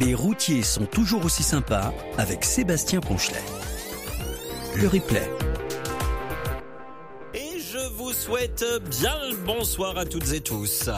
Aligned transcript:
Les 0.00 0.14
routiers 0.14 0.62
sont 0.62 0.86
toujours 0.86 1.24
aussi 1.24 1.42
sympas 1.42 1.92
avec 2.18 2.44
Sébastien 2.44 3.00
Ponchelet. 3.00 3.42
Le 4.76 4.88
replay. 4.88 5.28
Et 7.34 7.60
je 7.60 7.78
vous 7.96 8.12
souhaite 8.12 8.64
bien 8.88 9.14
le 9.30 9.36
bonsoir 9.36 9.98
à 9.98 10.04
toutes 10.04 10.32
et 10.32 10.40
tous. 10.40 10.88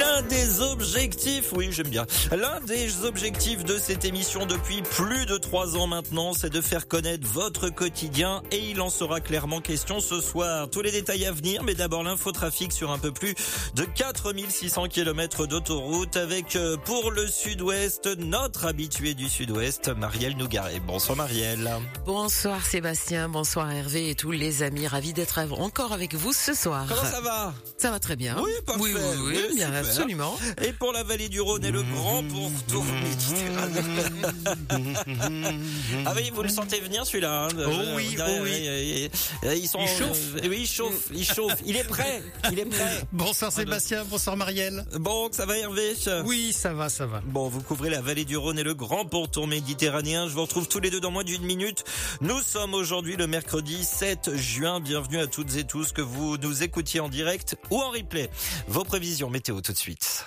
L'un 0.00 0.22
des 0.22 0.60
objectifs, 0.60 1.52
oui 1.54 1.68
j'aime 1.70 1.88
bien, 1.88 2.06
l'un 2.32 2.60
des 2.66 3.04
objectifs 3.04 3.64
de 3.64 3.78
cette 3.78 4.04
émission 4.04 4.44
depuis 4.44 4.82
plus 4.82 5.26
de 5.26 5.36
trois 5.36 5.76
ans 5.76 5.86
maintenant, 5.86 6.32
c'est 6.32 6.50
de 6.50 6.60
faire 6.60 6.88
connaître 6.88 7.26
votre 7.28 7.68
quotidien 7.68 8.42
et 8.50 8.58
il 8.58 8.80
en 8.80 8.90
sera 8.90 9.20
clairement 9.20 9.60
question 9.60 10.00
ce 10.00 10.20
soir. 10.20 10.68
Tous 10.70 10.82
les 10.82 10.90
détails 10.90 11.24
à 11.24 11.30
venir, 11.30 11.62
mais 11.62 11.74
d'abord 11.74 12.02
l'infotrafic 12.02 12.72
sur 12.72 12.90
un 12.90 12.98
peu 12.98 13.12
plus 13.12 13.36
de 13.74 13.84
4600 13.84 14.88
km 14.88 15.46
d'autoroute 15.46 16.16
avec 16.16 16.56
euh, 16.56 16.76
pour 16.76 17.12
le 17.12 17.28
sud-ouest 17.28 18.08
notre 18.18 18.66
habitué 18.66 19.14
du 19.14 19.28
sud-ouest, 19.28 19.88
Marielle 19.96 20.36
Nougaret. 20.36 20.80
Bonsoir 20.80 21.16
Marielle. 21.16 21.70
Bonsoir 22.06 22.66
Sébastien, 22.66 23.28
bonsoir 23.28 23.70
Hervé 23.70 24.10
et 24.10 24.14
tous 24.16 24.32
les 24.32 24.64
amis, 24.64 24.88
ravis 24.88 25.12
d'être 25.12 25.38
encore 25.60 25.92
avec 25.92 26.14
vous 26.14 26.32
ce 26.32 26.54
soir. 26.54 26.86
Comment 26.88 27.08
ça 27.08 27.20
va? 27.20 27.54
Ça 27.78 27.90
va 27.92 28.00
très 28.00 28.16
bien. 28.16 28.36
Oui, 28.42 28.50
parfait. 28.66 28.82
Oui, 28.82 28.92
oui, 28.94 29.00
oui, 29.26 29.32
Oui, 29.48 29.54
bien, 29.56 29.66
super. 29.66 29.75
Absolument. 29.78 30.36
Et 30.62 30.72
pour 30.72 30.92
la 30.92 31.02
vallée 31.02 31.28
du 31.28 31.40
Rhône 31.40 31.64
et 31.64 31.70
le 31.70 31.82
grand 31.82 32.22
pourtour 32.24 32.84
méditerranéen. 32.84 33.82
ah 36.06 36.12
oui, 36.16 36.30
vous 36.34 36.42
le 36.42 36.48
sentez 36.48 36.80
venir 36.80 37.04
celui-là. 37.06 37.44
hein, 37.46 37.48
Oh 37.66 37.70
oui, 37.96 38.14
derrière, 38.16 38.40
oh 38.40 38.44
oui. 38.44 39.10
euh, 39.44 39.54
Ils 39.54 39.68
sont, 39.68 39.78
Il 39.80 39.88
chauffe. 39.88 40.18
euh, 40.36 40.48
oui, 40.48 40.58
il 40.60 40.66
chauffe, 40.66 41.08
il 41.14 41.24
chauffe. 41.24 41.56
Il 41.64 41.76
est 41.76 41.84
prêt, 41.84 42.22
il 42.50 42.58
est 42.58 42.64
prêt. 42.66 43.02
Bonsoir 43.12 43.52
Sébastien, 43.52 44.04
bonsoir 44.04 44.36
Marielle. 44.36 44.84
Bon, 44.98 45.28
ça 45.32 45.46
va 45.46 45.56
Hervé? 45.58 45.94
Oui, 46.24 46.52
ça 46.52 46.72
va, 46.74 46.88
ça 46.88 47.06
va. 47.06 47.20
Bon, 47.24 47.48
vous 47.48 47.60
couvrez 47.62 47.90
la 47.90 48.00
vallée 48.00 48.24
du 48.24 48.36
Rhône 48.36 48.58
et 48.58 48.62
le 48.64 48.74
grand 48.74 49.04
pourtour 49.04 49.46
méditerranéen. 49.46 50.28
Je 50.28 50.32
vous 50.34 50.42
retrouve 50.42 50.68
tous 50.68 50.80
les 50.80 50.90
deux 50.90 51.00
dans 51.00 51.10
moins 51.10 51.24
d'une 51.24 51.42
minute. 51.42 51.84
Nous 52.20 52.40
sommes 52.40 52.74
aujourd'hui 52.74 53.16
le 53.16 53.26
mercredi 53.26 53.84
7 53.84 54.36
juin. 54.36 54.80
Bienvenue 54.80 55.18
à 55.18 55.26
toutes 55.26 55.56
et 55.56 55.64
tous 55.64 55.92
que 55.92 56.02
vous 56.02 56.36
nous 56.38 56.62
écoutiez 56.62 57.00
en 57.00 57.08
direct 57.08 57.56
ou 57.70 57.80
en 57.80 57.90
replay. 57.90 58.30
Vos 58.68 58.84
prévisions 58.84 59.30
météo 59.30 59.60
tout 59.66 59.72
de 59.72 59.78
suite. 59.78 60.24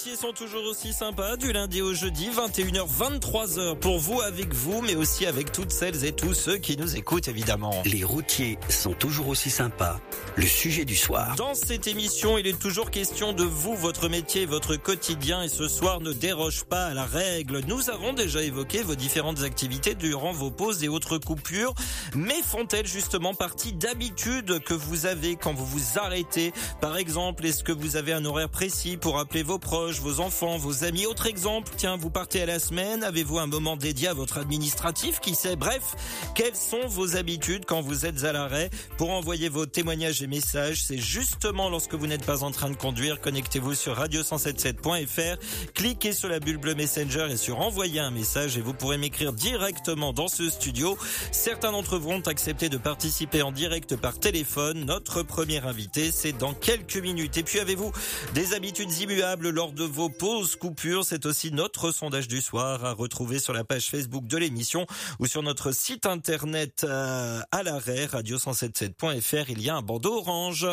Les 0.00 0.12
routiers 0.12 0.28
sont 0.28 0.32
toujours 0.32 0.64
aussi 0.64 0.94
sympas 0.94 1.36
du 1.36 1.52
lundi 1.52 1.82
au 1.82 1.92
jeudi, 1.92 2.30
21h, 2.30 2.86
23h 2.88 3.76
pour 3.76 3.98
vous, 3.98 4.22
avec 4.22 4.54
vous, 4.54 4.80
mais 4.80 4.94
aussi 4.94 5.26
avec 5.26 5.52
toutes 5.52 5.72
celles 5.72 6.06
et 6.06 6.12
tous 6.12 6.32
ceux 6.32 6.56
qui 6.56 6.78
nous 6.78 6.96
écoutent 6.96 7.28
évidemment. 7.28 7.82
Les 7.84 8.02
routiers 8.02 8.58
sont 8.70 8.94
toujours 8.94 9.28
aussi 9.28 9.50
sympas. 9.50 10.00
Le 10.36 10.46
sujet 10.46 10.86
du 10.86 10.96
soir. 10.96 11.34
Dans 11.36 11.54
cette 11.54 11.86
émission, 11.86 12.38
il 12.38 12.46
est 12.46 12.58
toujours 12.58 12.90
question 12.90 13.34
de 13.34 13.44
vous, 13.44 13.74
votre 13.74 14.08
métier, 14.08 14.46
votre 14.46 14.76
quotidien 14.76 15.42
et 15.42 15.50
ce 15.50 15.68
soir 15.68 16.00
ne 16.00 16.14
déroge 16.14 16.64
pas 16.64 16.86
à 16.86 16.94
la 16.94 17.04
règle. 17.04 17.60
Nous 17.66 17.90
avons 17.90 18.14
déjà 18.14 18.42
évoqué 18.42 18.82
vos 18.82 18.94
différentes 18.94 19.42
activités 19.42 19.94
durant 19.94 20.32
vos 20.32 20.50
pauses 20.50 20.82
et 20.82 20.88
autres 20.88 21.18
coupures, 21.18 21.74
mais 22.14 22.40
font-elles 22.42 22.86
justement 22.86 23.34
partie 23.34 23.74
d'habitudes 23.74 24.60
que 24.60 24.72
vous 24.74 25.04
avez 25.04 25.36
quand 25.36 25.52
vous 25.52 25.66
vous 25.66 25.98
arrêtez? 25.98 26.54
Par 26.80 26.96
exemple, 26.96 27.44
est-ce 27.44 27.62
que 27.62 27.72
vous 27.72 27.96
avez 27.96 28.14
un 28.14 28.24
horaire 28.24 28.48
précis 28.48 28.96
pour 28.96 29.18
appeler 29.18 29.42
vos 29.42 29.58
proches, 29.58 29.89
vos 29.98 30.20
enfants, 30.20 30.56
vos 30.58 30.84
amis 30.84 31.06
Autre 31.06 31.26
exemple, 31.26 31.72
tiens, 31.76 31.96
vous 31.96 32.10
partez 32.10 32.42
à 32.42 32.46
la 32.46 32.58
semaine, 32.58 33.02
avez-vous 33.02 33.38
un 33.38 33.46
moment 33.46 33.76
dédié 33.76 34.08
à 34.08 34.14
votre 34.14 34.38
administratif 34.38 35.18
Qui 35.18 35.34
sait? 35.34 35.56
Bref, 35.56 35.96
quelles 36.34 36.54
sont 36.54 36.86
vos 36.86 37.16
habitudes 37.16 37.64
quand 37.66 37.80
vous 37.80 38.06
êtes 38.06 38.24
à 38.24 38.32
l'arrêt? 38.32 38.70
Pour 38.98 39.10
envoyer 39.10 39.48
vos 39.48 39.66
témoignages 39.66 40.22
et 40.22 40.26
messages, 40.26 40.84
c'est 40.84 40.98
justement 40.98 41.68
lorsque 41.68 41.94
vous 41.94 42.06
n'êtes 42.06 42.24
pas 42.24 42.44
en 42.44 42.52
train 42.52 42.70
de 42.70 42.76
conduire. 42.76 43.20
Connectez-vous 43.20 43.74
sur 43.74 43.98
radio177.fr, 43.98 45.40
cliquez 45.74 46.12
sur 46.12 46.28
la 46.28 46.38
bulle 46.38 46.58
bleue 46.58 46.74
Messenger 46.74 47.28
et 47.30 47.36
sur 47.36 47.60
envoyer 47.60 48.00
un 48.00 48.10
message 48.10 48.56
et 48.56 48.60
vous 48.60 48.74
pourrez 48.74 48.98
m'écrire 48.98 49.32
directement 49.32 50.12
dans 50.12 50.28
ce 50.28 50.48
studio. 50.50 50.96
Certains 51.32 51.72
d'entre 51.72 51.98
vous 51.98 52.10
ont 52.10 52.20
accepté 52.20 52.68
de 52.68 52.76
participer 52.76 53.42
en 53.42 53.50
direct 53.50 53.96
par 53.96 54.18
téléphone. 54.18 54.84
Notre 54.84 55.22
premier 55.22 55.58
invité, 55.64 56.12
c'est 56.12 56.32
dans 56.32 56.54
quelques 56.54 56.98
minutes. 56.98 57.36
Et 57.38 57.42
puis 57.42 57.58
avez-vous 57.58 57.90
des 58.34 58.54
habitudes 58.54 58.92
immuables 58.98 59.50
lors 59.50 59.72
de 59.72 59.79
vos 59.84 60.08
pauses 60.08 60.56
coupures 60.56 61.04
C'est 61.04 61.26
aussi 61.26 61.52
notre 61.52 61.92
sondage 61.92 62.28
du 62.28 62.40
soir 62.40 62.84
à 62.84 62.92
retrouver 62.92 63.38
sur 63.38 63.52
la 63.52 63.64
page 63.64 63.90
Facebook 63.90 64.26
de 64.26 64.36
l'émission 64.36 64.86
ou 65.18 65.26
sur 65.26 65.42
notre 65.42 65.72
site 65.72 66.06
internet 66.06 66.84
euh, 66.84 67.40
à 67.50 67.62
l'arrêt 67.62 68.06
radio177.fr. 68.06 69.46
Il 69.48 69.62
y 69.62 69.70
a 69.70 69.76
un 69.76 69.82
bandeau 69.82 70.18
orange. 70.18 70.66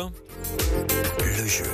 Le 1.20 1.46
jeu. 1.46 1.64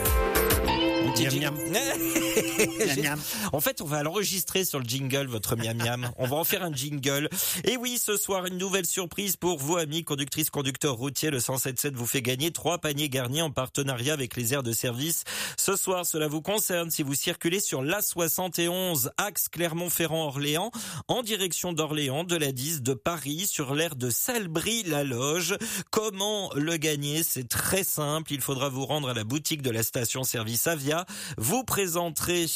Miam. 1.05 1.55
Miam, 1.55 1.55
miam. 3.03 3.21
En 3.53 3.61
fait, 3.61 3.81
on 3.81 3.87
va 3.87 4.03
l'enregistrer 4.03 4.65
sur 4.65 4.79
le 4.79 4.85
jingle, 4.85 5.27
votre 5.27 5.57
miam 5.57 5.77
miam. 5.77 6.11
On 6.19 6.27
va 6.27 6.37
en 6.37 6.45
faire 6.45 6.63
un 6.63 6.73
jingle. 6.73 7.29
Et 7.65 7.77
oui, 7.77 7.99
ce 7.99 8.17
soir, 8.17 8.47
une 8.47 8.59
nouvelle 8.59 8.87
surprise 8.87 9.37
pour 9.37 9.59
vous, 9.59 9.77
amis 9.77 10.05
conductrices, 10.05 10.51
conducteurs 10.51 10.95
routiers. 10.95 11.31
Le 11.31 11.41
177 11.41 11.95
vous 11.95 12.07
fait 12.07 12.23
gagner 12.23 12.51
trois 12.51 12.79
paniers 12.79 13.09
garnis 13.09 13.43
en 13.43 13.51
partenariat 13.51 14.13
avec 14.13 14.37
les 14.37 14.55
aires 14.55 14.63
de 14.63 14.73
service. 14.73 15.25
Ce 15.57 15.77
soir, 15.77 16.07
cela 16.07 16.29
vous 16.29 16.43
concerne 16.43 16.91
si 16.91 17.03
vous 17.03 17.15
circulez 17.15 17.61
sur 17.61 17.83
l'A71, 17.83 19.11
axe 19.17 19.49
Clermont-Ferrand-Orléans, 19.49 20.71
en 21.09 21.23
direction 21.23 21.73
d'Orléans, 21.73 22.25
de 22.25 22.37
la 22.37 22.53
10 22.53 22.83
de 22.83 22.95
Paris, 22.95 23.47
sur 23.47 23.75
l'aire 23.75 23.97
de 23.97 24.11
Salbris-la-Loge. 24.11 25.57
Comment 25.91 26.51
le 26.55 26.77
gagner? 26.77 27.23
C'est 27.23 27.49
très 27.49 27.85
simple. 27.85 28.33
Il 28.33 28.41
faudra 28.41 28.69
vous 28.69 28.87
rendre 28.87 29.09
à 29.09 29.15
la 29.15 29.25
boutique 29.25 29.63
de 29.63 29.71
la 29.71 29.83
station-service 29.83 30.67
Avia. 30.67 31.07
Vous 31.39 31.65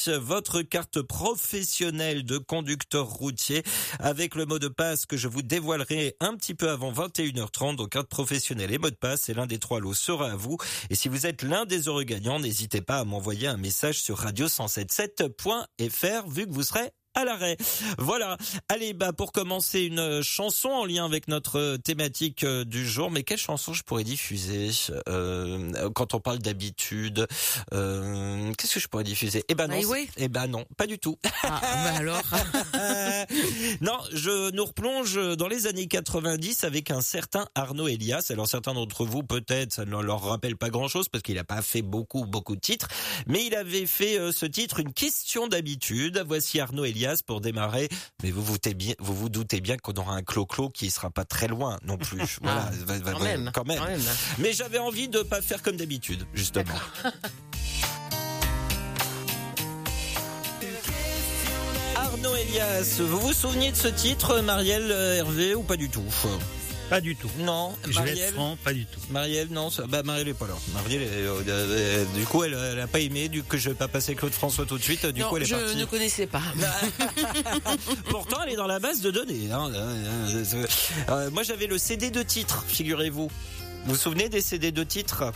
votre 0.08 0.62
carte 0.62 1.02
professionnelle 1.02 2.24
de 2.24 2.38
conducteur 2.38 3.06
routier 3.06 3.62
avec 3.98 4.34
le 4.34 4.46
mot 4.46 4.58
de 4.58 4.68
passe 4.68 5.04
que 5.04 5.18
je 5.18 5.28
vous 5.28 5.42
dévoilerai 5.42 6.16
un 6.20 6.34
petit 6.36 6.54
peu 6.54 6.70
avant 6.70 6.90
21h30. 6.90 7.76
Donc 7.76 7.90
carte 7.90 8.08
professionnelle 8.08 8.72
et 8.72 8.78
mot 8.78 8.88
de 8.88 8.94
passe, 8.94 9.28
et 9.28 9.34
l'un 9.34 9.46
des 9.46 9.58
trois 9.58 9.80
lots 9.80 9.92
sera 9.92 10.30
à 10.30 10.36
vous. 10.36 10.56
Et 10.88 10.94
si 10.94 11.08
vous 11.08 11.26
êtes 11.26 11.42
l'un 11.42 11.66
des 11.66 11.88
heureux 11.88 12.04
gagnants, 12.04 12.40
n'hésitez 12.40 12.80
pas 12.80 12.98
à 12.98 13.04
m'envoyer 13.04 13.46
un 13.46 13.58
message 13.58 14.00
sur 14.00 14.24
radio177.fr 14.24 16.28
vu 16.28 16.46
que 16.46 16.52
vous 16.52 16.62
serez 16.62 16.90
à 17.18 17.24
l'arrêt. 17.24 17.56
Voilà. 17.98 18.36
Allez, 18.68 18.92
bah 18.94 19.12
pour 19.12 19.32
commencer 19.32 19.80
une 19.82 19.98
euh, 19.98 20.22
chanson 20.22 20.68
en 20.68 20.84
lien 20.84 21.04
avec 21.04 21.26
notre 21.28 21.58
euh, 21.58 21.76
thématique 21.76 22.44
euh, 22.44 22.64
du 22.64 22.88
jour. 22.88 23.10
Mais 23.10 23.24
quelle 23.24 23.38
chanson 23.38 23.72
je 23.72 23.82
pourrais 23.82 24.04
diffuser 24.04 24.70
euh, 25.08 25.90
quand 25.94 26.14
on 26.14 26.20
parle 26.20 26.38
d'habitude 26.38 27.26
euh, 27.72 28.52
Qu'est-ce 28.56 28.74
que 28.74 28.80
je 28.80 28.88
pourrais 28.88 29.04
diffuser? 29.04 29.44
Eh 29.48 29.54
ben 29.54 29.66
non. 29.66 29.74
Highway 29.76 30.08
Eh 30.16 30.28
ben 30.28 30.46
non, 30.46 30.64
pas 30.76 30.86
du 30.86 30.98
tout. 30.98 31.18
Ah, 31.42 31.60
bah 31.62 31.94
alors. 31.96 32.22
Non, 33.80 33.98
je 34.12 34.50
nous 34.52 34.64
replonge 34.64 35.14
dans 35.36 35.48
les 35.48 35.66
années 35.66 35.86
90 35.86 36.64
avec 36.64 36.90
un 36.90 37.00
certain 37.00 37.46
Arnaud 37.54 37.88
Elias. 37.88 38.28
Alors 38.30 38.48
certains 38.48 38.74
d'entre 38.74 39.04
vous 39.04 39.22
peut-être 39.22 39.72
ça 39.72 39.84
ne 39.84 40.00
leur 40.00 40.22
rappelle 40.22 40.56
pas 40.56 40.70
grand-chose 40.70 41.08
parce 41.08 41.22
qu'il 41.22 41.34
n'a 41.34 41.44
pas 41.44 41.62
fait 41.62 41.82
beaucoup 41.82 42.24
beaucoup 42.24 42.54
de 42.56 42.60
titres, 42.60 42.88
mais 43.26 43.44
il 43.44 43.54
avait 43.54 43.86
fait 43.86 44.18
euh, 44.18 44.32
ce 44.32 44.46
titre 44.46 44.80
une 44.80 44.92
question 44.92 45.48
d'habitude. 45.48 46.22
Voici 46.26 46.60
Arnaud 46.60 46.84
Elias 46.84 47.07
pour 47.26 47.40
démarrer. 47.40 47.88
Mais 48.22 48.30
vous 48.30 48.42
vous 48.42 48.52
doutez 48.52 48.74
bien, 48.74 48.94
vous 48.98 49.14
vous 49.14 49.28
doutez 49.28 49.60
bien 49.60 49.76
qu'on 49.76 49.92
aura 49.94 50.14
un 50.14 50.22
clo-clo 50.22 50.70
qui 50.70 50.90
sera 50.90 51.10
pas 51.10 51.24
très 51.24 51.48
loin 51.48 51.78
non 51.84 51.96
plus. 51.98 52.38
Voilà, 52.42 52.70
va- 52.86 52.98
va- 52.98 53.12
Quand 53.12 53.18
va- 53.18 53.24
même. 53.24 53.50
quand 53.54 53.66
même. 53.66 53.78
Quand 53.78 53.86
même. 53.86 54.00
Mais 54.38 54.52
j'avais 54.52 54.78
envie 54.78 55.08
de 55.08 55.22
pas 55.22 55.42
faire 55.42 55.62
comme 55.62 55.76
d'habitude, 55.76 56.26
justement. 56.34 56.74
Arnaud 61.96 62.34
Elias, 62.36 62.98
vous 63.00 63.18
vous 63.20 63.32
souvenez 63.32 63.70
de 63.72 63.76
ce 63.76 63.88
titre, 63.88 64.40
Marielle 64.40 64.90
euh, 64.90 65.16
Hervé, 65.16 65.54
ou 65.54 65.62
pas 65.62 65.76
du 65.76 65.88
tout? 65.88 66.04
Pas 66.88 67.00
du 67.02 67.16
tout. 67.16 67.30
Non, 67.40 67.74
Je 67.84 67.88
vais 67.88 67.90
être 67.90 68.04
Marielle 68.06 68.34
franc, 68.34 68.56
pas 68.64 68.72
du 68.72 68.86
tout. 68.86 68.98
Marielle, 69.10 69.48
non, 69.50 69.68
ça- 69.70 69.84
bah 69.86 70.02
Marielle 70.02 70.28
est 70.28 70.34
pas 70.34 70.46
là. 70.46 70.54
Marielle, 70.72 71.02
euh, 71.04 71.42
euh, 71.46 72.04
du 72.16 72.24
coup, 72.24 72.44
elle, 72.44 72.54
elle 72.54 72.80
a 72.80 72.86
pas 72.86 73.00
aimé, 73.00 73.28
du 73.28 73.42
que 73.42 73.58
je 73.58 73.68
vais 73.68 73.74
pas 73.74 73.88
passer 73.88 74.14
Claude 74.14 74.32
François 74.32 74.64
tout 74.64 74.78
de 74.78 74.82
suite. 74.82 75.04
Du 75.06 75.20
non, 75.20 75.28
coup, 75.28 75.36
elle 75.36 75.42
est 75.42 75.46
je 75.46 75.54
partie. 75.54 75.76
ne 75.76 75.84
connaissais 75.84 76.26
pas. 76.26 76.40
Pourtant, 78.10 78.38
elle 78.46 78.52
est 78.52 78.56
dans 78.56 78.66
la 78.66 78.78
base 78.78 79.00
de 79.00 79.10
données. 79.10 79.50
hein. 79.52 79.70
Euh, 79.72 80.34
euh, 80.54 80.66
euh, 81.10 81.30
moi, 81.30 81.42
j'avais 81.42 81.66
le 81.66 81.78
CD 81.78 82.10
de 82.10 82.22
titre, 82.22 82.64
figurez-vous. 82.66 83.28
Vous 83.84 83.92
vous 83.94 83.96
souvenez 83.96 84.28
des 84.28 84.40
CD 84.40 84.72
de 84.72 84.82
titre 84.84 85.32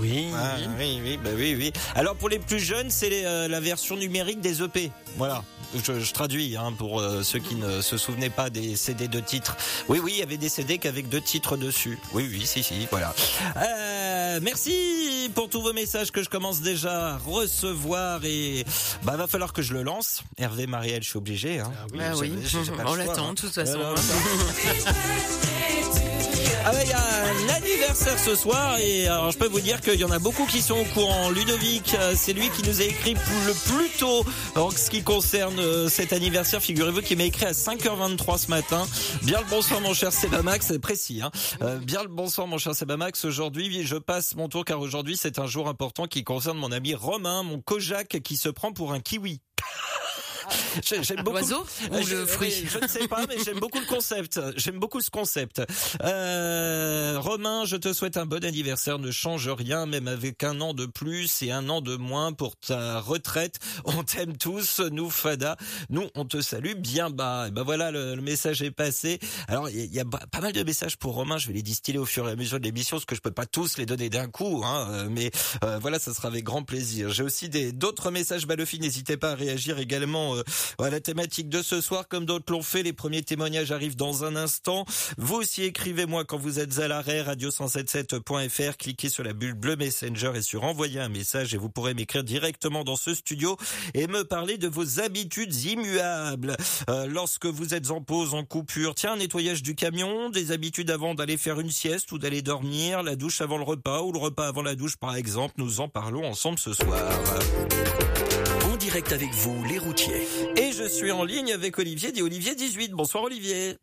Oui. 0.00 0.26
Ah, 0.34 0.56
oui, 0.78 1.00
oui, 1.02 1.18
bah 1.22 1.30
oui, 1.34 1.54
oui. 1.56 1.72
Alors 1.94 2.16
pour 2.16 2.28
les 2.28 2.38
plus 2.38 2.58
jeunes, 2.58 2.90
c'est 2.90 3.24
euh, 3.24 3.48
la 3.48 3.60
version 3.60 3.96
numérique 3.96 4.40
des 4.40 4.62
EP. 4.62 4.90
Voilà. 5.16 5.42
Je, 5.74 6.00
je 6.00 6.12
traduis 6.12 6.56
hein, 6.56 6.72
pour 6.76 7.00
euh, 7.00 7.22
ceux 7.22 7.38
qui 7.38 7.54
ne 7.56 7.80
se 7.80 7.96
souvenaient 7.96 8.30
pas 8.30 8.50
des 8.50 8.76
CD 8.76 9.08
de 9.08 9.20
titres. 9.20 9.56
Oui, 9.88 9.98
oui, 10.02 10.12
il 10.14 10.20
y 10.20 10.22
avait 10.22 10.36
des 10.36 10.48
CD 10.48 10.78
qu'avec 10.78 11.08
deux 11.08 11.20
titres 11.20 11.56
dessus. 11.56 11.98
Oui, 12.12 12.28
oui, 12.30 12.46
si, 12.46 12.62
si, 12.62 12.86
voilà. 12.90 13.14
Euh, 13.56 14.40
merci 14.42 15.30
pour 15.34 15.48
tous 15.48 15.62
vos 15.62 15.72
messages 15.72 16.12
que 16.12 16.22
je 16.22 16.28
commence 16.28 16.60
déjà 16.60 17.14
à 17.14 17.18
recevoir 17.18 18.24
et 18.24 18.64
bah 19.02 19.16
va 19.16 19.26
falloir 19.26 19.52
que 19.52 19.62
je 19.62 19.74
le 19.74 19.82
lance. 19.82 20.22
Hervé 20.38 20.66
Marielle, 20.66 21.02
je 21.02 21.08
suis 21.08 21.18
obligé. 21.18 21.60
Hein. 21.60 21.72
Ah 21.74 21.86
oui. 21.92 21.98
Ah 22.02 22.16
oui, 22.16 22.32
savez, 22.46 22.70
pas 22.70 22.84
on 22.86 22.94
l'attend 22.94 23.28
hein. 23.28 23.34
de 23.34 23.40
toute 23.40 23.52
façon. 23.52 23.74
Alors, 23.74 23.96
Ah 26.68 26.72
bah 26.72 26.82
il 26.82 26.90
y 26.90 26.92
a 26.92 26.98
un 26.98 27.48
anniversaire 27.54 28.18
ce 28.18 28.34
soir 28.34 28.76
et 28.80 29.06
alors 29.06 29.30
je 29.30 29.38
peux 29.38 29.46
vous 29.46 29.60
dire 29.60 29.80
qu'il 29.80 30.00
y 30.00 30.04
en 30.04 30.10
a 30.10 30.18
beaucoup 30.18 30.46
qui 30.46 30.60
sont 30.60 30.74
au 30.74 30.84
courant. 30.86 31.30
Ludovic, 31.30 31.94
euh, 31.94 32.14
c'est 32.16 32.32
lui 32.32 32.50
qui 32.50 32.68
nous 32.68 32.80
a 32.80 32.84
écrit 32.84 33.14
le 33.14 33.70
plus 33.70 33.88
tôt 34.00 34.24
en 34.56 34.70
ce 34.70 34.90
qui 34.90 35.04
concerne 35.04 35.60
euh, 35.60 35.88
cet 35.88 36.12
anniversaire. 36.12 36.60
Figurez-vous 36.60 37.02
qu'il 37.02 37.18
m'a 37.18 37.22
écrit 37.22 37.44
à 37.44 37.52
5h23 37.52 38.38
ce 38.38 38.50
matin. 38.50 38.84
Bien 39.22 39.38
le 39.38 39.48
bonsoir 39.48 39.80
mon 39.80 39.94
cher 39.94 40.12
Sebamax, 40.12 40.66
c'est 40.66 40.80
précis. 40.80 41.22
Hein. 41.22 41.30
Euh, 41.62 41.78
bien 41.78 42.02
le 42.02 42.08
bonsoir 42.08 42.48
mon 42.48 42.58
cher 42.58 42.74
Sebamax. 42.74 43.24
Aujourd'hui, 43.24 43.86
je 43.86 43.94
passe 43.94 44.34
mon 44.34 44.48
tour 44.48 44.64
car 44.64 44.80
aujourd'hui 44.80 45.16
c'est 45.16 45.38
un 45.38 45.46
jour 45.46 45.68
important 45.68 46.08
qui 46.08 46.24
concerne 46.24 46.58
mon 46.58 46.72
ami 46.72 46.96
Romain, 46.96 47.44
mon 47.44 47.60
Kojak 47.60 48.20
qui 48.24 48.36
se 48.36 48.48
prend 48.48 48.72
pour 48.72 48.92
un 48.92 48.98
kiwi. 48.98 49.40
J'aime 50.82 51.22
beaucoup 51.22 51.36
l'oiseau 51.36 51.66
ou 51.90 52.06
le 52.06 52.26
fruit. 52.26 52.52
Je 52.66 52.78
ne 52.78 52.86
sais 52.86 53.08
pas, 53.08 53.26
mais 53.28 53.36
j'aime 53.44 53.60
beaucoup 53.60 53.80
le 53.80 53.86
concept. 53.86 54.40
J'aime 54.56 54.78
beaucoup 54.78 55.00
ce 55.00 55.10
concept. 55.10 55.62
Euh, 56.02 57.18
Romain, 57.18 57.64
je 57.64 57.76
te 57.76 57.92
souhaite 57.92 58.16
un 58.16 58.26
bon 58.26 58.44
anniversaire. 58.44 58.98
Ne 58.98 59.10
change 59.10 59.48
rien, 59.48 59.86
même 59.86 60.08
avec 60.08 60.44
un 60.44 60.60
an 60.60 60.74
de 60.74 60.86
plus 60.86 61.42
et 61.42 61.52
un 61.52 61.68
an 61.68 61.80
de 61.80 61.96
moins 61.96 62.32
pour 62.32 62.56
ta 62.56 63.00
retraite. 63.00 63.58
On 63.84 64.02
t'aime 64.02 64.36
tous, 64.36 64.80
nous 64.80 65.10
Fada. 65.10 65.56
Nous, 65.90 66.08
on 66.14 66.24
te 66.24 66.40
salue 66.40 66.74
bien 66.74 67.10
bas. 67.10 67.48
Et 67.48 67.50
ben 67.50 67.62
voilà, 67.62 67.90
le, 67.90 68.16
message 68.16 68.62
est 68.62 68.70
passé. 68.70 69.18
Alors, 69.48 69.68
il 69.68 69.94
y, 69.94 70.00
a 70.00 70.04
pas 70.04 70.40
mal 70.40 70.52
de 70.52 70.62
messages 70.62 70.96
pour 70.96 71.14
Romain. 71.14 71.38
Je 71.38 71.48
vais 71.48 71.54
les 71.54 71.62
distiller 71.62 71.98
au 71.98 72.06
fur 72.06 72.28
et 72.28 72.32
à 72.32 72.36
mesure 72.36 72.58
de 72.58 72.64
l'émission, 72.64 72.96
parce 72.96 73.04
que 73.04 73.14
je 73.14 73.20
peux 73.20 73.30
pas 73.30 73.46
tous 73.46 73.78
les 73.78 73.86
donner 73.86 74.08
d'un 74.08 74.28
coup. 74.28 74.62
Hein, 74.64 74.88
euh, 74.90 75.08
mais 75.10 75.30
euh, 75.64 75.78
voilà, 75.78 75.98
ça 75.98 76.12
sera 76.12 76.28
avec 76.28 76.44
grand 76.44 76.62
plaisir. 76.62 77.10
J'ai 77.10 77.22
aussi 77.22 77.48
des 77.48 77.72
d'autres 77.72 78.10
messages 78.10 78.46
Balofi. 78.46 78.80
N'hésitez 78.80 79.16
pas 79.16 79.32
à 79.32 79.34
réagir 79.34 79.78
également 79.78 80.35
euh, 80.80 80.90
la 80.90 81.00
thématique 81.00 81.48
de 81.48 81.62
ce 81.62 81.80
soir, 81.80 82.08
comme 82.08 82.26
d'autres 82.26 82.52
l'ont 82.52 82.62
fait, 82.62 82.82
les 82.82 82.92
premiers 82.92 83.22
témoignages 83.22 83.72
arrivent 83.72 83.96
dans 83.96 84.24
un 84.24 84.36
instant. 84.36 84.84
Vous 85.18 85.36
aussi 85.36 85.62
écrivez-moi 85.62 86.24
quand 86.24 86.38
vous 86.38 86.58
êtes 86.58 86.78
à 86.78 86.88
l'arrêt, 86.88 87.22
radio177.fr, 87.22 88.76
cliquez 88.76 89.08
sur 89.08 89.24
la 89.24 89.32
bulle 89.32 89.54
bleue 89.54 89.76
Messenger 89.76 90.32
et 90.34 90.42
sur 90.42 90.64
envoyer 90.64 91.00
un 91.00 91.08
message 91.08 91.54
et 91.54 91.56
vous 91.58 91.68
pourrez 91.68 91.94
m'écrire 91.94 92.24
directement 92.24 92.84
dans 92.84 92.96
ce 92.96 93.14
studio 93.14 93.56
et 93.94 94.06
me 94.06 94.24
parler 94.24 94.58
de 94.58 94.68
vos 94.68 95.00
habitudes 95.00 95.54
immuables. 95.54 96.56
Euh, 96.88 97.06
lorsque 97.06 97.46
vous 97.46 97.74
êtes 97.74 97.90
en 97.90 98.00
pause, 98.00 98.34
en 98.34 98.44
coupure, 98.44 98.94
tiens, 98.94 99.16
nettoyage 99.16 99.62
du 99.62 99.74
camion, 99.74 100.30
des 100.30 100.52
habitudes 100.52 100.90
avant 100.90 101.14
d'aller 101.14 101.36
faire 101.36 101.60
une 101.60 101.70
sieste 101.70 102.12
ou 102.12 102.18
d'aller 102.18 102.42
dormir, 102.42 103.02
la 103.02 103.16
douche 103.16 103.40
avant 103.40 103.58
le 103.58 103.64
repas 103.64 104.02
ou 104.02 104.12
le 104.12 104.18
repas 104.18 104.46
avant 104.46 104.62
la 104.62 104.74
douche 104.74 104.96
par 104.96 105.16
exemple, 105.16 105.54
nous 105.58 105.80
en 105.80 105.88
parlons 105.88 106.26
ensemble 106.26 106.58
ce 106.58 106.72
soir 106.72 107.10
direct 108.86 109.10
avec 109.10 109.30
vous, 109.32 109.64
les 109.64 109.78
routiers. 109.78 110.28
Et 110.56 110.70
je 110.70 110.84
suis 110.88 111.10
en 111.10 111.24
ligne 111.24 111.52
avec 111.52 111.76
Olivier, 111.76 112.12
dit 112.12 112.22
Olivier 112.22 112.54
18. 112.54 112.92
Bonsoir 112.92 113.24
Olivier. 113.24 113.78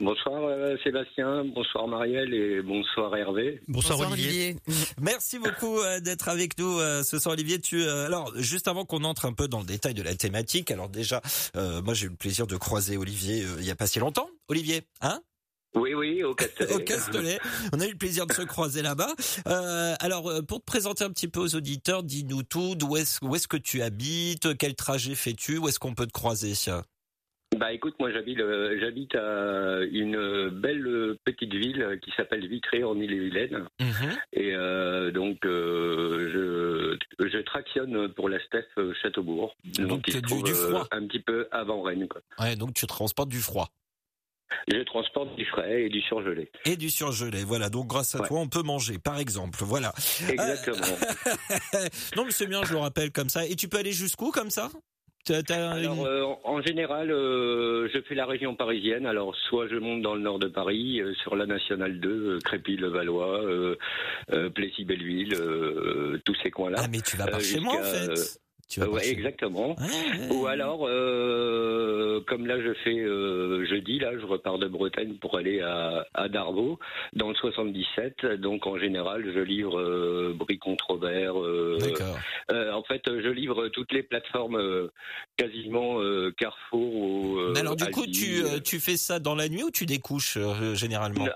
Bonsoir 0.00 0.42
euh, 0.42 0.76
Sébastien, 0.82 1.44
bonsoir 1.54 1.86
Marielle 1.86 2.34
et 2.34 2.60
bonsoir 2.60 3.16
Hervé. 3.16 3.60
Bonsoir, 3.68 4.00
Olivier. 4.00 4.56
Merci 5.00 5.38
beaucoup 5.38 5.78
euh, 5.78 6.00
d'être 6.00 6.28
avec 6.28 6.58
nous 6.58 6.76
euh, 6.80 7.04
ce 7.04 7.20
soir 7.20 7.34
Olivier. 7.34 7.60
Tu 7.60 7.84
alors 7.84 8.32
juste 8.34 8.66
avant 8.66 8.84
qu'on 8.84 9.04
entre 9.04 9.26
un 9.26 9.32
peu 9.32 9.46
dans 9.46 9.60
le 9.60 9.66
détail 9.66 9.94
de 9.94 10.02
la 10.02 10.16
thématique, 10.16 10.72
alors 10.72 10.88
déjà 10.88 11.22
moi 11.54 11.94
j'ai 11.94 12.06
eu 12.06 12.10
le 12.10 12.16
plaisir 12.16 12.48
de 12.48 12.56
croiser 12.56 12.96
Olivier 12.96 13.44
il 13.58 13.64
y 13.64 13.70
a 13.70 13.76
pas 13.76 13.86
si 13.86 14.00
longtemps. 14.00 14.28
Olivier, 14.48 14.82
hein? 15.02 15.20
Oui, 15.74 15.94
oui, 15.94 16.22
au 16.24 16.34
Castellet. 16.34 16.72
au 16.74 16.78
Castellet. 16.78 17.38
On 17.72 17.80
a 17.80 17.86
eu 17.86 17.92
le 17.92 17.98
plaisir 17.98 18.26
de 18.26 18.32
se 18.32 18.42
croiser 18.42 18.82
là-bas. 18.82 19.14
Euh, 19.46 19.94
alors, 20.00 20.28
euh, 20.28 20.42
pour 20.42 20.60
te 20.60 20.64
présenter 20.64 21.04
un 21.04 21.10
petit 21.10 21.28
peu 21.28 21.40
aux 21.40 21.54
auditeurs, 21.54 22.02
dis-nous 22.02 22.42
tout. 22.42 22.74
D'où 22.74 22.96
est-ce, 22.96 23.24
où 23.24 23.34
est-ce 23.36 23.46
que 23.46 23.56
tu 23.56 23.82
habites? 23.82 24.56
Quel 24.56 24.74
trajet 24.74 25.14
fais-tu? 25.14 25.58
Où 25.58 25.68
est-ce 25.68 25.78
qu'on 25.78 25.94
peut 25.94 26.06
te 26.06 26.12
croiser? 26.12 26.54
Bah 27.56 27.72
écoute, 27.72 27.94
moi 28.00 28.10
j'habite, 28.12 28.40
euh, 28.40 28.76
j'habite 28.80 29.14
à 29.14 29.80
une 29.90 30.50
belle 30.50 31.16
petite 31.24 31.54
ville 31.54 31.98
qui 32.02 32.10
s'appelle 32.16 32.46
Vitré 32.46 32.82
en 32.82 32.96
Ille-et-Vilaine. 32.96 33.64
Mhm. 33.80 34.16
Et 34.32 34.52
donc 35.12 35.38
je, 35.44 36.96
je 37.20 37.38
tractionne 37.38 38.12
pour 38.14 38.28
la 38.28 38.38
Steph 38.40 38.66
Châteaubourg. 39.02 39.54
Donc, 39.78 40.10
donc 40.10 40.44
du 40.44 40.54
froid. 40.54 40.86
un 40.90 41.06
petit 41.06 41.20
peu 41.20 41.46
avant 41.50 41.82
Rennes. 41.82 42.08
Quoi. 42.08 42.20
Ouais, 42.40 42.56
donc 42.56 42.74
tu 42.74 42.86
transportes 42.86 43.28
du 43.28 43.40
froid. 43.40 43.70
Je 44.68 44.82
transporte 44.82 45.34
du 45.36 45.44
frais 45.44 45.84
et 45.84 45.88
du 45.88 46.00
surgelé. 46.02 46.50
Et 46.64 46.76
du 46.76 46.90
surgelé, 46.90 47.44
voilà. 47.44 47.70
Donc 47.70 47.86
grâce 47.86 48.14
à 48.14 48.18
toi, 48.20 48.38
on 48.40 48.48
peut 48.48 48.62
manger, 48.62 48.98
par 48.98 49.18
exemple. 49.18 49.58
Voilà. 49.62 49.92
Exactement. 50.28 50.86
non, 52.16 52.24
mais 52.24 52.30
c'est 52.30 52.46
bien, 52.46 52.62
je 52.64 52.72
le 52.72 52.78
rappelle 52.78 53.12
comme 53.12 53.28
ça. 53.28 53.46
Et 53.46 53.56
tu 53.56 53.68
peux 53.68 53.78
aller 53.78 53.92
jusqu'où 53.92 54.30
comme 54.30 54.50
ça? 54.50 54.70
Alors, 55.50 56.06
euh, 56.06 56.24
en 56.44 56.62
général, 56.62 57.10
euh, 57.10 57.88
je 57.92 58.00
fais 58.02 58.14
la 58.14 58.26
région 58.26 58.54
parisienne. 58.54 59.06
Alors, 59.06 59.34
soit 59.48 59.66
je 59.68 59.76
monte 59.76 60.02
dans 60.02 60.14
le 60.14 60.20
nord 60.20 60.38
de 60.38 60.46
Paris, 60.46 61.00
euh, 61.00 61.14
sur 61.14 61.34
la 61.34 61.46
nationale 61.46 61.98
2, 61.98 62.38
Crépy-le-Valois, 62.44 63.42
Plessis-Belleville, 64.54 65.36
tous 66.24 66.36
ces 66.42 66.50
coins-là. 66.50 66.78
Ah, 66.82 66.88
mais 66.90 67.00
tu 67.00 67.16
vas 67.16 67.26
pas 67.26 67.40
chez 67.40 67.60
moi, 67.60 67.80
en 67.80 67.82
fait 67.82 68.40
ouais, 68.78 69.08
exactement. 69.08 69.76
Ou 70.30 70.46
alors, 70.46 70.86
euh, 70.88 72.20
comme 72.26 72.46
là 72.46 72.60
je 72.60 72.72
fais 72.84 72.98
euh, 72.98 73.64
jeudi, 73.66 73.98
là 73.98 74.12
je 74.18 74.24
repars 74.24 74.58
de 74.58 74.66
Bretagne 74.66 75.14
pour 75.20 75.36
aller 75.36 75.60
à, 75.60 76.06
à 76.14 76.28
Darvaux, 76.28 76.78
dans 77.12 77.28
le 77.28 77.34
77. 77.34 78.26
Donc 78.40 78.66
en 78.66 78.78
général, 78.78 79.24
je 79.34 79.40
livre 79.40 79.78
euh, 79.78 80.34
Bricon 80.36 80.76
Trovert. 80.76 81.34
Euh, 81.36 81.78
en 82.50 82.82
fait, 82.82 83.02
je 83.06 83.28
livre 83.28 83.68
toutes 83.68 83.92
les 83.92 84.02
plateformes 84.02 84.90
quasiment 85.36 86.00
Carrefour. 86.36 86.94
Ou, 86.94 87.38
alors 87.56 87.76
du 87.76 87.86
coup, 87.86 88.06
tu, 88.06 88.42
tu 88.64 88.80
fais 88.80 88.96
ça 88.96 89.18
dans 89.18 89.34
la 89.34 89.48
nuit 89.48 89.62
ou 89.62 89.70
tu 89.70 89.86
découches 89.86 90.38
généralement? 90.74 91.26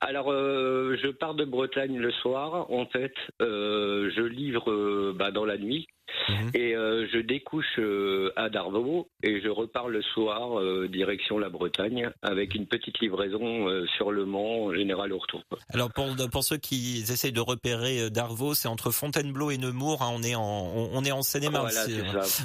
Alors, 0.00 0.30
je 0.30 1.10
pars 1.10 1.34
de 1.34 1.44
Bretagne 1.44 1.98
le 1.98 2.12
soir. 2.12 2.70
En 2.70 2.86
fait, 2.86 3.14
je 3.40 4.22
livre 4.22 5.12
bah, 5.12 5.30
dans 5.30 5.44
la 5.44 5.58
nuit. 5.58 5.86
Mhm. 6.28 6.50
Et 6.54 6.74
euh, 6.74 7.06
je 7.12 7.18
découche 7.18 7.78
euh, 7.78 8.32
à 8.36 8.48
Darvaux 8.48 9.08
et 9.22 9.40
je 9.40 9.48
repars 9.48 9.88
le 9.88 10.02
soir 10.02 10.58
euh, 10.58 10.88
direction 10.88 11.38
la 11.38 11.48
Bretagne 11.48 12.10
avec 12.22 12.54
une 12.54 12.66
petite 12.66 12.98
livraison 13.00 13.66
sur 13.96 14.12
le 14.12 14.24
Mans 14.24 14.64
en 14.64 14.74
général 14.74 15.12
au 15.12 15.18
retour. 15.18 15.42
Alors 15.72 15.92
pour 15.92 16.06
pour 16.30 16.44
ceux 16.44 16.56
qui 16.56 17.04
essayent 17.08 17.32
de 17.32 17.40
repérer 17.40 18.10
Darvaux, 18.10 18.54
c'est 18.54 18.68
entre 18.68 18.90
Fontainebleau 18.90 19.50
et 19.50 19.58
Nemours. 19.58 20.02
Hein, 20.02 20.10
on 20.12 20.22
est 20.22 20.34
en 20.34 20.42
on, 20.42 21.04
est 21.04 21.12
en 21.12 21.22
Seine-et-Marne. 21.22 21.70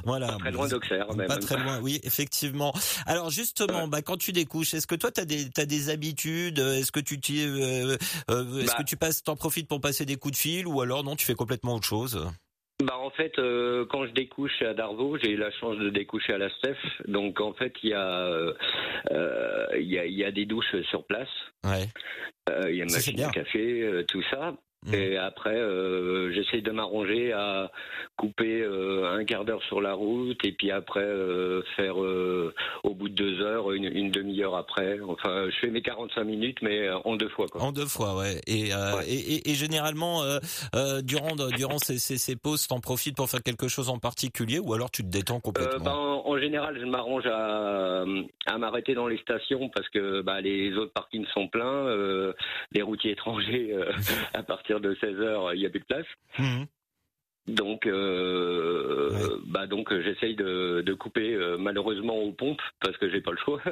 Voilà, 0.05 0.27
Pas 0.27 0.37
très 0.37 0.51
loin 0.51 0.67
d'Auxerre. 0.67 1.07
Pas 1.27 1.37
très 1.37 1.57
loin, 1.57 1.79
oui, 1.81 1.99
effectivement. 2.03 2.73
Alors 3.05 3.29
justement, 3.29 3.87
bah, 3.87 4.01
quand 4.01 4.17
tu 4.17 4.31
découches, 4.31 4.73
est-ce 4.73 4.87
que 4.87 4.95
toi 4.95 5.11
tu 5.11 5.21
as 5.21 5.25
des 5.25 5.49
as 5.57 5.65
des 5.65 5.89
habitudes? 5.89 6.59
Est-ce 6.59 6.91
que 6.91 6.99
tu 6.99 7.15
est-ce 7.15 7.97
bah 8.27 8.73
que 8.77 8.83
tu 8.83 8.97
passes 8.97 9.23
t'en 9.23 9.35
profites 9.35 9.67
pour 9.67 9.81
passer 9.81 10.05
des 10.05 10.15
coups 10.15 10.33
de 10.33 10.37
fil 10.37 10.67
ou 10.67 10.81
alors 10.81 11.03
non, 11.03 11.15
tu 11.15 11.25
fais 11.25 11.35
complètement 11.35 11.75
autre 11.75 11.87
chose? 11.87 12.31
Bah 12.81 12.97
en 12.97 13.09
fait, 13.09 13.37
euh, 13.39 13.85
quand 13.89 14.05
je 14.05 14.11
découche 14.11 14.61
à 14.61 14.73
Darvaux, 14.73 15.17
j'ai 15.17 15.31
eu 15.31 15.37
la 15.37 15.51
chance 15.51 15.77
de 15.77 15.89
découcher 15.89 16.33
à 16.33 16.37
la 16.37 16.49
Steph. 16.49 16.77
Donc 17.07 17.39
en 17.41 17.53
fait, 17.53 17.73
il 17.83 17.89
y 17.89 17.93
a 17.93 18.25
euh, 18.25 18.53
il 19.75 19.87
y, 19.87 19.99
a, 19.99 20.05
y 20.05 20.23
a 20.23 20.31
des 20.31 20.45
douches 20.45 20.75
sur 20.89 21.05
place. 21.05 21.29
Ouais. 21.63 21.87
Euh, 22.49 22.69
il 22.69 22.77
y 22.77 22.81
a 22.81 22.83
une 22.83 22.91
machine 22.91 23.21
à 23.21 23.29
café, 23.29 24.03
tout 24.07 24.23
ça. 24.31 24.53
Mm. 24.87 24.93
Et 24.95 25.17
après, 25.17 25.55
euh, 25.55 26.31
j'essaye 26.33 26.63
de 26.63 26.71
m'arranger 26.71 27.33
à 27.33 27.71
couper 28.17 28.61
euh, 28.61 29.15
un 29.15 29.23
quart 29.25 29.45
d'heure 29.45 29.61
sur 29.63 29.79
la 29.79 29.93
route 29.93 30.43
et 30.43 30.53
puis 30.53 30.71
après 30.71 31.03
euh, 31.03 31.61
faire 31.75 32.01
euh, 32.01 32.53
au 32.83 32.95
bout 32.95 33.07
de 33.07 33.13
deux 33.13 33.41
heures, 33.41 33.71
une, 33.73 33.85
une 33.85 34.09
demi-heure 34.09 34.55
après. 34.55 34.99
Enfin, 35.07 35.49
je 35.49 35.55
fais 35.59 35.69
mes 35.69 35.83
45 35.83 36.23
minutes, 36.23 36.57
mais 36.63 36.89
en 36.89 37.15
deux 37.15 37.29
fois. 37.29 37.45
Quoi. 37.47 37.61
En 37.61 37.71
deux 37.71 37.85
fois, 37.85 38.17
ouais. 38.17 38.41
Et, 38.47 38.73
ouais. 38.73 39.07
et, 39.07 39.51
et, 39.51 39.53
généralement, 39.53 40.23
durant 41.03 41.35
durant 41.35 41.77
ces, 41.77 41.99
ces, 41.99 42.17
ces 42.17 42.35
pauses, 42.35 42.67
t'en 42.67 42.79
profites 42.79 43.15
pour 43.15 43.29
faire 43.29 43.43
quelque 43.43 43.67
chose 43.67 43.89
en 43.89 43.99
particulier 43.99 44.57
ou 44.59 44.73
alors 44.73 44.89
tu 44.89 45.03
te 45.03 45.09
détends 45.09 45.39
complètement? 45.39 45.83
Ben, 45.83 45.91
en, 45.91 46.37
général, 46.39 46.79
je 46.79 46.85
m'arrange 46.85 47.25
à, 47.27 48.03
à 48.47 48.57
m'arrêter 48.57 48.95
dans 48.95 49.07
les 49.07 49.17
stations 49.19 49.69
parce 49.69 49.89
que 49.89 50.21
bah, 50.21 50.41
les 50.41 50.73
autres 50.73 50.93
parkings 50.93 51.25
sont 51.33 51.47
pleins, 51.47 52.33
les 52.71 52.81
routiers 52.81 53.11
étrangers 53.11 53.75
à 54.33 54.41
partir 54.41 54.70
de 54.79 54.95
16 54.95 55.19
heures, 55.19 55.53
il 55.53 55.61
y 55.61 55.65
a 55.65 55.69
plus 55.69 55.79
de 55.79 55.85
place. 55.85 56.05
Mmh. 56.39 56.63
Donc, 57.47 57.87
euh, 57.87 59.39
bah 59.47 59.65
donc 59.65 59.91
j'essaye 59.91 60.35
de, 60.35 60.83
de, 60.85 60.93
couper 60.93 61.33
euh, 61.33 61.57
malheureusement 61.57 62.17
aux 62.17 62.31
pompes 62.31 62.61
parce 62.79 62.95
que 62.97 63.09
j'ai 63.09 63.21
pas 63.21 63.31
le 63.31 63.37
choix. 63.37 63.61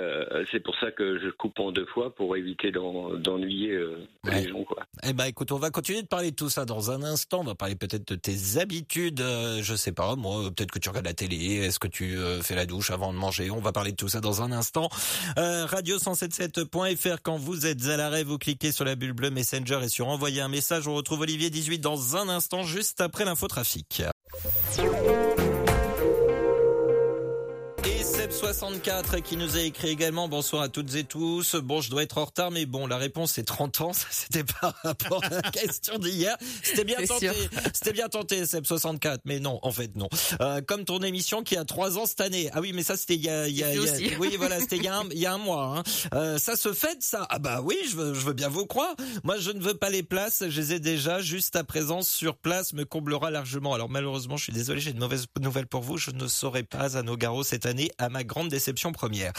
Euh, 0.00 0.44
c'est 0.50 0.60
pour 0.60 0.74
ça 0.76 0.90
que 0.90 1.18
je 1.18 1.28
coupe 1.28 1.58
en 1.58 1.72
deux 1.72 1.84
fois 1.84 2.14
pour 2.14 2.34
éviter 2.34 2.72
d'ennuyer 2.72 3.72
euh, 3.72 3.98
les 4.24 4.48
gens 4.48 4.64
quoi. 4.64 4.84
Eh 5.02 5.12
ben 5.12 5.26
écoute, 5.26 5.52
on 5.52 5.58
va 5.58 5.70
continuer 5.70 6.00
de 6.00 6.06
parler 6.06 6.30
de 6.30 6.36
tout 6.36 6.48
ça 6.48 6.64
dans 6.64 6.90
un 6.90 7.02
instant. 7.02 7.40
On 7.40 7.44
va 7.44 7.54
parler 7.54 7.74
peut-être 7.74 8.08
de 8.08 8.14
tes 8.14 8.58
habitudes. 8.58 9.20
Euh, 9.20 9.60
je 9.62 9.74
sais 9.74 9.92
pas, 9.92 10.16
moi, 10.16 10.50
peut-être 10.56 10.70
que 10.70 10.78
tu 10.78 10.88
regardes 10.88 11.04
la 11.04 11.12
télé. 11.12 11.56
Est-ce 11.56 11.78
que 11.78 11.86
tu 11.86 12.16
fais 12.42 12.54
la 12.54 12.64
douche 12.64 12.90
avant 12.90 13.12
de 13.12 13.18
manger? 13.18 13.50
On 13.50 13.60
va 13.60 13.72
parler 13.72 13.90
de 13.90 13.96
tout 13.96 14.08
ça 14.08 14.20
dans 14.20 14.40
un 14.40 14.52
instant. 14.52 14.88
Radio177.fr. 15.36 17.18
Quand 17.22 17.36
vous 17.36 17.66
êtes 17.66 17.84
à 17.86 17.98
l'arrêt, 17.98 18.24
vous 18.24 18.38
cliquez 18.38 18.72
sur 18.72 18.86
la 18.86 18.94
bulle 18.94 19.12
bleue 19.12 19.30
Messenger 19.30 19.80
et 19.82 19.88
sur 19.88 20.08
envoyer 20.08 20.40
un 20.40 20.48
message. 20.48 20.88
On 20.88 20.94
retrouve 20.94 21.20
Olivier 21.20 21.50
18 21.50 21.78
dans 21.80 22.16
un 22.16 22.30
instant, 22.30 22.62
juste 22.62 22.89
après 22.98 23.24
l'infotrafic. 23.24 24.02
Seb64 28.30 29.22
qui 29.22 29.36
nous 29.36 29.56
a 29.56 29.60
écrit 29.60 29.88
également 29.88 30.28
bonsoir 30.28 30.62
à 30.62 30.68
toutes 30.68 30.94
et 30.94 31.02
tous. 31.02 31.56
Bon, 31.56 31.80
je 31.80 31.90
dois 31.90 32.04
être 32.04 32.16
en 32.18 32.24
retard, 32.26 32.52
mais 32.52 32.64
bon, 32.64 32.86
la 32.86 32.96
réponse 32.96 33.32
c'est 33.32 33.42
30 33.42 33.80
ans. 33.80 33.92
Ça, 34.00 34.06
c'était 34.10 34.44
par 34.44 34.74
rapport 34.84 35.24
à 35.24 35.28
la 35.30 35.42
question 35.50 35.98
d'hier. 35.98 36.36
C'était 36.62 36.84
bien 36.84 36.96
tenté. 37.04 37.30
C'était 37.74 37.92
bien 37.92 38.08
tenté, 38.08 38.44
Seb64. 38.44 39.18
Mais 39.24 39.40
non, 39.40 39.58
en 39.62 39.72
fait, 39.72 39.96
non. 39.96 40.08
Euh, 40.40 40.60
comme 40.60 40.84
ton 40.84 41.00
émission 41.00 41.42
qui 41.42 41.56
a 41.56 41.64
3 41.64 41.98
ans 41.98 42.06
cette 42.06 42.20
année. 42.20 42.50
Ah 42.52 42.60
oui, 42.60 42.72
mais 42.72 42.82
ça, 42.84 42.96
c'était 42.96 43.14
il 43.16 43.22
y 43.24 43.28
a, 43.28 43.48
il 43.48 43.56
y 43.56 43.64
a, 43.64 43.74
il 43.74 43.82
y 43.82 44.14
a- 44.14 44.18
oui, 44.18 44.36
voilà, 44.38 44.60
c'était 44.60 44.76
il 44.76 44.84
y 44.84 44.88
a 44.88 44.96
un, 44.98 45.08
il 45.10 45.18
y 45.18 45.26
a 45.26 45.32
un 45.34 45.38
mois. 45.38 45.78
Hein. 45.78 45.82
Euh, 46.14 46.38
ça 46.38 46.56
se 46.56 46.72
fête, 46.72 47.02
ça? 47.02 47.26
Ah 47.30 47.38
bah 47.40 47.60
oui, 47.64 47.76
je 47.90 47.96
veux, 47.96 48.14
je 48.14 48.20
veux 48.20 48.32
bien 48.32 48.48
vous 48.48 48.66
croire. 48.66 48.94
Moi, 49.24 49.38
je 49.38 49.50
ne 49.50 49.60
veux 49.60 49.74
pas 49.74 49.90
les 49.90 50.02
places. 50.04 50.44
Je 50.48 50.60
les 50.60 50.74
ai 50.74 50.78
déjà. 50.80 51.20
Juste 51.20 51.54
ta 51.54 51.64
présence 51.64 52.08
sur 52.08 52.36
place 52.36 52.72
me 52.74 52.84
comblera 52.84 53.30
largement. 53.30 53.74
Alors 53.74 53.88
malheureusement, 53.88 54.36
je 54.36 54.44
suis 54.44 54.52
désolé, 54.52 54.80
j'ai 54.80 54.92
une 54.92 54.98
mauvaise 55.00 55.26
nouvelle 55.40 55.66
pour 55.66 55.80
vous. 55.82 55.96
Je 55.98 56.10
ne 56.12 56.28
serai 56.28 56.62
pas 56.62 56.96
à 56.96 57.02
Nogaro 57.02 57.42
cette 57.42 57.66
année, 57.66 57.90
à 57.98 58.08
ma 58.08 58.19
grande 58.24 58.48
déception 58.48 58.92
première. 58.92 59.32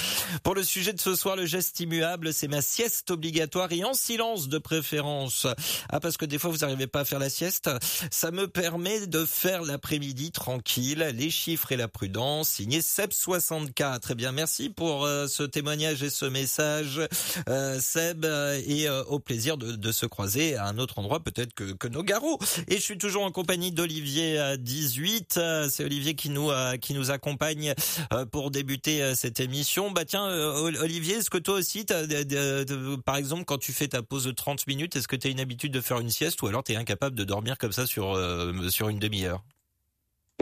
Pour 0.43 0.55
le 0.55 0.63
sujet 0.63 0.93
de 0.93 0.99
ce 0.99 1.15
soir, 1.15 1.35
le 1.35 1.45
geste 1.45 1.79
immuable, 1.79 2.33
c'est 2.33 2.47
ma 2.47 2.61
sieste 2.61 3.11
obligatoire 3.11 3.71
et 3.71 3.83
en 3.83 3.93
silence 3.93 4.47
de 4.47 4.57
préférence. 4.57 5.47
Ah, 5.89 5.99
parce 5.99 6.17
que 6.17 6.25
des 6.25 6.37
fois, 6.39 6.49
vous 6.51 6.57
n'arrivez 6.57 6.87
pas 6.87 7.01
à 7.01 7.05
faire 7.05 7.19
la 7.19 7.29
sieste. 7.29 7.69
Ça 8.11 8.31
me 8.31 8.47
permet 8.47 9.07
de 9.07 9.25
faire 9.25 9.61
l'après-midi 9.61 10.31
tranquille, 10.31 11.11
les 11.15 11.29
chiffres 11.29 11.71
et 11.71 11.77
la 11.77 11.87
prudence. 11.87 12.49
Signé 12.49 12.81
Seb64. 12.81 13.99
Eh 14.11 14.15
bien, 14.15 14.31
merci 14.31 14.69
pour 14.69 15.05
euh, 15.05 15.27
ce 15.27 15.43
témoignage 15.43 16.03
et 16.03 16.09
ce 16.09 16.25
message, 16.25 17.01
euh, 17.49 17.79
Seb, 17.79 18.25
euh, 18.25 18.61
et 18.65 18.87
euh, 18.87 19.03
au 19.05 19.19
plaisir 19.19 19.57
de, 19.57 19.73
de 19.73 19.91
se 19.91 20.05
croiser 20.05 20.55
à 20.55 20.65
un 20.65 20.77
autre 20.77 20.99
endroit, 20.99 21.19
peut-être 21.23 21.53
que, 21.53 21.73
que 21.73 21.87
Nogaro. 21.87 22.39
Et 22.67 22.75
je 22.75 22.81
suis 22.81 22.97
toujours 22.97 23.23
en 23.23 23.31
compagnie 23.31 23.71
d'Olivier 23.71 24.37
à 24.37 24.57
18. 24.57 25.35
Euh, 25.37 25.67
C'est 25.69 25.83
Olivier 25.85 26.15
qui 26.15 26.29
nous 26.29 26.51
euh, 26.51 26.77
qui 26.77 26.93
nous 26.93 27.11
accompagne 27.11 27.73
euh, 28.13 28.25
pour 28.25 28.51
débuter 28.51 28.70
euh, 29.01 29.15
cette 29.15 29.39
émission. 29.39 29.91
Bah 29.91 30.05
tiens, 30.05 30.25
euh, 30.27 30.61
Ol- 30.61 30.77
Olivier, 30.77 31.15
est-ce 31.15 31.29
que 31.29 31.37
toi 31.37 31.55
aussi, 31.55 31.85
de- 31.85 32.95
par 32.97 33.15
exemple, 33.17 33.45
quand 33.45 33.57
tu 33.57 33.73
fais 33.73 33.87
ta 33.87 34.01
pause 34.03 34.25
de 34.25 34.31
30 34.31 34.67
minutes, 34.67 34.95
est-ce 34.95 35.07
que 35.07 35.15
tu 35.15 35.27
as 35.27 35.29
une 35.31 35.39
habitude 35.39 35.71
de 35.73 35.81
faire 35.81 35.99
une 35.99 36.09
sieste 36.09 36.41
ou 36.41 36.47
alors 36.47 36.63
tu 36.63 36.71
es 36.73 36.75
incapable 36.75 37.15
de 37.15 37.23
dormir 37.23 37.57
comme 37.57 37.71
ça 37.71 37.85
euh, 37.97 38.69
sur 38.69 38.89
une 38.89 38.99
demi-heure? 38.99 39.43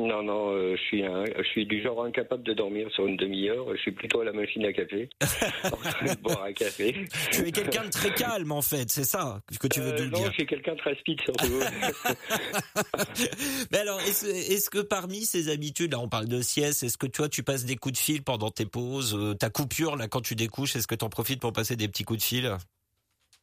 Non, 0.01 0.23
non, 0.23 0.51
euh, 0.53 0.75
je 0.77 0.81
suis 0.83 1.05
un- 1.05 1.25
je 1.25 1.43
suis 1.49 1.65
du 1.65 1.81
genre 1.81 2.03
incapable 2.03 2.43
de 2.43 2.53
dormir 2.53 2.87
sur 2.93 3.05
une 3.05 3.17
demi-heure. 3.17 3.65
Je 3.75 3.81
suis 3.81 3.91
plutôt 3.91 4.21
à 4.21 4.25
la 4.25 4.31
machine 4.31 4.65
à 4.65 4.73
café, 4.73 5.09
en 5.65 5.69
train 5.77 6.13
de 6.13 6.19
boire 6.21 6.43
un 6.43 6.53
café. 6.53 6.95
Tu 7.31 7.47
es 7.47 7.51
quelqu'un 7.51 7.83
de 7.83 7.89
très 7.89 8.13
calme 8.13 8.51
en 8.51 8.61
fait, 8.61 8.89
c'est 8.89 9.03
ça 9.03 9.41
que 9.59 9.67
tu 9.67 9.81
veux 9.81 9.93
Euh, 9.93 10.05
nous 10.05 10.11
non, 10.11 10.19
dire. 10.19 10.27
je 10.29 10.33
suis 10.35 10.45
quelqu'un 10.45 10.73
de 10.73 10.77
très 10.79 10.95
speed 10.95 11.21
surtout. 11.21 11.47
Mais 13.71 13.77
alors, 13.79 13.99
est-ce 14.01 14.25
est-ce 14.25 14.69
que 14.69 14.79
parmi 14.79 15.25
ces 15.25 15.49
habitudes, 15.49 15.91
là 15.91 15.99
on 15.99 16.09
parle 16.09 16.27
de 16.27 16.41
sieste, 16.41 16.83
est-ce 16.83 16.97
que 16.97 17.07
toi 17.07 17.29
tu 17.29 17.43
passes 17.43 17.65
des 17.65 17.75
coups 17.75 17.93
de 17.93 17.97
fil 17.99 18.23
pendant 18.23 18.51
tes 18.51 18.65
pauses, 18.65 19.15
euh, 19.15 19.33
ta 19.33 19.49
coupure 19.49 19.95
là 19.97 20.07
quand 20.07 20.21
tu 20.21 20.35
découches, 20.35 20.75
est-ce 20.75 20.87
que 20.87 20.95
tu 20.95 21.05
en 21.05 21.09
profites 21.09 21.41
pour 21.41 21.53
passer 21.53 21.75
des 21.75 21.87
petits 21.87 22.03
coups 22.03 22.19
de 22.19 22.23
fil? 22.23 22.57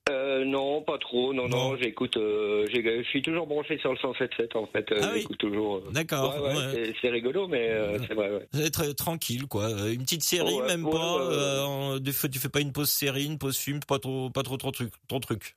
Euh, 0.09 0.45
non, 0.45 0.83
pas 0.83 0.99
trop. 0.99 1.33
Non, 1.35 1.49
non, 1.49 1.71
Non. 1.71 1.77
j'écoute. 1.77 2.17
euh, 2.17 2.65
j'ai- 2.73 3.03
je 3.03 3.09
suis 3.09 3.23
toujours 3.23 3.47
branché 3.47 3.77
sur 3.79 3.91
le 3.93 3.99
107.7 3.99 4.55
en 4.55 4.67
fait. 4.67 4.91
Euh, 4.93 5.01
Ah 5.03 5.11
oui. 5.15 5.27
Toujours. 5.39 5.77
euh, 5.77 5.91
D'accord. 5.93 6.35
ouais, 6.41 6.49
ouais, 6.49 6.55
ouais. 6.75 6.93
c'est- 7.01 7.09
rigolo, 7.11 7.49
mais 7.49 7.71
euh, 7.71 7.99
c'est 8.07 8.15
vrai. 8.15 8.47
Êtes 8.55 8.79
euh, 8.81 8.93
tranquille 8.93 9.47
quoi, 9.49 9.69
une 9.91 10.03
petite 10.03 10.23
série 10.23 10.61
même 10.63 10.85
pas. 10.89 11.19
euh, 11.21 11.63
en- 11.63 11.99
des 11.99 12.13
fois 12.13 12.29
tu 12.29 12.39
fais 12.39 12.49
pas 12.49 12.61
une 12.61 12.73
pause 12.73 12.91
série, 12.91 13.27
une 13.27 13.39
pause 13.39 13.57
film, 13.57 13.81
pas 13.81 13.99
trop, 13.99 14.31
pas 14.31 14.43
trop, 14.43 14.57
trop 14.57 14.71
truc, 14.71 14.93
trop 15.09 15.19
truc. 15.19 15.57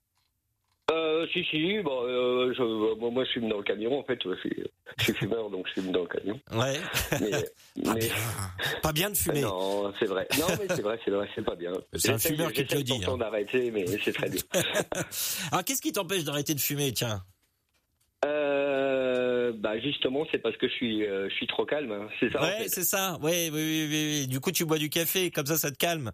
Euh, 0.91 1.27
si, 1.33 1.43
si. 1.45 1.79
Bon, 1.83 2.03
euh, 2.03 2.53
je, 2.57 2.95
moi, 2.99 3.09
moi, 3.11 3.23
je 3.25 3.31
fume 3.31 3.49
dans 3.49 3.57
le 3.57 3.63
camion 3.63 3.99
en 3.99 4.03
fait. 4.03 4.19
Je 4.23 4.35
suis, 4.39 4.63
je 4.97 5.03
suis 5.03 5.13
fumeur, 5.13 5.49
donc 5.49 5.67
je 5.67 5.81
fume 5.81 5.91
dans 5.91 6.01
le 6.01 6.07
camion. 6.07 6.39
Ouais. 6.51 6.79
Mais, 7.21 7.29
Pas 7.83 7.93
mais- 7.93 7.99
bien, 7.99 8.15
pas 8.81 8.91
bien 8.93 9.09
de 9.09 9.17
fumer. 9.17 9.41
Non, 9.41 9.93
c'est 9.99 10.05
vrai. 10.05 10.27
Non, 10.39 10.47
mais 10.59 10.67
c'est 10.75 10.81
vrai, 10.81 10.99
c'est 11.05 11.11
vrai, 11.11 11.29
c'est 11.35 11.45
pas 11.45 11.55
bien. 11.55 11.71
C'est 11.95 12.11
un 12.11 12.17
fumeur 12.17 12.51
qui 12.51 12.65
te 12.65 12.75
le 12.75 12.83
dit, 12.83 13.01
hein. 13.07 13.17
d'arrêter, 13.17 13.71
mais 13.71 13.85
c'est 14.03 14.11
très 14.13 14.29
dur. 14.29 14.41
Alors 15.51 15.63
qu'est-ce 15.63 15.81
qui 15.81 15.91
t'empêche 15.93 16.23
d'arrêter 16.23 16.53
de 16.53 16.59
fumer, 16.59 16.91
tiens? 16.91 17.21
Euh, 18.25 19.53
bah 19.55 19.79
justement, 19.79 20.25
c'est 20.31 20.39
parce 20.39 20.57
que 20.57 20.67
je 20.67 20.73
suis, 20.73 21.05
euh, 21.05 21.29
je 21.29 21.35
suis 21.35 21.47
trop 21.47 21.65
calme. 21.65 21.91
hein. 21.91 22.07
C'est 22.19 22.31
ça. 22.31 22.39
en 22.39 22.43
Ouais, 22.43 22.57
fait. 22.63 22.69
c'est 22.69 22.83
ça. 22.83 23.17
Ouais, 23.21 23.49
oui, 23.51 23.61
oui, 23.61 23.87
oui, 23.89 24.19
oui. 24.21 24.27
Du 24.27 24.39
coup, 24.39 24.51
tu 24.51 24.65
bois 24.65 24.77
du 24.77 24.89
café, 24.89 25.31
comme 25.31 25.45
ça, 25.45 25.57
ça 25.57 25.71
te 25.71 25.77
calme. 25.77 26.11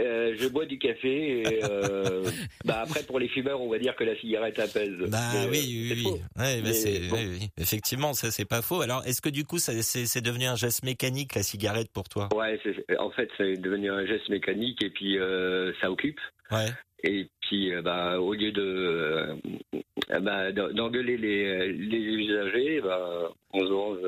Euh, 0.00 0.34
je 0.40 0.46
bois 0.48 0.64
du 0.64 0.78
café. 0.78 1.42
Et, 1.42 1.60
euh, 1.64 2.22
bah 2.64 2.80
après, 2.80 3.02
pour 3.02 3.18
les 3.18 3.28
fumeurs, 3.28 3.60
on 3.60 3.68
va 3.68 3.78
dire 3.78 3.94
que 3.94 4.04
la 4.04 4.16
cigarette 4.16 4.58
apaise. 4.58 4.94
Bah 5.08 5.18
oui, 5.50 5.90
euh, 5.90 5.94
oui, 5.94 6.02
oui. 6.06 6.12
Ouais, 6.38 6.56
bah, 6.56 6.68
Mais 6.68 6.72
c'est, 6.72 7.08
bon. 7.08 7.16
oui, 7.16 7.26
oui. 7.40 7.48
effectivement, 7.58 8.14
ça 8.14 8.30
c'est 8.30 8.46
pas 8.48 8.62
faux. 8.62 8.80
Alors, 8.80 9.04
est-ce 9.06 9.20
que 9.20 9.28
du 9.28 9.44
coup, 9.44 9.58
ça, 9.58 9.72
c'est, 9.82 10.06
c'est 10.06 10.22
devenu 10.22 10.46
un 10.46 10.56
geste 10.56 10.82
mécanique 10.84 11.34
la 11.34 11.42
cigarette 11.42 11.90
pour 11.92 12.08
toi? 12.08 12.28
Ouais, 12.34 12.58
c'est- 12.62 12.98
en 12.98 13.10
fait, 13.10 13.28
c'est 13.36 13.56
devenu 13.58 13.90
un 13.90 14.06
geste 14.06 14.28
mécanique 14.30 14.82
et 14.82 14.90
puis 14.90 15.18
euh, 15.18 15.72
ça 15.80 15.90
occupe. 15.90 16.20
Ouais. 16.50 16.68
Et 17.04 17.28
puis, 17.42 17.72
bah, 17.82 18.18
au 18.20 18.32
lieu 18.32 18.52
de 18.52 19.36
bah, 20.20 20.52
d'en- 20.52 20.72
d'engueuler 20.72 21.16
les, 21.18 21.72
les 21.72 21.98
usagers, 21.98 22.80
bah, 22.80 23.28
on 23.52 23.60
se 23.60 23.72
range 23.72 23.98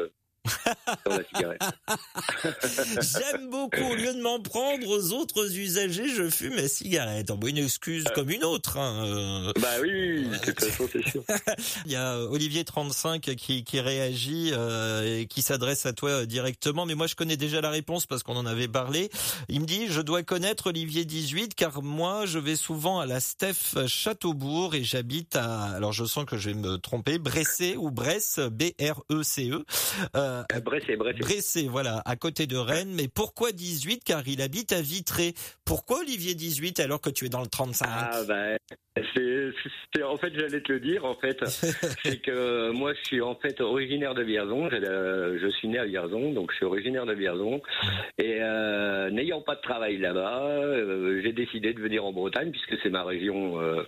sur 0.47 1.11
la 1.11 1.25
cigarette. 1.25 1.63
J'aime 3.01 3.51
beaucoup. 3.51 3.81
Au 3.91 3.95
lieu 3.95 4.15
de 4.15 4.21
m'en 4.21 4.41
prendre 4.41 4.87
aux 4.89 5.13
autres 5.13 5.57
usagers, 5.57 6.09
je 6.09 6.29
fume 6.31 6.55
ma 6.55 6.69
cigarette. 6.69 7.31
En 7.31 7.37
bon, 7.37 7.49
une 7.49 7.59
excuse 7.59 8.05
comme 8.15 8.31
une 8.31 8.45
autre. 8.45 8.79
hein, 8.79 9.05
euh. 9.07 9.53
Bah 9.61 9.69
oui, 9.81 10.29
de 10.29 10.37
toute 10.39 10.61
façon, 10.61 10.89
c'est 10.91 11.09
sûr. 11.09 11.23
Il 11.87 11.93
y 11.93 11.97
a 11.97 12.19
Olivier 12.19 12.65
35 12.65 13.23
qui, 13.37 13.65
qui 13.65 13.81
réagit 13.81 14.51
euh, 14.53 15.21
et 15.21 15.27
qui 15.27 15.43
s'adresse 15.43 15.87
à 15.87 15.93
toi 15.93 16.11
euh, 16.11 16.27
directement. 16.27 16.87
Mais 16.87 16.95
moi, 16.95 17.07
je 17.07 17.15
connais 17.15 17.37
déjà 17.37 17.61
la 17.61 17.71
réponse 17.71 18.07
parce 18.07 18.23
qu'on 18.23 18.37
en 18.37 18.47
avait 18.47 18.69
parlé. 18.69 19.11
Il 19.49 19.61
me 19.61 19.67
dit, 19.67 19.87
je 19.89 20.01
dois 20.01 20.23
connaître 20.23 20.69
Olivier 20.69 21.05
18 21.05 21.55
car 21.55 21.83
moi, 21.83 22.27
je 22.27 22.39
vais 22.39 22.57
souvent 22.57 23.01
à 23.01 23.07
la 23.07 23.21
Steph 23.21 23.87
Châteaubourg 23.87 24.75
et 24.75 24.85
j'habite 24.85 25.37
à, 25.37 25.65
alors 25.65 25.93
je 25.93 26.05
sens 26.05 26.25
que 26.25 26.37
je 26.37 26.51
vais 26.51 26.55
me 26.57 26.77
tromper, 26.79 27.19
Bressé 27.19 27.77
ou 27.77 27.91
Bresse, 27.91 28.39
B-R-E-C-E. 28.51 29.65
Euh, 30.17 30.34
à 30.53 30.61
Bressé, 30.61 30.97
Bressé. 30.97 31.19
Bressé, 31.19 31.69
voilà, 31.69 32.03
à 32.05 32.17
côté 32.17 32.47
de 32.47 32.57
Rennes. 32.57 32.93
Mais 32.95 33.09
pourquoi 33.09 33.53
18 33.53 34.03
Car 34.05 34.23
il 34.27 34.41
habite 34.43 34.73
à 34.73 34.81
Vitré. 34.81 35.35
Pourquoi 35.65 36.01
Olivier 36.01 36.35
18 36.35 36.81
alors 36.81 37.01
que 37.01 37.11
tu 37.11 37.27
es 37.27 37.29
dans 37.29 37.41
le 37.43 37.47
35 37.47 37.87
Ah 37.89 38.21
c'est, 39.15 39.51
c'est- 39.95 40.03
en 40.05 40.17
fait, 40.17 40.33
j'allais 40.35 40.61
te 40.61 40.73
le 40.73 40.79
dire, 40.81 41.05
en 41.05 41.15
fait, 41.15 41.37
c'est 42.05 42.21
que 42.21 42.71
moi, 42.71 42.93
je 42.95 43.01
suis 43.09 43.21
en 43.21 43.35
fait 43.35 43.61
originaire 43.61 44.15
de 44.15 44.23
Vierzon. 44.23 44.69
Euh, 44.73 45.39
Je 45.41 45.49
suis 45.59 45.67
né 45.69 45.79
à 45.79 45.85
Vierzon, 45.85 46.33
donc 46.33 46.51
je 46.53 46.57
suis 46.57 46.65
originaire 46.67 47.05
de 47.07 47.13
Vierzon. 47.15 47.61
Et 48.19 48.39
euh, 48.41 49.11
n'ayant 49.11 49.41
pas 49.41 49.57
de 49.57 49.61
travail 49.63 49.99
là-bas, 49.99 50.45
euh, 50.45 51.21
j'ai 51.25 51.33
décidé 51.33 51.73
de 51.73 51.81
venir 51.81 52.05
en 52.05 52.13
Bretagne 52.13 52.51
puisque 52.53 52.81
c'est 52.83 52.91
ma 52.91 53.03
région 53.05 53.61
euh, 53.61 53.83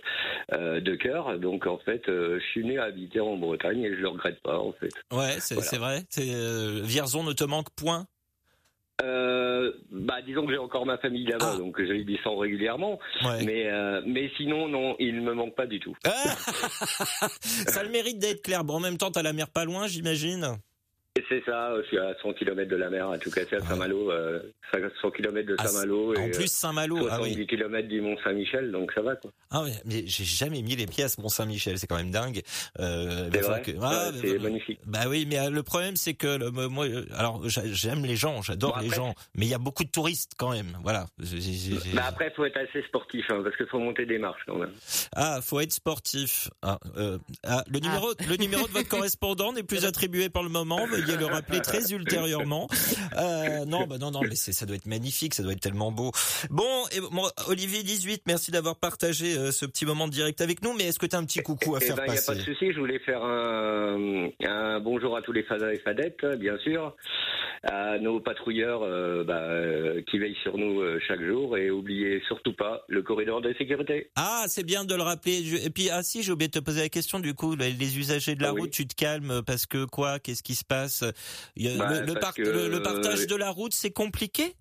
euh, 0.53 0.79
de 0.81 0.95
cœur. 0.95 1.39
Donc 1.39 1.67
en 1.67 1.77
fait, 1.77 2.07
euh, 2.09 2.39
je 2.39 2.45
suis 2.51 2.65
né 2.65 2.77
à 2.77 2.83
habiter 2.85 3.19
en 3.21 3.37
Bretagne 3.37 3.83
et 3.83 3.89
je 3.95 4.01
le 4.01 4.09
regrette 4.09 4.41
pas, 4.41 4.59
en 4.59 4.73
fait. 4.73 4.89
Ouais, 5.13 5.35
c'est 5.39 5.55
Voilà. 5.55 5.69
c'est 5.69 5.77
vrai. 5.77 6.01
Euh, 6.37 6.81
Vierzon 6.83 7.23
ne 7.23 7.33
te 7.33 7.43
manque 7.43 7.69
point. 7.75 8.05
Euh, 9.03 9.71
bah, 9.91 10.21
disons 10.25 10.45
que 10.47 10.51
j'ai 10.53 10.57
encore 10.57 10.85
ma 10.87 10.97
famille 10.97 11.25
là-bas, 11.27 11.51
Ah. 11.53 11.57
donc 11.57 11.75
je 11.79 11.93
y 11.93 12.03
descends 12.03 12.35
régulièrement. 12.37 12.99
Ouais. 13.23 13.43
Mais, 13.45 13.67
euh, 13.67 14.01
mais 14.07 14.31
sinon, 14.37 14.67
non, 14.67 14.95
il 14.99 15.15
ne 15.17 15.21
me 15.21 15.33
manque 15.33 15.55
pas 15.55 15.67
du 15.67 15.79
tout. 15.79 15.95
Ah 16.03 16.11
ça 17.41 17.81
a 17.81 17.83
le 17.83 17.89
mérite 17.89 18.17
d'être 18.17 18.41
clair. 18.41 18.63
Bon, 18.63 18.75
en 18.75 18.79
même 18.79 18.97
temps, 18.97 19.11
t'as 19.11 19.21
la 19.21 19.33
mer 19.33 19.49
pas 19.49 19.65
loin, 19.65 19.85
j'imagine. 19.87 20.57
C'est 21.29 21.43
ça, 21.45 21.71
je 21.81 21.87
suis 21.87 21.97
à 21.97 22.15
100 22.21 22.33
km 22.33 22.69
de 22.69 22.75
la 22.77 22.89
mer, 22.89 23.09
à 23.09 23.17
tout 23.17 23.29
casser 23.29 23.55
à 23.57 23.59
Saint-Malo, 23.61 24.11
euh, 24.11 24.39
100 25.01 25.11
km 25.11 25.45
de 25.47 25.55
Ah, 25.57 25.67
Saint-Malo 25.67 26.15
En 26.17 26.21
et 26.27 26.31
plus, 26.31 26.47
Saint-Malo. 26.51 26.97
Ah 27.09 27.17
70 27.17 27.35
oui. 27.37 27.47
km 27.47 27.87
du 27.87 28.01
Mont-Saint-Michel, 28.01 28.71
donc 28.71 28.91
ça 28.93 29.01
va 29.01 29.15
quoi. 29.17 29.31
Ah 29.51 29.63
ouais, 29.63 29.73
mais 29.85 30.03
j'ai 30.07 30.23
jamais 30.23 30.61
mis 30.61 30.75
les 30.75 30.85
pieds 30.85 31.03
à 31.03 31.09
ce 31.09 31.19
Mont-Saint-Michel. 31.21 31.77
C'est 31.79 31.87
quand 31.87 31.97
même 31.97 32.11
dingue. 32.11 32.41
Euh, 32.79 33.29
C'est 33.33 33.39
il 33.39 33.73
que- 33.73 33.79
Ah, 33.81 34.11
mais 34.13 34.29
c'est 34.29 34.39
magnifique. 34.39 34.79
Bah 34.85 35.01
oui, 35.09 35.25
mais 35.29 35.39
euh, 35.39 35.49
le 35.49 35.63
problème 35.63 35.95
c'est 35.95 36.13
que 36.13 36.27
le- 36.37 36.51
moi, 36.69 36.85
euh, 36.85 37.05
alors 37.13 37.47
j'a- 37.49 37.65
j'aime 37.65 38.05
les 38.05 38.15
gens, 38.15 38.41
j'adore 38.41 38.75
Bon, 38.77 38.81
les 38.81 38.89
gens, 38.89 39.13
mais 39.35 39.45
il 39.45 39.49
y 39.49 39.53
a 39.53 39.57
beaucoup 39.59 39.83
de 39.83 39.89
touristes 39.91 40.31
quand 40.37 40.51
même. 40.51 40.77
Voilà. 40.83 41.07
J'ai- 41.19 41.41
j'ai- 41.41 41.93
Bah 41.93 42.03
après, 42.07 42.31
faut 42.35 42.45
être 42.45 42.57
assez 42.57 42.81
sportif, 42.87 43.25
hein, 43.29 43.41
parce 43.43 43.55
qu'il 43.57 43.65
faut 43.67 43.79
monter 43.79 44.05
des 44.05 44.17
marches 44.17 44.41
quand 44.47 44.57
même. 44.57 44.71
Ah, 45.15 45.39
faut 45.41 45.59
être 45.59 45.73
sportif. 45.73 46.49
Ah, 46.61 46.77
euh, 46.97 47.17
ah, 47.45 47.63
le 47.69 47.79
numéro, 47.79 48.13
le 48.29 48.35
numéro 48.37 48.65
de 48.67 48.71
votre 48.71 48.87
correspondant 49.11 49.51
n'est 49.53 49.63
plus 49.63 49.85
attribué 49.85 50.29
pour 50.29 50.43
le 50.43 50.49
moment. 50.49 50.85
Veuillez 50.87 51.16
le 51.17 51.25
rappeler 51.25 51.61
très 51.61 51.91
ultérieurement. 51.91 52.67
Euh, 53.17 53.65
non, 53.65 53.85
bah 53.87 53.97
non, 53.97 54.11
non, 54.11 54.21
mais 54.21 54.35
ça 54.35 54.65
doit 54.65 54.75
être 54.75 54.85
magnifique, 54.85 55.33
ça 55.33 55.43
doit 55.43 55.51
être 55.53 55.59
tellement 55.61 55.91
beau. 55.91 56.11
Bon, 56.49 56.85
et 56.91 56.99
bon, 56.99 57.23
Olivier 57.47 57.83
18, 57.83 58.23
merci 58.27 58.51
d'avoir 58.51 58.75
partagé 58.77 59.37
euh, 59.37 59.51
ce 59.51 59.65
petit 59.65 59.85
moment 59.85 60.07
de 60.07 60.11
direct 60.13 60.41
avec 60.41 60.61
nous. 60.63 60.73
Mais 60.73 60.85
est-ce 60.85 60.99
que 60.99 61.05
tu 61.05 61.15
as 61.15 61.19
un 61.19 61.25
petit 61.25 61.41
coucou 61.41 61.75
à 61.75 61.79
Eh 61.81 61.85
faire 61.85 61.95
ben, 61.95 62.03
il 62.07 62.11
n'y 62.11 62.11
a 62.13 62.15
passer 62.15 62.27
pas 62.33 62.35
de 62.35 62.41
souci. 62.43 62.71
Je 62.73 62.79
voulais 62.79 62.99
faire 62.99 63.23
un, 63.23 64.29
un 64.45 64.79
bonjour 64.79 65.15
à 65.17 65.21
tous 65.21 65.31
les 65.31 65.43
fadas 65.43 65.71
et 65.71 65.79
fadettes, 65.79 66.25
bien 66.39 66.57
sûr, 66.59 66.95
à 67.63 67.97
nos 67.99 68.19
patrouilleurs 68.19 68.81
euh, 68.83 69.23
bah, 69.23 70.01
qui 70.09 70.19
veillent 70.19 70.37
sur 70.43 70.57
nous 70.57 70.81
chaque 71.07 71.23
jour, 71.23 71.57
et 71.57 71.69
oubliez 71.71 72.21
surtout 72.27 72.53
pas 72.53 72.83
le 72.87 73.01
corridor 73.01 73.41
de 73.41 73.53
sécurité. 73.57 74.09
Ah, 74.15 74.45
c'est 74.47 74.63
bien 74.65 74.85
de 74.85 74.95
le 74.95 75.01
rappeler. 75.01 75.65
Et 75.65 75.69
puis, 75.69 75.89
ah 75.89 76.03
si, 76.03 76.23
j'ai 76.23 76.31
oublié 76.31 76.47
de 76.49 76.53
te 76.59 76.63
poser 76.63 76.81
la 76.81 76.89
question 76.89 77.19
du 77.19 77.33
coup. 77.33 77.55
Les 77.55 77.97
usagers 77.97 78.35
de 78.35 78.41
la 78.41 78.49
Ah 78.49 78.53
oui. 78.53 78.61
route, 78.61 78.71
tu 78.71 78.87
te 78.87 78.95
calmes 78.95 79.41
parce 79.45 79.65
que 79.65 79.85
quoi? 79.85 80.19
Qu'est-ce 80.19 80.43
qui 80.43 80.55
se 80.55 80.63
passe? 80.65 81.03
A- 81.09 81.77
Bah, 81.77 81.89
le, 81.93 81.99
le 82.05 82.13
parce 82.13 82.19
par- 82.25 82.33
que- 82.33 82.41
le- 82.41 82.67
le 82.69 82.81
partage 82.83 83.27
de 83.27 83.35
la 83.35 83.49
route, 83.49 83.73
c'est 83.73 83.91
compliqué? 83.91 84.55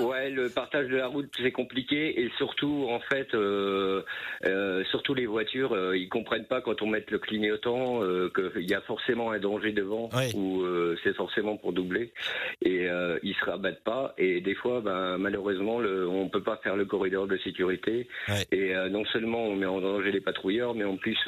Ouais, 0.00 0.28
le 0.30 0.48
partage 0.48 0.88
de 0.88 0.96
la 0.96 1.06
route 1.06 1.28
c'est 1.40 1.52
compliqué 1.52 2.20
et 2.20 2.30
surtout 2.36 2.86
en 2.90 2.98
fait, 3.00 3.32
euh, 3.34 4.02
euh, 4.44 4.82
surtout 4.90 5.14
les 5.14 5.26
voitures, 5.26 5.72
euh, 5.72 5.96
ils 5.96 6.08
comprennent 6.08 6.46
pas 6.46 6.60
quand 6.60 6.82
on 6.82 6.86
met 6.86 7.04
le 7.08 7.18
clignotant 7.18 8.02
euh, 8.02 8.28
qu'il 8.34 8.68
y 8.68 8.74
a 8.74 8.80
forcément 8.80 9.30
un 9.30 9.38
danger 9.38 9.72
devant 9.72 10.08
Ouais. 10.12 10.34
ou 10.34 10.64
c'est 11.02 11.14
forcément 11.14 11.56
pour 11.56 11.72
doubler 11.72 12.12
et 12.62 12.88
ils 13.22 13.34
se 13.34 13.44
rabattent 13.44 13.84
pas 13.84 14.14
et 14.18 14.40
des 14.40 14.54
fois, 14.54 14.80
ben, 14.80 15.16
malheureusement, 15.18 15.78
le, 15.78 16.08
on 16.08 16.28
peut 16.28 16.42
pas 16.42 16.56
faire 16.62 16.76
le 16.76 16.84
corridor 16.84 17.26
de 17.26 17.36
sécurité 17.38 18.08
et 18.50 18.74
non 18.90 19.04
seulement 19.06 19.44
on 19.46 19.54
met 19.56 19.66
en 19.66 19.80
danger 19.80 20.10
les 20.12 20.20
patrouilleurs, 20.20 20.74
mais 20.74 20.84
en 20.84 20.96
plus 20.96 21.18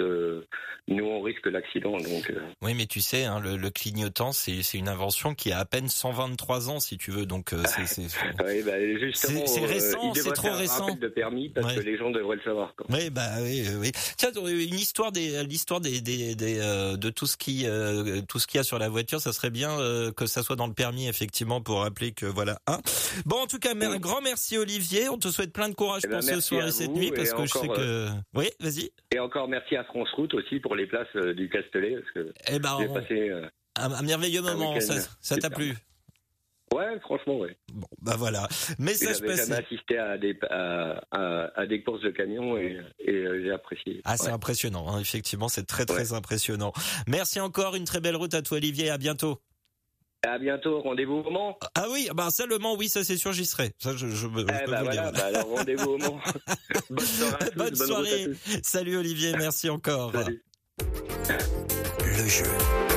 nous 0.89 1.05
on 1.05 1.21
risque 1.21 1.47
l'accident 1.47 1.97
donc. 1.99 2.33
Oui, 2.63 2.75
mais 2.77 2.87
tu 2.87 3.01
sais, 3.01 3.25
hein, 3.25 3.41
le, 3.41 3.57
le 3.57 3.71
clignotant, 3.71 4.33
c'est 4.33 4.63
c'est 4.63 4.79
une 4.79 4.89
invention 4.89 5.35
qui 5.35 5.53
a 5.53 5.59
à 5.59 5.65
peine 5.65 5.89
123 5.89 6.71
ans, 6.71 6.81
si 6.81 6.97
tu 6.97 7.11
veux. 7.11 7.27
Donc, 7.27 7.51
c'est- 7.67 7.87
justement, 9.01 9.47
C'est- 9.47 9.63
euh, 9.63 9.67
récent, 9.67 10.15
c'est 10.15 10.33
trop 10.33 10.43
faire 10.43 10.55
un 10.55 10.57
récent. 10.57 10.85
rappel 10.87 10.99
de 11.01 11.09
permis 11.09 11.49
parce 11.49 11.67
Ouais. 11.69 11.75
que 11.77 11.81
les 11.81 11.97
gens 11.99 12.11
devraient 12.11 12.37
le 12.37 12.43
savoir. 12.43 12.75
Quoi. 12.77 12.87
Oui, 12.91 13.11
bah 13.11 13.29
oui, 13.43 13.65
oui. 13.79 13.93
Tiens, 14.17 14.31
une 14.35 14.75
histoire 14.75 15.13
des, 15.13 15.43
l'histoire 15.45 15.81
des, 15.81 16.01
des, 16.01 16.35
des, 16.35 16.59
euh, 16.61 16.97
de 16.97 17.11
tout 17.11 17.27
ce 17.27 17.37
qui, 17.37 17.67
euh, 17.67 18.21
tout 18.29 18.39
ce 18.39 18.47
qu'il 18.47 18.59
y 18.59 18.61
a 18.61 18.65
sur 18.65 18.79
la 18.79 18.89
voiture, 18.89 19.21
ça 19.21 19.33
serait 19.33 19.51
bien 19.51 19.71
euh, 19.81 20.13
que 20.13 20.27
ça 20.27 20.43
soit 20.43 20.57
dans 20.57 20.67
le 20.67 20.75
permis, 20.75 21.09
effectivement, 21.09 21.61
pour 21.61 21.81
rappeler 21.81 22.13
que 22.13 22.27
voilà. 22.27 22.59
Hein. 22.67 22.79
Bon, 23.25 23.37
en 23.37 23.47
tout 23.47 23.59
cas, 23.59 23.73
un 23.75 23.99
grand 23.99 24.21
merci 24.21 24.59
Olivier. 24.59 25.09
On 25.09 25.19
te 25.19 25.29
souhaite 25.29 25.53
plein 25.53 25.69
de 25.69 25.75
courage 25.75 26.03
Eh 26.05 26.09
ben, 26.09 26.21
pour 26.21 26.29
ce 26.29 26.41
soir 26.41 26.67
et 26.67 26.73
cette 26.73 26.91
nuit, 26.91 27.11
parce 27.15 27.31
et 27.31 27.33
que 27.35 27.43
je 27.47 27.53
sais 27.53 27.59
encore, 27.59 27.77
que. 27.77 28.09
Oui, 28.35 28.49
vas-y. 28.61 28.91
Et 29.15 29.19
encore 29.19 29.49
merci 29.49 29.77
à 29.77 29.85
France 29.85 30.09
Route 30.15 30.35
aussi 30.35 30.61
pour 30.61 30.75
les 30.75 30.87
places 30.87 31.07
euh, 31.17 31.33
du 31.35 31.49
Castellet 31.49 31.97
parce 32.01 32.13
que 32.27 32.33
Eh 32.51 32.59
ben, 32.59 32.77
j'ai 32.81 32.89
on- 32.89 32.95
passé. 32.95 33.29
euh, 33.31 33.47
un, 33.79 33.93
un 33.93 34.03
merveilleux 34.03 34.41
un 34.47 34.55
moment. 34.55 34.75
Ça, 35.21 35.37
t'a 35.37 35.51
plu 35.51 35.77
Ouais, 36.77 37.01
franchement, 37.01 37.39
ouais. 37.39 37.57
Bon, 37.73 37.87
bah 38.03 38.17
voilà. 38.19 38.47
Message 38.79 39.17
J'avais 39.17 39.29
passé. 39.29 39.49
jamais 39.51 39.65
assisté 39.65 39.99
à 39.99 40.19
des 40.19 40.37
à, 40.51 41.01
à, 41.11 41.51
à 41.61 41.67
des 41.67 41.83
courses 41.83 42.03
de 42.03 42.11
camions 42.11 42.59
et, 42.59 42.81
et 42.99 43.11
euh, 43.13 43.41
j'ai 43.43 43.51
apprécié. 43.51 44.03
Ah, 44.05 44.17
c'est 44.17 44.27
Ouais. 44.27 44.33
impressionnant. 44.33 44.89
hein. 44.89 45.01
Effectivement, 45.01 45.49
c'est 45.49 45.65
très 45.65 45.87
très 45.87 46.13
impressionnant. 46.13 46.73
Merci 47.07 47.41
encore. 47.41 47.75
Une 47.77 47.85
très 47.85 48.01
belle 48.01 48.17
route 48.17 48.35
à 48.35 48.43
toi, 48.43 48.59
Olivier. 48.59 48.91
À 48.91 48.99
bientôt. 48.99 49.41
À 50.27 50.39
bientôt. 50.39 50.81
Rendez-vous 50.81 51.23
au 51.27 51.31
Mans. 51.31 51.57
Ah 51.75 51.87
oui, 51.91 52.09
bah 52.15 52.31
ça 52.31 52.47
le 52.47 52.59
Mans, 52.59 52.75
oui, 52.77 52.89
ça 52.89 53.05
c'est 53.05 53.17
sûr, 53.17 53.33
j'y 53.33 53.47
serai. 53.47 53.73
Ça, 53.79 53.93
je, 53.97 54.09
je, 54.09 54.17
je 54.17 54.27
Eh 54.27 54.65
peux 54.65 54.71
bah 54.73 54.81
vous 54.83 54.87
le 54.87 54.91
dire. 54.93 55.13
Bah 55.13 55.27
alors 55.27 55.49
rendez-vous 55.49 55.91
au 55.93 55.99
Mans. 55.99 56.21
bonne 56.91 57.05
soirée. 57.07 57.35
À 57.41 57.47
tous, 57.51 57.55
Bonne 57.57 57.71
bonne 57.71 57.71
route 57.71 57.81
à 57.81 57.87
soirée. 57.87 58.25
tous. 58.25 58.61
Salut 58.63 58.97
Olivier, 58.97 59.33
merci 59.39 59.71
encore. 59.71 60.13
Salut. 60.13 60.43
Le 62.01 62.29
jeu. 62.29 62.96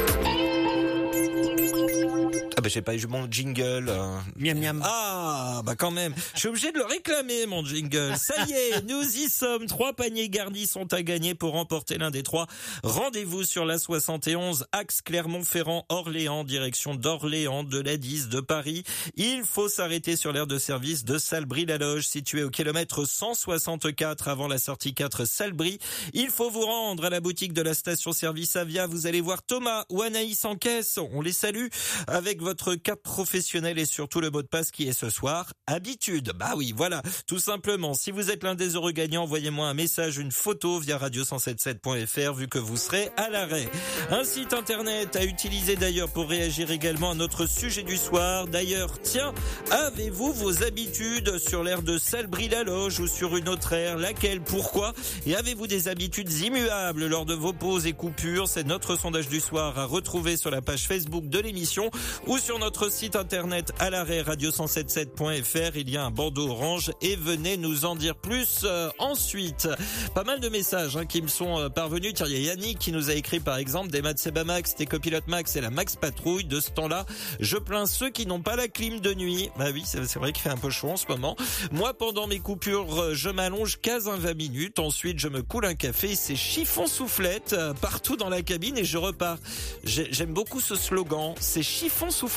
Ah 2.59 2.61
bah 2.61 2.67
j'ai 2.67 2.81
pas 2.81 2.93
eu 2.93 3.07
mon 3.07 3.25
jingle. 3.31 3.87
euh. 3.87 4.17
Miam 4.35 4.59
miam. 4.59 4.81
Ah 4.83 5.61
bah 5.63 5.75
quand 5.77 5.91
même, 5.91 6.13
je 6.33 6.39
suis 6.39 6.49
obligé 6.49 6.73
de 6.73 6.77
le 6.77 6.83
réclamer 6.83 7.45
mon 7.45 7.63
jingle. 7.63 8.17
Ça 8.17 8.33
y 8.49 8.51
est, 8.51 8.81
nous 8.85 9.01
y 9.01 9.29
sommes. 9.29 9.65
Trois 9.65 9.93
paniers 9.93 10.27
garnis 10.27 10.67
sont 10.67 10.93
à 10.93 11.01
gagner 11.01 11.35
pour 11.35 11.53
remporter 11.53 11.97
l'un 11.97 12.11
des 12.11 12.21
trois. 12.21 12.47
Rendez-vous 12.83 13.45
sur 13.45 13.63
la 13.63 13.79
71 13.79 14.65
axe 14.73 15.01
Clermont-Ferrand 15.01 15.85
Orléans 15.87 16.43
direction 16.43 16.95
d'Orléans 16.95 17.63
de 17.63 17.79
la 17.79 17.95
10 17.95 18.27
de 18.27 18.41
Paris. 18.41 18.83
Il 19.15 19.43
faut 19.45 19.69
s'arrêter 19.69 20.17
sur 20.17 20.33
l'aire 20.33 20.45
de 20.45 20.57
service 20.57 21.05
de 21.05 21.17
Salbris-la-Loge 21.17 22.07
située 22.09 22.43
au 22.43 22.49
kilomètre 22.49 23.05
164 23.05 24.27
avant 24.27 24.49
la 24.49 24.57
sortie 24.57 24.93
4 24.93 25.23
Salbris. 25.23 25.79
Il 26.13 26.27
faut 26.29 26.49
vous 26.49 26.65
rendre 26.65 27.05
à 27.05 27.09
la 27.09 27.21
boutique 27.21 27.53
de 27.53 27.61
la 27.61 27.73
station-service 27.73 28.57
Avia. 28.57 28.85
Vous 28.85 29.07
allez 29.07 29.21
voir 29.21 29.43
Thomas 29.43 29.85
ou 29.89 30.01
Anaïs 30.01 30.43
en 30.43 30.57
caisse. 30.57 30.99
On 31.13 31.21
les 31.21 31.31
salue 31.31 31.67
avec 32.07 32.41
votre 32.49 32.73
carte 32.73 33.03
professionnelle 33.03 33.77
et 33.77 33.85
surtout 33.85 34.21
le 34.21 34.31
mot 34.31 34.41
de 34.41 34.47
passe 34.47 34.71
qui 34.71 34.87
est 34.87 34.99
ce 34.99 35.11
soir. 35.11 35.53
Habitude. 35.67 36.31
Bah 36.35 36.53
oui, 36.57 36.73
voilà. 36.75 37.03
Tout 37.27 37.37
simplement. 37.37 37.93
Si 37.93 38.09
vous 38.09 38.31
êtes 38.31 38.43
l'un 38.43 38.55
des 38.55 38.73
heureux 38.73 38.91
gagnants, 38.91 39.21
envoyez-moi 39.21 39.67
un 39.67 39.75
message, 39.75 40.17
une 40.17 40.31
photo 40.31 40.79
via 40.79 40.97
radio177.fr 40.97 42.33
vu 42.33 42.47
que 42.47 42.57
vous 42.57 42.75
serez 42.75 43.11
à 43.17 43.29
l'arrêt. 43.29 43.69
Un 44.09 44.23
site 44.23 44.53
internet 44.53 45.15
à 45.15 45.25
utiliser 45.25 45.75
d'ailleurs 45.75 46.09
pour 46.09 46.27
réagir 46.27 46.71
également 46.71 47.11
à 47.11 47.13
notre 47.13 47.45
sujet 47.45 47.83
du 47.83 47.97
soir. 47.97 48.47
D'ailleurs, 48.47 48.99
tiens, 48.99 49.31
avez-vous 49.69 50.33
vos 50.33 50.63
habitudes 50.63 51.37
sur 51.37 51.63
l'aire 51.63 51.83
de 51.83 51.99
Salbris-la-Loge 51.99 52.99
ou 52.99 53.05
sur 53.05 53.37
une 53.37 53.47
autre 53.47 53.73
aire? 53.73 53.99
Laquelle? 53.99 54.41
Pourquoi? 54.41 54.93
Et 55.27 55.35
avez-vous 55.35 55.67
des 55.67 55.87
habitudes 55.87 56.33
immuables 56.33 57.05
lors 57.05 57.27
de 57.27 57.35
vos 57.35 57.53
pauses 57.53 57.85
et 57.85 57.93
coupures? 57.93 58.47
C'est 58.47 58.65
notre 58.65 58.95
sondage 58.95 59.29
du 59.29 59.39
soir 59.39 59.77
à 59.77 59.85
retrouver 59.85 60.35
sur 60.35 60.49
la 60.49 60.63
page 60.63 60.87
Facebook 60.87 61.27
de 61.27 61.37
l'émission 61.37 61.91
sur 62.39 62.59
notre 62.59 62.91
site 62.91 63.15
internet 63.15 63.73
à 63.79 63.89
l'arrêt 63.89 64.21
radio177.fr. 64.21 65.71
Il 65.75 65.89
y 65.89 65.97
a 65.97 66.05
un 66.05 66.11
bandeau 66.11 66.49
orange 66.49 66.91
et 67.01 67.15
venez 67.15 67.57
nous 67.57 67.85
en 67.85 67.95
dire 67.95 68.15
plus 68.15 68.61
euh, 68.63 68.89
ensuite. 68.97 69.67
Pas 70.15 70.23
mal 70.23 70.39
de 70.39 70.47
messages 70.49 70.95
hein, 70.95 71.05
qui 71.05 71.21
me 71.21 71.27
sont 71.27 71.59
euh, 71.59 71.69
parvenus. 71.69 72.13
Tiens, 72.13 72.27
il 72.27 72.33
y 72.33 72.49
a 72.49 72.53
Yannick 72.53 72.79
qui 72.79 72.91
nous 72.91 73.09
a 73.09 73.13
écrit 73.13 73.39
par 73.39 73.57
exemple 73.57 73.89
des 73.89 74.01
Maths 74.01 74.19
Seba 74.19 74.43
Max, 74.43 74.75
des 74.75 74.85
copilotes 74.85 75.27
Max 75.27 75.55
et 75.55 75.61
la 75.61 75.69
Max 75.69 75.95
Patrouille. 75.95 76.45
De 76.45 76.59
ce 76.59 76.69
temps-là, 76.71 77.05
je 77.39 77.57
plains 77.57 77.85
ceux 77.85 78.09
qui 78.09 78.25
n'ont 78.25 78.41
pas 78.41 78.55
la 78.55 78.67
clim 78.67 78.99
de 79.01 79.13
nuit. 79.13 79.49
Bah 79.57 79.65
oui, 79.73 79.83
c'est 79.85 79.99
vrai 80.15 80.31
qu'il 80.31 80.43
fait 80.43 80.49
un 80.49 80.57
peu 80.57 80.69
chaud 80.69 80.89
en 80.91 80.97
ce 80.97 81.07
moment. 81.07 81.35
Moi, 81.71 81.93
pendant 81.93 82.27
mes 82.27 82.39
coupures, 82.39 82.99
euh, 83.01 83.13
je 83.13 83.29
m'allonge 83.29 83.77
15-20 83.83 84.35
minutes. 84.35 84.79
Ensuite, 84.79 85.19
je 85.19 85.27
me 85.27 85.41
coule 85.41 85.65
un 85.65 85.75
café. 85.75 86.15
C'est 86.15 86.35
chiffon 86.35 86.87
soufflette 86.87 87.53
euh, 87.53 87.73
partout 87.73 88.15
dans 88.15 88.29
la 88.29 88.41
cabine 88.41 88.77
et 88.77 88.85
je 88.85 88.97
repars. 88.97 89.37
J'ai- 89.83 90.07
J'aime 90.11 90.33
beaucoup 90.33 90.61
ce 90.61 90.75
slogan. 90.75 91.35
C'est 91.39 91.63
chiffon 91.63 92.09
soufflette. 92.09 92.28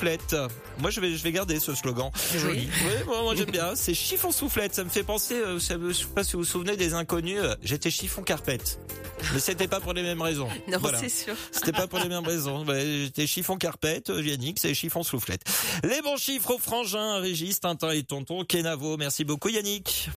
Moi, 0.79 0.91
je 0.91 1.01
vais, 1.01 1.17
je 1.17 1.23
vais 1.23 1.33
garder 1.33 1.61
ce 1.61 1.75
slogan. 1.75 2.11
C'est 2.15 2.39
joli. 2.39 2.69
Oui, 2.85 2.93
moi, 3.07 3.23
moi, 3.23 3.35
j'aime 3.35 3.51
bien. 3.51 3.75
C'est 3.77 3.95
chiffon 3.95 4.33
soufflette. 4.33 4.75
Ça 4.75 4.85
me 4.85 4.89
fait 4.89 5.03
penser, 5.05 5.35
euh, 5.35 5.59
ça- 5.59 5.75
je 5.79 5.93
sais 5.93 6.05
pas 6.07 6.25
si 6.25 6.33
vous 6.33 6.41
vous 6.41 6.45
souvenez 6.45 6.77
des 6.77 6.95
inconnus. 6.95 7.39
euh, 7.41 7.55
J'étais 7.63 7.91
chiffon 7.91 8.23
carpette. 8.23 8.79
Mais 9.33 9.39
c'était 9.41 9.69
pas 9.69 9.79
pour 9.81 9.93
les 9.93 10.03
mêmes 10.03 10.21
raisons. 10.23 10.49
Non, 10.69 10.79
Voilà. 10.81 10.99
c'est 10.99 11.09
sûr. 11.09 11.35
C'était 11.53 11.73
pas 11.73 11.87
pour 11.87 11.99
les 11.99 12.09
mêmes 12.09 12.25
raisons. 12.27 12.65
J'étais 12.67 13.27
chiffon 13.27 13.57
carpette, 13.57 14.11
euh, 14.11 14.23
Yannick, 14.23 14.59
c'est 14.59 14.75
chiffon 14.75 15.03
soufflette. 15.03 15.43
Les 15.85 16.01
bons 16.03 16.17
chiffres 16.17 16.55
au 16.55 16.59
frangin, 16.59 17.19
Régis, 17.21 17.61
Tintin 17.61 17.91
et 17.91 18.03
Tonton, 18.03 18.45
Kenavo. 18.45 18.97
Merci 18.97 19.25
beaucoup 19.25 19.49
Yannick. 19.49 20.09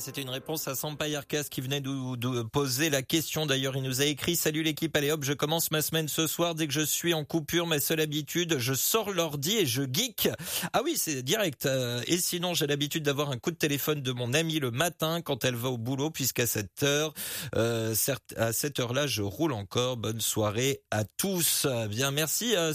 C'était 0.00 0.22
une 0.22 0.30
réponse 0.30 0.68
à 0.68 0.74
Sampaï 0.74 1.16
Arcas 1.16 1.44
qui 1.50 1.60
venait 1.60 1.80
nous 1.80 2.16
poser 2.48 2.90
la 2.90 3.02
question. 3.02 3.46
D'ailleurs, 3.46 3.76
il 3.76 3.82
nous 3.82 4.00
a 4.00 4.04
écrit 4.04 4.36
Salut 4.36 4.62
l'équipe, 4.62 4.96
allez 4.96 5.10
hop, 5.10 5.24
je 5.24 5.32
commence 5.32 5.70
ma 5.70 5.82
semaine 5.82 6.08
ce 6.08 6.26
soir. 6.26 6.54
Dès 6.54 6.66
que 6.66 6.72
je 6.72 6.80
suis 6.80 7.14
en 7.14 7.24
coupure, 7.24 7.66
ma 7.66 7.80
seule 7.80 8.00
habitude, 8.00 8.58
je 8.58 8.74
sors 8.74 9.10
l'ordi 9.10 9.56
et 9.56 9.66
je 9.66 9.82
geek. 9.82 10.28
Ah 10.72 10.82
oui, 10.84 10.94
c'est 10.96 11.22
direct. 11.22 11.66
Euh, 11.66 12.02
Et 12.06 12.18
sinon, 12.18 12.54
j'ai 12.54 12.66
l'habitude 12.66 13.02
d'avoir 13.02 13.30
un 13.30 13.38
coup 13.38 13.50
de 13.50 13.56
téléphone 13.56 14.02
de 14.02 14.12
mon 14.12 14.32
amie 14.34 14.60
le 14.60 14.70
matin 14.70 15.20
quand 15.22 15.44
elle 15.44 15.56
va 15.56 15.70
au 15.70 15.78
boulot, 15.78 16.10
puisqu'à 16.10 16.46
cette 16.46 16.82
heure, 16.82 17.14
euh, 17.56 17.94
à 18.36 18.52
cette 18.52 18.78
heure-là, 18.78 19.06
je 19.06 19.22
roule 19.22 19.52
encore. 19.52 19.96
Bonne 19.96 20.20
soirée 20.20 20.82
à 20.90 21.04
tous. 21.04 21.66
Bien, 21.88 22.10
merci 22.10 22.54
à. 22.54 22.72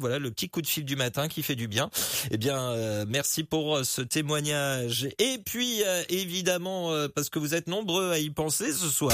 Voilà 0.00 0.18
le 0.18 0.30
petit 0.30 0.48
coup 0.48 0.62
de 0.62 0.66
fil 0.66 0.84
du 0.84 0.96
matin 0.96 1.28
qui 1.28 1.42
fait 1.42 1.56
du 1.56 1.68
bien. 1.68 1.90
Eh 2.30 2.36
bien, 2.36 2.58
euh, 2.72 3.04
merci 3.08 3.44
pour 3.44 3.76
euh, 3.76 3.84
ce 3.84 4.02
témoignage. 4.02 5.08
Et 5.18 5.38
puis, 5.44 5.82
euh, 5.84 6.02
évidemment, 6.08 6.29
euh, 6.90 7.08
parce 7.08 7.28
que 7.28 7.38
vous 7.38 7.54
êtes 7.54 7.66
nombreux 7.66 8.10
à 8.10 8.18
y 8.18 8.30
penser 8.30 8.72
ce 8.72 8.88
soir. 8.88 9.12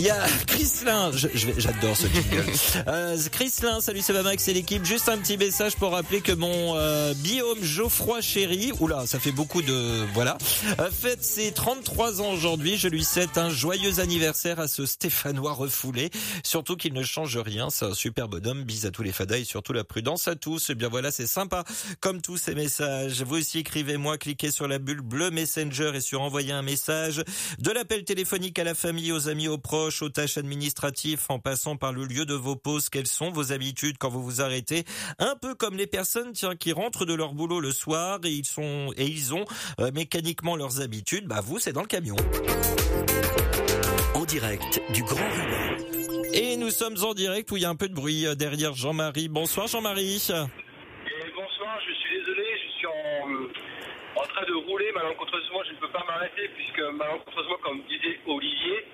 Il 0.00 0.06
y 0.06 0.10
a 0.10 0.24
je 1.12 1.46
vais- 1.46 1.54
j'adore 1.60 1.94
ce 1.94 2.06
jingle. 2.06 2.44
Euh, 2.86 3.16
Chrislin, 3.30 3.80
salut 3.80 4.00
c'est 4.02 4.14
Max 4.22 4.48
et 4.48 4.54
l'équipe. 4.54 4.84
Juste 4.84 5.08
un 5.08 5.18
petit 5.18 5.36
message 5.36 5.76
pour 5.76 5.92
rappeler 5.92 6.20
que 6.22 6.32
mon 6.32 6.76
euh, 6.76 7.12
biome 7.14 7.62
Geoffroy 7.62 8.20
chéri, 8.22 8.72
oula, 8.80 9.06
ça 9.06 9.18
fait 9.18 9.32
beaucoup 9.32 9.60
de 9.60 10.04
voilà, 10.14 10.38
fête 10.90 11.22
ses 11.22 11.52
33 11.52 12.22
ans 12.22 12.30
aujourd'hui. 12.32 12.76
Je 12.78 12.88
lui 12.88 13.04
souhaite 13.04 13.36
un 13.36 13.50
joyeux 13.50 14.00
anniversaire 14.00 14.58
à 14.60 14.68
ce 14.68 14.86
Stéphanois 14.86 15.52
refoulé. 15.52 16.10
Surtout 16.44 16.76
qu'il 16.76 16.94
ne 16.94 17.02
change 17.02 17.36
rien, 17.36 17.68
c'est 17.68 17.84
un 17.86 17.94
super 17.94 18.28
bonhomme. 18.28 18.64
Bis 18.64 18.86
à 18.86 18.90
tous 18.90 19.02
les 19.02 19.12
fadas 19.12 19.38
et 19.38 19.44
surtout 19.44 19.72
la 19.74 19.84
prudence 19.84 20.28
à 20.28 20.34
tous. 20.36 20.70
Et 20.70 20.74
bien 20.74 20.88
voilà, 20.88 21.10
c'est 21.10 21.26
sympa 21.26 21.64
comme 22.00 22.22
tous 22.22 22.38
ces 22.38 22.54
messages. 22.54 23.22
Vous 23.22 23.36
aussi 23.36 23.58
écrivez-moi, 23.58 24.16
cliquez 24.16 24.50
sur 24.50 24.66
la 24.68 24.78
bulle 24.78 25.02
bleue 25.02 25.30
Messenger 25.30 25.92
et 25.94 26.00
sur 26.00 26.22
envoyer 26.22 26.52
un 26.52 26.62
message. 26.62 27.22
De 27.58 27.70
l'appel 27.70 28.04
téléphonique 28.04 28.58
à 28.58 28.64
la 28.64 28.74
famille, 28.74 29.12
aux 29.12 29.28
amis, 29.28 29.48
aux 29.48 29.58
proches, 29.58 29.89
aux 30.02 30.08
tâches 30.08 30.38
administratives, 30.38 31.22
en 31.28 31.38
passant 31.38 31.76
par 31.76 31.92
le 31.92 32.04
lieu 32.04 32.24
de 32.24 32.34
vos 32.34 32.56
pauses. 32.56 32.88
Quelles 32.88 33.06
sont 33.06 33.30
vos 33.30 33.52
habitudes 33.52 33.96
quand 33.98 34.08
vous 34.08 34.22
vous 34.22 34.40
arrêtez? 34.40 34.84
Un 35.18 35.34
peu 35.36 35.54
comme 35.54 35.76
les 35.76 35.86
personnes 35.86 36.32
tiens, 36.32 36.56
qui 36.56 36.72
rentrent 36.72 37.04
de 37.04 37.14
leur 37.14 37.34
boulot 37.34 37.60
le 37.60 37.72
soir 37.72 38.20
et 38.24 38.30
ils 38.30 38.46
sont 38.46 38.92
et 38.96 39.06
ils 39.06 39.34
ont 39.34 39.44
euh, 39.80 39.90
mécaniquement 39.92 40.56
leurs 40.56 40.80
habitudes. 40.80 41.26
Bah 41.26 41.40
vous, 41.42 41.58
c'est 41.58 41.72
dans 41.72 41.82
le 41.82 41.88
camion. 41.88 42.16
En 44.14 44.24
direct 44.24 44.80
du 44.92 45.02
Grand 45.02 45.16
Ruban. 45.16 46.30
Et 46.32 46.56
nous 46.56 46.70
sommes 46.70 46.96
en 47.02 47.12
direct 47.12 47.50
où 47.50 47.56
il 47.56 47.62
y 47.62 47.66
a 47.66 47.70
un 47.70 47.76
peu 47.76 47.88
de 47.88 47.94
bruit 47.94 48.26
euh, 48.26 48.34
derrière 48.34 48.74
Jean-Marie. 48.74 49.28
Bonsoir 49.28 49.66
Jean-Marie. 49.66 50.22
Et 50.30 51.30
bonsoir, 51.34 51.78
je 51.86 51.92
suis 51.92 52.18
désolé, 52.20 52.44
je 52.62 52.70
suis 52.78 52.86
en, 52.86 54.22
en 54.22 54.26
train 54.26 54.46
de 54.46 54.54
rouler 54.66 54.92
malencontreusement, 54.94 55.62
je 55.66 55.72
ne 55.74 55.80
peux 55.80 55.90
pas 55.90 56.04
m'arrêter 56.06 56.48
puisque 56.54 56.80
malencontreusement, 56.94 57.56
comme 57.62 57.82
disait 57.88 58.20
Olivier, 58.26 58.84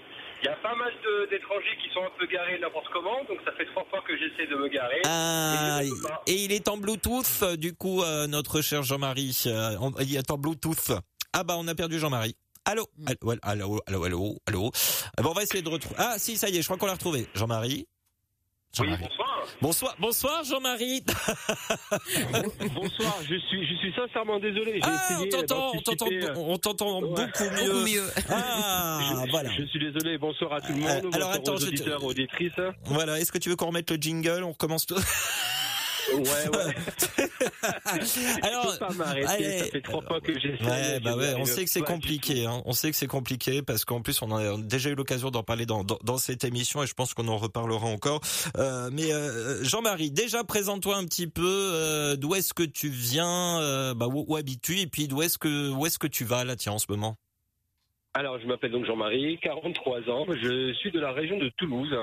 Il 0.47 0.51
y 0.51 0.53
a 0.53 0.57
pas 0.63 0.77
mal 0.77 0.93
d'étrangers 1.29 1.77
qui 1.83 1.93
sont 1.93 2.05
un 2.05 2.11
peu 2.19 2.27
garés 2.27 2.57
n'importe 2.61 2.87
comment, 2.93 3.19
donc 3.25 3.39
ça 3.45 3.51
fait 3.59 3.67
trois 3.67 3.85
fois 3.87 4.01
que 4.07 4.17
j'essaie 4.17 4.47
de 4.47 4.55
me 4.55 4.69
garer. 4.69 5.01
Ah, 5.05 5.81
Et 6.29 6.35
il 6.45 6.53
est 6.53 6.69
en 6.69 6.77
Bluetooth, 6.77 7.43
euh, 7.43 7.57
du 7.57 7.75
coup, 7.75 8.03
euh, 8.03 8.29
notre 8.29 8.61
cher 8.61 8.85
Jean-Marie. 8.85 9.37
Euh, 9.47 9.77
il 10.01 10.17
est 10.17 10.31
en 10.31 10.39
Bluetooth. 10.39 10.93
Ah 11.33 11.43
bah, 11.43 11.57
on 11.59 11.67
a 11.67 11.75
perdu 11.75 11.99
Jean-Marie. 11.99 12.37
Allô, 12.65 12.87
Mm. 12.97 13.07
allô, 13.09 13.39
allô, 13.43 13.81
allô, 13.89 14.05
allô, 14.05 14.37
allô. 14.47 14.71
Ah, 15.17 15.23
bon, 15.23 15.31
on 15.31 15.35
va 15.35 15.43
essayer 15.43 15.63
de 15.63 15.69
retrouver. 15.69 15.97
Ah, 15.99 16.15
si, 16.19 16.37
ça 16.37 16.49
y 16.49 16.57
est, 16.59 16.63
je 16.63 16.67
crois 16.67 16.77
qu'on 16.77 16.87
l'a 16.87 16.93
retrouvé. 16.95 17.27
Jean-Marie. 17.35 17.87
Oui, 17.89 17.89
Jean-Marie. 18.73 19.03
bonsoir. 19.03 19.36
Bonsoir, 19.61 19.95
bonsoir, 19.99 20.45
Jean-Marie. 20.45 21.03
Bonsoir, 22.75 23.19
je 23.29 23.37
suis, 23.37 23.67
je 23.67 23.75
suis 23.77 23.93
sincèrement 23.95 24.39
désolé. 24.39 24.75
J'ai 24.77 24.81
Ah, 24.83 25.09
on 25.11 25.15
essayé 25.15 25.29
t'entend, 25.31 25.73
on 25.75 25.81
t'entend, 25.81 26.07
euh, 26.11 26.35
on 26.37 26.59
t'entend 26.59 27.01
ouais. 27.03 27.09
beaucoup 27.09 27.87
mieux. 27.89 28.11
Ah, 28.31 29.01
je, 29.25 29.31
voilà. 29.31 29.51
je 29.57 29.65
suis 29.65 29.79
désolé, 29.79 30.19
bonsoir 30.19 30.53
à 30.55 30.61
tout 30.61 30.73
le 30.73 30.79
Euh, 30.79 31.03
monde, 31.03 31.15
alors, 31.15 31.31
bonsoir 31.31 31.33
attends, 31.35 31.53
aux 31.55 31.57
je 31.59 31.65
te- 31.67 31.69
auditeurs, 31.69 32.05
auditrices. 32.05 32.53
Voilà. 32.85 33.19
Est-ce 33.21 33.33
que 33.33 33.39
tu 33.39 33.49
veux 33.49 33.57
qu'on 33.57 33.67
remette 33.67 33.91
le 33.91 33.97
jingle? 33.97 34.43
On 34.45 34.53
recommence 34.53 34.87
tout. 34.87 34.97
Ouais, 36.15 36.23
ouais. 36.23 36.75
Alors, 38.43 38.79
pas 38.79 38.89
allez. 39.05 39.59
ça 39.59 39.65
fait 39.67 39.81
trois 39.81 40.03
fois 40.03 40.21
que 40.21 40.39
j'essaie. 40.39 40.65
Ouais, 40.65 41.01
bah 41.01 41.17
ouais, 41.17 41.35
on 41.37 41.45
sait 41.45 41.65
que 41.65 41.71
c'est 41.71 41.81
compliqué. 41.83 42.47
Hein. 42.47 42.63
On 42.65 42.73
sait 42.73 42.91
que 42.91 42.97
c'est 42.97 43.07
compliqué 43.07 43.63
parce 43.63 43.85
qu'en 43.85 44.01
plus 44.03 44.21
on 44.23 44.35
a 44.35 44.57
déjà 44.59 44.91
eu 44.91 44.95
l'occasion 44.95 45.31
d'en 45.31 45.43
parler 45.43 45.67
dans, 45.67 45.85
dans, 45.85 45.99
dans 46.05 46.19
cette 46.19 46.45
émission 46.45 46.83
et 46.83 46.87
je 46.87 46.95
pense 46.95 47.15
qu'on 47.15 47.29
en 47.29 47.39
reparlera 47.39 47.87
encore. 47.87 48.21
Euh, 48.57 48.91
mais 48.93 49.13
euh, 49.13 49.63
Jean-Marie, 49.65 50.11
déjà 50.11 50.45
présente-toi 50.45 50.97
un 50.97 51.05
petit 51.05 51.27
peu. 51.27 51.43
euh, 51.47 52.17
d'où 52.17 52.35
est-ce 52.35 52.55
que 52.55 52.63
tu 52.63 52.89
viens 52.89 53.61
euh, 53.61 53.95
bah, 53.95 54.07
Où, 54.07 54.25
où 54.29 54.37
habites-tu 54.37 54.81
Et 54.81 54.87
puis 54.87 55.09
d'où 55.09 55.23
est-ce 55.23 55.39
que 55.39 55.71
où 55.71 55.87
est-ce 55.87 55.99
que 55.99 56.07
tu 56.07 56.25
vas 56.25 56.45
là, 56.45 56.57
tiens, 56.57 56.73
en 56.73 56.79
ce 56.79 56.87
moment? 56.89 57.17
Alors, 58.17 58.41
je 58.41 58.47
m'appelle 58.47 58.71
donc 58.71 58.87
Jean-Marie, 58.87 59.39
43 59.43 60.09
ans. 60.09 60.25
Je 60.31 60.73
suis 60.73 60.91
de 60.91 60.99
la 60.99 61.13
région 61.13 61.37
de 61.37 61.51
Toulouse. 61.59 61.95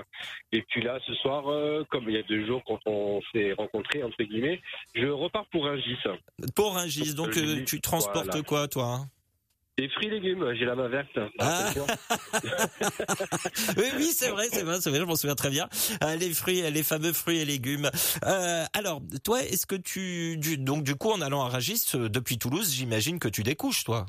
Et 0.52 0.62
puis 0.62 0.84
là, 0.84 1.00
ce 1.08 1.14
soir, 1.16 1.48
euh, 1.50 1.84
comme 1.90 2.08
il 2.08 2.14
y 2.14 2.20
a 2.20 2.22
deux 2.22 2.46
jours 2.46 2.62
quand 2.68 2.78
on 2.86 3.20
s'est 3.32 3.54
rencontrés, 3.54 4.04
entre 4.04 4.22
guillemets, 4.22 4.62
je 4.94 5.08
repars 5.08 5.48
pour 5.52 5.66
un 5.66 5.76
gis. 5.78 5.98
Pour 6.56 6.78
un 6.78 6.86
gis, 6.86 7.16
donc 7.16 7.36
euh, 7.36 7.66
tu 7.66 7.82
transportes 7.82 8.28
voilà. 8.28 8.44
quoi, 8.44 8.68
toi 8.68 8.86
hein? 8.86 9.08
Des 9.80 9.90
fruits 9.90 10.06
et 10.06 10.12
légumes, 10.12 10.54
j'ai 10.54 10.66
la 10.66 10.76
main 10.76 10.88
verte. 10.88 11.18
Ah. 11.40 11.66
attention. 11.66 11.88
Oui, 13.78 13.86
oui, 13.98 14.10
c'est 14.14 14.30
vrai, 14.30 14.46
c'est 14.52 14.62
vrai, 14.62 14.80
c'est 14.82 14.92
vrai, 14.92 15.00
je 15.00 15.06
m'en 15.06 15.16
souviens 15.16 15.34
très 15.34 15.50
bien. 15.50 15.68
Euh, 16.04 16.16
les 16.16 16.32
fruits, 16.32 16.62
les 16.62 16.84
fameux 16.84 17.12
fruits 17.12 17.40
et 17.40 17.46
légumes. 17.46 17.90
Euh, 18.24 18.66
alors, 18.74 19.02
toi, 19.24 19.42
est-ce 19.42 19.66
que 19.66 19.74
tu, 19.76 20.38
du- 20.38 20.60
donc 20.60 20.84
du 20.84 20.94
coup, 20.94 21.10
en 21.10 21.22
allant 21.22 21.42
à 21.42 21.50
Ragis 21.50 21.86
depuis 21.96 22.38
Toulouse, 22.38 22.72
j'imagine 22.72 23.18
que 23.18 23.28
tu 23.30 23.42
découches, 23.42 23.84
toi? 23.84 24.06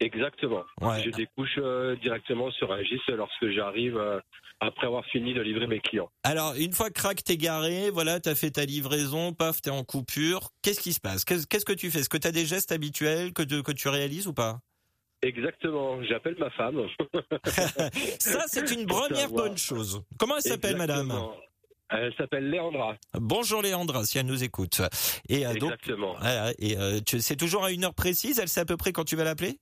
Exactement. 0.00 0.62
Ouais. 0.80 1.02
Je 1.04 1.10
découche 1.10 1.56
euh, 1.58 1.96
directement 1.96 2.50
sur 2.50 2.70
un 2.72 2.82
gis 2.82 3.00
lorsque 3.08 3.48
j'arrive 3.48 3.96
euh, 3.96 4.20
après 4.60 4.86
avoir 4.86 5.04
fini 5.06 5.32
de 5.32 5.40
livrer 5.40 5.66
mes 5.66 5.80
clients. 5.80 6.10
Alors, 6.22 6.54
une 6.56 6.72
fois 6.72 6.88
que 6.88 6.94
crac, 7.00 7.24
t'es 7.24 7.36
garé, 7.38 7.90
voilà, 7.90 8.20
t'as 8.20 8.34
fait 8.34 8.50
ta 8.50 8.64
livraison, 8.66 9.32
paf, 9.32 9.62
t'es 9.62 9.70
en 9.70 9.84
coupure. 9.84 10.50
Qu'est-ce 10.62 10.80
qui 10.80 10.92
se 10.92 11.00
passe? 11.00 11.24
Qu'est-ce 11.24 11.64
que 11.64 11.72
tu 11.72 11.90
fais? 11.90 12.00
Est-ce 12.00 12.08
que 12.10 12.18
t'as 12.18 12.30
des 12.32 12.44
gestes 12.44 12.72
habituels 12.72 13.32
que, 13.32 13.42
tu- 13.42 13.62
que 13.62 13.72
tu 13.72 13.88
réalises 13.88 14.26
ou 14.26 14.34
pas? 14.34 14.58
Exactement. 15.22 16.02
J'appelle 16.04 16.36
ma 16.38 16.50
femme. 16.50 16.82
Ça, 18.20 18.44
c'est 18.48 18.70
une 18.70 18.86
première 18.86 19.30
bonne 19.30 19.56
chose. 19.56 20.02
Comment 20.18 20.36
elle 20.36 20.42
s'appelle, 20.42 20.76
madame? 20.76 21.12
Elle 21.88 22.12
s'appelle 22.16 22.50
Léandra. 22.50 22.96
Bonjour 23.14 23.62
Léandra, 23.62 24.04
si 24.04 24.18
elle 24.18 24.26
nous 24.26 24.42
écoute. 24.42 24.82
Et 25.28 25.46
euh, 25.46 25.54
donc, 25.54 25.72
Exactement. 25.72 26.16
et 26.58 26.76
c'est 27.20 27.36
toujours 27.36 27.64
à 27.64 27.70
une 27.70 27.84
heure 27.84 27.94
précise. 27.94 28.40
Elle 28.40 28.48
sait 28.48 28.60
à 28.60 28.64
peu 28.64 28.76
près 28.76 28.92
quand 28.92 29.04
tu 29.04 29.14
vas 29.16 29.22
l'appeler? 29.24 29.58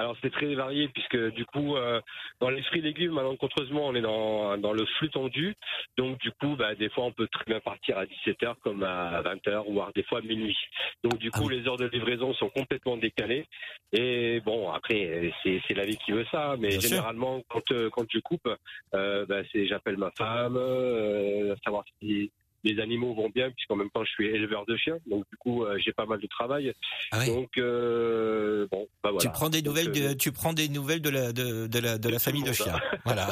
Alors 0.00 0.16
c'est 0.22 0.30
très 0.32 0.54
varié 0.54 0.88
puisque 0.88 1.18
du 1.34 1.44
coup 1.44 1.76
euh, 1.76 2.00
dans 2.40 2.48
les 2.48 2.62
fruits 2.62 2.78
et 2.80 2.82
légumes 2.82 3.12
malencontreusement 3.12 3.86
on 3.88 3.94
est 3.94 4.00
dans, 4.00 4.56
dans 4.56 4.72
le 4.72 4.86
flux 4.96 5.10
tendu 5.10 5.54
donc 5.98 6.18
du 6.20 6.30
coup 6.32 6.56
bah, 6.56 6.74
des 6.74 6.88
fois 6.88 7.04
on 7.04 7.12
peut 7.12 7.28
très 7.28 7.44
bien 7.44 7.60
partir 7.60 7.98
à 7.98 8.06
17h 8.06 8.54
comme 8.62 8.82
à 8.82 9.20
20h 9.22 9.70
voire 9.70 9.92
des 9.94 10.02
fois 10.04 10.20
à 10.20 10.22
minuit 10.22 10.56
donc 11.04 11.18
du 11.18 11.28
Ah 11.34 11.38
coup 11.38 11.48
oui. 11.48 11.58
les 11.60 11.68
heures 11.68 11.76
de 11.76 11.84
livraison 11.86 12.32
sont 12.32 12.48
complètement 12.48 12.96
décalées 12.96 13.44
et 13.92 14.40
bon 14.40 14.70
après 14.72 15.32
c'est 15.42 15.60
c'est 15.68 15.74
la 15.74 15.84
vie 15.84 15.98
qui 15.98 16.12
veut 16.12 16.26
ça 16.30 16.56
mais 16.58 16.68
Bien 16.68 16.80
sûr. 16.80 16.88
généralement 16.88 17.42
quand 17.50 17.70
euh, 17.72 17.90
quand 17.90 18.06
je 18.10 18.20
coupe 18.20 18.48
euh, 18.94 19.26
bah, 19.26 19.42
c'est 19.52 19.66
j'appelle 19.66 19.98
ma 19.98 20.10
femme 20.12 20.56
euh, 20.56 21.54
savoir 21.62 21.84
si 22.00 22.30
les 22.64 22.78
animaux 22.80 23.14
vont 23.14 23.30
bien 23.30 23.50
puisqu'en 23.50 23.76
même 23.76 23.90
temps 23.90 24.04
je 24.04 24.10
suis 24.10 24.26
éleveur 24.26 24.66
de 24.66 24.76
chiens 24.76 24.98
donc 25.06 25.24
du 25.30 25.36
coup 25.38 25.64
euh, 25.64 25.78
j'ai 25.78 25.92
pas 25.92 26.04
mal 26.06 26.20
de 26.20 26.26
travail 26.26 26.72
Ah 27.10 27.18
ouais. 27.18 27.26
donc 27.26 27.48
euh, 27.58 28.66
bon 28.70 28.86
bah 29.02 29.10
voilà 29.12 29.20
Tu 29.20 29.30
prends 29.30 29.48
des 29.48 29.62
nouvelles, 29.62 29.88
euh, 29.88 30.08
de, 30.10 30.14
tu 30.14 30.30
prends 30.32 30.52
des 30.52 30.68
nouvelles 30.68 31.00
de 31.02 31.10
la 31.10 31.32
de, 31.32 31.66
de 31.66 31.78
la 31.78 31.98
de 31.98 32.08
la 32.08 32.16
tout 32.18 32.24
famille 32.24 32.42
le 32.42 32.48
de 32.48 32.52
chiens. 32.54 32.78
Voilà. 33.04 33.28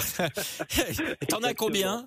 T'en 1.28 1.38
as 1.42 1.54
combien? 1.54 2.04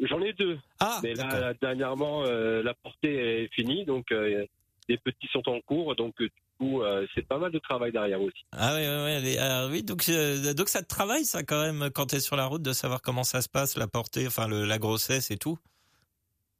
J'en 0.00 0.20
ai 0.22 0.32
deux. 0.32 0.58
Ah, 0.80 1.00
Mais 1.02 1.14
là, 1.14 1.54
dernièrement, 1.60 2.22
euh, 2.24 2.62
la 2.62 2.74
portée 2.74 3.42
est 3.44 3.48
finie, 3.54 3.84
donc 3.84 4.10
euh, 4.12 4.44
les 4.88 4.98
petits 4.98 5.28
sont 5.32 5.48
en 5.48 5.60
cours, 5.60 5.94
donc 5.96 6.14
euh, 6.20 6.24
du 6.26 6.30
coup, 6.58 6.82
euh, 6.82 7.06
c'est 7.14 7.26
pas 7.26 7.38
mal 7.38 7.50
de 7.52 7.58
travail 7.58 7.92
derrière 7.92 8.20
aussi. 8.20 8.44
Ah 8.52 8.74
ouais, 8.74 9.20
les- 9.20 9.38
ah 9.38 9.66
oui, 9.70 9.82
donc 9.82 10.04
euh, 10.08 10.54
donc 10.54 10.68
ça 10.68 10.82
te 10.82 10.88
travaille 10.88 11.24
ça 11.24 11.42
quand 11.42 11.60
même 11.62 11.90
quand 11.90 12.06
t'es 12.06 12.20
sur 12.20 12.36
la 12.36 12.46
route 12.46 12.62
de 12.62 12.72
savoir 12.72 13.02
comment 13.02 13.24
ça 13.24 13.40
se 13.42 13.48
passe, 13.48 13.76
la 13.76 13.86
portée, 13.86 14.26
enfin 14.26 14.48
le, 14.48 14.64
la 14.64 14.78
grossesse 14.78 15.30
et 15.30 15.36
tout? 15.36 15.58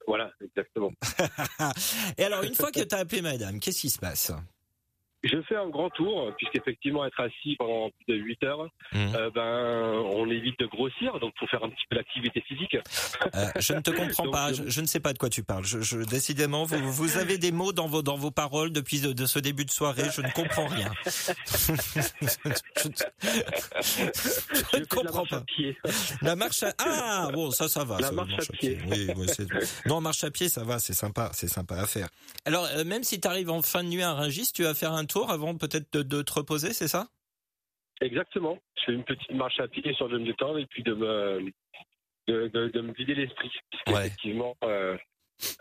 Voilà, 0.07 0.31
exactement. 0.41 0.93
et 2.19 2.25
alors 2.25 2.43
une 2.43 2.55
fois 2.55 2.71
que 2.71 2.81
t'as 2.85 2.99
appelé 2.99 3.23
madame, 3.23 3.59
qu'est-ce 3.61 3.81
qui 3.81 3.91
se 3.91 3.99
passe? 3.99 4.33
Je 5.25 5.41
fais 5.49 5.57
un 5.57 5.69
grand 5.69 5.91
tour, 5.91 6.31
puisqu'effectivement, 6.37 7.05
être 7.05 7.19
assis 7.21 7.57
pendant 7.59 7.91
plus 7.91 8.15
de 8.15 8.21
8 8.23 8.43
heures, 8.45 8.69
Mhm. 8.93 9.15
euh, 9.17 9.31
ben, 9.35 10.03
on 10.15 10.29
évite 10.31 10.59
de 10.61 10.67
grossir, 10.67 11.19
donc 11.19 11.33
faut 11.39 11.47
faire 11.47 11.65
un 11.65 11.71
petit 11.71 11.85
peu 11.91 11.97
d'activité 11.97 12.41
physique. 12.47 12.75
Euh, 13.35 13.47
Je 13.59 13.73
ne 13.73 13.81
te 13.81 13.91
comprends 14.15 14.25
Donc, 14.25 14.33
pas, 14.33 14.51
euh, 14.51 14.55
je, 14.55 14.69
je 14.71 14.81
ne 14.81 14.87
sais 14.87 15.01
pas 15.01 15.13
de 15.13 15.19
quoi 15.19 15.31
tu 15.31 15.43
parles. 15.43 15.65
Je, 15.65 15.81
je- 15.81 15.99
décidément, 16.05 16.65
vous, 16.65 16.93
vous 16.93 17.17
avez 17.19 17.39
des 17.39 17.53
mots 17.53 17.73
dans 17.73 17.87
vos 17.87 18.03
dans 18.03 18.17
vos 18.17 18.31
paroles 18.31 18.71
depuis 18.71 19.01
de, 19.01 19.13
de 19.13 19.27
ce 19.27 19.39
début 19.39 19.65
de 19.65 19.71
soirée, 19.71 20.05
je 20.15 20.21
ne 20.21 20.31
comprends 20.31 20.67
rien. 20.67 20.91
je, 23.83 24.79
ne 24.79 24.85
comprends 24.85 25.15
marche 25.21 25.33
à 25.33 25.37
pas. 25.41 25.45
pied. 25.45 25.77
La 26.23 26.37
marche 26.37 26.63
à... 26.63 26.75
Ah 26.79 27.31
bon, 27.33 27.51
ça 27.51 27.69
ça 27.69 27.85
va. 27.85 27.99
La 28.01 28.09
ça, 28.09 28.13
marche 28.13 28.33
à 28.39 28.53
pied. 28.53 28.79
Oui, 28.89 29.09
oui, 29.17 29.27
non, 29.87 30.01
marche 30.01 30.25
à 30.25 30.31
pied, 30.31 30.49
ça 30.49 30.65
va, 30.65 30.79
c'est 30.79 30.93
sympa, 30.95 31.31
c'est 31.33 31.49
sympa 31.49 31.77
à 31.77 31.87
faire. 31.87 32.09
Alors, 32.45 32.67
euh, 32.75 32.85
même 32.85 33.05
si 33.05 33.21
tu 33.21 33.29
arrives 33.29 33.51
en 33.51 33.63
fin 33.63 33.83
de 33.83 33.89
nuit 33.89 34.03
à 34.03 34.13
Rungis, 34.13 34.51
tu 34.55 34.63
vas 34.65 34.75
faire 34.75 34.93
un 34.93 35.05
tour 35.05 35.14
avant 35.23 35.57
peut-être 35.57 35.93
de, 35.93 36.03
de 36.03 36.23
te 36.23 36.33
reposer, 36.33 36.73
c'est 36.73 36.89
ça? 36.89 37.09
Exactement. 38.01 38.59
Je 38.79 38.85
fais 38.87 38.93
une 38.93 39.05
petite 39.05 39.31
marche 39.33 39.61
à 39.61 39.69
pied 39.69 39.93
sur 39.95 40.09
de 40.09 40.19
me 40.19 40.25
détendre 40.27 40.59
et 40.59 40.67
puis 40.67 40.83
de 40.83 40.95
me, 40.95 41.41
de, 42.27 42.49
de- 42.49 42.69
de 42.69 42.81
me 42.81 42.93
vider 42.93 43.15
l'esprit. 43.15 43.51
Ouais. 43.87 43.93
qu'effectivement, 43.95 44.57
euh, 44.65 44.97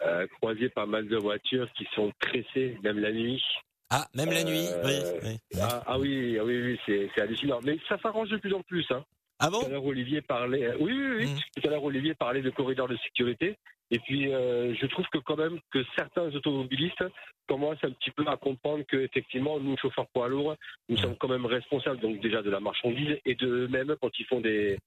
euh, 0.06 0.28
croiser 0.40 0.70
pas 0.70 0.86
mal 0.86 1.08
de 1.08 1.18
voitures 1.18 1.72
qui 1.74 1.86
sont 1.96 2.12
tressées, 2.20 2.78
même 2.84 3.00
la 3.00 3.12
nuit. 3.12 3.42
Ah, 3.90 4.08
même 4.16 4.32
la 4.32 4.40
Euh, 4.40 4.44
nuit. 4.44 4.68
Oui, 4.84 4.94
oui. 5.24 5.38
Ah, 5.62 5.84
ah 5.86 6.00
oui, 6.00 6.38
ah 6.40 6.44
oui, 6.44 6.62
oui, 6.88 7.10
c'est 7.16 7.22
hallucinant. 7.22 7.60
Mais 7.64 7.78
ça 7.88 8.00
s'arrange 8.00 8.30
de 8.30 8.38
plus 8.38 8.54
en 8.54 8.62
plus. 8.64 8.86
Hein. 8.90 9.06
Ah 9.40 9.48
Tout 9.50 9.58
à 9.58 9.64
bon 9.64 9.70
l'heure, 9.70 9.86
Olivier 9.86 10.22
parlait. 10.22 10.66
euh, 10.66 10.78
Oui, 10.80 10.92
oui, 10.94 11.16
oui. 11.26 11.42
Tout 11.56 11.68
à 11.68 11.72
l'heure, 11.72 11.84
Olivier 11.84 12.16
parlait 12.16 12.42
de 12.42 12.50
corridors 12.50 12.88
de 12.88 12.98
sécurité. 12.98 13.58
Et 13.96 14.00
puis, 14.00 14.34
euh, 14.34 14.74
je 14.82 14.86
trouve 14.88 15.06
que 15.14 15.20
quand 15.20 15.36
même 15.38 15.60
que 15.72 15.84
certains 15.96 16.24
automobilistes 16.34 17.04
commencent 17.48 17.84
un 17.84 17.92
petit 17.92 18.10
peu 18.12 18.26
à 18.28 18.38
comprendre 18.38 18.84
que 18.88 18.98
effectivement, 18.98 19.60
nous, 19.60 19.76
chauffeurs 19.78 20.08
poids 20.14 20.28
lourds, 20.28 20.56
nous 20.90 20.98
sommes 20.98 21.16
quand 21.20 21.28
même 21.28 21.46
responsables 21.46 22.00
donc 22.00 22.20
déjà 22.22 22.42
de 22.42 22.50
la 22.50 22.60
marchandise 22.60 23.18
et 23.26 23.36
de 23.36 23.46
eux-mêmes 23.48 23.96
quand 24.02 24.10
ils 24.18 24.26
font 24.26 24.42
des 24.42 24.80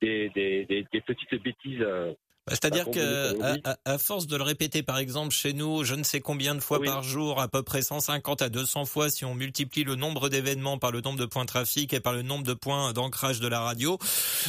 des, 0.00 0.28
des, 0.34 0.64
des, 0.66 0.86
des 0.92 1.00
petites 1.00 1.34
bêtises. 1.42 1.80
euh, 1.82 2.12
Bah, 2.46 2.54
C'est-à-dire 2.54 2.86
Bah, 2.86 2.92
que 2.92 3.32
comme 3.32 3.42
on 3.42 3.52
dit. 3.54 3.60
à, 3.64 3.70
à- 3.84 3.92
à 3.94 3.98
force 3.98 4.26
de 4.26 4.36
le 4.36 4.42
répéter, 4.44 4.82
par 4.82 4.98
exemple, 4.98 5.32
chez 5.32 5.52
nous, 5.52 5.84
je 5.84 5.94
ne 5.96 6.02
sais 6.02 6.20
combien 6.20 6.54
de 6.54 6.60
fois 6.60 6.78
Oui. 6.80 6.86
par 6.86 7.02
jour, 7.02 7.40
à 7.40 7.46
peu 7.48 7.62
près 7.62 7.82
150 7.82 8.40
à 8.42 8.48
200 8.48 8.86
fois, 8.86 9.10
si 9.10 9.24
on 9.24 9.34
multiplie 9.34 9.84
le 9.84 9.94
nombre 9.96 10.28
d'événements 10.28 10.78
par 10.78 10.90
le 10.92 11.00
nombre 11.00 11.18
de 11.18 11.26
points 11.26 11.42
de 11.42 11.48
trafic 11.48 11.92
et 11.92 12.00
par 12.00 12.12
le 12.14 12.22
nombre 12.22 12.44
de 12.44 12.54
points 12.54 12.92
d'ancrage 12.92 13.38
de 13.40 13.48
la 13.48 13.60
radio, 13.60 13.98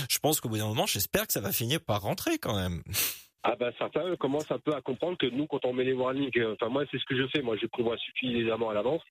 je 0.09 0.17
pense 0.19 0.39
qu'au 0.39 0.49
bout 0.49 0.57
d'un 0.57 0.67
moment, 0.67 0.85
j'espère 0.87 1.27
que 1.27 1.33
ça 1.33 1.41
va 1.41 1.51
finir 1.51 1.79
par 1.81 2.01
rentrer 2.01 2.37
quand 2.39 2.55
même. 2.55 2.81
Ah 3.43 3.56
bah 3.58 3.71
certains 3.78 4.15
commencent 4.17 4.52
un 4.52 4.60
peu 4.60 4.73
à 4.73 4.82
comprendre 4.82 5.17
que 5.17 5.25
nous, 5.28 5.47
quand 5.47 5.63
on 5.65 5.73
met 5.73 5.86
les 5.86 5.93
warnings, 5.93 6.32
euh, 6.38 6.54
enfin 6.54 6.69
moi 6.69 6.84
c'est 6.91 6.97
ce 6.99 7.06
que 7.06 7.15
je 7.15 7.28
fais, 7.28 7.41
moi 7.41 7.56
je 7.56 7.67
prévois 7.67 7.97
suffisamment 7.97 8.69
à 8.69 8.73
l'avance. 8.73 9.02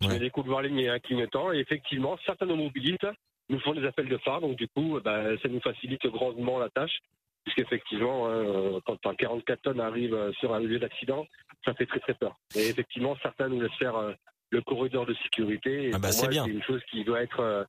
Je 0.00 0.08
mets 0.08 0.18
des 0.18 0.30
coups 0.30 0.46
de 0.46 0.52
warning 0.52 0.78
et 0.78 0.88
un 0.88 0.98
clignotant 0.98 1.52
et 1.52 1.58
effectivement 1.58 2.16
certains 2.24 2.46
automobilistes 2.46 3.06
nous 3.48 3.58
font 3.60 3.74
des 3.74 3.84
appels 3.84 4.08
de 4.08 4.18
phare, 4.18 4.40
donc 4.40 4.56
du 4.56 4.68
coup 4.68 5.00
bah, 5.04 5.36
ça 5.42 5.48
nous 5.48 5.60
facilite 5.60 6.06
grandement 6.06 6.58
la 6.58 6.70
tâche. 6.70 6.98
Puisqu'effectivement, 7.44 8.28
hein, 8.28 8.78
quand 8.86 9.04
un 9.04 9.16
44 9.16 9.62
tonnes 9.62 9.80
arrive 9.80 10.14
euh, 10.14 10.32
sur 10.34 10.54
un 10.54 10.60
lieu 10.60 10.78
d'accident, 10.78 11.26
ça 11.64 11.74
fait 11.74 11.86
très 11.86 11.98
très 11.98 12.14
peur. 12.14 12.36
Et 12.54 12.68
effectivement, 12.68 13.16
certains 13.20 13.48
nous 13.48 13.60
laissent 13.60 13.74
faire 13.80 13.96
euh, 13.96 14.12
le 14.50 14.62
corridor 14.62 15.06
de 15.06 15.14
sécurité. 15.24 15.88
Et 15.88 15.90
Ah 15.92 15.98
bah, 15.98 16.08
pour 16.08 16.12
c'est 16.12 16.22
moi, 16.26 16.30
bien. 16.30 16.44
c'est 16.44 16.50
une 16.52 16.62
chose 16.62 16.80
qui 16.88 17.02
doit 17.02 17.20
être 17.20 17.40
euh, 17.40 17.64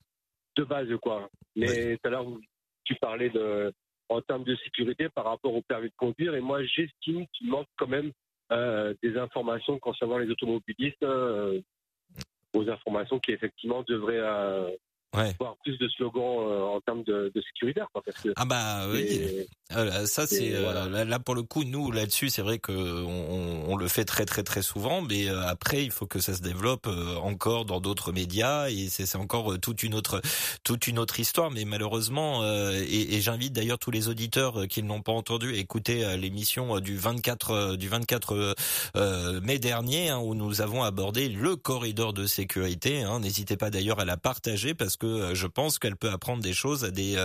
de 0.58 0.64
base, 0.64 0.88
quoi. 1.02 1.28
Mais 1.56 1.98
tout 1.98 2.08
à 2.08 2.12
l'heure, 2.12 2.28
tu 2.84 2.94
parlais 3.02 3.32
de, 3.32 3.74
en 4.10 4.22
termes 4.22 4.44
de 4.44 4.56
sécurité 4.58 5.10
par 5.10 5.26
rapport 5.26 5.54
au 5.54 5.62
permis 5.62 5.90
de 5.90 5.96
conduire, 5.98 6.36
et 6.36 6.42
moi, 6.42 6.64
j'estime 6.64 7.26
qu'il 7.34 7.50
manque 7.50 7.68
quand 7.78 7.88
même 7.88 8.12
euh, 8.52 8.94
des 9.02 9.18
informations 9.18 9.80
concernant 9.80 10.18
les 10.18 10.30
automobilistes, 10.30 11.04
euh, 11.04 11.62
aux 12.54 12.70
informations 12.70 13.20
qui 13.20 13.32
effectivement 13.32 13.84
devraient 13.88 14.20
euh, 14.20 14.70
Ouais. 15.16 15.32
voire 15.40 15.56
plus 15.64 15.78
de 15.78 15.88
slogans 15.90 16.40
en 16.74 16.82
termes 16.82 17.04
de. 17.04 17.32
Quoi, 17.92 18.02
parce 18.04 18.20
que 18.24 18.30
Ah 18.36 18.46
bah 18.46 18.88
oui. 18.92 19.46
C'est- 19.74 19.80
Euh, 19.80 20.06
ça 20.06 20.28
c'est 20.28 20.52
euh, 20.54 21.06
là, 21.06 21.20
pour 21.20 21.36
le 21.36 21.44
coup 21.44 21.64
nous 21.64 21.92
là-dessus 21.92 22.30
c'est 22.30 22.42
vrai 22.42 22.60
que 22.60 22.72
on, 22.72 23.72
on- 23.72 23.76
le 23.76 23.88
fait 23.88 24.06
très 24.06 24.26
très 24.26 24.44
très 24.44 24.62
souvent 24.62 25.02
mais 25.02 25.28
euh, 25.28 25.46
après 25.48 25.84
il 25.84 25.92
faut 25.92 26.06
que 26.06 26.20
ça 26.20 26.34
se 26.36 26.42
développe 26.42 26.86
euh, 26.88 27.16
encore 27.18 27.66
dans 27.66 27.82
d'autres 27.82 28.12
médias 28.12 28.70
et 28.70 28.88
c'est 28.90 29.16
encore 29.16 29.54
euh, 29.54 29.58
toute 29.58 29.82
une 29.84 29.96
autre 29.96 30.22
toute 30.64 30.88
une 30.88 31.00
autre 31.00 31.20
histoire 31.20 31.50
mais 31.52 31.66
malheureusement 31.66 32.44
euh, 32.44 32.72
et, 32.88 33.16
et 33.16 33.22
j'invite 33.22 33.52
d'ailleurs 33.54 33.80
tous 33.80 33.90
les 33.92 34.08
auditeurs 34.10 34.68
qui 34.68 34.84
ne 34.84 34.88
l'ont 34.88 35.02
pas 35.02 35.12
entendu 35.12 35.54
à 35.54 35.58
écouter 35.58 36.16
l'émission 36.18 36.80
du 36.80 36.98
24 36.98 37.52
euh, 37.52 37.76
du 37.78 37.90
24 37.90 38.36
euh, 38.36 38.54
euh, 38.96 39.42
mai 39.42 39.58
dernier 39.60 40.10
hein, 40.10 40.20
où 40.20 40.36
nous 40.36 40.62
avons 40.62 40.84
abordé 40.84 41.30
le 41.30 41.56
corridor 41.56 42.14
de 42.14 42.26
sécurité 42.28 43.02
hein. 43.02 43.20
n'hésitez 43.22 43.58
pas 43.58 43.70
d'ailleurs 43.72 44.00
à 44.00 44.06
la 44.06 44.18
partager 44.18 44.74
parce 44.76 44.98
que 44.98 45.34
je 45.34 45.48
pense 45.48 45.80
qu'elle 45.80 45.96
peut 45.98 46.10
apprendre 46.12 46.44
des 46.44 46.54
choses 46.54 46.84
à 46.84 46.92
des 46.92 47.18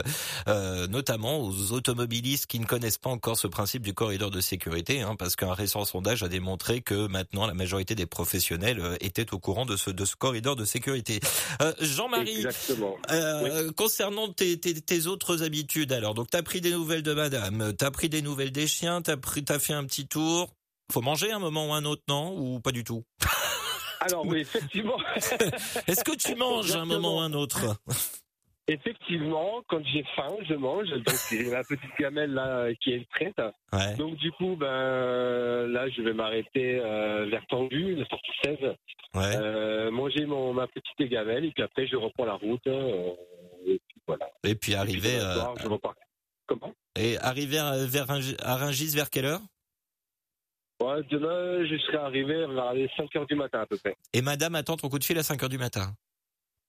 notamment 0.89 1.41
aux 1.41 1.73
automobilistes 1.73 2.38
qui 2.47 2.61
ne 2.61 2.67
connaissent 2.67 2.99
pas 2.99 3.11
encore 3.11 3.37
ce 3.39 3.47
principe 3.47 3.83
du 3.83 3.95
corridor 3.95 4.31
de 4.31 4.41
sécurité, 4.41 5.01
hein, 5.03 5.17
parce 5.17 5.37
qu'un 5.37 5.53
récent 5.53 5.85
sondage 5.85 6.23
a 6.23 6.29
démontré 6.29 6.81
que 6.81 7.07
maintenant 7.07 7.47
la 7.47 7.55
majorité 7.55 7.95
des 7.95 8.07
professionnels 8.07 8.81
euh, 8.81 8.97
étaient 9.01 9.33
au 9.35 9.39
courant 9.39 9.67
de 9.67 9.77
ce 9.77 9.91
de 9.91 10.05
ce 10.05 10.17
corridor 10.17 10.57
de 10.57 10.65
sécurité. 10.65 11.21
Euh, 11.63 11.73
Jean-Marie, 11.81 12.37
Exactement. 12.47 12.97
euh, 13.11 13.73
concernant 13.73 14.33
tes, 14.33 14.59
tes, 14.61 14.75
tes 14.81 15.07
autres 15.07 15.43
habitudes, 15.43 15.93
alors 15.93 16.15
donc 16.15 16.29
t'as 16.31 16.43
pris 16.43 16.61
des 16.61 16.71
nouvelles 16.73 17.03
de 17.03 17.15
Madame, 17.15 17.73
t'as 17.77 17.91
pris 17.91 18.09
des 18.09 18.23
nouvelles 18.23 18.53
des 18.53 18.67
chiens, 18.67 19.03
t'as 19.03 19.17
pris 19.17 19.45
t'as 19.45 19.59
fait 19.59 19.73
un 19.75 19.85
petit 19.85 20.07
tour. 20.07 20.51
Faut 20.93 21.03
manger 21.03 21.33
un 21.33 21.39
moment 21.39 21.69
ou 21.69 21.73
un 21.75 21.85
autre, 21.85 22.03
non 22.09 22.35
Ou 22.39 22.61
pas 22.61 22.73
du 22.73 22.83
tout? 22.85 23.05
Alors 24.01 24.25
oui, 24.27 24.39
effectivement, 24.41 24.97
Est-ce 25.87 26.05
que 26.05 26.15
tu 26.17 26.35
manges 26.37 26.71
un 26.77 26.85
moment 26.85 27.17
ou 27.17 27.21
un 27.21 27.33
autre? 27.33 27.77
effectivement, 28.69 29.63
quand 29.69 29.83
j'ai 29.85 30.05
faim, 30.15 30.35
je 30.49 30.55
mange. 30.55 30.89
Donc 30.89 31.09
c'est 31.15 31.51
ma 31.51 31.65
petite 31.65 31.91
gamelle 31.99 32.33
là 32.35 32.69
qui 32.81 32.93
est 32.93 33.09
prête. 33.11 33.39
Ouais. 33.73 33.97
Donc 33.97 34.17
du 34.17 34.31
coup, 34.33 34.57
ben 34.57 35.67
là, 35.67 35.89
je 35.89 36.03
vais 36.03 36.13
m'arrêter 36.13 36.79
euh, 36.81 37.27
vers 37.31 37.45
Tendu, 37.47 37.95
le 37.97 38.05
sortie 38.05 38.31
16, 38.45 38.59
Ouais. 39.15 39.37
euh, 39.37 39.91
manger 39.91 40.27
mon 40.27 40.53
ma 40.53 40.67
petite 40.67 41.11
gamelle 41.11 41.47
et 41.47 41.51
puis 41.53 41.63
après 41.63 41.87
je 41.87 41.97
reprends 41.97 42.27
la 42.27 42.35
route. 42.35 42.67
euh, 42.67 43.11
et 43.67 43.81
puis 43.89 44.01
voilà. 44.07 44.27
Et 44.27 44.31
puis 44.43 44.51
Et 44.51 44.55
puis, 44.55 44.75
arriver 44.75 45.17
demain 45.19 45.25
euh, 45.31 45.35
soir, 45.35 45.55
je 45.63 45.67
repars. 45.69 45.95
Comment? 46.47 46.75
Et 46.97 47.17
arriver 47.19 47.59
à- 47.59 47.87
vers 47.87 48.07
à 48.11 48.57
Ringis 48.57 48.95
vers 48.95 49.09
quelle 49.11 49.25
heure? 49.27 49.41
Ouais, 50.81 51.03
demain, 51.11 51.67
je 51.67 51.77
serai 51.79 51.97
arrivé 51.97 52.35
vers 52.47 52.73
les 52.75 52.89
5 52.97 53.15
heures 53.17 53.27
du 53.27 53.35
matin 53.35 53.61
à 53.61 53.67
peu 53.67 53.77
près. 53.79 53.97
Et 54.13 54.23
Madame 54.23 54.55
attend 54.55 54.77
ton 54.77 54.89
coup 54.89 54.99
de 54.99 55.05
fil 55.05 55.19
à 55.19 55.23
5 55.25 55.43
heures 55.43 55.49
du 55.49 55.59
matin. 55.59 55.93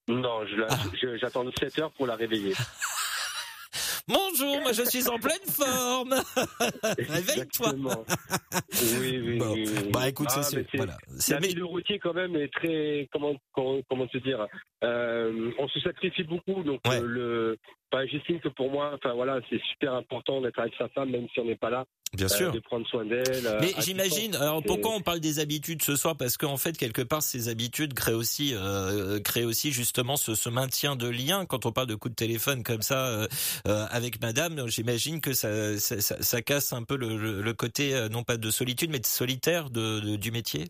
Non, 0.10 0.42
Ah. 0.70 0.76
j'attends 1.22 1.46
7 1.58 1.80
heures 1.80 1.92
pour 1.92 2.08
la 2.08 2.16
réveiller. 2.16 2.54
Bonjour, 4.08 4.60
moi 4.62 4.72
je 4.74 4.82
suis 4.86 5.08
en 5.08 5.20
pleine 5.20 5.38
forme. 5.48 6.16
Réveille-toi. 6.98 7.74
Oui, 7.78 9.20
oui, 9.24 9.38
Bon. 9.38 9.54
oui, 9.54 9.66
oui. 9.68 9.90
Bah 9.94 10.10
écoute, 10.10 10.30
Ah, 10.32 10.42
c'est 10.42 10.66
voilà. 10.76 10.98
Mais- 11.40 11.48
vie 11.50 11.54
de 11.54 11.62
routier 11.64 12.00
quand 12.00 12.14
même 12.16 12.36
est 12.36 12.52
très 12.52 13.08
comment 13.12 13.36
comment, 13.54 13.80
comment 13.88 14.08
te 14.08 14.18
dire 14.18 14.48
euh, 14.84 15.52
on 15.60 15.68
se 15.68 15.80
sacrifie 15.82 16.24
beaucoup 16.24 16.64
donc 16.64 16.82
Ouais. 16.88 17.00
euh, 17.00 17.06
le 17.06 17.58
enfin, 17.92 18.06
j'estime 18.12 18.40
que 18.40 18.50
pour 18.50 18.70
moi 18.72 18.92
enfin 18.96 19.14
voilà 19.14 19.40
c'est 19.50 19.62
super 19.72 19.94
important 19.94 20.42
d'être 20.42 20.60
avec 20.60 20.74
sa 20.78 20.88
femme 20.90 21.10
même 21.12 21.28
si 21.34 21.40
on 21.40 21.46
n'est 21.46 21.56
pas 21.56 21.70
là 21.70 21.86
bien 22.14 22.26
euh, 22.28 22.36
sûr. 22.36 22.52
de 22.52 22.60
prendre 22.60 22.88
soin 22.88 23.06
d'elle 23.06 23.46
euh, 23.46 23.60
Mais 23.62 23.72
j'imagine. 23.80 24.36
Alors 24.36 24.64
pourquoi 24.64 24.96
on 24.96 25.02
parle 25.02 25.20
des 25.20 25.40
habitudes 25.40 25.82
ce 25.84 25.96
soir? 25.96 26.16
Parce 26.18 26.38
qu'en 26.38 26.58
fait 26.58 26.78
quelque 26.78 27.02
part 27.02 27.22
ces 27.22 27.50
habitudes 27.50 27.94
créent 27.94 28.14
aussi 28.14 28.54
euh, 28.56 29.20
créent 29.20 29.44
aussi 29.46 29.72
justement 29.72 30.16
ce, 30.16 30.34
ce 30.36 30.50
maintien 30.50 30.96
de 30.96 31.08
lien. 31.08 31.46
Quand 31.46 31.66
on 31.66 31.72
parle 31.72 31.88
de 31.88 31.96
coup 31.96 32.10
de 32.10 32.16
téléphone 32.16 32.64
comme 32.64 32.82
ça 32.82 33.08
euh, 33.08 33.28
avec 33.66 34.22
Madame, 34.22 34.68
j'imagine 34.68 35.22
que 35.22 35.34
ça, 35.34 35.78
ça, 35.78 36.02
ça, 36.02 36.22
ça 36.22 36.42
casse 36.42 36.74
un 36.74 36.84
peu 36.84 36.98
le, 36.98 37.18
le, 37.18 37.42
le 37.42 37.54
côté 37.54 38.08
non 38.12 38.24
pas 38.24 38.38
de 38.38 38.50
solitude 38.50 38.90
mais 38.92 39.00
de 39.00 39.06
solitaire 39.06 39.70
de, 39.70 40.00
de- 40.00 40.16
du 40.16 40.32
métier? 40.32 40.66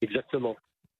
exactement 0.00 0.56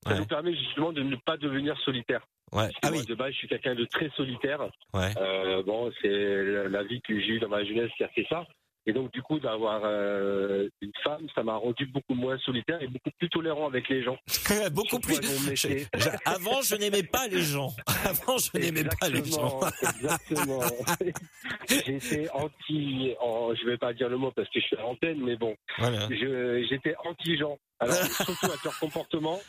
ça 0.06 0.14
Ouais. 0.14 0.18
nous 0.18 0.26
permet 0.26 0.54
justement 0.56 0.92
de 0.94 1.02
ne 1.02 1.14
pas 1.16 1.36
devenir 1.36 1.78
solitaire 1.84 2.26
Ouais. 2.52 2.62
Parce 2.62 2.72
que 2.72 2.78
Ah 2.82 2.90
moi, 2.90 3.00
oui. 3.00 3.06
de 3.06 3.14
base 3.14 3.32
je 3.32 3.38
suis 3.38 3.48
quelqu'un 3.48 3.74
de 3.74 3.84
très 3.84 4.10
solitaire 4.16 4.60
Ouais. 4.94 5.12
Euh, 5.18 5.62
bon 5.62 5.90
c'est 6.02 6.08
la 6.68 6.82
vie 6.82 7.00
que 7.02 7.18
j'ai 7.20 7.28
eue 7.34 7.40
dans 7.40 7.48
ma 7.48 7.64
jeunesse 7.64 7.90
qui 7.96 8.04
a 8.04 8.08
fait 8.08 8.26
ça 8.28 8.46
et 8.86 8.92
donc 8.94 9.12
du 9.12 9.20
coup 9.22 9.38
d'avoir 9.38 9.82
euh, 9.84 10.66
une 10.80 10.90
femme 11.04 11.26
ça 11.34 11.42
m'a 11.42 11.54
rendu 11.54 11.86
beaucoup 11.86 12.14
moins 12.14 12.38
solitaire 12.38 12.82
et 12.82 12.86
beaucoup 12.88 13.10
plus 13.18 13.28
tolérant 13.28 13.66
avec 13.68 13.88
les 13.88 14.02
gens 14.02 14.16
Beaucoup 14.72 14.98
plus. 14.98 15.20
Je- 15.54 15.84
je- 15.94 16.08
avant, 16.24 16.60
je 16.62 16.74
n'aimais 16.76 17.02
pas 17.04 17.28
les 17.28 17.42
gens. 17.42 17.68
Avant, 18.04 18.36
je 18.38 18.58
n'aimais 18.58 18.88
pas 19.00 19.08
les 19.08 19.24
gens. 19.24 19.60
Exactement. 19.82 20.60
J'étais 21.68 22.28
anti, 22.30 23.14
en, 23.20 23.54
je 23.54 23.64
vais 23.66 23.76
pas 23.78 23.92
dire 23.92 24.08
le 24.08 24.16
mot 24.16 24.30
parce 24.32 24.48
que 24.48 24.58
je 24.60 24.64
suis 24.66 24.76
à 24.76 24.80
l'antenne, 24.80 25.20
mais 25.22 25.36
bon, 25.36 25.54
Voilà. 25.78 26.08
j'étais 26.10 26.94
anti-gens. 27.04 27.58
Alors, 27.80 27.94
surtout 28.26 28.46
avec 28.46 28.62
leur 28.62 28.78
comportement, 28.78 29.40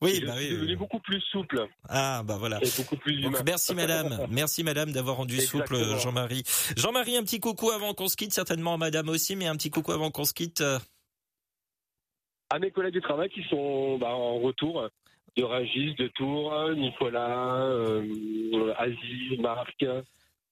Oui, 0.00 0.22
bah 0.26 0.32
oui. 0.36 0.50
devenu 0.50 0.76
beaucoup 0.76 0.98
plus 1.00 1.20
souple 1.20 1.66
Ah, 1.88 2.22
bah 2.24 2.36
voilà. 2.38 2.58
et 2.62 2.70
beaucoup 2.76 2.96
plus 2.96 3.20
Donc, 3.20 3.32
humain. 3.32 3.42
merci 3.44 3.74
madame, 3.74 4.26
merci 4.30 4.64
madame 4.64 4.92
d'avoir 4.92 5.16
rendu 5.16 5.38
souple. 5.40 5.76
Jean-Marie. 5.98 6.42
Jean-Marie, 6.76 7.16
un 7.18 7.22
petit 7.22 7.38
coucou 7.40 7.70
avant 7.70 7.92
qu'on 7.92 8.08
se 8.08 8.16
quitte, 8.16 8.32
certainement 8.32 8.78
madame 8.78 9.08
aussi, 9.10 9.36
mais 9.36 9.46
un 9.46 9.56
petit 9.56 9.70
coucou 9.70 9.92
avant 9.92 10.10
qu'on 10.10 10.24
se 10.24 10.32
quitte. 10.32 10.62
euh, 10.62 10.78
À 12.50 12.58
mes 12.58 12.70
collègues 12.70 12.94
du 12.94 13.00
travail 13.02 13.28
qui 13.28 13.42
sont 13.50 13.98
bah, 13.98 14.08
en 14.14 14.38
retour 14.38 14.88
de 15.36 15.42
Ragis, 15.42 15.94
de 15.96 16.08
Tours, 16.08 16.70
Nicolas, 16.76 17.56
euh, 17.62 18.72
Asie, 18.78 19.36
Marc, 19.38 19.84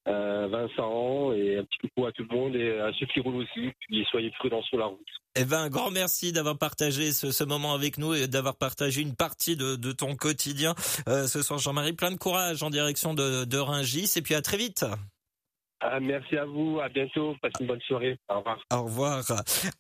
Vincent, 0.07 1.33
et 1.33 1.59
un 1.59 1.65
petit 1.65 1.79
coucou 1.79 2.07
à 2.07 2.13
tout 2.13 2.25
le 2.29 2.37
monde 2.37 2.57
et 2.57 2.79
à 2.79 2.93
ceux 2.99 3.07
qui 3.07 3.21
roulent 3.21 3.43
aussi. 3.43 3.71
Puis 3.81 4.07
soyez 4.11 4.31
prudents 4.39 4.63
sur 4.63 4.79
la 4.79 4.87
route. 4.87 5.01
Eh 5.37 5.45
ben, 5.45 5.63
un 5.63 5.69
grand 5.69 5.91
merci 5.91 6.33
d'avoir 6.33 6.57
partagé 6.59 7.13
ce, 7.13 7.45
moment 7.45 7.75
avec 7.75 7.99
nous 7.99 8.15
et 8.15 8.29
d'avoir 8.29 8.57
partagé 8.57 9.03
une 9.03 9.17
partie 9.17 9.57
de, 9.57 9.75
de 9.75 9.93
ton 9.93 10.15
quotidien 10.15 10.75
euh, 11.09 11.27
ce 11.27 11.43
soir, 11.43 11.59
Jean-Marie. 11.59 11.93
Plein 11.93 12.13
de 12.13 12.17
courage 12.17 12.63
en 12.63 12.71
direction 12.71 13.15
de, 13.15 13.45
de 13.45 13.59
Ringis 13.59 14.13
et 14.17 14.23
puis 14.23 14.35
à 14.35 14.43
très 14.43 14.57
vite. 14.57 14.85
Ah, 15.87 16.01
merci 16.01 16.35
à 16.39 16.47
vous, 16.47 16.81
à 16.81 16.89
bientôt, 16.89 17.37
passez 17.43 17.57
une 17.61 17.67
bonne 17.67 17.81
soirée. 17.83 18.19
Au 18.31 18.39
revoir. 18.39 18.59
Au 18.73 18.83
revoir. 18.85 19.25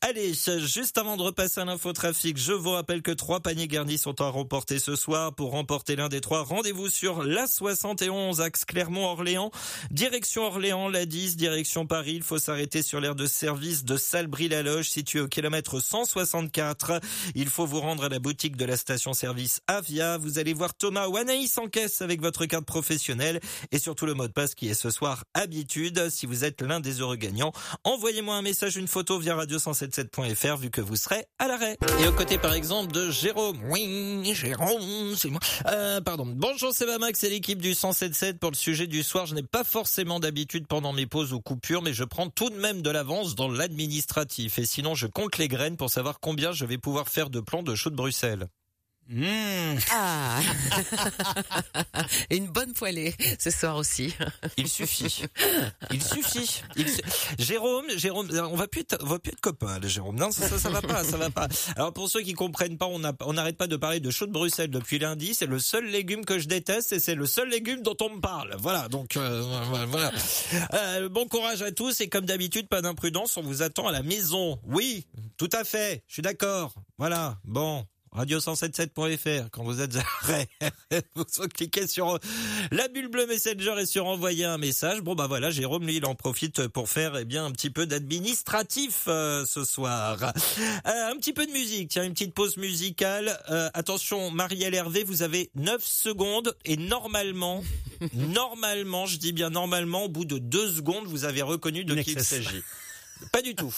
Allez, 0.02 0.34
juste 0.34 0.98
avant 0.98 1.16
de 1.16 1.22
repasser 1.22 1.62
à 1.62 1.64
l'infotrafic, 1.64 2.36
je 2.36 2.52
vous 2.52 2.72
rappelle 2.72 3.00
que 3.00 3.10
trois 3.10 3.40
paniers 3.40 3.68
garnis 3.68 3.96
sont 3.96 4.20
à 4.20 4.28
remporter 4.28 4.78
ce 4.78 4.96
soir. 4.96 5.34
Pour 5.34 5.52
remporter 5.52 5.96
l'un 5.96 6.10
des 6.10 6.20
trois, 6.20 6.42
rendez-vous 6.42 6.90
sur 6.90 7.24
la 7.24 7.46
71 7.46 8.42
axe 8.42 8.66
Clermont-Orléans, 8.66 9.50
direction 9.90 10.42
Orléans, 10.42 10.90
la 10.90 11.06
10, 11.06 11.38
direction 11.38 11.86
Paris. 11.86 12.16
Il 12.16 12.22
faut 12.22 12.38
s'arrêter 12.38 12.82
sur 12.82 13.00
l'aire 13.00 13.14
de 13.14 13.24
service 13.24 13.86
de 13.86 13.96
Salbris-la-Loge, 13.96 14.90
située 14.90 15.20
au 15.20 15.28
kilomètre 15.28 15.80
164. 15.80 17.00
Il 17.34 17.48
faut 17.48 17.64
vous 17.64 17.80
rendre 17.80 18.04
à 18.04 18.08
la 18.10 18.18
boutique 18.18 18.58
de 18.58 18.66
la 18.66 18.76
station-service 18.76 19.62
Avia. 19.68 20.18
Vous 20.18 20.38
allez 20.38 20.52
voir 20.52 20.74
Thomas 20.74 21.08
ou 21.08 21.16
Anaïs 21.16 21.56
en 21.56 21.66
caisse 21.68 22.02
avec 22.02 22.20
votre 22.20 22.44
carte 22.44 22.66
professionnelle 22.66 23.40
et 23.72 23.78
surtout 23.78 24.04
le 24.04 24.12
mot 24.12 24.26
de 24.26 24.32
passe 24.32 24.54
qui 24.54 24.68
est 24.68 24.74
ce 24.74 24.90
soir 24.90 25.24
habitude. 25.32 25.93
Si 26.10 26.26
vous 26.26 26.44
êtes 26.44 26.62
l'un 26.62 26.80
des 26.80 27.00
heureux 27.00 27.16
gagnants, 27.16 27.52
envoyez-moi 27.84 28.34
un 28.34 28.42
message, 28.42 28.76
une 28.76 28.88
photo 28.88 29.18
via 29.18 29.36
radio177.fr 29.36 30.56
vu 30.56 30.70
que 30.70 30.80
vous 30.80 30.96
serez 30.96 31.24
à 31.38 31.48
l'arrêt. 31.48 31.76
Et 32.00 32.06
aux 32.06 32.12
côtés 32.12 32.38
par 32.38 32.54
exemple 32.54 32.92
de 32.92 33.10
Jérôme. 33.10 33.58
Oui, 33.70 34.20
Jérôme, 34.34 35.14
c'est 35.16 35.30
moi. 35.30 35.40
Euh, 35.66 36.00
pardon. 36.00 36.26
Bonjour, 36.26 36.72
c'est 36.72 36.86
Max 36.98 37.24
et 37.24 37.30
l'équipe 37.30 37.60
du 37.60 37.74
177 37.74 38.38
pour 38.38 38.50
le 38.50 38.56
sujet 38.56 38.86
du 38.86 39.02
soir. 39.02 39.26
Je 39.26 39.34
n'ai 39.34 39.42
pas 39.42 39.64
forcément 39.64 40.20
d'habitude 40.20 40.66
pendant 40.66 40.92
mes 40.92 41.06
pauses 41.06 41.32
ou 41.32 41.40
coupures, 41.40 41.82
mais 41.82 41.92
je 41.92 42.04
prends 42.04 42.28
tout 42.28 42.50
de 42.50 42.56
même 42.56 42.82
de 42.82 42.90
l'avance 42.90 43.34
dans 43.34 43.48
l'administratif. 43.48 44.58
Et 44.58 44.66
sinon, 44.66 44.94
je 44.94 45.06
compte 45.06 45.38
les 45.38 45.48
graines 45.48 45.76
pour 45.76 45.90
savoir 45.90 46.20
combien 46.20 46.52
je 46.52 46.64
vais 46.64 46.78
pouvoir 46.78 47.08
faire 47.08 47.30
de 47.30 47.40
plans 47.40 47.62
de 47.62 47.74
chaux 47.74 47.90
de 47.90 47.96
Bruxelles. 47.96 48.48
Mmh. 49.08 49.76
Ah 49.92 50.40
Une 52.30 52.46
bonne 52.46 52.72
poêlée 52.72 53.14
ce 53.38 53.50
soir 53.50 53.76
aussi. 53.76 54.14
Il 54.56 54.68
suffit. 54.68 55.22
Il 55.90 56.02
suffit. 56.02 56.62
Il 56.76 56.88
su- 56.88 57.00
Jérôme, 57.38 57.84
Jérôme, 57.96 58.28
on 58.50 58.56
va 58.56 58.66
plus 58.66 58.80
être, 58.80 58.96
on 59.02 59.06
va 59.06 59.18
plus 59.18 59.32
être 59.32 59.40
copains, 59.40 59.78
là, 59.78 59.88
Jérôme. 59.88 60.16
Non, 60.18 60.30
ça, 60.32 60.48
ça, 60.48 60.58
ça 60.58 60.70
va 60.70 60.80
pas, 60.80 61.04
ça 61.04 61.16
va 61.16 61.30
pas. 61.30 61.48
Alors 61.76 61.92
pour 61.92 62.08
ceux 62.08 62.22
qui 62.22 62.32
comprennent 62.32 62.78
pas, 62.78 62.86
on 62.86 63.04
a- 63.04 63.12
on 63.20 63.34
n'arrête 63.34 63.56
pas 63.58 63.66
de 63.66 63.76
parler 63.76 64.00
de 64.00 64.10
chaud 64.10 64.26
de 64.26 64.32
Bruxelles 64.32 64.70
depuis 64.70 64.98
lundi. 64.98 65.34
C'est 65.34 65.46
le 65.46 65.58
seul 65.58 65.84
légume 65.86 66.24
que 66.24 66.38
je 66.38 66.48
déteste 66.48 66.92
et 66.92 66.98
c'est 67.00 67.14
le 67.14 67.26
seul 67.26 67.48
légume 67.50 67.82
dont 67.82 67.96
on 68.00 68.08
me 68.16 68.20
parle. 68.20 68.54
Voilà. 68.58 68.88
Donc 68.88 69.16
euh, 69.16 69.42
voilà. 69.88 70.12
Euh, 70.74 71.08
bon 71.08 71.26
courage 71.28 71.62
à 71.62 71.72
tous 71.72 72.00
et 72.00 72.08
comme 72.08 72.24
d'habitude, 72.24 72.68
pas 72.68 72.80
d'imprudence. 72.82 73.36
On 73.36 73.42
vous 73.42 73.62
attend 73.62 73.86
à 73.86 73.92
la 73.92 74.02
maison. 74.02 74.58
Oui, 74.64 75.06
tout 75.36 75.50
à 75.52 75.64
fait. 75.64 76.02
Je 76.08 76.14
suis 76.14 76.22
d'accord. 76.22 76.72
Voilà. 76.98 77.36
Bon. 77.44 77.84
radio177.fr. 78.16 79.50
Quand 79.50 79.64
vous 79.64 79.80
êtes 79.80 79.96
arrêt, 79.96 80.48
vous 81.14 81.24
cliquez 81.52 81.86
sur 81.86 82.18
la 82.70 82.88
bulle 82.88 83.08
bleue 83.08 83.26
Messenger 83.26 83.74
et 83.78 83.86
sur 83.86 84.06
envoyer 84.06 84.44
un 84.44 84.58
message. 84.58 85.00
Bon 85.00 85.14
bah 85.14 85.26
voilà, 85.26 85.50
Jérôme 85.50 85.86
lui 85.86 85.96
il 85.96 86.06
en 86.06 86.14
profite 86.14 86.68
pour 86.68 86.88
faire 86.88 87.16
eh 87.16 87.24
bien 87.24 87.44
un 87.44 87.50
petit 87.50 87.70
peu 87.70 87.86
d'administratif 87.86 89.04
euh, 89.08 89.44
ce 89.46 89.64
soir. 89.64 90.32
Euh, 90.86 91.10
un 91.10 91.16
petit 91.16 91.32
peu 91.32 91.46
de 91.46 91.52
musique, 91.52 91.90
tiens 91.90 92.04
une 92.04 92.12
petite 92.12 92.34
pause 92.34 92.56
musicale. 92.56 93.38
Euh, 93.50 93.68
attention, 93.74 94.30
Marielle 94.30 94.74
Hervé, 94.74 95.04
vous 95.04 95.22
avez 95.22 95.50
9 95.54 95.84
secondes 95.84 96.56
et 96.64 96.76
normalement, 96.76 97.62
normalement, 98.14 99.06
je 99.06 99.18
dis 99.18 99.32
bien 99.32 99.50
normalement, 99.50 100.04
au 100.04 100.08
bout 100.08 100.24
de 100.24 100.38
2 100.38 100.76
secondes, 100.76 101.06
vous 101.06 101.24
avez 101.24 101.42
reconnu 101.42 101.84
de 101.84 101.94
qui 102.02 102.12
il 102.12 102.24
s'agit. 102.24 102.62
Pas 103.32 103.42
du 103.42 103.54
tout. 103.54 103.72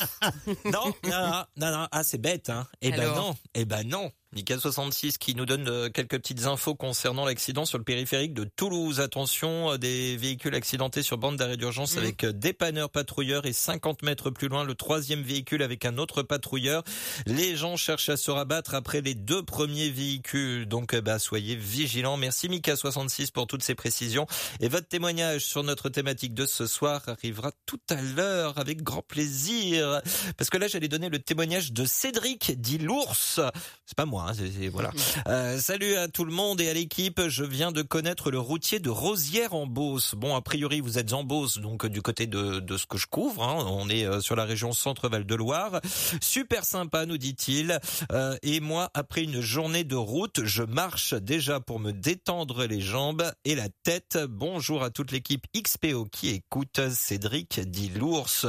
non, 0.65 0.93
non, 1.05 1.45
non, 1.57 1.71
non, 1.71 1.89
ah 1.91 2.03
c'est 2.03 2.19
bête, 2.19 2.51
hein. 2.51 2.67
Eh 2.81 2.91
ben 2.91 3.15
non, 3.15 3.37
eh 3.55 3.65
ben 3.65 3.87
non. 3.87 4.11
Nika 4.37 4.59
66 4.59 5.17
qui 5.17 5.35
nous 5.35 5.47
donne 5.47 5.67
euh, 5.67 5.89
quelques 5.89 6.19
petites 6.19 6.45
infos 6.45 6.75
concernant 6.75 7.25
l'accident 7.25 7.65
sur 7.65 7.79
le 7.79 7.85
périphérique 7.85 8.35
de 8.35 8.45
Toulouse. 8.45 9.01
Attention, 9.01 9.73
euh, 9.73 9.79
des 9.79 10.19
véhicules 10.19 10.55
accidentés 10.55 11.03
sur 11.03 11.17
bande 11.17 11.37
d'arrêt 11.37 11.57
d'urgence 11.57 11.97
mmh. 11.97 11.99
avec 11.99 12.25
euh, 12.25 12.33
dépanneur 12.33 12.91
patrouilleur 12.91 13.47
et 13.47 13.55
50 13.55 14.03
mètres 14.03 14.29
plus 14.29 14.49
loin 14.49 14.63
le 14.63 14.75
troisième 14.75 15.23
véhicule 15.23 15.63
avec 15.63 15.87
un 15.87 15.97
autre 15.97 16.23
patrouilleur. 16.23 16.85
Les 17.25 17.57
gens 17.57 17.79
cherchent 17.79 18.11
à 18.11 18.19
se 18.19 18.31
rabattre 18.31 18.75
après 18.75 19.01
les 19.01 19.15
deux 19.15 19.43
premiers 19.43 19.89
véhicules. 19.89 20.69
Donc 20.69 20.95
bah 20.95 21.19
soyez 21.19 21.57
vigilants. 21.57 22.19
Merci 22.19 22.51
Mika 22.51 22.77
66 22.77 23.31
pour 23.31 23.47
toutes 23.47 23.63
ces 23.63 23.75
précisions 23.75 24.27
et 24.61 24.69
votre 24.69 24.87
témoignage 24.87 25.47
sur 25.47 25.65
notre 25.65 25.89
thématique 25.89 26.35
de 26.35 26.45
ce 26.45 26.67
soir 26.67 27.01
arrivera 27.07 27.53
tout 27.65 27.81
à 27.89 28.03
l'heure 28.03 28.59
avec 28.59 28.83
grand 28.83 29.01
plaisir. 29.01 30.03
Parce 30.37 30.51
que 30.51 30.59
là 30.59 30.69
j'allais 30.69 30.89
donner 30.89 31.09
le 31.09 31.21
témoignage 31.21 31.73
de 31.73 31.87
Cédric 31.87 32.61
dit 32.61 32.77
l'ours. 32.77 33.41
C'est 33.87 33.97
pas 33.97 34.05
moi 34.05 34.26
Hein, 34.27 34.33
voilà. 34.73 34.91
Euh, 35.29 35.59
salut 35.61 35.95
à 35.95 36.09
tout 36.09 36.25
le 36.25 36.33
monde 36.33 36.61
et 36.61 36.69
à 36.69 36.75
l'équipe. 36.75 37.21
Je 37.29 37.45
viens 37.45 37.71
de 37.71 37.83
connaître 37.83 38.31
le 38.31 38.41
routier 38.41 38.81
de 38.81 38.91
Rosière 38.91 39.55
en 39.55 39.67
Beauce. 39.67 40.15
Bon, 40.17 40.35
a 40.35 40.41
priori, 40.41 40.81
vous 40.81 40.99
êtes 40.99 41.13
en 41.13 41.23
Beauce, 41.23 41.59
donc 41.59 41.87
du 41.87 42.03
côté 42.03 42.27
de, 42.27 42.59
de 42.59 42.77
ce 42.77 42.87
que 42.87 42.99
je 42.99 43.07
couvre. 43.07 43.45
Hein. 43.45 43.65
On 43.69 43.89
est 43.89 44.05
euh, 44.05 44.21
sur 44.21 44.35
la 44.35 44.45
région 44.45 44.73
Centre-Val 44.73 45.25
de 45.25 45.35
Loire. 45.35 45.81
Super 46.21 46.65
sympa, 46.65 47.07
nous 47.07 47.19
dit-il. 47.19 47.79
Euh, 48.13 48.37
et 48.43 48.61
moi, 48.61 48.91
après 48.95 49.23
une 49.23 49.41
journée 49.41 49.85
de 49.85 49.95
route, 49.95 50.41
je 50.45 50.63
marche 50.65 51.15
déjà 51.15 51.61
pour 51.61 51.79
me 51.79 51.93
détendre 51.93 52.65
les 52.65 52.81
jambes 52.81 53.31
et 53.45 53.55
la 53.55 53.69
tête. 53.85 54.19
Bonjour 54.29 54.83
à 54.83 54.91
toute 54.91 55.13
l'équipe 55.13 55.47
XPO 55.57 56.07
qui 56.07 56.31
écoute. 56.31 56.81
Cédric 56.91 57.61
dit 57.61 57.91
l'ours. 57.95 58.47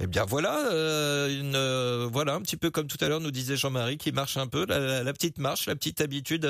Eh 0.00 0.06
bien 0.06 0.24
voilà, 0.24 0.56
une, 1.28 2.08
voilà 2.10 2.34
un 2.34 2.40
petit 2.40 2.56
peu 2.56 2.70
comme 2.70 2.86
tout 2.86 2.98
à 3.00 3.08
l'heure 3.08 3.20
nous 3.20 3.30
disait 3.30 3.56
Jean-Marie 3.56 3.98
qui 3.98 4.12
marche 4.12 4.36
un 4.36 4.46
peu. 4.46 4.66
La, 4.66 5.02
la 5.02 5.12
petite 5.20 5.38
marche, 5.38 5.66
la 5.66 5.76
petite 5.76 6.00
habitude 6.00 6.46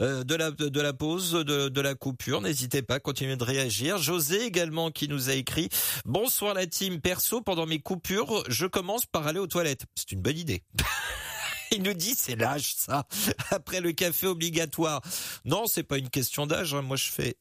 euh, 0.00 0.24
de 0.24 0.34
la 0.34 0.50
de 0.50 0.80
la 0.80 0.92
pause, 0.92 1.32
de, 1.32 1.80
la 1.80 1.94
coupure. 1.94 2.40
N'hésitez 2.40 2.82
pas, 2.82 2.96
à 2.96 2.98
continuer 2.98 3.36
de 3.36 3.44
réagir. 3.44 3.98
José 3.98 4.42
également 4.42 4.90
qui 4.90 5.06
nous 5.06 5.30
a 5.30 5.34
écrit 5.34 5.68
Bonsoir 6.04 6.54
la 6.54 6.66
team. 6.66 7.00
Perso, 7.00 7.40
pendant 7.42 7.66
mes 7.66 7.78
coupures, 7.78 8.42
je 8.48 8.66
commence 8.66 9.06
par 9.06 9.28
aller 9.28 9.38
aux 9.38 9.46
toilettes. 9.46 9.84
C'est 9.94 10.10
une 10.10 10.20
bonne 10.20 10.36
idée. 10.36 10.64
Il 11.70 11.82
nous 11.82 11.92
dit 11.92 12.14
c'est 12.16 12.34
l'âge 12.34 12.74
ça. 12.74 13.06
Après 13.50 13.80
le 13.80 13.92
café 13.92 14.26
obligatoire. 14.26 15.00
Non, 15.44 15.66
c'est 15.66 15.84
pas 15.84 15.98
une 15.98 16.10
question 16.10 16.46
d'âge. 16.46 16.74
Hein. 16.74 16.82
Moi 16.82 16.96
je 16.96 17.10
fais 17.10 17.36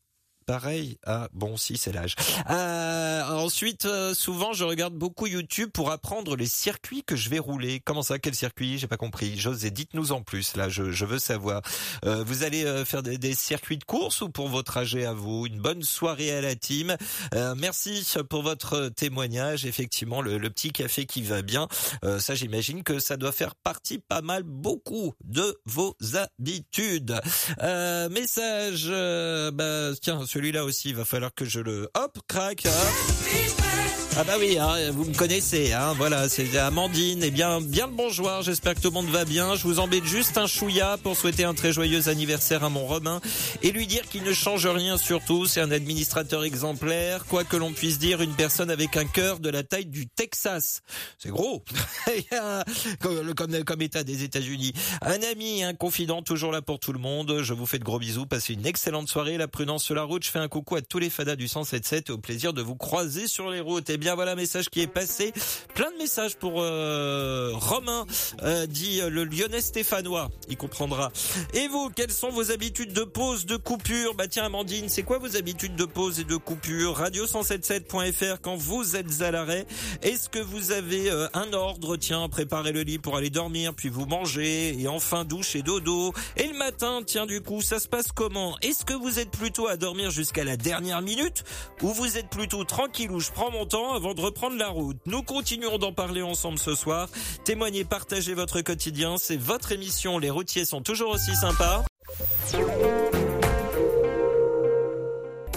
pareil 0.47 0.97
à 1.05 1.27
bon 1.33 1.57
si 1.57 1.77
c'est 1.77 1.91
l'âge. 1.91 2.15
Euh, 2.49 3.21
ensuite, 3.23 3.86
euh, 3.86 4.13
souvent 4.13 4.53
je 4.53 4.63
regarde 4.63 4.93
beaucoup 4.93 5.27
YouTube 5.27 5.69
pour 5.71 5.91
apprendre 5.91 6.38
les 6.38 6.45
circuits 6.47 7.03
que 7.03 7.17
je 7.17 7.29
vais 7.29 7.38
rouler. 7.38 7.81
Comment 7.81 8.01
ça 8.01 8.17
Quel 8.17 8.33
circuit? 8.33 8.77
J'ai 8.77 8.88
pas 8.88 8.97
compris. 8.97 9.38
José, 9.38 9.71
dites-nous 9.71 10.13
en 10.13 10.23
plus. 10.23 10.55
Là, 10.55 10.69
je, 10.69 10.91
je 10.91 11.05
veux 11.05 11.19
savoir. 11.19 11.62
Euh, 12.05 12.23
vous 12.23 12.43
allez 12.43 12.63
euh, 12.63 12.86
faire 12.86 13.03
des, 13.03 13.17
des, 13.17 13.36
circuits 13.36 13.77
de 13.77 13.83
course 13.83 14.21
ou 14.21 14.29
pour 14.29 14.47
vos 14.47 14.63
trajets 14.63 15.05
à 15.05 15.13
vous? 15.13 15.45
Une 15.45 15.60
bonne 15.60 15.83
soirée 15.83 16.31
à 16.31 16.39
la 16.39 16.55
team. 16.55 16.95
Euh, 17.36 17.53
merci 17.57 18.07
pour 18.29 18.41
votre 18.41 18.88
témoignage. 18.88 19.65
Effectivement, 19.65 20.21
le, 20.21 20.38
le, 20.38 20.49
petit 20.49 20.71
café 20.71 21.05
qui 21.05 21.23
va 21.23 21.41
bien. 21.41 21.67
ça, 22.19 22.36
j'imagine 22.36 22.83
que 22.83 22.99
ça 22.99 23.17
doit 23.17 23.33
faire 23.33 23.53
partie 23.53 23.99
pas 23.99 24.21
mal, 24.21 24.43
beaucoup 24.43 25.13
de 25.25 25.60
vos 25.65 25.97
habitudes. 26.13 27.19
message. 28.10 28.88
bah 29.53 29.91
tiens 30.01 30.25
celui-là 30.38 30.65
aussi, 30.65 30.89
il 30.89 30.95
va 30.95 31.04
falloir 31.04 31.34
que 31.34 31.45
je 31.45 31.60
le... 31.60 31.89
Hop, 31.95 32.19
crac, 32.28 32.67
ah 34.19 34.23
bah 34.23 34.34
oui, 34.39 34.58
hein, 34.58 34.89
vous 34.93 35.06
me 35.06 35.13
connaissez, 35.13 35.73
hein, 35.73 35.93
voilà, 35.95 36.27
c'est 36.27 36.58
Amandine. 36.58 37.21
Et 37.21 37.27
eh 37.27 37.32
bien, 37.32 37.62
bien 37.62 37.86
le 37.86 37.93
bonjour. 37.93 38.41
J'espère 38.41 38.73
que 38.73 38.80
tout 38.80 38.88
le 38.88 38.95
monde 38.95 39.10
va 39.10 39.25
bien. 39.25 39.53
Je 39.53 39.62
vous 39.62 39.77
embête 39.77 40.06
juste 40.06 40.39
un 40.39 40.47
chouïa 40.47 40.97
pour 41.03 41.15
souhaiter 41.15 41.43
un 41.43 41.53
très 41.53 41.71
joyeux 41.71 42.10
anniversaire 42.10 42.63
à 42.63 42.69
mon 42.69 42.88
Romain 42.88 43.21
et 43.62 43.71
lui 43.71 43.86
dire 43.86 44.01
qu'il 44.10 44.23
ne 44.23 44.34
change 44.34 44.65
rien 44.65 44.97
surtout. 44.97 45.45
C'est 45.45 45.62
un 45.62 45.69
administrateur 45.69 46.45
exemplaire, 46.45 47.25
quoi 47.25 47.43
que 47.43 47.58
l'on 47.58 47.73
puisse 47.73 47.99
dire, 47.99 48.23
une 48.23 48.34
personne 48.34 48.71
avec 48.71 48.97
un 48.97 49.06
cœur 49.06 49.39
de 49.39 49.51
la 49.51 49.62
taille 49.62 49.86
du 49.86 50.08
Texas. 50.08 50.82
C'est 51.19 51.30
gros, 51.30 51.63
comme, 53.36 53.63
comme, 53.65 53.82
État 53.84 54.03
des 54.03 54.23
États-Unis. 54.23 54.73
Un 55.03 55.21
ami, 55.32 55.63
un 55.63 55.75
confident, 55.75 56.23
toujours 56.23 56.51
là 56.51 56.63
pour 56.63 56.80
tout 56.80 56.91
le 56.91 56.99
monde. 56.99 57.43
Je 57.43 57.53
vous 57.53 57.67
fais 57.67 57.77
de 57.77 57.84
gros 57.84 57.99
bisous. 57.99 58.25
Passez 58.25 58.53
une 58.53 58.65
excellente 58.65 59.10
soirée. 59.10 59.38
La 59.38 59.47
prudence 59.47 59.84
sur 59.84 59.93
la 59.93 60.03
route. 60.03 60.23
Je 60.23 60.32
fais 60.32 60.39
un 60.39 60.47
coucau 60.47 60.77
à 60.77 60.82
tous 60.82 60.97
les 60.97 61.12
fadas 61.12 61.36
du 61.36 61.47
177 61.47 62.10
et 62.10 62.13
au 62.13 62.17
plaisir 62.17 62.53
de 62.53 62.63
vous 62.63 62.75
croiser 62.75 63.27
sur 63.27 63.51
les 63.51 63.60
routes. 63.60 63.91
Eh 63.91 64.06
voilà 64.15 64.35
message 64.35 64.69
qui 64.69 64.81
est 64.81 64.87
passé. 64.87 65.33
Plein 65.73 65.91
de 65.91 65.97
messages 65.97 66.35
pour 66.37 66.61
euh, 66.61 67.51
Romain, 67.53 68.05
euh, 68.43 68.65
dit 68.67 69.01
le 69.01 69.23
lyonnais 69.23 69.61
stéphanois. 69.61 70.29
Il 70.49 70.57
comprendra. 70.57 71.11
Et 71.53 71.67
vous, 71.67 71.89
quelles 71.89 72.11
sont 72.11 72.29
vos 72.29 72.51
habitudes 72.51 72.93
de 72.93 73.03
pause, 73.03 73.45
de 73.45 73.57
coupure? 73.57 74.15
Bah 74.15 74.27
tiens, 74.27 74.45
Amandine, 74.45 74.89
c'est 74.89 75.03
quoi 75.03 75.17
vos 75.17 75.35
habitudes 75.35 75.75
de 75.75 75.85
pause 75.85 76.19
et 76.19 76.23
de 76.23 76.35
coupure? 76.35 77.01
Radio177.fr 77.01 78.41
quand 78.41 78.55
vous 78.55 78.95
êtes 78.95 79.21
à 79.21 79.31
l'arrêt. 79.31 79.65
Est-ce 80.01 80.29
que 80.29 80.39
vous 80.39 80.71
avez 80.71 81.09
euh, 81.09 81.27
un 81.33 81.53
ordre? 81.53 81.97
Tiens, 81.97 82.27
préparez 82.29 82.71
le 82.71 82.81
lit 82.81 82.99
pour 82.99 83.17
aller 83.17 83.29
dormir, 83.29 83.73
puis 83.73 83.89
vous 83.89 84.05
mangez, 84.05 84.79
et 84.79 84.87
enfin 84.87 85.25
douche 85.25 85.55
et 85.55 85.61
dodo. 85.61 86.13
Et 86.35 86.47
le 86.47 86.57
matin, 86.57 87.01
tiens, 87.05 87.25
du 87.25 87.41
coup, 87.41 87.61
ça 87.61 87.79
se 87.79 87.87
passe 87.87 88.11
comment? 88.11 88.57
Est-ce 88.61 88.85
que 88.85 88.93
vous 88.93 89.19
êtes 89.19 89.31
plutôt 89.31 89.67
à 89.67 89.77
dormir 89.77 90.11
jusqu'à 90.11 90.43
la 90.43 90.57
dernière 90.57 91.01
minute, 91.01 91.43
ou 91.81 91.89
vous 91.89 92.17
êtes 92.17 92.29
plutôt 92.29 92.63
tranquille 92.63 93.11
où 93.11 93.19
je 93.19 93.31
prends 93.31 93.51
mon 93.51 93.65
temps 93.65 93.96
avant 93.97 94.13
de 94.13 94.21
reprendre 94.21 94.57
la 94.57 94.69
route. 94.69 94.97
Nous 95.07 95.23
continuerons 95.23 95.79
d'en 95.79 95.91
parler 95.91 96.21
ensemble 96.21 96.60
ce 96.60 96.75
soir. 96.75 97.10
Témoignez, 97.43 97.83
partagez 97.83 98.36
votre 98.36 98.62
quotidien. 98.62 99.15
C'est 99.17 99.38
votre 99.38 99.71
émission. 99.71 100.19
Les 100.19 100.29
routiers 100.29 100.65
sont 100.65 100.81
toujours 100.81 101.10
aussi 101.10 101.36
sympas. 101.36 101.83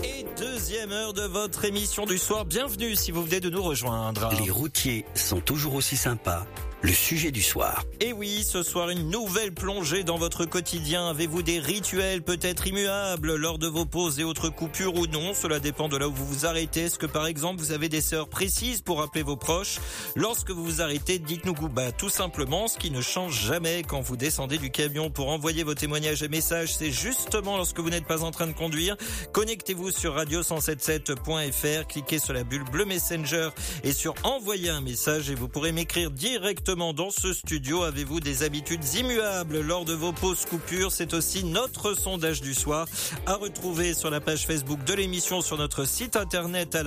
Et 0.03 0.25
deuxième 0.39 0.91
heure 0.91 1.13
de 1.13 1.23
votre 1.23 1.67
émission 1.67 2.07
du 2.07 2.17
soir. 2.17 2.47
Bienvenue 2.47 2.97
si 2.97 3.11
vous 3.11 3.23
venez 3.23 3.41
de 3.41 3.51
nous 3.51 3.63
rejoindre. 3.63 4.31
Les 4.43 4.51
routiers 4.51 5.05
sont 5.15 5.41
toujours 5.41 5.75
aussi 5.75 5.99
sympas 5.99 6.47
le 6.83 6.93
sujet 6.93 7.31
du 7.31 7.43
soir. 7.43 7.85
Et 8.01 8.13
oui, 8.13 8.43
ce 8.43 8.63
soir, 8.63 8.89
une 8.89 9.11
nouvelle 9.11 9.53
plongée 9.53 10.03
dans 10.03 10.17
votre 10.17 10.47
quotidien. 10.47 11.09
Avez-vous 11.09 11.43
des 11.43 11.59
rituels 11.59 12.23
peut-être 12.23 12.67
immuables 12.67 13.37
lors 13.37 13.59
de 13.59 13.67
vos 13.67 13.85
pauses 13.85 14.19
et 14.19 14.25
autres 14.25 14.49
coupures 14.49 14.95
ou 14.95 15.07
non? 15.07 15.35
Cela 15.35 15.61
dépend 15.61 15.89
de 15.89 15.99
là 15.99 16.09
où 16.09 16.13
vous 16.13 16.25
vous 16.25 16.47
arrêtez. 16.47 16.83
Est-ce 16.83 16.99
que 16.99 17.07
par 17.07 17.27
exemple, 17.27 17.61
vous 17.61 17.73
avez 17.73 17.89
des 17.89 18.15
heures 18.15 18.29
précises 18.29 18.81
pour 18.81 19.03
appeler 19.03 19.23
vos 19.23 19.37
proches? 19.37 19.79
Lorsque 20.17 20.51
vous 20.51 20.65
vous 20.65 20.81
arrêtez, 20.81 21.19
dites-nous 21.19 21.55
bah, 21.69 21.93
tout 21.93 22.09
simplement 22.09 22.67
ce 22.69 22.79
qui 22.79 22.91
ne 22.91 23.03
change 23.03 23.45
jamais 23.45 23.83
quand 23.87 24.01
vous 24.01 24.17
descendez 24.17 24.57
du 24.57 24.71
camion 24.71 25.11
pour 25.11 25.29
envoyer 25.29 25.65
vos 25.65 25.75
témoignages 25.75 26.23
et 26.23 26.29
messages. 26.29 26.75
C'est 26.75 26.91
justement 26.91 27.59
lorsque 27.59 27.81
vous 27.81 27.91
n'êtes 27.91 28.07
pas 28.07 28.23
en 28.23 28.31
train 28.31 28.47
de 28.47 28.53
conduire. 28.53 28.97
Connectez-vous 29.33 29.91
sur 29.91 30.17
radio177.fr, 30.17 31.87
cliquez 31.87 32.19
sur 32.19 32.33
la 32.33 32.45
bulle 32.45 32.65
bleu 32.65 32.87
Messenger 32.87 33.51
et 33.85 33.93
sur 33.93 34.15
envoyer 34.25 34.71
un 34.71 34.81
message 34.81 35.29
et 35.29 35.35
vous 35.35 35.49
pourrez 35.49 35.73
m'écrire 35.73 36.11
directement 36.11 36.70
dans 36.77 37.11
ce 37.11 37.33
studio. 37.33 37.83
Avez-vous 37.83 38.21
des 38.21 38.45
habitudes 38.45 38.85
immuables 38.95 39.61
lors 39.61 39.85
de 39.85 39.93
vos 39.93 40.13
pauses 40.13 40.45
coupures? 40.45 40.93
C'est 40.93 41.15
aussi 41.15 41.43
notre 41.43 41.95
sondage 41.95 42.41
du 42.41 42.55
soir 42.55 42.87
à 43.27 43.35
retrouver 43.35 43.93
sur 43.93 44.09
la 44.09 44.21
page 44.21 44.47
Facebook 44.47 44.85
de 44.85 44.95
l'émission 44.95 45.41
sur 45.41 45.59
notre 45.59 45.85
site 45.85 46.15
internet 46.15 46.79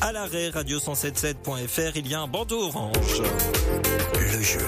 à 0.00 0.12
l'arrêt 0.12 0.50
radio177.fr. 0.50 1.92
Il 1.94 2.08
y 2.08 2.14
a 2.14 2.22
un 2.22 2.26
bandeau 2.26 2.64
orange. 2.64 3.22
Le 4.14 4.42
jeu. 4.42 4.58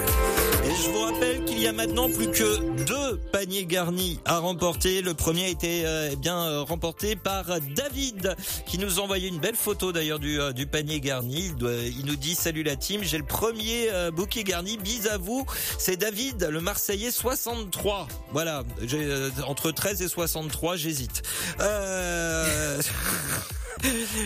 Et 0.65 0.75
je 0.75 0.89
vous 0.89 1.01
rappelle 1.01 1.43
qu'il 1.43 1.59
y 1.59 1.67
a 1.67 1.73
maintenant 1.73 2.09
plus 2.09 2.31
que 2.31 2.85
deux 2.85 3.17
paniers 3.31 3.65
garnis 3.65 4.19
à 4.23 4.39
remporter. 4.39 5.01
Le 5.01 5.13
premier 5.13 5.45
a 5.45 5.49
été 5.49 5.85
euh, 5.85 6.09
eh 6.13 6.15
bien 6.15 6.37
euh, 6.37 6.61
remporté 6.61 7.17
par 7.17 7.45
David 7.75 8.35
qui 8.65 8.77
nous 8.77 8.99
a 8.99 9.03
envoyé 9.03 9.27
une 9.27 9.39
belle 9.39 9.55
photo 9.55 9.91
d'ailleurs 9.91 10.19
du, 10.19 10.39
euh, 10.39 10.53
du 10.53 10.67
panier 10.67 11.01
garni. 11.01 11.51
Il, 11.59 11.93
il, 11.99 12.05
nous 12.05 12.15
dit 12.15 12.35
salut 12.35 12.63
la 12.63 12.77
team, 12.77 13.01
j'ai 13.03 13.17
le 13.17 13.25
premier 13.25 13.89
bouquet 14.13 14.43
garni. 14.43 14.52
Bis 14.61 15.07
à 15.07 15.17
vous. 15.17 15.45
C'est 15.79 15.97
David, 15.97 16.43
le 16.43 16.61
Marseillais 16.61 17.11
63. 17.11 18.07
Voilà, 18.31 18.63
j'ai 18.81 19.29
entre 19.47 19.71
13 19.71 20.01
et 20.03 20.07
63, 20.07 20.75
j'hésite. 20.75 21.23
Euh... 21.59 22.79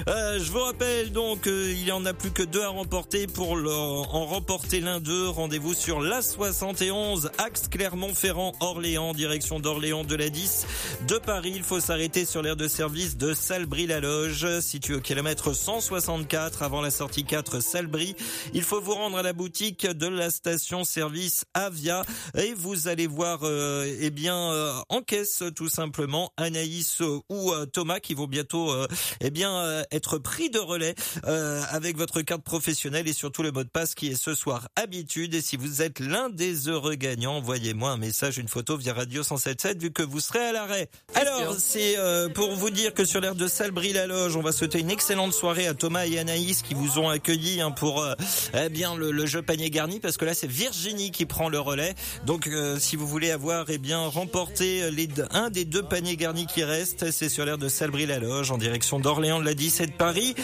Euh, 0.07 0.39
je 0.39 0.51
vous 0.51 0.59
rappelle 0.59 1.11
donc, 1.11 1.47
euh, 1.47 1.71
il 1.71 1.85
y 1.85 1.91
en 1.91 2.05
a 2.05 2.13
plus 2.13 2.31
que 2.31 2.43
deux 2.43 2.61
à 2.61 2.69
remporter. 2.69 3.27
Pour 3.27 3.51
en 3.53 4.25
remporter 4.25 4.79
l'un 4.79 4.99
d'eux, 4.99 5.27
rendez-vous 5.27 5.73
sur 5.73 5.99
la 5.99 6.21
71, 6.21 7.31
axe 7.37 7.67
Clermont-Ferrand, 7.69 8.53
Orléans, 8.59 9.13
direction 9.13 9.59
d'Orléans 9.59 10.03
de 10.03 10.15
la 10.15 10.29
10 10.29 10.65
de 11.07 11.17
Paris. 11.17 11.53
Il 11.55 11.63
faut 11.63 11.79
s'arrêter 11.79 12.25
sur 12.25 12.41
l'aire 12.41 12.55
de 12.55 12.67
service 12.67 13.17
de 13.17 13.33
Salbris-la-Loge, 13.33 14.59
situé 14.59 14.95
au 14.95 15.01
kilomètre 15.01 15.53
164 15.53 16.63
avant 16.63 16.81
la 16.81 16.91
sortie 16.91 17.23
4 17.23 17.59
Salbris. 17.59 18.15
Il 18.53 18.63
faut 18.63 18.81
vous 18.81 18.93
rendre 18.93 19.17
à 19.17 19.23
la 19.23 19.33
boutique 19.33 19.85
de 19.85 20.07
la 20.07 20.29
station-service 20.29 21.45
Avia 21.53 22.03
et 22.37 22.53
vous 22.53 22.87
allez 22.87 23.07
voir, 23.07 23.39
euh, 23.43 23.85
eh 23.99 24.09
bien, 24.09 24.51
euh, 24.51 24.73
en 24.89 25.01
caisse 25.01 25.43
tout 25.55 25.69
simplement 25.69 26.31
Anaïs 26.37 27.01
ou 27.29 27.51
Thomas 27.73 27.99
qui 27.99 28.13
vont 28.13 28.27
bientôt, 28.27 28.73
eh 29.21 29.29
bien, 29.29 29.36
euh, 29.45 29.83
être 29.91 30.17
pris 30.17 30.49
de 30.49 30.59
relais 30.59 30.95
euh, 31.25 31.61
avec 31.69 31.97
votre 31.97 32.21
carte 32.21 32.43
professionnelle 32.43 33.07
et 33.07 33.13
surtout 33.13 33.43
le 33.43 33.51
mot 33.51 33.63
de 33.63 33.69
passe 33.69 33.95
qui 33.95 34.07
est 34.07 34.15
ce 34.15 34.33
soir 34.33 34.69
habitude. 34.75 35.35
Et 35.35 35.41
si 35.41 35.57
vous 35.57 35.81
êtes 35.81 35.99
l'un 35.99 36.29
des 36.29 36.69
heureux 36.69 36.95
gagnants, 36.95 37.37
envoyez-moi 37.37 37.91
un 37.91 37.97
message, 37.97 38.37
une 38.37 38.47
photo 38.47 38.77
via 38.77 38.93
Radio 38.93 39.23
177 39.23 39.81
vu 39.81 39.91
que 39.91 40.03
vous 40.03 40.19
serez 40.19 40.39
à 40.39 40.51
l'arrêt. 40.51 40.89
Alors, 41.15 41.55
c'est 41.59 41.97
euh, 41.97 42.29
pour 42.29 42.53
vous 42.55 42.69
dire 42.69 42.93
que 42.93 43.05
sur 43.05 43.21
l'air 43.21 43.35
de 43.35 43.47
Salbris-la-Loge, 43.47 44.35
on 44.35 44.41
va 44.41 44.51
souhaiter 44.51 44.79
une 44.79 44.89
excellente 44.91 45.33
soirée 45.33 45.67
à 45.67 45.73
Thomas 45.73 46.05
et 46.05 46.19
Anaïs 46.19 46.61
qui 46.61 46.73
vous 46.73 46.99
ont 46.99 47.09
accueillis 47.09 47.61
hein, 47.61 47.71
pour 47.71 48.05
eh 48.53 48.69
bien 48.69 48.95
le, 48.95 49.11
le 49.11 49.25
jeu 49.25 49.41
panier 49.41 49.69
garni 49.69 49.99
parce 49.99 50.17
que 50.17 50.25
là 50.25 50.33
c'est 50.33 50.47
Virginie 50.47 51.11
qui 51.11 51.25
prend 51.25 51.49
le 51.49 51.59
relais. 51.59 51.95
Donc 52.25 52.47
euh, 52.47 52.77
si 52.79 52.95
vous 52.95 53.07
voulez 53.07 53.31
avoir 53.31 53.69
eh 53.69 53.77
bien 53.77 53.99
remporté 54.07 54.89
les 54.91 55.07
un 55.31 55.49
des 55.49 55.65
deux 55.65 55.83
paniers 55.83 56.15
garnis 56.15 56.45
qui 56.45 56.63
restent, 56.63 57.11
c'est 57.11 57.29
sur 57.29 57.45
l'air 57.45 57.57
de 57.57 57.69
Salbris-la-Loge 57.69 58.51
en 58.51 58.57
direction 58.57 58.99
d'Orléans 58.99 59.26
de 59.27 59.45
la 59.45 59.53
10 59.53 59.81
et 59.81 59.87
de 59.87 59.91
Paris. 59.91 60.35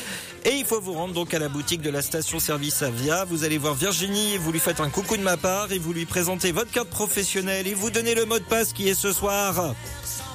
Et 0.46 0.52
il 0.52 0.66
faut 0.66 0.82
vous 0.82 0.94
rendre 0.94 1.14
donc 1.14 1.34
à 1.34 1.40
la 1.40 1.48
boutique 1.48 1.82
de 1.82 1.90
la 1.90 2.02
station-service 2.02 2.82
Avia. 2.82 3.26
Vous 3.26 3.46
allez 3.46 3.58
voir 3.58 3.76
Virginie, 3.76 4.38
vous 4.38 4.52
lui 4.52 4.60
faites 4.60 4.82
un 4.82 4.90
coucou 4.90 5.16
de 5.16 5.24
ma 5.24 5.38
part 5.38 5.72
et 5.72 5.80
vous 5.80 5.94
lui 5.94 6.06
présentez 6.06 6.52
votre 6.52 6.72
carte 6.72 6.90
professionnelle 6.90 7.68
et 7.68 7.74
vous 7.74 7.90
donnez 7.90 8.14
le 8.14 8.26
mot 8.26 8.40
de 8.40 8.44
passe 8.44 8.74
qui 8.74 8.90
est 8.90 8.94
ce 8.94 9.14
soir. 9.14 9.74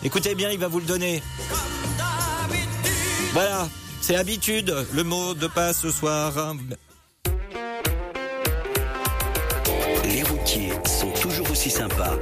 Écoutez 0.03 0.34
bien, 0.34 0.51
il 0.51 0.59
va 0.59 0.68
vous 0.68 0.80
le 0.80 0.86
donner. 0.86 1.22
Voilà, 3.34 3.68
c'est 4.01 4.16
habitude, 4.16 4.74
le 4.94 5.05
mot 5.05 5.34
de 5.34 5.46
passe 5.46 5.82
ce 5.82 5.90
soir. 5.90 6.55
Les 10.05 10.22
routiers 10.22 10.72
sont 10.86 11.11
toujours 11.20 11.51
aussi 11.51 11.68
sympas. 11.68 12.16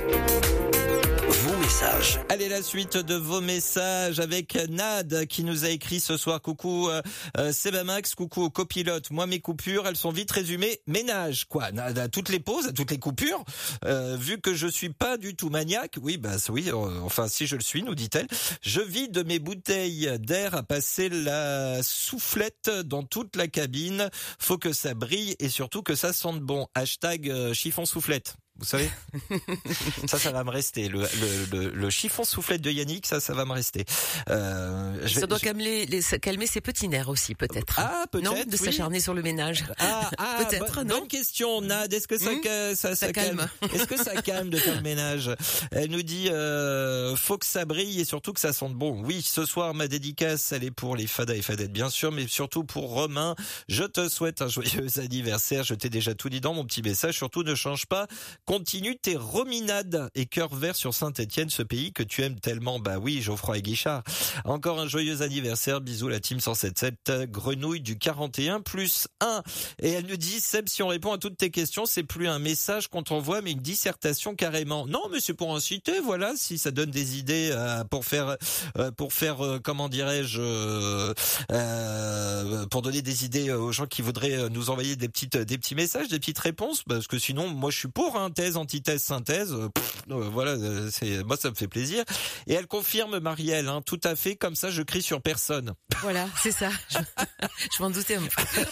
Allez, 2.28 2.49
la 2.49 2.62
suite 2.62 2.99
de 2.99 3.14
vos 3.14 3.40
messages 3.40 4.20
avec 4.20 4.55
Nad 4.68 5.24
qui 5.26 5.44
nous 5.44 5.64
a 5.64 5.70
écrit 5.70 6.01
ce 6.01 6.18
soir. 6.18 6.42
Coucou 6.42 6.90
euh, 6.90 7.01
euh, 7.38 7.53
Sebamax, 7.53 8.14
coucou 8.14 8.51
copilote. 8.51 9.11
Moi, 9.11 9.26
mes 9.26 9.40
coupures, 9.40 9.86
elles 9.86 9.97
sont 9.97 10.11
vite 10.11 10.30
résumées. 10.30 10.80
Ménage, 10.86 11.47
quoi. 11.47 11.72
Nad, 11.72 11.99
à 11.99 12.09
toutes 12.09 12.28
les 12.28 12.38
pauses, 12.38 12.66
à 12.66 12.72
toutes 12.72 12.90
les 12.90 12.99
coupures. 12.99 13.42
Euh, 13.84 14.16
vu 14.20 14.38
que 14.40 14.53
je 14.53 14.66
suis 14.66 14.90
pas 14.90 15.16
du 15.16 15.36
tout 15.36 15.49
maniaque, 15.49 15.97
oui, 16.03 16.18
bah 16.18 16.36
oui, 16.51 16.68
euh, 16.68 17.01
enfin 17.03 17.28
si 17.28 17.47
je 17.47 17.57
le 17.57 17.62
suis, 17.62 17.82
nous 17.82 17.94
dit-elle. 17.94 18.28
Je 18.61 18.80
vide 18.80 19.24
mes 19.26 19.38
bouteilles 19.38 20.18
d'air 20.18 20.55
à 20.55 20.62
passer 20.62 21.09
la 21.09 21.82
soufflette 21.82 22.70
dans 22.84 23.05
toute 23.05 23.36
la 23.36 23.49
cabine. 23.49 24.11
Faut 24.38 24.59
que 24.59 24.72
ça 24.72 24.92
brille 24.92 25.34
et 25.38 25.49
surtout 25.49 25.82
que 25.82 25.94
ça 25.94 26.12
sente 26.12 26.40
bon. 26.40 26.66
Hashtag 26.74 27.30
euh, 27.30 27.55
chiffon 27.55 27.86
soufflette. 27.86 28.36
Vous 28.59 28.64
savez 28.64 28.90
Ça, 30.07 30.18
ça 30.18 30.32
va 30.32 30.42
me 30.44 30.50
rester. 30.50 30.88
Le, 30.88 31.00
le, 31.00 31.59
le, 31.59 31.70
le 31.70 31.90
chiffon 31.90 32.24
soufflette 32.24 32.62
de 32.62 32.70
Yannick, 32.70 33.07
ça, 33.07 33.20
ça 33.20 33.34
va 33.34 33.44
me 33.44 33.52
rester. 33.52 33.84
Euh, 34.30 34.98
je 35.04 35.20
Ça 35.20 35.26
doit 35.26 35.36
je- 35.38 35.44
calmer, 35.44 35.84
les- 35.86 36.00
calmer 36.20 36.46
ses 36.46 36.61
petits 36.61 36.88
nerfs 36.88 37.09
aussi, 37.11 37.34
peut-être. 37.34 37.74
Ah, 37.78 38.04
peut-être. 38.11 38.24
non, 38.24 38.32
de 38.32 38.46
oui. 38.50 38.57
s'acharner 38.59 39.00
sur 39.00 39.12
le 39.14 39.22
ménage. 39.22 39.64
Ah, 39.78 40.11
ah, 40.18 40.38
Peut-être, 40.48 40.82
non 40.84 41.00
Bonne 41.00 41.09
question, 41.09 41.61
Nad. 41.61 41.92
Est-ce 41.92 42.09
que 42.09 42.18
ça, 42.18 42.32
Hmm 42.32 42.40
ça, 42.74 42.74
ça 42.74 42.96
Ça 42.96 43.12
calme. 43.12 43.46
Est-ce 43.74 43.84
que 43.84 43.96
ça 44.02 44.20
calme 44.22 44.48
de 44.50 44.57
faire 44.57 44.76
le 44.76 44.80
ménage? 44.82 45.30
Elle 45.70 45.90
nous 45.90 46.02
dit, 46.02 46.28
euh, 46.30 47.14
faut 47.16 47.36
que 47.38 47.46
ça 47.46 47.64
brille 47.66 48.00
et 48.00 48.04
surtout 48.07 48.32
que 48.32 48.40
ça 48.40 48.52
sente 48.54 48.74
bon. 48.74 49.02
Oui, 49.04 49.20
ce 49.22 49.44
soir, 49.44 49.74
ma 49.74 49.86
dédicace, 49.88 50.52
elle 50.52 50.64
est 50.64 50.70
pour 50.70 50.96
les 50.96 51.07
fadas 51.07 51.34
et 51.34 51.42
fadettes, 51.42 51.72
bien 51.72 51.90
sûr, 51.90 52.11
mais 52.11 52.26
surtout 52.26 52.64
pour 52.64 52.88
Romain. 52.90 53.34
Je 53.68 53.84
te 53.84 54.09
souhaite 54.09 54.40
un 54.42 54.48
joyeux 54.48 54.86
anniversaire. 54.98 55.62
Je 55.64 55.74
t'ai 55.74 55.90
déjà 55.90 56.14
tout 56.14 56.30
dit 56.30 56.40
dans 56.40 56.54
mon 56.54 56.64
petit 56.64 56.80
message. 56.82 57.16
Surtout, 57.16 57.42
ne 57.42 57.54
change 57.54 57.84
pas. 57.86 58.07
Continue 58.47 58.97
tes 58.97 59.16
rominades 59.16 60.09
et 60.14 60.26
cœur 60.26 60.55
vert 60.55 60.76
sur 60.76 60.94
Saint-Etienne, 60.94 61.51
ce 61.51 61.62
pays 61.64 61.92
que 61.92 62.05
tu 62.05 62.22
aimes 62.22 62.38
tellement. 62.38 62.78
Bah 62.78 62.99
oui, 63.01 63.20
Geoffroy 63.20 63.59
et 63.59 63.62
Guichard. 63.62 64.05
Encore 64.44 64.78
un 64.78 64.86
joyeux 64.86 65.22
anniversaire. 65.22 65.80
Bisous 65.80 66.07
la 66.09 66.20
team 66.20 66.38
177. 66.38 66.94
euh, 67.09 67.26
Grenouille 67.26 67.80
du 67.80 67.99
41 67.99 68.61
plus 68.61 69.09
1. 69.20 69.42
Et 69.82 69.90
elle 69.90 70.07
nous 70.07 70.16
dit, 70.16 70.38
Seb, 70.38 70.68
si 70.68 70.80
on 70.84 70.86
répond 70.86 71.12
à 71.12 71.18
toutes 71.18 71.36
tes 71.36 71.51
questions, 71.51 71.86
c'est 71.86 72.05
plus 72.05 72.28
un 72.28 72.38
message 72.38 72.86
qu'on 72.86 73.03
t'envoie, 73.03 73.42
mais 73.42 73.51
une 73.51 73.59
dissertation 73.61 74.36
carrément. 74.36 74.86
Non, 74.86 75.03
mais 75.11 75.18
c'est 75.18 75.34
pour 75.34 75.53
inciter, 75.55 75.99
voilà, 75.99 76.34
si 76.36 76.57
ça 76.57 76.70
donne 76.70 76.92
des 76.92 77.18
idées 77.18 77.51
euh, 77.53 77.82
pour 77.82 78.05
faire, 78.05 78.36
euh, 78.78 78.92
pour 78.92 79.12
faire, 79.12 79.44
euh, 79.44 79.59
comment 79.59 79.88
dirais-je, 79.88 80.40
euh, 80.40 81.14
euh, 81.51 82.66
pour 82.66 82.82
donner 82.82 83.03
des 83.03 83.24
idées 83.24 83.51
aux 83.53 83.72
gens 83.72 83.86
qui 83.86 84.03
voudraient 84.03 84.38
euh, 84.38 84.49
nous 84.49 84.70
envoyer 84.70 84.94
des 84.94 85.09
petites, 85.09 85.36
des 85.36 85.59
petits 85.59 85.74
messages, 85.74 86.07
des 86.07 86.20
petites 86.20 86.38
réponses, 86.38 86.84
parce 86.84 87.09
que 87.09 87.18
sinon, 87.18 87.49
moi, 87.49 87.72
je 87.72 87.78
suis 87.78 87.88
pour, 87.88 88.16
hein, 88.16 88.30
thèse, 88.37 88.57
antithèse, 88.57 89.03
synthèse. 89.03 89.53
euh, 89.53 89.68
pff, 89.70 90.03
euh, 90.11 90.28
voilà, 90.30 90.53
euh, 90.53 90.89
c'est, 90.93 91.24
moi, 91.24 91.37
ça 91.37 91.51
me 91.51 91.55
fait 91.57 91.66
plaisir. 91.68 92.05
Et 92.47 92.55
elle 92.55 92.66
confirme, 92.68 93.18
Marielle, 93.18 93.66
hein, 93.68 93.80
tout 93.84 94.01
à 94.05 94.14
fait, 94.14 94.37
comme 94.37 94.55
ça, 94.55 94.70
je 94.70 94.82
crie 94.82 95.03
sur 95.03 95.20
personne. 95.22 95.72
Voilà, 96.03 96.26
c'est 96.43 96.53
ça. 96.53 96.68
Je, 96.91 96.99
je 97.76 97.82
m'en 97.82 97.91
doutais 97.91 98.16
un 98.16 98.22
peu. 98.22 98.62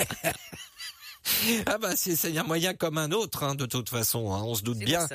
Ah 1.66 1.78
bah 1.78 1.90
c'est 1.96 2.16
c'est 2.16 2.36
un 2.36 2.42
moyen 2.42 2.74
comme 2.74 2.98
un 2.98 3.10
autre 3.10 3.42
hein, 3.42 3.54
de 3.54 3.66
toute 3.66 3.88
façon, 3.88 4.32
hein, 4.32 4.42
on 4.44 4.54
se 4.54 4.62
doute 4.62 4.78
C'est 4.80 4.84
bien. 4.84 5.06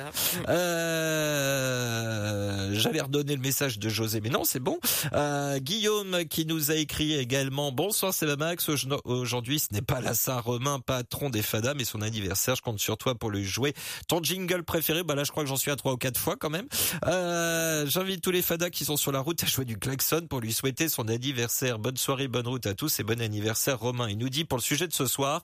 Euh, 1.40 2.70
J'allais 2.74 3.00
redonner 3.00 3.34
le 3.36 3.40
message 3.42 3.78
de 3.78 3.88
José, 3.88 4.20
mais 4.20 4.28
non, 4.30 4.44
c'est 4.44 4.60
bon. 4.60 4.78
Euh, 5.12 5.58
Guillaume 5.58 6.24
qui 6.28 6.46
nous 6.46 6.70
a 6.70 6.76
écrit 6.76 7.14
également 7.14 7.72
Bonsoir 7.72 8.12
Max. 8.38 8.68
Aujourd'hui, 9.04 9.58
ce 9.58 9.66
n'est 9.72 9.82
pas 9.82 10.00
la 10.00 10.14
Saint-Romain, 10.14 10.80
patron 10.80 11.30
des 11.30 11.42
Fadas, 11.42 11.74
mais 11.74 11.84
son 11.84 12.00
anniversaire. 12.02 12.54
Je 12.56 12.62
compte 12.62 12.78
sur 12.78 12.96
toi 12.96 13.14
pour 13.14 13.30
lui 13.30 13.44
jouer 13.44 13.74
ton 14.08 14.22
jingle 14.22 14.62
préféré. 14.62 15.02
Bah 15.02 15.14
là, 15.14 15.24
je 15.24 15.30
crois 15.30 15.42
que 15.42 15.48
j'en 15.48 15.56
suis 15.56 15.70
à 15.70 15.76
trois 15.76 15.92
ou 15.92 15.96
quatre 15.96 16.18
fois 16.18 16.36
quand 16.36 16.50
même. 16.50 16.66
Euh, 17.06 17.86
J'invite 17.86 18.22
tous 18.22 18.30
les 18.30 18.42
Fadas 18.42 18.70
qui 18.70 18.84
sont 18.84 18.96
sur 18.96 19.12
la 19.12 19.20
route 19.20 19.42
à 19.42 19.46
jouer 19.46 19.64
du 19.64 19.76
klaxon 19.78 20.26
pour 20.28 20.40
lui 20.40 20.52
souhaiter 20.52 20.88
son 20.88 21.08
anniversaire. 21.08 21.78
Bonne 21.78 21.96
soirée, 21.96 22.28
bonne 22.28 22.46
route 22.46 22.66
à 22.66 22.74
tous 22.74 23.00
et 23.00 23.02
bon 23.02 23.20
anniversaire 23.20 23.78
Romain. 23.78 24.08
Il 24.08 24.18
nous 24.18 24.28
dit 24.28 24.44
pour 24.44 24.58
le 24.58 24.62
sujet 24.62 24.86
de 24.86 24.92
ce 24.92 25.06
soir, 25.06 25.42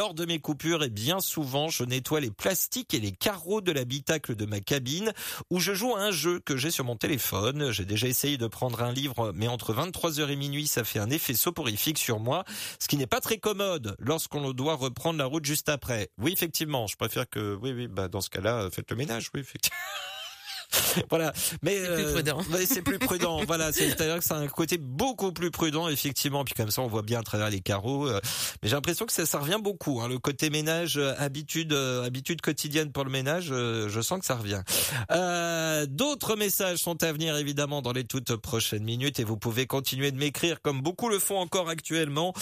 lors 0.00 0.14
de 0.14 0.24
mes 0.24 0.38
coupures, 0.38 0.82
et 0.82 0.88
bien 0.88 1.20
souvent, 1.20 1.68
je 1.68 1.84
nettoie 1.84 2.20
les 2.20 2.30
plastiques 2.30 2.94
et 2.94 3.00
les 3.00 3.12
carreaux 3.12 3.60
de 3.60 3.70
l'habitacle 3.70 4.34
de 4.34 4.46
ma 4.46 4.60
cabine 4.60 5.12
où 5.50 5.60
je 5.60 5.74
joue 5.74 5.94
à 5.94 6.00
un 6.00 6.10
jeu 6.10 6.40
que 6.40 6.56
j'ai 6.56 6.70
sur 6.70 6.86
mon 6.86 6.96
téléphone. 6.96 7.70
J'ai 7.70 7.84
déjà 7.84 8.08
essayé 8.08 8.38
de 8.38 8.46
prendre 8.46 8.82
un 8.82 8.92
livre, 8.92 9.32
mais 9.34 9.46
entre 9.46 9.74
23h 9.74 10.30
et 10.30 10.36
minuit, 10.36 10.66
ça 10.66 10.84
fait 10.84 11.00
un 11.00 11.10
effet 11.10 11.34
soporifique 11.34 11.98
sur 11.98 12.18
moi, 12.18 12.44
ce 12.78 12.88
qui 12.88 12.96
n'est 12.96 13.06
pas 13.06 13.20
très 13.20 13.36
commode 13.36 13.94
lorsqu'on 13.98 14.52
doit 14.52 14.76
reprendre 14.76 15.18
la 15.18 15.26
route 15.26 15.44
juste 15.44 15.68
après. 15.68 16.08
Oui, 16.16 16.32
effectivement, 16.32 16.86
je 16.86 16.96
préfère 16.96 17.28
que, 17.28 17.58
oui, 17.60 17.74
oui, 17.74 17.86
bah, 17.86 18.08
dans 18.08 18.22
ce 18.22 18.30
cas-là, 18.30 18.70
faites 18.70 18.90
le 18.90 18.96
ménage, 18.96 19.28
oui, 19.34 19.40
effectivement. 19.40 19.76
voilà, 21.10 21.32
mais 21.62 21.78
C'est 21.78 21.94
plus 21.94 22.12
prudent. 22.12 22.38
ouais, 22.52 22.66
c'est 22.66 22.82
plus 22.82 22.98
prudent. 22.98 23.40
voilà, 23.46 23.72
c'est- 23.72 23.88
c'est-à-dire 23.90 24.18
que 24.18 24.24
c'est 24.24 24.34
un 24.34 24.46
côté 24.46 24.78
beaucoup 24.78 25.32
plus 25.32 25.50
prudent, 25.50 25.88
effectivement. 25.88 26.44
Puis 26.44 26.54
comme 26.54 26.70
ça, 26.70 26.82
on 26.82 26.86
voit 26.86 27.02
bien 27.02 27.20
à 27.20 27.22
travers 27.22 27.50
les 27.50 27.60
carreaux. 27.60 28.06
euh, 28.06 28.20
mais 28.62 28.68
j'ai 28.68 28.74
l'impression 28.76 29.06
que 29.06 29.12
ça, 29.12 29.26
ça 29.26 29.38
revient 29.38 29.58
beaucoup. 29.60 30.00
Hein, 30.00 30.08
le 30.08 30.18
côté 30.18 30.50
ménage, 30.50 30.96
euh, 30.96 31.14
habitude, 31.18 31.72
euh, 31.72 32.04
habitude 32.04 32.40
quotidienne 32.40 32.92
pour 32.92 33.04
le 33.04 33.10
ménage, 33.10 33.48
euh, 33.50 33.88
je 33.88 34.00
sens 34.00 34.20
que 34.20 34.24
ça 34.26 34.36
revient. 34.36 34.62
Euh, 35.10 35.86
D'autres 35.88 36.36
messages 36.36 36.78
sont 36.78 37.02
à 37.02 37.12
venir 37.12 37.36
évidemment 37.36 37.80
dans 37.82 37.92
les 37.92 38.04
toutes 38.04 38.36
prochaines 38.36 38.84
minutes 38.84 39.18
et 39.20 39.24
vous 39.24 39.36
pouvez 39.36 39.66
continuer 39.66 40.10
de 40.12 40.16
m'écrire 40.18 40.60
comme 40.60 40.80
beaucoup 40.82 41.08
le 41.08 41.18
font 41.18 41.38
encore 41.38 41.68
actuellement. 41.68 42.32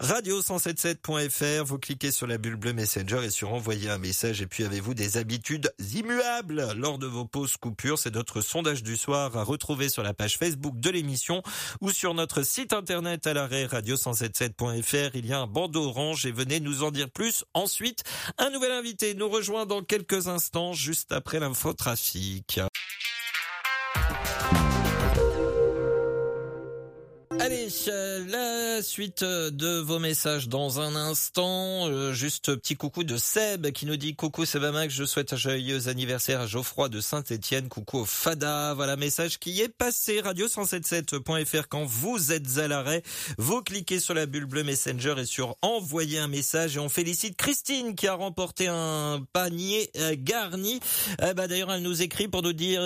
Radio177.fr, 0.00 1.64
vous 1.64 1.78
cliquez 1.78 2.10
sur 2.10 2.26
la 2.26 2.38
bulle 2.38 2.56
bleue 2.56 2.72
Messenger 2.72 3.20
et 3.24 3.30
sur 3.30 3.52
envoyer 3.52 3.90
un 3.90 3.98
message. 3.98 4.42
Et 4.42 4.46
puis 4.46 4.64
avez-vous 4.64 4.94
des 4.94 5.16
habitudes 5.16 5.72
immuables 5.94 6.72
lors 6.76 6.98
de 6.98 7.06
vos 7.06 7.24
pauses 7.24 7.56
C'est 7.96 8.14
notre 8.14 8.40
sondage 8.40 8.82
du 8.82 8.96
soir 8.96 9.36
à 9.36 9.44
retrouver 9.44 9.88
sur 9.88 10.02
la 10.02 10.12
page 10.12 10.36
Facebook 10.36 10.80
de 10.80 10.90
l'émission 10.90 11.42
ou 11.80 11.90
sur 11.90 12.12
notre 12.12 12.42
site 12.42 12.72
internet 12.72 13.26
à 13.28 13.34
l'arrêt 13.34 13.66
radio177.fr. 13.66 15.10
Il 15.14 15.26
y 15.26 15.32
a 15.32 15.38
un 15.38 15.46
bandeau 15.46 15.84
orange 15.84 16.26
et 16.26 16.32
venez 16.32 16.58
nous 16.58 16.82
en 16.82 16.90
dire 16.90 17.08
plus. 17.08 17.44
Ensuite, 17.54 18.02
un 18.36 18.50
nouvel 18.50 18.72
invité 18.72 19.14
nous 19.14 19.28
rejoint 19.28 19.64
dans 19.64 19.82
quelques 19.82 20.26
instants, 20.26 20.72
juste 20.72 21.12
après 21.12 21.38
l'infotrafic. 21.38 22.60
Allez, 27.30 27.68
euh, 27.88 28.24
la 28.26 28.82
suite 28.82 29.22
de 29.22 29.78
vos 29.80 29.98
messages 29.98 30.48
dans 30.48 30.80
un 30.80 30.96
instant. 30.96 31.86
Euh, 31.86 32.12
juste 32.14 32.54
petit 32.56 32.74
coucou 32.74 33.04
de 33.04 33.18
Seb 33.18 33.70
qui 33.70 33.84
nous 33.84 33.96
dit 33.96 34.16
coucou 34.16 34.46
Seb 34.46 34.62
Max, 34.62 34.94
je 34.94 35.04
souhaite 35.04 35.34
un 35.34 35.36
joyeux 35.36 35.88
anniversaire 35.88 36.40
à 36.40 36.46
Geoffroy 36.46 36.88
de 36.88 37.00
Saint-Étienne. 37.02 37.68
Coucou 37.68 37.98
au 37.98 38.04
Fada. 38.06 38.72
Voilà 38.74 38.96
message 38.96 39.38
qui 39.38 39.60
est 39.60 39.68
passé 39.68 40.22
radio177.fr 40.22 41.68
quand 41.68 41.84
vous 41.84 42.32
êtes 42.32 42.56
à 42.56 42.66
l'arrêt. 42.66 43.02
Vous 43.36 43.62
cliquez 43.62 44.00
sur 44.00 44.14
la 44.14 44.24
bulle 44.24 44.46
bleue 44.46 44.64
Messenger 44.64 45.14
et 45.18 45.26
sur 45.26 45.56
envoyer 45.60 46.18
un 46.18 46.28
message 46.28 46.76
et 46.76 46.80
on 46.80 46.88
félicite 46.88 47.36
Christine 47.36 47.94
qui 47.94 48.08
a 48.08 48.14
remporté 48.14 48.68
un 48.68 49.22
panier 49.34 49.90
euh, 49.98 50.16
garni. 50.18 50.80
bah 51.36 51.46
d'ailleurs 51.46 51.72
elle 51.72 51.82
nous 51.82 52.00
écrit 52.00 52.26
pour 52.26 52.42
nous 52.42 52.54
dire 52.54 52.80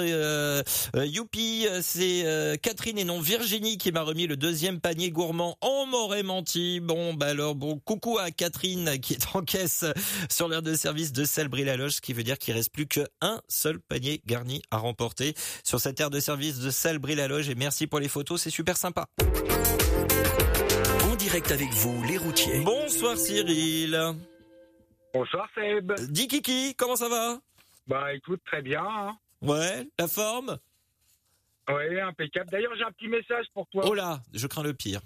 youpi, 0.97 1.67
c'est 1.81 2.59
Catherine 2.61 2.99
et 2.99 3.05
non 3.05 3.21
Virginie 3.21 3.79
qui 3.79 3.93
m'a 3.93 4.03
remis 4.03 4.27
le 4.27 4.32
deuxième 4.37 4.81
panier 4.81 5.11
gourmand. 5.11 5.57
On 5.61 5.87
m'aurait 5.87 6.23
menti. 6.23 6.81
Bon, 6.81 7.15
bah 7.15 7.27
alors, 7.27 7.55
bon, 7.55 7.79
coucou 7.79 8.19
à 8.19 8.31
Catherine 8.31 8.99
qui 9.01 9.15
est 9.15 9.35
en 9.35 9.43
caisse 9.43 9.85
sur 10.31 10.49
l'aire 10.49 10.63
de 10.63 10.75
service 10.75 11.13
de 11.13 11.25
Selbris-la-Loge, 11.25 11.93
ce 11.93 12.01
qui 12.01 12.13
veut 12.13 12.23
dire 12.23 12.39
qu'il 12.39 12.55
reste 12.55 12.73
plus 12.73 12.87
qu'un 12.87 13.41
seul 13.49 13.81
panier 13.81 14.23
garni 14.27 14.63
à 14.71 14.79
remporter 14.79 15.35
sur 15.65 15.81
cette 15.81 16.01
aire 16.01 16.11
de 16.11 16.21
service 16.21 16.59
de 16.61 16.71
Selbris-la-Loge. 16.71 17.49
Et 17.49 17.55
merci 17.55 17.87
pour 17.87 18.01
les 18.01 18.09
photos, 18.09 18.43
c'est 18.43 18.51
super 18.51 18.77
sympa. 18.77 19.07
En 21.11 21.17
direct 21.17 21.51
avec 21.51 21.71
vous, 21.73 22.03
les 22.05 22.17
routiers. 22.19 22.61
Bonsoir 22.61 23.17
Cyril. 23.17 23.99
Bonsoir 25.15 25.49
Seb. 25.55 25.93
Dis 26.09 26.29
Kiki, 26.29 26.75
comment 26.77 26.97
ça 26.97 27.09
va? 27.09 27.39
Bah 27.87 28.15
écoute, 28.15 28.41
très 28.47 28.63
bien. 28.63 28.83
Hein. 28.83 29.17
Ouais, 29.43 29.87
la 29.99 30.09
forme? 30.09 30.59
Oui, 31.69 32.01
impeccable. 32.01 32.51
D'ailleurs, 32.51 32.75
j'ai 32.77 32.85
un 32.85 32.93
petit 32.93 33.09
message 33.09 33.47
pour 33.55 33.67
toi. 33.69 33.85
Oh 33.87 33.95
là, 33.95 34.21
je 34.33 34.47
crains 34.47 34.63
le 34.63 34.75
pire. 34.75 35.01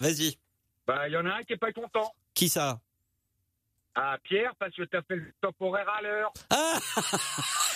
Vas-y. 0.00 0.38
Bah, 0.86 1.08
il 1.08 1.12
y 1.12 1.16
en 1.16 1.26
a 1.26 1.34
un 1.34 1.42
qui 1.42 1.52
est 1.52 1.58
pas 1.58 1.72
content. 1.72 2.12
Qui 2.34 2.48
ça? 2.48 2.80
Ah, 3.94 4.16
Pierre, 4.22 4.54
parce 4.58 4.74
que 4.74 4.84
t'as 4.84 5.02
fait 5.02 5.16
le 5.16 5.32
top 5.40 5.56
horaire 5.60 5.88
à 5.88 6.02
l'heure. 6.02 6.32
Ah 6.50 6.78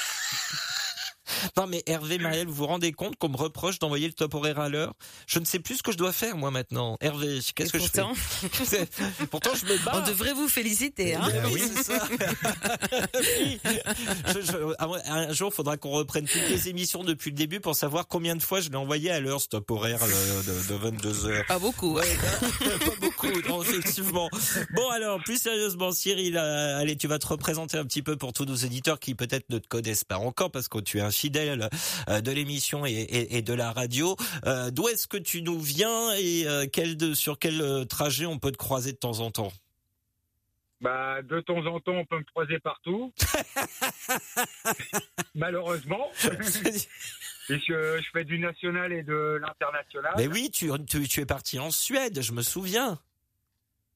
Non 1.56 1.66
mais 1.66 1.82
Hervé, 1.86 2.16
Marielle, 2.18 2.46
vous 2.46 2.54
vous 2.54 2.66
rendez 2.66 2.92
compte 2.92 3.16
qu'on 3.16 3.28
me 3.28 3.36
reproche 3.36 3.78
d'envoyer 3.78 4.06
le 4.06 4.14
top 4.14 4.32
horaire 4.34 4.58
à 4.58 4.70
l'heure? 4.70 4.94
Je 5.26 5.38
ne 5.38 5.44
sais 5.44 5.58
plus 5.58 5.76
ce 5.76 5.82
que 5.82 5.92
je 5.92 5.98
dois 5.98 6.12
faire 6.12 6.34
moi 6.34 6.50
maintenant. 6.50 6.96
Hervé, 7.02 7.40
qu'est-ce 7.54 7.72
que 7.72 7.78
je 7.78 7.88
fais? 7.88 8.86
Pourtant 9.30 9.50
je 9.54 9.66
me 9.66 9.76
bats. 9.84 10.02
On 10.02 10.08
devrait 10.08 10.32
vous 10.32 10.48
féliciter. 10.48 11.14
Hein 11.14 11.28
oui, 11.52 11.62
c'est 11.74 11.82
ça. 11.82 12.08
un 15.08 15.32
jour, 15.34 15.50
il 15.52 15.54
faudra 15.54 15.76
qu'on 15.76 15.90
reprenne 15.90 16.24
toutes 16.24 16.48
les 16.48 16.70
émissions 16.70 17.04
depuis 17.04 17.30
le 17.30 17.36
début 17.36 17.60
pour 17.60 17.76
savoir 17.76 18.08
combien 18.08 18.34
de 18.34 18.42
fois 18.42 18.60
je 18.60 18.70
l'ai 18.70 18.76
envoyé 18.76 19.10
à 19.10 19.20
l'heure 19.20 19.42
ce 19.42 19.48
top 19.48 19.70
horaire 19.72 20.00
de, 20.00 20.74
22 20.74 21.26
heures. 21.26 21.44
Pas 21.46 21.58
beaucoup. 21.58 21.96
Ouais, 21.96 22.16
pas 22.60 22.94
beaucoup, 22.98 23.28
non, 23.46 23.62
effectivement. 23.62 24.30
Bon 24.74 24.88
alors, 24.88 25.22
plus 25.22 25.40
sérieusement, 25.40 25.92
Cyril, 25.92 26.38
euh, 26.38 26.78
allez, 26.78 26.96
tu 26.96 27.08
vas 27.08 27.18
te 27.18 27.26
représenter 27.26 27.76
un 27.76 27.84
petit 27.84 28.02
peu 28.02 28.16
pour 28.16 28.32
tous 28.32 28.46
nos 28.46 28.54
éditeurs 28.54 28.98
qui 28.98 29.14
peut-être 29.14 29.50
ne 29.50 29.58
te 29.58 29.68
connaissent 29.68 30.04
pas 30.04 30.16
encore 30.16 30.50
parce 30.50 30.68
que 30.68 30.78
tu 30.78 30.96
es 30.96 31.02
un 31.02 31.10
fidèle 31.10 31.41
euh, 31.48 32.20
de 32.20 32.32
l'émission 32.32 32.84
et, 32.86 33.42
de 33.42 33.54
la 33.54 33.72
radio. 33.72 34.16
Euh, 34.46 34.70
d'où 34.70 34.88
est-ce 34.88 35.06
que 35.06 35.16
tu 35.16 35.42
nous 35.42 35.60
viens 35.60 36.12
et 36.14 36.46
euh, 36.46 36.66
quel 36.72 37.14
sur 37.14 37.38
quel 37.38 37.86
trajet 37.88 38.26
on 38.26 38.38
peut 38.38 38.52
te 38.52 38.56
croiser 38.56 38.92
de 38.92 38.98
temps 38.98 39.20
en 39.20 39.30
temps? 39.30 39.52
Bah, 40.80 41.22
de 41.22 41.40
temps 41.40 41.64
en 41.66 41.78
temps, 41.78 41.92
on 41.92 42.04
peut 42.04 42.18
me 42.18 42.24
croiser 42.24 42.58
partout. 42.58 43.12
Malheureusement. 45.34 46.10
Puisque 47.46 47.68
je 47.68 48.08
fais 48.12 48.24
du 48.24 48.40
national 48.40 48.92
et 48.92 49.04
de 49.04 49.38
l'international. 49.40 50.14
Mais 50.16 50.26
oui, 50.26 50.50
tu, 50.50 50.70
tu, 50.88 51.20
es 51.20 51.26
parti 51.26 51.60
en 51.60 51.70
Suède, 51.70 52.20
je 52.20 52.32
me 52.32 52.42
souviens. 52.42 52.98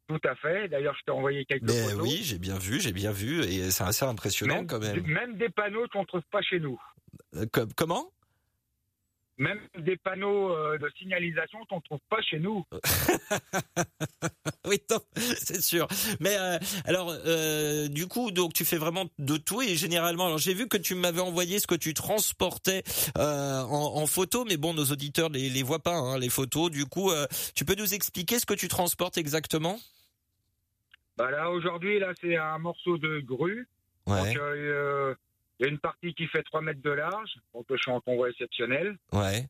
Tout 0.09 0.21
à 0.25 0.35
fait. 0.37 0.69
D'ailleurs, 0.69 0.95
je 0.99 1.05
t'ai 1.05 1.11
envoyé 1.11 1.45
quelques 1.45 1.65
Mais 1.65 1.91
photos. 1.91 2.03
Oui, 2.03 2.21
j'ai 2.23 2.39
bien 2.39 2.59
vu, 2.59 2.81
j'ai 2.81 2.93
bien 2.93 3.11
vu, 3.11 3.43
et 3.43 3.71
c'est 3.73 3.85
assez 3.85 4.05
impressionnant 4.05 4.65
quand 4.65 4.79
même. 4.79 5.05
Même 5.07 5.37
des 5.37 5.49
panneaux 5.49 5.87
qu'on 5.93 6.03
ne 6.03 6.07
trouve 6.07 6.23
pas 6.31 6.43
chez 6.43 6.61
nous. 6.61 6.81
Euh, 7.35 7.47
comment? 7.77 8.11
Même 9.39 9.61
des 9.79 9.99
panneaux 9.99 10.51
euh, 10.51 10.79
de 10.79 10.91
signalisation 10.97 11.59
qu'on 11.69 11.77
ne 11.77 11.83
trouve 11.83 12.01
pas 12.09 12.23
chez 12.23 12.39
nous. 12.39 12.65
oui, 14.67 14.81
c'est 15.17 15.61
sûr. 15.61 15.87
Mais 16.21 16.37
euh, 16.39 16.59
alors, 16.87 17.13
du 17.91 18.07
coup, 18.07 18.31
donc 18.31 18.55
tu 18.55 18.65
fais 18.65 18.79
vraiment 18.79 19.05
de 19.19 19.37
tout 19.37 19.61
et 19.61 19.77
généralement, 19.77 20.27
alors 20.27 20.39
j'ai 20.39 20.55
vu 20.55 20.69
que 20.69 20.79
tu 20.79 20.95
m'avais 20.95 21.21
envoyé 21.21 21.61
ce 21.61 21.67
que 21.67 21.75
tu 21.75 21.93
transportais 21.93 22.83
en, 23.17 24.07
photo, 24.07 24.47
mais 24.47 24.57
bon, 24.57 24.73
nos 24.73 24.87
auditeurs 24.87 25.29
les 25.29 25.51
les 25.51 25.63
voient 25.63 25.83
pas 25.83 25.97
hein, 25.97 26.19
les 26.19 26.31
photos. 26.31 26.71
Du 26.71 26.87
coup, 26.87 27.13
tu 27.55 27.67
peux 27.67 27.75
nous 27.75 27.93
expliquer 27.93 28.39
ce 28.39 28.47
que 28.47 28.55
tu 28.55 28.69
transportes 28.69 29.19
exactement? 29.19 29.79
Bah 31.19 31.31
là, 31.31 31.51
aujourd'hui, 31.51 31.99
là, 31.99 32.13
c'est 32.21 32.37
un 32.37 32.59
morceau 32.59 32.97
de 32.99 33.21
grue. 33.21 33.69
Ouais. 34.07 34.35
Il 35.59 35.67
y 35.67 35.69
a 35.69 35.73
une 35.73 35.79
partie 35.79 36.15
qui 36.15 36.27
fait 36.27 36.43
3 36.43 36.61
mètres 36.61 36.83
de 36.83 36.91
large, 36.91 37.37
donc 37.55 37.67
je 37.71 37.77
suis 37.77 37.91
en 37.91 38.01
convoi 38.01 38.29
exceptionnel. 38.31 38.97
Ouais. 39.13 39.47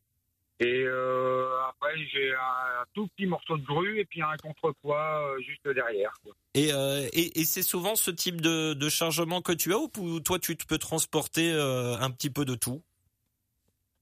Et 0.58 0.84
euh, 0.86 1.50
après, 1.68 1.92
j'ai 2.10 2.32
un, 2.32 2.84
tout 2.94 3.08
petit 3.08 3.26
morceau 3.26 3.58
de 3.58 3.64
grue 3.64 3.98
et 3.98 4.06
puis 4.06 4.22
un 4.22 4.36
contrepoids 4.42 5.34
euh, 5.34 5.40
juste 5.42 5.68
derrière. 5.68 6.14
Et, 6.54 6.72
euh, 6.72 7.06
et, 7.12 7.40
et 7.40 7.44
c'est 7.44 7.62
souvent 7.62 7.94
ce 7.94 8.10
type 8.10 8.40
de, 8.40 8.72
de, 8.72 8.88
chargement 8.88 9.42
que 9.42 9.52
tu 9.52 9.74
as 9.74 9.78
ou 9.78 10.20
toi 10.20 10.38
tu 10.38 10.56
peux 10.56 10.78
transporter 10.78 11.52
un 11.52 12.10
petit 12.10 12.30
peu 12.30 12.46
de 12.46 12.54
tout? 12.54 12.82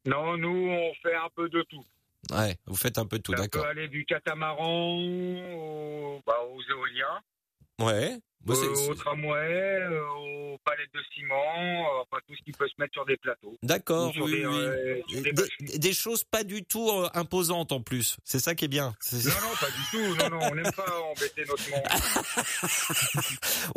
Non, 0.07 0.36
nous 0.36 0.68
on 0.68 0.92
fait 1.02 1.14
un 1.14 1.28
peu 1.34 1.48
de 1.48 1.62
tout. 1.62 1.84
Ouais, 2.30 2.57
vous 2.66 2.76
faites 2.76 2.98
un 2.98 3.07
peu 3.07 3.18
de 3.18 3.22
tout, 3.22 3.34
d'accord. 3.34 3.62
On 3.62 3.64
peut 3.64 3.70
aller 3.70 3.88
du 3.88 4.05
catamaran 4.05 4.96
au, 4.96 6.22
bah, 6.24 6.38
aux 6.48 6.62
éoliens. 6.70 7.20
Ouais. 7.80 8.18
Euh, 8.47 8.90
au 8.90 8.95
tramway, 8.95 9.80
euh, 9.80 10.03
aux 10.18 10.59
palettes 10.64 10.92
de 10.95 11.01
ciment, 11.14 11.34
euh, 11.34 12.03
enfin 12.03 12.18
tout 12.28 12.34
ce 12.36 12.45
qui 12.45 12.53
peut 12.53 12.68
se 12.68 12.74
mettre 12.78 12.92
sur 12.92 13.07
des 13.07 13.16
plateaux. 13.16 13.57
D'accord, 13.62 14.12
oui, 14.20 14.45
oui. 14.45 15.32
Des, 15.78 15.92
choses 15.95 16.24
pas 16.24 16.45
du 16.45 16.62
tout 16.64 16.90
imposantes 17.14 17.72
en 17.72 17.80
plus. 17.80 18.18
C'est 18.24 18.38
ça 18.38 18.55
qui 18.55 18.66
est 18.66 18.68
bien. 18.68 18.95
Non, 19.12 19.18
non, 19.18 19.57
pas 19.59 19.70
du 19.70 19.82
tout. 19.90 20.16
Non, 20.16 20.30
non, 20.30 20.38
on 20.51 20.55
n'aime 20.55 20.72
pas 20.72 21.01
embêter 21.11 21.45
notre 21.49 21.70
monde. 21.70 21.82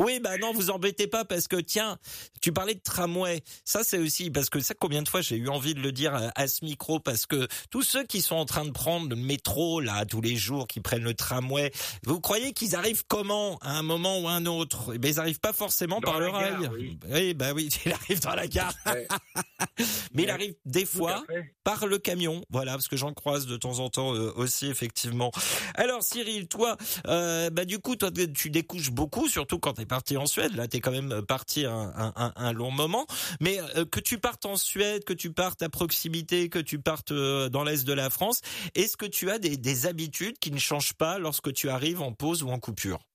oui, 0.00 0.20
bah 0.20 0.36
non, 0.36 0.52
vous 0.52 0.70
embêtez 0.70 1.06
pas 1.06 1.24
parce 1.24 1.48
que 1.48 1.56
tiens, 1.56 1.98
tu 2.42 2.52
parlais 2.52 2.74
de 2.74 2.80
tramway. 2.80 3.42
Ça, 3.64 3.84
c'est 3.84 3.98
aussi 3.98 4.30
parce 4.30 4.50
que 4.50 4.60
ça, 4.60 4.74
combien 4.78 5.02
de 5.02 5.08
fois 5.08 5.22
j'ai 5.22 5.36
eu 5.36 5.48
envie 5.48 5.74
de 5.74 5.80
le 5.80 5.92
dire 5.92 6.30
à, 6.34 6.46
ce 6.46 6.64
micro? 6.64 7.00
Parce 7.00 7.24
que 7.24 7.48
tous 7.70 7.82
ceux 7.82 8.04
qui 8.04 8.20
sont 8.20 8.36
en 8.36 8.44
train 8.44 8.66
de 8.66 8.72
prendre 8.72 9.08
le 9.08 9.16
métro 9.16 9.80
là 9.80 10.04
tous 10.04 10.20
les 10.20 10.36
jours, 10.36 10.66
qui 10.66 10.80
prennent 10.80 11.04
le 11.04 11.14
tramway, 11.14 11.72
vous 12.04 12.20
croyez 12.20 12.52
qu'ils 12.52 12.76
arrivent 12.76 13.04
comment? 13.08 13.58
À 13.62 13.78
un 13.78 13.82
moment 13.82 14.20
ou 14.20 14.28
à 14.28 14.32
un 14.32 14.44
autre? 14.44 14.57
Eh 14.94 14.98
ben, 14.98 15.08
ils 15.08 15.20
arrivent 15.20 15.40
pas 15.40 15.52
forcément 15.52 16.00
par 16.00 16.20
le 16.20 16.28
rail. 16.28 16.70
Oui. 17.10 17.34
bah 17.34 17.52
oui, 17.54 17.68
il 17.86 17.92
arrive 17.92 18.20
dans 18.20 18.34
la 18.34 18.46
gare. 18.46 18.74
Mais 20.14 20.24
il 20.24 20.30
arrive 20.30 20.54
des 20.64 20.86
fois 20.86 21.24
par 21.64 21.86
le 21.86 21.98
camion. 21.98 22.42
Voilà, 22.50 22.72
parce 22.72 22.88
que 22.88 22.96
j'en 22.96 23.12
croise 23.12 23.46
de 23.46 23.56
temps 23.56 23.78
en 23.80 23.90
temps 23.90 24.14
euh, 24.14 24.32
aussi, 24.36 24.66
effectivement. 24.66 25.30
Alors, 25.74 26.02
Cyril, 26.02 26.48
toi, 26.48 26.76
euh, 27.06 27.50
bah 27.50 27.64
du 27.64 27.78
coup, 27.78 27.96
toi, 27.96 28.10
tu 28.34 28.50
découches 28.50 28.90
beaucoup, 28.90 29.28
surtout 29.28 29.58
quand 29.58 29.74
tu 29.74 29.82
es 29.82 29.86
parti 29.86 30.16
en 30.16 30.26
Suède. 30.26 30.54
Là, 30.54 30.68
tu 30.68 30.78
es 30.78 30.80
quand 30.80 30.90
même 30.90 31.22
parti 31.22 31.64
un, 31.64 32.52
long 32.52 32.70
moment. 32.70 33.06
Mais 33.40 33.58
euh, 33.76 33.84
que 33.84 34.00
tu 34.00 34.18
partes 34.18 34.46
en 34.46 34.56
Suède, 34.56 35.04
que 35.04 35.12
tu 35.12 35.32
partes 35.32 35.62
à 35.62 35.68
proximité, 35.68 36.48
que 36.48 36.58
tu 36.58 36.78
partes 36.78 37.12
dans 37.12 37.64
l'est 37.64 37.86
de 37.86 37.92
la 37.92 38.10
France, 38.10 38.40
est-ce 38.74 38.96
que 38.96 39.06
tu 39.06 39.30
as 39.30 39.38
des, 39.38 39.56
des 39.56 39.86
habitudes 39.86 40.38
qui 40.38 40.50
ne 40.50 40.58
changent 40.58 40.94
pas 40.94 41.18
lorsque 41.18 41.52
tu 41.52 41.68
arrives 41.68 42.02
en 42.02 42.12
pause 42.12 42.42
ou 42.42 42.48
en 42.48 42.58
coupure? 42.58 43.07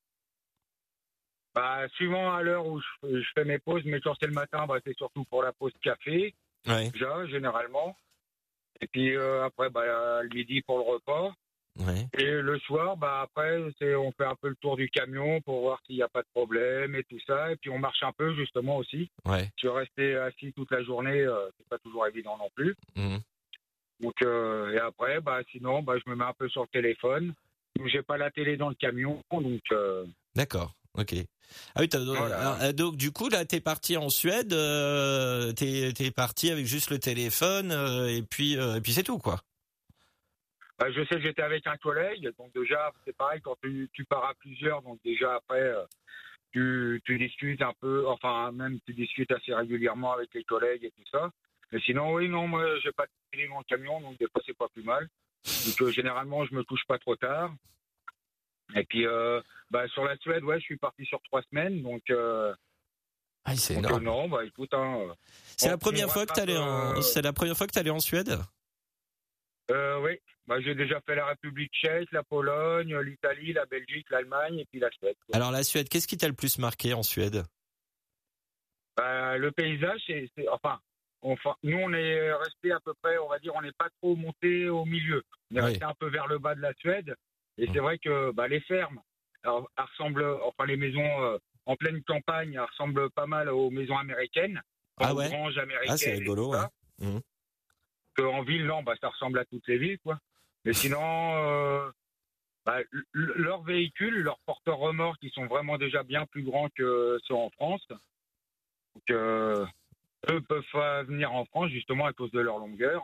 Bah, 1.53 1.87
suivant 1.95 2.33
à 2.33 2.41
l'heure 2.41 2.65
où 2.65 2.81
je, 3.03 3.23
fais 3.35 3.45
mes 3.45 3.59
pauses, 3.59 3.83
mais 3.85 3.99
quand 4.01 4.15
c'est 4.19 4.27
le 4.27 4.33
matin, 4.33 4.65
bah, 4.67 4.77
c'est 4.85 4.97
surtout 4.97 5.23
pour 5.25 5.43
la 5.43 5.53
pause 5.53 5.73
café, 5.81 6.33
ouais. 6.67 6.89
déjà, 6.91 7.25
généralement. 7.27 7.95
Et 8.81 8.87
puis 8.87 9.15
euh, 9.15 9.45
après, 9.45 9.69
bah, 9.69 10.23
le 10.23 10.29
midi 10.29 10.61
pour 10.61 10.77
le 10.77 10.83
repas. 10.83 11.33
Ouais. 11.79 12.07
Et 12.17 12.29
le 12.29 12.59
soir, 12.59 12.97
bah, 12.97 13.21
après, 13.21 13.59
c'est, 13.79 13.95
on 13.95 14.11
fait 14.11 14.25
un 14.25 14.35
peu 14.35 14.49
le 14.49 14.55
tour 14.55 14.77
du 14.77 14.89
camion 14.89 15.41
pour 15.41 15.61
voir 15.61 15.81
s'il 15.85 15.95
n'y 15.95 16.03
a 16.03 16.07
pas 16.07 16.21
de 16.21 16.27
problème 16.33 16.95
et 16.95 17.03
tout 17.03 17.19
ça. 17.25 17.51
Et 17.51 17.55
puis 17.55 17.69
on 17.69 17.79
marche 17.79 18.03
un 18.03 18.11
peu, 18.11 18.33
justement, 18.35 18.77
aussi. 18.77 19.09
Ouais. 19.25 19.49
Je 19.61 19.67
rester 19.67 20.15
assis 20.15 20.53
toute 20.53 20.71
la 20.71 20.83
journée, 20.83 21.21
euh, 21.21 21.49
c'est 21.57 21.67
pas 21.67 21.79
toujours 21.79 22.05
évident 22.05 22.37
non 22.37 22.49
plus. 22.55 22.75
Mmh. 22.95 23.17
Donc, 24.01 24.21
euh, 24.21 24.71
et 24.73 24.79
après, 24.79 25.19
bah, 25.21 25.39
sinon, 25.51 25.81
bah, 25.81 25.95
je 26.03 26.09
me 26.09 26.15
mets 26.15 26.25
un 26.25 26.33
peu 26.33 26.49
sur 26.49 26.61
le 26.61 26.67
téléphone. 26.67 27.33
J'ai 27.85 28.03
pas 28.03 28.17
la 28.17 28.29
télé 28.29 28.55
dans 28.55 28.69
le 28.69 28.75
camion, 28.75 29.23
donc. 29.31 29.61
Euh, 29.71 30.05
D'accord. 30.35 30.73
Ok. 30.97 31.15
Ah 31.75 31.81
oui, 31.81 31.89
euh, 31.93 32.73
donc 32.73 32.97
du 32.97 33.11
coup 33.11 33.29
là, 33.29 33.45
t'es 33.45 33.61
parti 33.61 33.97
en 33.97 34.09
Suède, 34.09 34.53
euh, 34.53 35.51
t'es 35.53 35.89
es 35.89 36.11
parti 36.11 36.49
avec 36.49 36.65
juste 36.65 36.89
le 36.89 36.99
téléphone 36.99 37.71
euh, 37.71 38.07
et 38.07 38.21
puis 38.21 38.57
euh, 38.57 38.75
et 38.75 38.81
puis 38.81 38.91
c'est 38.91 39.03
tout 39.03 39.17
quoi. 39.17 39.39
Bah, 40.79 40.91
je 40.91 41.03
sais 41.05 41.15
que 41.15 41.21
j'étais 41.21 41.41
avec 41.41 41.65
un 41.67 41.77
collègue, 41.77 42.31
donc 42.37 42.53
déjà 42.53 42.91
c'est 43.05 43.15
pareil 43.15 43.39
quand 43.41 43.55
tu, 43.61 43.89
tu, 43.93 44.05
pars 44.05 44.25
à 44.25 44.33
plusieurs, 44.35 44.81
donc 44.81 44.99
déjà 45.03 45.35
après 45.35 45.73
tu, 46.51 47.01
tu 47.05 47.17
discutes 47.17 47.61
un 47.61 47.73
peu, 47.79 48.07
enfin 48.07 48.51
même 48.51 48.79
tu 48.85 48.93
discutes 48.93 49.31
assez 49.31 49.53
régulièrement 49.53 50.13
avec 50.13 50.33
les 50.33 50.43
collègues 50.43 50.83
et 50.83 50.91
tout 50.91 51.09
ça. 51.11 51.29
Mais 51.71 51.79
sinon 51.81 52.13
oui 52.13 52.29
non 52.29 52.47
moi 52.47 52.65
j'ai 52.83 52.91
pas 52.91 53.05
de 53.05 53.11
télé 53.31 53.47
dans 53.47 53.59
le 53.59 53.63
camion 53.63 54.01
donc 54.01 54.17
des 54.19 54.27
fois 54.27 54.41
c'est 54.45 54.57
pas 54.57 54.69
plus 54.69 54.83
mal. 54.83 55.07
Donc 55.43 55.89
généralement, 55.89 56.45
je 56.45 56.55
me 56.55 56.63
couche 56.63 56.85
pas 56.87 56.97
trop 56.99 57.15
tard. 57.15 57.53
Et 58.75 58.83
puis 58.85 59.05
euh, 59.05 59.41
bah, 59.71 59.87
sur 59.89 60.03
la 60.03 60.15
Suède, 60.17 60.43
ouais, 60.43 60.59
je 60.59 60.65
suis 60.65 60.77
parti 60.77 61.05
sur 61.05 61.21
trois 61.23 61.41
semaines, 61.43 61.81
donc. 61.83 62.01
Euh, 62.09 62.53
Ah, 63.45 63.55
c'est 63.55 63.75
euh, 63.75 63.79
énorme. 63.79 64.03
non, 64.03 64.29
bah 64.29 64.43
écoute, 64.45 64.73
hein, 64.73 65.13
C'est 65.57 65.69
la 65.69 65.77
première 65.77 66.09
fois 66.11 66.25
que 66.25 66.33
t'allais 66.33 66.57
en, 66.57 67.01
c'est 67.01 67.21
la 67.21 67.33
première 67.33 67.55
fois 67.57 67.67
que 67.67 67.71
t'allais 67.73 67.89
en 67.89 67.99
Suède? 67.99 68.37
euh, 69.71 69.99
oui, 70.01 70.19
bah, 70.47 70.59
j'ai 70.61 70.75
déjà 70.75 70.99
fait 71.01 71.15
la 71.15 71.25
République 71.27 71.71
tchèque, 71.73 72.11
la 72.11 72.23
Pologne, 72.23 72.97
l'Italie, 72.99 73.53
la 73.53 73.65
Belgique, 73.65 74.07
l'Allemagne 74.09 74.59
et 74.59 74.65
puis 74.65 74.79
la 74.79 74.89
Suède. 74.91 75.15
quoi. 75.25 75.35
Alors 75.35 75.51
la 75.51 75.63
Suède, 75.63 75.87
qu'est-ce 75.89 76.07
qui 76.07 76.17
t'a 76.17 76.27
le 76.27 76.33
plus 76.33 76.57
marqué 76.57 76.93
en 76.93 77.03
Suède? 77.03 77.43
Bah, 78.97 79.37
le 79.37 79.51
paysage, 79.51 80.01
c'est, 80.05 80.29
c'est- 80.35 80.47
enfin, 80.49 80.79
enfin, 81.21 81.55
nous 81.63 81.77
on 81.77 81.93
est 81.93 82.31
resté 82.33 82.71
à 82.71 82.79
peu 82.79 82.93
près, 83.01 83.17
on 83.17 83.27
va 83.29 83.39
dire, 83.39 83.53
on 83.55 83.61
n'est 83.61 83.71
pas 83.71 83.89
trop 84.01 84.15
monté 84.15 84.69
au 84.69 84.85
milieu. 84.85 85.23
On 85.51 85.55
est 85.55 85.61
Oui. 85.61 85.65
resté 85.71 85.83
un 85.85 85.93
peu 85.95 86.09
vers 86.09 86.27
le 86.27 86.37
bas 86.39 86.55
de 86.55 86.61
la 86.61 86.73
Suède. 86.75 87.15
Et 87.57 87.67
c'est 87.71 87.79
vrai 87.79 87.97
que 87.99 88.31
bah, 88.31 88.47
les 88.47 88.61
fermes, 88.61 88.99
alors, 89.43 89.69
ressemblent, 89.77 90.37
enfin 90.43 90.65
les 90.65 90.77
maisons 90.77 91.21
euh, 91.23 91.37
en 91.65 91.75
pleine 91.75 92.01
campagne, 92.03 92.59
ressemblent 92.59 93.09
pas 93.11 93.27
mal 93.27 93.49
aux 93.49 93.69
maisons 93.69 93.97
américaines, 93.97 94.61
Ah 94.97 95.13
aux 95.13 95.17
ouais? 95.17 95.33
américaines. 95.33 95.89
Ah, 95.89 95.97
c'est 95.97 96.13
rigolo. 96.13 96.53
Mhm. 96.99 97.21
Que 98.15 98.21
en 98.21 98.43
ville, 98.43 98.65
non, 98.65 98.83
bah, 98.83 98.93
ça 99.01 99.09
ressemble 99.09 99.39
à 99.39 99.45
toutes 99.45 99.67
les 99.67 99.77
villes, 99.77 99.99
quoi. 99.99 100.19
Mais 100.65 100.73
sinon, 100.73 101.01
euh, 101.35 101.91
bah, 102.65 102.79
leurs 103.11 103.63
véhicules, 103.63 104.21
leurs 104.21 104.39
porteurs 104.45 104.77
remorques, 104.77 105.21
ils 105.21 105.31
sont 105.31 105.47
vraiment 105.47 105.77
déjà 105.77 106.03
bien 106.03 106.25
plus 106.27 106.43
grands 106.43 106.69
que 106.69 107.19
ceux 107.27 107.33
en 107.33 107.49
France. 107.51 107.85
Donc, 107.89 109.09
euh, 109.09 109.65
eux 110.29 110.41
peuvent 110.41 111.05
venir 111.07 111.33
en 111.33 111.45
France 111.45 111.69
justement 111.71 112.05
à 112.05 112.13
cause 112.13 112.31
de 112.31 112.39
leur 112.39 112.59
longueur. 112.59 113.03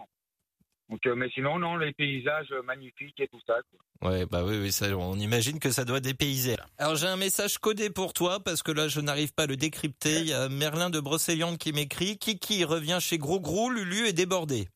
Donc, 0.89 1.05
euh, 1.05 1.15
mais 1.15 1.29
sinon, 1.29 1.59
non, 1.59 1.77
les 1.77 1.93
paysages 1.93 2.51
magnifiques 2.65 3.19
et 3.19 3.27
tout 3.27 3.39
ça. 3.45 3.55
quoi. 3.69 4.09
Ouais, 4.09 4.25
bah 4.25 4.43
oui, 4.45 4.57
oui, 4.59 4.71
ça, 4.71 4.87
on 4.97 5.15
imagine 5.15 5.59
que 5.59 5.71
ça 5.71 5.85
doit 5.85 5.99
dépayser. 5.99 6.55
Alors 6.77 6.95
j'ai 6.95 7.07
un 7.07 7.17
message 7.17 7.57
codé 7.57 7.89
pour 7.89 8.13
toi 8.13 8.39
parce 8.39 8.63
que 8.63 8.71
là 8.71 8.87
je 8.87 9.01
n'arrive 9.01 9.33
pas 9.33 9.43
à 9.43 9.47
le 9.47 9.57
décrypter. 9.57 10.21
Il 10.21 10.27
y 10.27 10.33
a 10.33 10.47
Merlin 10.47 10.89
de 10.89 10.99
Brocéliande 10.99 11.57
qui 11.57 11.73
m'écrit 11.73 12.17
Kiki 12.17 12.63
revient 12.63 12.99
chez 13.01 13.17
Gros 13.17 13.39
Gros, 13.39 13.69
Lulu 13.69 14.07
est 14.07 14.13
débordé. 14.13 14.69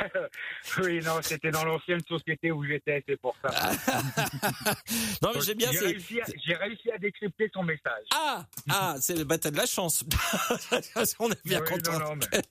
oui, 0.82 1.00
non, 1.04 1.18
c'était 1.22 1.50
dans 1.50 1.64
l'ancienne 1.64 2.00
société 2.08 2.50
où 2.52 2.64
j'étais, 2.64 3.02
c'est 3.08 3.20
pour 3.20 3.34
ça. 3.42 3.50
non 5.22 5.30
mais 5.34 5.40
j'ai 5.42 5.54
bien 5.54 5.70
J'ai 5.72 5.78
réussi, 5.78 6.20
à- 6.20 6.24
j'ai 6.44 6.54
réussi 6.54 6.90
à 6.90 6.98
décrypter 6.98 7.50
son 7.52 7.62
message. 7.62 8.04
Ah, 8.14 8.44
ah, 8.70 8.94
c'est 9.00 9.24
bah 9.24 9.38
t'as 9.38 9.50
de 9.50 9.56
la 9.56 9.66
chance. 9.66 10.04
on 11.18 11.30
est 11.30 11.44
bien 11.46 11.60
Oui, 11.60 11.68
content. 11.68 11.98
non, 11.98 12.16
mais- 12.16 12.42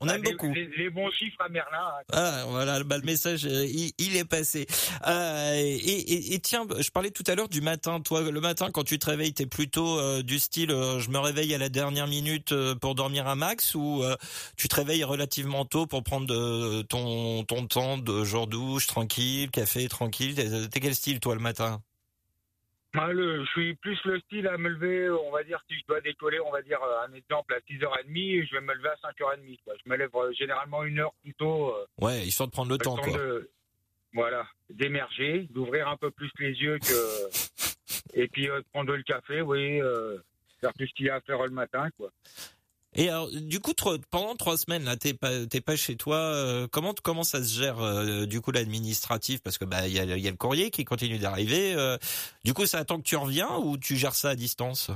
on 0.00 0.08
Ah, 0.08 0.14
aime 0.14 0.22
les- 0.22 0.30
beaucoup. 0.32 0.52
Les, 0.52 0.66
les 0.76 0.90
bons 0.90 1.10
chiffres 1.10 1.40
à 1.40 1.48
Merlin. 1.48 1.78
hein. 1.78 2.02
Ah, 2.12 2.44
voilà, 2.48 2.82
bah, 2.84 2.96
le 2.98 3.04
message, 3.04 3.44
euh, 3.46 3.64
il, 3.66 3.92
il 3.98 4.16
est 4.16 4.24
passé. 4.24 4.66
Euh, 5.06 5.54
et, 5.54 5.76
et- 5.76 6.34
et 6.34 6.38
tiens, 6.40 6.66
je 6.78 6.90
parlais 6.90 7.10
tout 7.10 7.24
à 7.26 7.34
l'heure 7.34 7.48
du 7.48 7.60
matin. 7.60 8.00
Toi, 8.00 8.22
le 8.22 8.40
matin, 8.40 8.70
quand 8.72 8.84
tu 8.84 8.98
te 8.98 9.06
réveilles, 9.06 9.32
t'es 9.34 9.46
plutôt 9.46 9.98
euh, 9.98 10.22
du 10.22 10.38
style, 10.38 10.70
euh, 10.70 10.98
je 11.00 11.10
me 11.10 11.18
réveille 11.18 11.54
à 11.54 11.58
la 11.58 11.68
dernière 11.68 12.06
minute 12.06 12.54
pour 12.80 12.94
dormir 12.94 13.26
un 13.28 13.34
max, 13.34 13.74
ou 13.74 14.02
tu 14.56 14.68
te 14.68 14.76
réveilles 14.76 15.04
relativement 15.04 15.64
tôt 15.64 15.86
pour 15.86 16.02
prendre 16.02 16.29
de, 16.30 16.82
ton 16.82 17.44
ton 17.44 17.66
temps 17.66 17.98
de 17.98 18.24
genre 18.24 18.46
douche 18.46 18.86
tranquille, 18.86 19.50
café 19.50 19.88
tranquille. 19.88 20.34
T'es 20.70 20.80
quel 20.80 20.94
style 20.94 21.20
toi 21.20 21.34
le 21.34 21.40
matin? 21.40 21.82
Le- 22.94 23.44
je 23.44 23.50
suis 23.50 23.74
plus 23.76 23.98
le 24.04 24.18
style 24.20 24.48
à 24.48 24.56
me 24.58 24.68
lever, 24.68 25.10
on 25.10 25.30
va 25.30 25.44
dire, 25.44 25.62
si 25.68 25.76
je 25.78 25.84
dois 25.86 26.00
décoller, 26.00 26.40
on 26.40 26.50
va 26.50 26.60
dire, 26.62 26.78
euh, 26.82 27.06
un 27.08 27.12
exemple, 27.12 27.54
à 27.54 27.58
6h30, 27.60 28.46
je 28.48 28.54
vais 28.54 28.60
me 28.60 28.74
lever 28.74 28.88
à 28.88 28.96
5h30. 28.96 29.58
Quoi. 29.64 29.74
Je 29.84 29.88
me 29.90 29.96
lève 29.96 30.10
euh, 30.14 30.32
généralement 30.32 30.82
une 30.82 30.98
heure 30.98 31.12
plus 31.22 31.34
tôt. 31.34 31.72
euh, 31.72 31.86
Ouais, 32.00 32.26
histoire 32.26 32.48
de 32.48 32.52
prendre 32.52 32.70
le 32.70 32.74
le 32.78 32.84
temps, 32.84 32.96
quoi. 32.96 33.16
de, 33.16 33.50
voilà, 34.12 34.44
d'émerger, 34.70 35.46
d'ouvrir 35.50 35.86
un 35.88 35.96
peu 35.96 36.10
plus 36.10 36.30
les 36.40 36.50
yeux 36.52 36.78
que. 36.80 37.30
et 38.14 38.26
puis 38.26 38.48
euh, 38.50 38.58
de 38.60 38.66
prendre 38.72 38.92
le 38.96 39.02
café, 39.04 39.40
oui, 39.40 39.80
euh, 39.80 40.18
faire 40.60 40.72
tout 40.76 40.84
ce 40.86 40.92
qu'il 40.94 41.06
y 41.06 41.10
a 41.10 41.14
à 41.16 41.20
faire 41.20 41.40
le 41.44 41.50
matin, 41.50 41.88
quoi. 41.96 42.10
Et 42.94 43.08
alors, 43.08 43.30
du 43.30 43.60
coup, 43.60 43.72
pendant 44.10 44.34
trois 44.34 44.56
semaines, 44.56 44.84
là, 44.84 44.96
t'es 44.96 45.14
pas, 45.14 45.46
t'es 45.46 45.60
pas 45.60 45.76
chez 45.76 45.96
toi. 45.96 46.16
euh, 46.16 46.66
comment, 46.66 46.92
comment 47.04 47.22
ça 47.22 47.42
se 47.42 47.56
gère, 47.56 47.78
euh, 47.80 48.26
du 48.26 48.40
coup, 48.40 48.50
l'administratif? 48.50 49.40
Parce 49.42 49.58
que 49.58 49.64
bah, 49.64 49.86
il 49.86 49.94
y 49.94 50.00
a, 50.00 50.04
il 50.04 50.18
y 50.22 50.26
a 50.26 50.30
le 50.30 50.36
courrier 50.36 50.70
qui 50.70 50.84
continue 50.84 51.18
d'arriver. 51.18 51.72
euh, 51.74 51.96
du 52.44 52.52
coup, 52.52 52.66
ça 52.66 52.78
attend 52.78 52.98
que 52.98 53.04
tu 53.06 53.16
reviens 53.16 53.56
ou 53.58 53.78
tu 53.78 53.96
gères 53.96 54.14
ça 54.16 54.30
à 54.30 54.34
distance? 54.34 54.90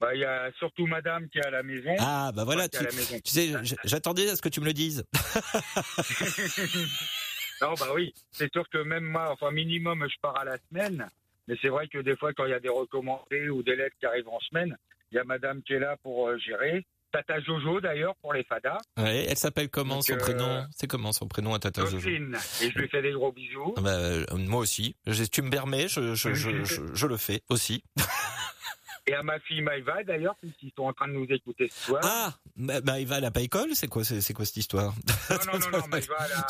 Bah, 0.00 0.14
il 0.14 0.20
y 0.20 0.24
a 0.24 0.50
surtout 0.58 0.86
madame 0.86 1.28
qui 1.28 1.38
est 1.38 1.44
à 1.44 1.50
la 1.50 1.62
maison. 1.62 1.94
Ah, 1.98 2.32
bah 2.34 2.44
voilà. 2.44 2.68
Enfin, 2.74 2.86
Tu, 2.86 3.22
tu 3.22 3.30
sais, 3.30 3.52
j'attendais 3.84 4.30
à 4.30 4.36
ce 4.36 4.40
que 4.40 4.48
tu 4.48 4.60
me 4.60 4.64
le 4.64 4.72
dises. 4.72 5.04
non, 7.60 7.74
bah 7.74 7.88
oui, 7.94 8.14
c'est 8.32 8.50
sûr 8.50 8.66
que 8.70 8.78
même 8.78 9.04
moi, 9.04 9.30
enfin, 9.30 9.50
minimum, 9.50 10.06
je 10.08 10.14
pars 10.22 10.38
à 10.38 10.44
la 10.46 10.56
semaine. 10.70 11.06
Mais 11.48 11.56
c'est 11.60 11.68
vrai 11.68 11.86
que 11.88 11.98
des 11.98 12.16
fois, 12.16 12.32
quand 12.32 12.46
il 12.46 12.50
y 12.50 12.54
a 12.54 12.60
des 12.60 12.70
recommandés 12.70 13.50
ou 13.50 13.62
des 13.62 13.76
lettres 13.76 13.96
qui 14.00 14.06
arrivent 14.06 14.28
en 14.28 14.40
semaine, 14.40 14.74
il 15.12 15.16
y 15.16 15.18
a 15.18 15.24
madame 15.24 15.62
qui 15.62 15.74
est 15.74 15.78
là 15.80 15.96
pour 16.02 16.28
euh, 16.28 16.38
gérer. 16.38 16.84
Tata 17.12 17.40
Jojo, 17.40 17.80
d'ailleurs, 17.80 18.14
pour 18.22 18.32
les 18.34 18.44
fadas. 18.44 18.78
Ouais, 18.96 19.26
elle 19.28 19.36
s'appelle 19.36 19.68
comment 19.68 19.96
Donc, 19.96 20.04
son 20.04 20.12
euh, 20.12 20.18
prénom 20.18 20.64
C'est 20.70 20.86
comment 20.86 21.10
son 21.12 21.26
prénom 21.26 21.54
à 21.54 21.58
Tata 21.58 21.82
Jojo 21.82 21.98
Jocelyne. 21.98 22.36
Et 22.62 22.70
je 22.70 22.78
lui 22.78 22.88
fais 22.88 23.02
des 23.02 23.10
gros 23.10 23.32
bisous. 23.32 23.74
Ah 23.76 23.80
bah, 23.80 23.90
euh, 23.90 24.24
Moi 24.36 24.60
aussi. 24.60 24.94
Je- 25.08 25.24
tu 25.24 25.42
me 25.42 25.50
permets, 25.50 25.88
je, 25.88 26.14
je, 26.14 26.34
je, 26.34 26.62
je, 26.64 26.82
je 26.94 27.06
le 27.08 27.16
fais 27.16 27.42
aussi. 27.48 27.82
Et 29.06 29.14
à 29.14 29.22
ma 29.22 29.38
fille 29.40 29.62
Maïva, 29.62 30.04
d'ailleurs, 30.04 30.36
qui 30.58 30.72
sont 30.76 30.84
en 30.84 30.92
train 30.92 31.08
de 31.08 31.12
nous 31.14 31.26
écouter 31.30 31.68
ce 31.72 31.86
soir. 31.86 32.00
Ah, 32.04 32.34
bah, 32.56 32.80
bah, 32.80 33.00
il 33.00 33.06
va 33.06 33.16
à 33.16 33.20
la 33.20 33.30
pas 33.30 33.40
école 33.40 33.74
C'est 33.74 33.88
quoi, 33.88 34.04
c'est 34.04 34.20
c'est 34.20 34.34
quoi 34.34 34.44
cette 34.44 34.58
histoire? 34.58 34.94
Non, 35.30 35.36
non, 35.52 35.58
non, 35.58 35.70
non, 35.78 35.86
Maïva, 35.88 36.16
elle 36.26 36.32
a 36.32 36.46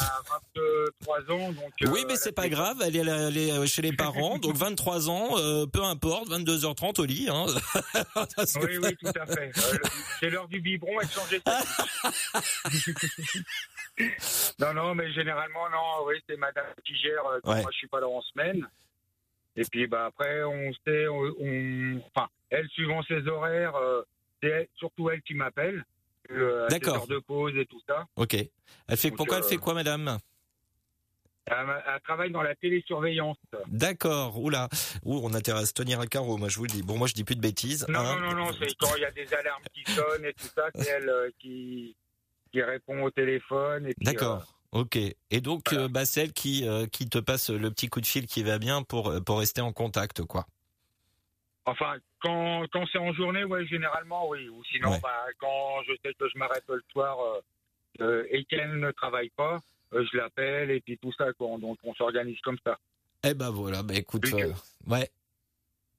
23 1.07 1.37
ans. 1.37 1.53
Donc, 1.53 1.73
euh, 1.83 1.89
Oui, 1.91 2.05
mais 2.07 2.15
elle 2.15 2.19
c'est 2.19 2.33
pas 2.33 2.43
fait- 2.43 2.51
grave, 2.51 2.77
elle 2.85 2.97
est, 2.97 3.07
elle 3.07 3.37
est 3.39 3.67
chez 3.67 3.83
les 3.83 3.93
parents, 3.93 4.39
donc 4.39 4.57
23 4.57 5.09
ans, 5.09 5.39
euh, 5.39 5.67
peu 5.67 5.83
importe, 5.85 6.29
22h30 6.29 7.01
au 7.01 7.05
lit. 7.05 7.29
Hein. 7.31 7.47
Oui, 8.63 8.79
oui, 8.83 8.97
tout 8.97 9.13
à 9.19 9.27
fait. 9.27 9.53
Euh, 9.57 9.79
c'est 10.19 10.31
l'heure 10.31 10.49
du 10.49 10.61
biberon 10.61 11.01
et 11.01 11.07
de 11.07 11.11
changer 11.11 11.41
sa 11.47 11.61
Non, 14.59 14.75
non, 14.75 14.95
mais 14.95 15.11
généralement, 15.13 15.69
non, 15.71 16.05
oui, 16.07 16.17
c'est 16.29 16.37
madame 16.37 16.65
qui 16.85 16.95
gère 16.97 17.25
euh, 17.27 17.41
quand 17.43 17.53
Ouais. 17.53 17.63
moi 17.63 17.71
je 17.73 17.79
suis 17.79 17.89
pas 17.89 18.01
là 18.01 18.09
en 18.09 18.21
semaine. 18.23 18.67
Et 19.61 19.65
puis, 19.71 19.87
bah, 19.87 20.07
après, 20.07 20.43
on 20.43 20.73
sait, 20.87 21.07
on, 21.09 21.21
on- 21.39 22.01
enfin, 22.15 22.29
elle, 22.49 22.67
suivant 22.71 23.03
ses 23.03 23.27
horaires, 23.29 23.77
euh, 23.77 24.01
c'est 24.43 24.71
surtout 24.75 25.11
elle 25.11 25.21
qui 25.21 25.35
m'appelle. 25.35 25.85
euh, 26.31 26.67
D'accord. 26.69 27.07
de 27.09 27.19
pause 27.19 27.53
et 27.57 27.67
tout 27.67 27.81
ça. 27.87 28.07
Ok. 28.17 28.35
Elle 28.35 28.97
fait 28.97 29.09
Donc, 29.11 29.19
pourquoi 29.19 29.39
elle 29.39 29.45
euh, 29.45 29.49
fait 29.49 29.57
quoi, 29.59 29.75
madame? 29.75 30.19
Elle, 31.47 32.01
travaille 32.05 32.31
dans 32.31 32.43
la 32.43 32.55
télésurveillance. 32.55 33.37
D'accord. 33.67 34.41
Oula. 34.41 34.69
Ouh, 35.05 35.21
on 35.25 35.35
a 35.35 35.39
intérêt 35.39 35.63
à 35.63 35.67
se 35.67 35.73
tenir 35.73 35.99
à 36.01 36.07
carreau. 36.07 36.37
Moi, 36.39 36.49
je 36.49 36.57
vous 36.57 36.65
le 36.65 36.71
dis. 36.71 36.83
Bon, 36.83 36.97
moi, 36.97 37.07
je 37.09 37.15
dis 37.15 37.25
plus 37.25 37.35
de 37.35 37.41
bêtises. 37.41 37.85
Non, 37.89 37.99
hein. 38.01 38.17
non, 38.21 38.31
non, 38.31 38.45
non, 38.47 38.53
c'est 38.53 38.73
quand 38.79 38.95
il 38.97 39.03
y 39.03 39.05
a 39.05 39.11
des 39.11 39.33
alarmes 39.35 39.65
qui 39.75 39.83
sonnent 39.93 40.25
et 40.25 40.33
tout 40.35 40.47
ça, 40.55 40.69
c'est 40.75 40.89
elle 40.89 41.09
euh, 41.09 41.31
qui, 41.41 41.97
qui 42.53 42.63
répond 42.63 43.03
au 43.03 43.11
téléphone. 43.11 43.91
D'accord. 43.99 44.47
Ok. 44.73 44.97
Et 44.97 45.41
donc, 45.41 45.63
Voilà. 45.71 45.85
euh, 45.85 45.89
bah, 45.89 46.05
c'est 46.07 46.23
elle 46.23 46.33
qui 46.33 46.67
euh, 46.67 46.87
qui 46.87 47.09
te 47.09 47.19
passe 47.19 47.51
le 47.51 47.71
petit 47.71 47.89
coup 47.89 48.01
de 48.01 48.07
fil 48.07 48.27
qui 48.27 48.43
va 48.43 48.59
bien 48.59 48.83
pour 48.83 49.09
euh, 49.09 49.21
pour 49.21 49.39
rester 49.41 49.61
en 49.61 49.73
contact, 49.73 50.23
quoi. 50.25 50.47
Enfin, 51.67 51.97
quand, 52.23 52.65
quand 52.73 52.85
c'est 52.93 52.99
en 52.99 53.13
journée, 53.13 53.45
ouais, 53.45 53.67
généralement, 53.67 54.29
oui. 54.29 54.49
Ou 54.49 54.63
sinon, 54.65 54.91
Ouais. 54.93 55.01
bah, 55.03 55.27
quand 55.39 55.83
je 55.87 55.93
sais 56.05 56.15
que 56.15 56.29
je 56.29 56.39
m'arrête 56.39 56.65
le 56.69 56.83
soir 56.91 57.17
euh, 58.01 58.25
et 58.31 58.45
qu'elle 58.45 58.79
ne 58.79 58.91
travaille 58.93 59.31
pas, 59.31 59.61
euh, 59.93 60.05
je 60.11 60.17
l'appelle 60.17 60.71
et 60.71 60.81
puis 60.81 60.99
tout 60.99 61.13
ça, 61.19 61.33
quoi. 61.35 61.59
Donc, 61.59 61.79
on 61.83 61.95
s'organise 61.95 62.41
comme 62.43 62.59
ça. 62.65 62.79
Eh 63.25 63.35
ben 63.35 63.51
voilà. 63.51 63.83
Bah 63.83 63.95
écoute. 63.95 64.25
Euh, 64.33 64.53
ouais. 64.87 65.11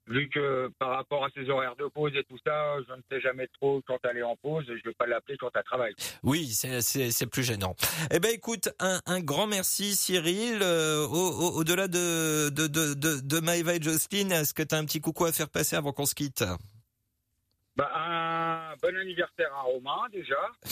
Vu 0.07 0.29
que 0.29 0.69
par 0.79 0.89
rapport 0.89 1.23
à 1.23 1.29
ses 1.29 1.49
horaires 1.49 1.75
de 1.75 1.85
pause 1.87 2.11
et 2.15 2.23
tout 2.23 2.37
ça, 2.45 2.75
je 2.87 2.93
ne 2.93 3.01
sais 3.09 3.21
jamais 3.21 3.47
trop 3.59 3.81
quand 3.85 3.99
elle 4.03 4.17
est 4.17 4.23
en 4.23 4.35
pause. 4.35 4.65
Je 4.67 4.73
ne 4.73 4.77
vais 4.83 4.93
pas 4.93 5.05
l'appeler 5.05 5.37
quand 5.37 5.51
elle 5.55 5.63
travaille. 5.63 5.93
Oui, 6.23 6.47
c'est 6.47 7.27
plus 7.29 7.43
gênant. 7.43 7.75
Eh 8.11 8.19
ben 8.19 8.31
écoute, 8.33 8.69
un, 8.79 8.99
un 9.05 9.19
grand 9.21 9.45
merci 9.47 9.95
Cyril. 9.95 10.59
Euh, 10.63 11.05
au- 11.05 11.13
au- 11.13 11.59
Au-delà 11.59 11.87
de 11.87 12.49
de 12.49 12.65
de 12.67 12.93
de, 12.95 13.19
de 13.21 13.39
Maëva 13.39 13.75
et 13.75 13.81
Jocelyne, 13.81 14.31
est-ce 14.31 14.53
que 14.55 14.63
tu 14.63 14.73
as 14.75 14.79
un 14.79 14.85
petit 14.85 15.01
coucou 15.01 15.25
à 15.25 15.31
faire 15.31 15.49
passer 15.49 15.75
avant 15.75 15.93
qu'on 15.93 16.05
se 16.07 16.15
quitte? 16.15 16.43
Bah, 17.75 17.89
un 17.95 18.75
bon 18.81 18.97
anniversaire 18.97 19.53
à 19.53 19.61
Romain, 19.61 20.07
déjà. 20.11 20.35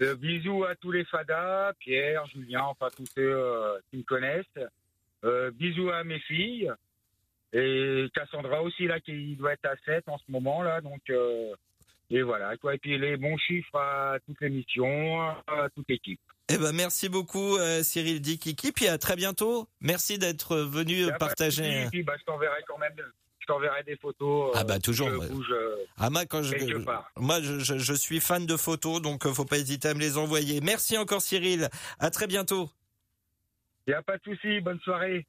Euh, 0.00 0.14
bisous 0.14 0.62
à 0.62 0.76
tous 0.76 0.92
les 0.92 1.04
fadas, 1.06 1.72
Pierre, 1.80 2.24
Julien, 2.26 2.62
enfin 2.62 2.86
tous 2.96 3.06
ceux 3.16 3.34
euh, 3.34 3.80
qui 3.90 3.96
me 3.96 4.04
connaissent. 4.04 4.44
Euh, 5.24 5.50
bisous 5.50 5.90
à 5.90 6.04
mes 6.04 6.20
filles. 6.20 6.70
Et 7.52 8.06
Cassandra 8.14 8.62
aussi, 8.62 8.86
là, 8.86 9.00
qui 9.00 9.36
doit 9.36 9.52
être 9.54 9.64
à 9.66 9.74
7 9.84 10.04
en 10.08 10.18
ce 10.18 10.24
moment, 10.28 10.62
là. 10.62 10.80
Donc, 10.80 11.00
euh, 11.10 11.54
et 12.10 12.22
voilà. 12.22 12.56
Quoi. 12.58 12.74
Et 12.74 12.78
puis 12.78 12.98
les 12.98 13.16
bons 13.16 13.36
chiffres 13.38 13.74
à 13.78 14.16
toute 14.26 14.40
l'émission, 14.40 15.20
à 15.46 15.68
toute 15.74 15.88
l'équipe. 15.88 16.20
Eh 16.50 16.56
ben 16.56 16.72
merci 16.72 17.08
beaucoup 17.10 17.56
euh, 17.58 17.82
Cyril 17.82 18.20
Di 18.22 18.38
Kiki, 18.38 18.72
puis 18.72 18.88
à 18.88 18.96
très 18.98 19.16
bientôt. 19.16 19.68
Merci 19.80 20.18
d'être 20.18 20.56
venu 20.56 20.94
Y 20.94 21.04
a 21.04 21.06
pas 21.08 21.12
de 21.12 21.18
partager. 21.18 21.82
Et 21.82 21.86
puis, 21.90 22.02
bah, 22.02 22.14
je 22.18 22.24
t'enverrai 22.24 22.62
quand 22.66 22.78
même. 22.78 22.94
T'enverrai 23.46 23.82
des 23.84 23.96
photos. 23.96 24.52
Ah 24.54 24.62
bah 24.62 24.78
toujours. 24.78 25.08
Ouais. 25.08 25.26
bouge 25.30 25.50
euh, 25.52 25.76
Ah 25.96 26.10
moi 26.10 26.26
quand 26.26 26.42
je, 26.42 26.54
moi 27.16 27.40
je, 27.40 27.58
je- 27.60 27.78
je 27.78 27.94
suis 27.94 28.20
fan 28.20 28.44
de 28.44 28.58
photos 28.58 29.00
donc 29.00 29.24
euh, 29.24 29.32
faut 29.32 29.46
pas 29.46 29.56
hésiter 29.56 29.88
à 29.88 29.94
me 29.94 30.00
les 30.00 30.18
envoyer. 30.18 30.60
Merci 30.60 30.98
encore 30.98 31.22
Cyril. 31.22 31.70
À 31.98 32.10
très 32.10 32.26
bientôt. 32.26 32.68
Y 33.86 33.94
a 33.94 34.02
pas 34.02 34.18
de 34.18 34.22
souci. 34.24 34.60
Bonne 34.60 34.80
soirée. 34.80 35.26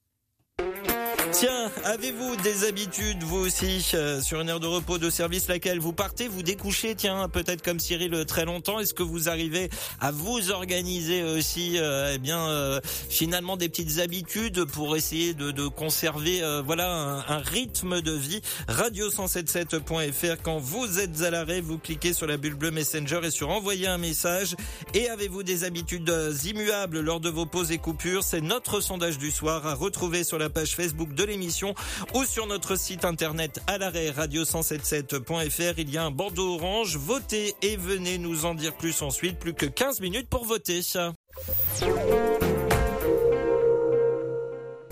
Tiens, 1.31 1.71
avez-vous 1.85 2.35
des 2.37 2.67
habitudes, 2.67 3.23
vous 3.23 3.37
aussi, 3.37 3.85
euh, 3.93 4.19
sur 4.19 4.41
une 4.41 4.49
heure 4.49 4.59
de 4.59 4.65
repos 4.67 4.97
de 4.97 5.09
service 5.11 5.47
laquelle 5.47 5.79
vous 5.79 5.93
partez, 5.93 6.27
vous 6.27 6.41
découchez, 6.41 6.95
tiens, 6.95 7.29
peut-être 7.29 7.61
comme 7.61 7.79
Cyril 7.79 8.13
euh, 8.15 8.25
très 8.25 8.45
longtemps, 8.45 8.79
est-ce 8.79 8.95
que 8.95 9.03
vous 9.03 9.29
arrivez 9.29 9.69
à 10.01 10.11
vous 10.11 10.49
organiser 10.49 11.23
aussi, 11.23 11.77
euh, 11.77 12.13
eh 12.15 12.17
bien, 12.17 12.49
euh, 12.49 12.81
finalement 13.09 13.57
des 13.57 13.69
petites 13.69 13.99
habitudes 13.99 14.65
pour 14.65 14.97
essayer 14.97 15.33
de, 15.35 15.51
de 15.51 15.67
conserver, 15.67 16.41
euh, 16.41 16.63
voilà, 16.65 17.23
un, 17.27 17.37
rythme 17.37 18.01
de 18.01 18.11
vie? 18.11 18.41
Radio177.fr, 18.67 20.41
quand 20.41 20.57
vous 20.57 20.99
êtes 20.99 21.21
à 21.21 21.29
l'arrêt, 21.29 21.61
vous 21.61 21.77
cliquez 21.77 22.11
sur 22.11 22.25
la 22.25 22.37
bulle 22.37 22.55
bleue 22.55 22.71
Messenger 22.71 23.21
et 23.23 23.31
sur 23.31 23.49
envoyer 23.49 23.87
un 23.87 23.99
message. 23.99 24.55
Et 24.95 25.09
avez-vous 25.09 25.43
des 25.43 25.63
habitudes 25.63 26.09
euh, 26.09 26.33
immuables 26.45 26.99
lors 27.01 27.19
de 27.19 27.29
vos 27.29 27.45
pauses 27.45 27.71
et 27.71 27.77
coupures? 27.77 28.23
C'est 28.23 28.41
notre 28.41 28.81
sondage 28.81 29.19
du 29.19 29.29
soir 29.29 29.67
à 29.67 29.75
retrouver 29.75 30.23
sur 30.23 30.39
la 30.39 30.49
page 30.49 30.75
Facebook 30.75 31.13
l'émission 31.23 31.75
ou 32.13 32.25
sur 32.25 32.47
notre 32.47 32.75
site 32.75 33.05
internet 33.05 33.61
à 33.67 33.77
l'arrêt 33.77 34.11
radio177.fr. 34.11 35.73
Il 35.77 35.89
y 35.89 35.97
a 35.97 36.03
un 36.03 36.11
bandeau 36.11 36.55
orange. 36.55 36.97
Votez 36.97 37.55
et 37.61 37.77
venez 37.77 38.17
nous 38.17 38.45
en 38.45 38.55
dire 38.55 38.75
plus 38.75 39.01
ensuite. 39.01 39.39
Plus 39.39 39.53
que 39.53 39.65
15 39.65 40.01
minutes 40.01 40.29
pour 40.29 40.45
voter. 40.45 40.81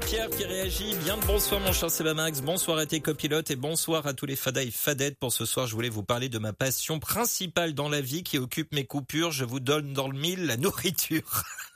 Pierre 0.01 0.29
qui 0.29 0.45
réagit, 0.45 0.95
bien 1.03 1.17
bonsoir 1.27 1.59
mon 1.59 1.73
cher 1.73 1.91
Sebamax, 1.91 2.41
bonsoir 2.41 2.77
à 2.77 2.85
tes 2.85 3.01
copilotes 3.01 3.51
et 3.51 3.57
bonsoir 3.57 4.07
à 4.07 4.13
tous 4.13 4.25
les 4.25 4.37
fadas 4.37 4.63
et 4.63 4.71
fadettes. 4.71 5.19
Pour 5.19 5.33
ce 5.33 5.45
soir, 5.45 5.67
je 5.67 5.75
voulais 5.75 5.89
vous 5.89 6.03
parler 6.03 6.29
de 6.29 6.39
ma 6.39 6.53
passion 6.53 6.99
principale 6.99 7.73
dans 7.73 7.89
la 7.89 7.99
vie 7.99 8.23
qui 8.23 8.37
occupe 8.37 8.73
mes 8.73 8.85
coupures. 8.85 9.31
Je 9.31 9.43
vous 9.43 9.59
donne 9.59 9.91
dans 9.91 10.07
le 10.07 10.17
mille 10.17 10.45
la 10.45 10.55
nourriture. 10.55 11.43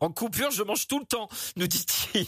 En 0.00 0.10
coupure, 0.10 0.50
je 0.50 0.62
mange 0.62 0.86
tout 0.86 0.98
le 0.98 1.04
temps, 1.04 1.28
nous 1.56 1.66
dit-il. 1.66 2.26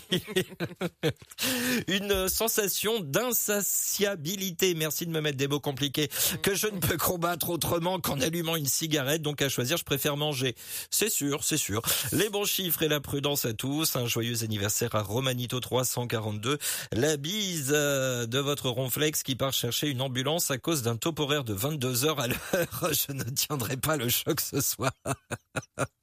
Une 1.88 2.28
sensation 2.28 3.00
d'insatiabilité, 3.00 4.74
merci 4.74 5.06
de 5.06 5.10
me 5.10 5.20
mettre 5.20 5.36
des 5.36 5.48
mots 5.48 5.60
compliqués, 5.60 6.08
que 6.42 6.54
je 6.54 6.66
ne 6.66 6.78
peux 6.78 6.96
combattre 6.96 7.50
autrement 7.50 8.00
qu'en 8.00 8.20
allumant 8.20 8.56
une 8.56 8.66
cigarette, 8.66 9.22
donc 9.22 9.42
à 9.42 9.48
choisir, 9.48 9.76
je 9.76 9.84
préfère 9.84 10.16
manger. 10.16 10.54
C'est 10.90 11.10
sûr, 11.10 11.44
c'est 11.44 11.56
sûr. 11.56 11.82
Les 12.12 12.28
bons 12.28 12.44
chiffres 12.44 12.82
et 12.82 12.88
la 12.88 13.00
prudence 13.00 13.44
à 13.44 13.52
tous, 13.52 13.96
un 13.96 14.06
joyeux 14.06 14.42
anniversaire 14.44 14.94
à 14.94 15.02
Romanito 15.02 15.60
342, 15.60 16.58
la 16.92 17.16
bise 17.16 17.70
euh, 17.72 18.26
de 18.26 18.38
votre 18.38 18.68
ronflex 18.70 19.22
qui 19.22 19.36
part 19.36 19.52
chercher 19.52 19.88
une 19.88 20.02
ambulance 20.02 20.50
à 20.50 20.58
cause 20.58 20.82
d'un 20.82 20.96
top 20.96 21.20
horaire 21.20 21.44
de 21.44 21.54
22 21.54 22.04
heures 22.04 22.20
à 22.20 22.28
l'heure. 22.28 22.38
Je 22.92 23.12
ne 23.12 23.24
tiendrai 23.24 23.76
pas 23.76 23.96
le 23.96 24.08
choc 24.08 24.40
ce 24.40 24.60
soir. 24.60 24.92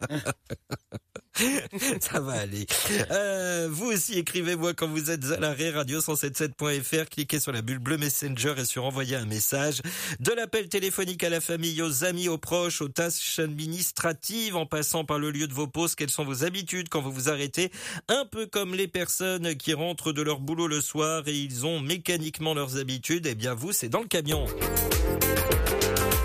Ça 2.01 2.19
va 2.19 2.33
aller. 2.33 2.65
Euh, 3.11 3.67
vous 3.71 3.87
aussi, 3.87 4.19
écrivez-moi 4.19 4.73
quand 4.73 4.87
vous 4.87 5.09
êtes 5.09 5.25
à 5.31 5.39
l'arrêt, 5.39 5.71
radio177.fr, 5.71 7.09
cliquez 7.09 7.39
sur 7.39 7.51
la 7.51 7.61
bulle 7.61 7.79
bleue 7.79 7.97
Messenger 7.97 8.53
et 8.57 8.65
sur 8.65 8.85
envoyer 8.85 9.15
un 9.15 9.25
message. 9.25 9.81
De 10.19 10.31
l'appel 10.31 10.69
téléphonique 10.69 11.23
à 11.23 11.29
la 11.29 11.41
famille, 11.41 11.81
aux 11.81 12.03
amis, 12.03 12.27
aux 12.29 12.37
proches, 12.37 12.81
aux 12.81 12.87
tâches 12.87 13.39
administratives, 13.39 14.55
en 14.55 14.65
passant 14.65 15.05
par 15.05 15.17
le 15.17 15.31
lieu 15.31 15.47
de 15.47 15.53
vos 15.53 15.67
pauses, 15.67 15.95
quelles 15.95 16.11
sont 16.11 16.25
vos 16.25 16.43
habitudes 16.43 16.89
quand 16.89 17.01
vous 17.01 17.11
vous 17.11 17.29
arrêtez? 17.29 17.71
Un 18.07 18.25
peu 18.25 18.45
comme 18.45 18.75
les 18.75 18.87
personnes 18.87 19.55
qui 19.55 19.73
rentrent 19.73 20.11
de 20.11 20.21
leur 20.21 20.39
boulot 20.39 20.67
le 20.67 20.81
soir 20.81 21.23
et 21.27 21.33
ils 21.35 21.65
ont 21.65 21.79
mécaniquement 21.79 22.53
leurs 22.53 22.77
habitudes, 22.77 23.25
eh 23.25 23.35
bien 23.35 23.55
vous, 23.55 23.71
c'est 23.71 23.89
dans 23.89 24.01
le 24.01 24.07
camion. 24.07 24.45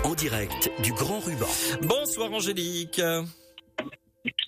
En 0.03 0.13
direct 0.13 0.69
du 0.83 0.93
Grand 0.93 1.19
Ruban. 1.19 1.49
Bonsoir 1.81 2.31
Angélique. 2.31 3.01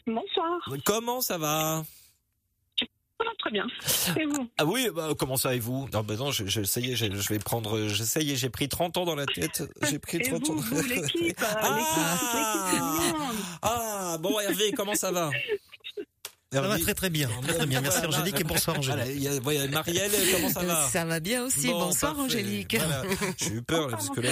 Bonsoir. 0.07 0.59
Comment 0.85 1.21
ça 1.21 1.37
va? 1.37 1.83
Très 3.39 3.51
bien. 3.51 3.65
Et 4.19 4.25
vous? 4.25 4.47
Ah 4.57 4.65
oui, 4.65 4.87
bah, 4.93 5.09
comment 5.17 5.37
ça 5.37 5.55
et 5.55 5.59
vous? 5.59 5.87
Non, 5.93 6.01
bah 6.03 6.15
non, 6.15 6.31
je, 6.31 6.45
je, 6.45 6.63
ça 6.63 6.79
y 6.79 6.91
est, 6.91 6.95
je, 6.95 7.05
je 7.11 7.29
vais 7.29 7.39
prendre, 7.39 7.87
j'ai 7.87 8.49
pris 8.49 8.67
30 8.69 8.97
ans 8.97 9.05
dans 9.05 9.15
la 9.15 9.25
tête. 9.25 9.63
J'ai 9.89 9.99
pris 9.99 10.17
Et 10.17 10.21
30 10.29 10.49
ans. 10.49 10.53
vous, 10.55 10.61
vous 10.61 10.87
l'équipe, 10.87 11.39
euh, 11.41 11.45
Ah. 11.61 11.79
Ah, 13.61 14.17
bon 14.19 14.39
Hervé, 14.39 14.71
comment 14.73 14.95
ça 14.95 15.11
va? 15.11 15.31
Ça 16.53 16.61
va 16.61 16.77
très 16.77 16.93
très 16.93 17.09
bien. 17.09 17.29
Très, 17.43 17.53
très 17.53 17.65
bien. 17.65 17.79
Merci. 17.79 18.05
Angélique 18.05 18.41
et 18.41 18.43
bonsoir 18.43 18.77
Angélique. 18.77 19.05
il 19.15 19.23
y 19.23 19.27
a, 19.29 19.39
voilà, 19.39 19.67
Marielle, 19.69 20.11
comment 20.33 20.49
ça 20.49 20.63
va 20.63 20.87
Ça 20.87 21.05
va 21.05 21.21
bien 21.21 21.45
aussi. 21.45 21.67
Bon, 21.67 21.85
Bonsoir 21.85 22.13
parfait. 22.13 22.25
Angélique. 22.25 22.75
Voilà. 22.77 23.03
J'ai 23.37 23.53
eu 23.53 23.61
peur 23.61 23.87
là, 23.87 23.91
parce 23.91 24.09
que 24.09 24.19
là, 24.19 24.31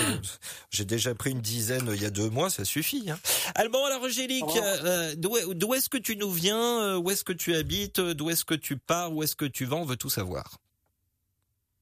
j'ai 0.70 0.84
déjà 0.84 1.16
pris 1.16 1.32
une 1.32 1.40
dizaine 1.40 1.90
il 1.94 2.02
y 2.02 2.06
a 2.06 2.10
deux 2.10 2.30
mois, 2.30 2.50
ça 2.50 2.66
suffit. 2.66 3.10
Hein. 3.10 3.18
Alors 3.56 3.72
bon, 3.72 3.86
alors 3.86 4.04
Angélique, 4.04 4.44
euh, 4.58 5.16
d'où 5.16 5.74
est-ce 5.74 5.88
que 5.88 5.98
tu 5.98 6.18
nous 6.18 6.30
viens 6.30 6.82
euh, 6.82 6.98
Où 6.98 7.10
est-ce 7.10 7.24
que 7.24 7.32
tu 7.32 7.56
habites 7.56 8.02
D'où 8.02 8.30
est-ce 8.30 8.44
que 8.44 8.56
tu 8.56 8.76
pars 8.76 9.14
Où 9.14 9.24
est-ce 9.24 9.38
que 9.38 9.46
tu 9.46 9.64
vas 9.64 9.78
On 9.78 9.86
veut 9.86 9.96
tout 9.96 10.10
savoir? 10.10 10.58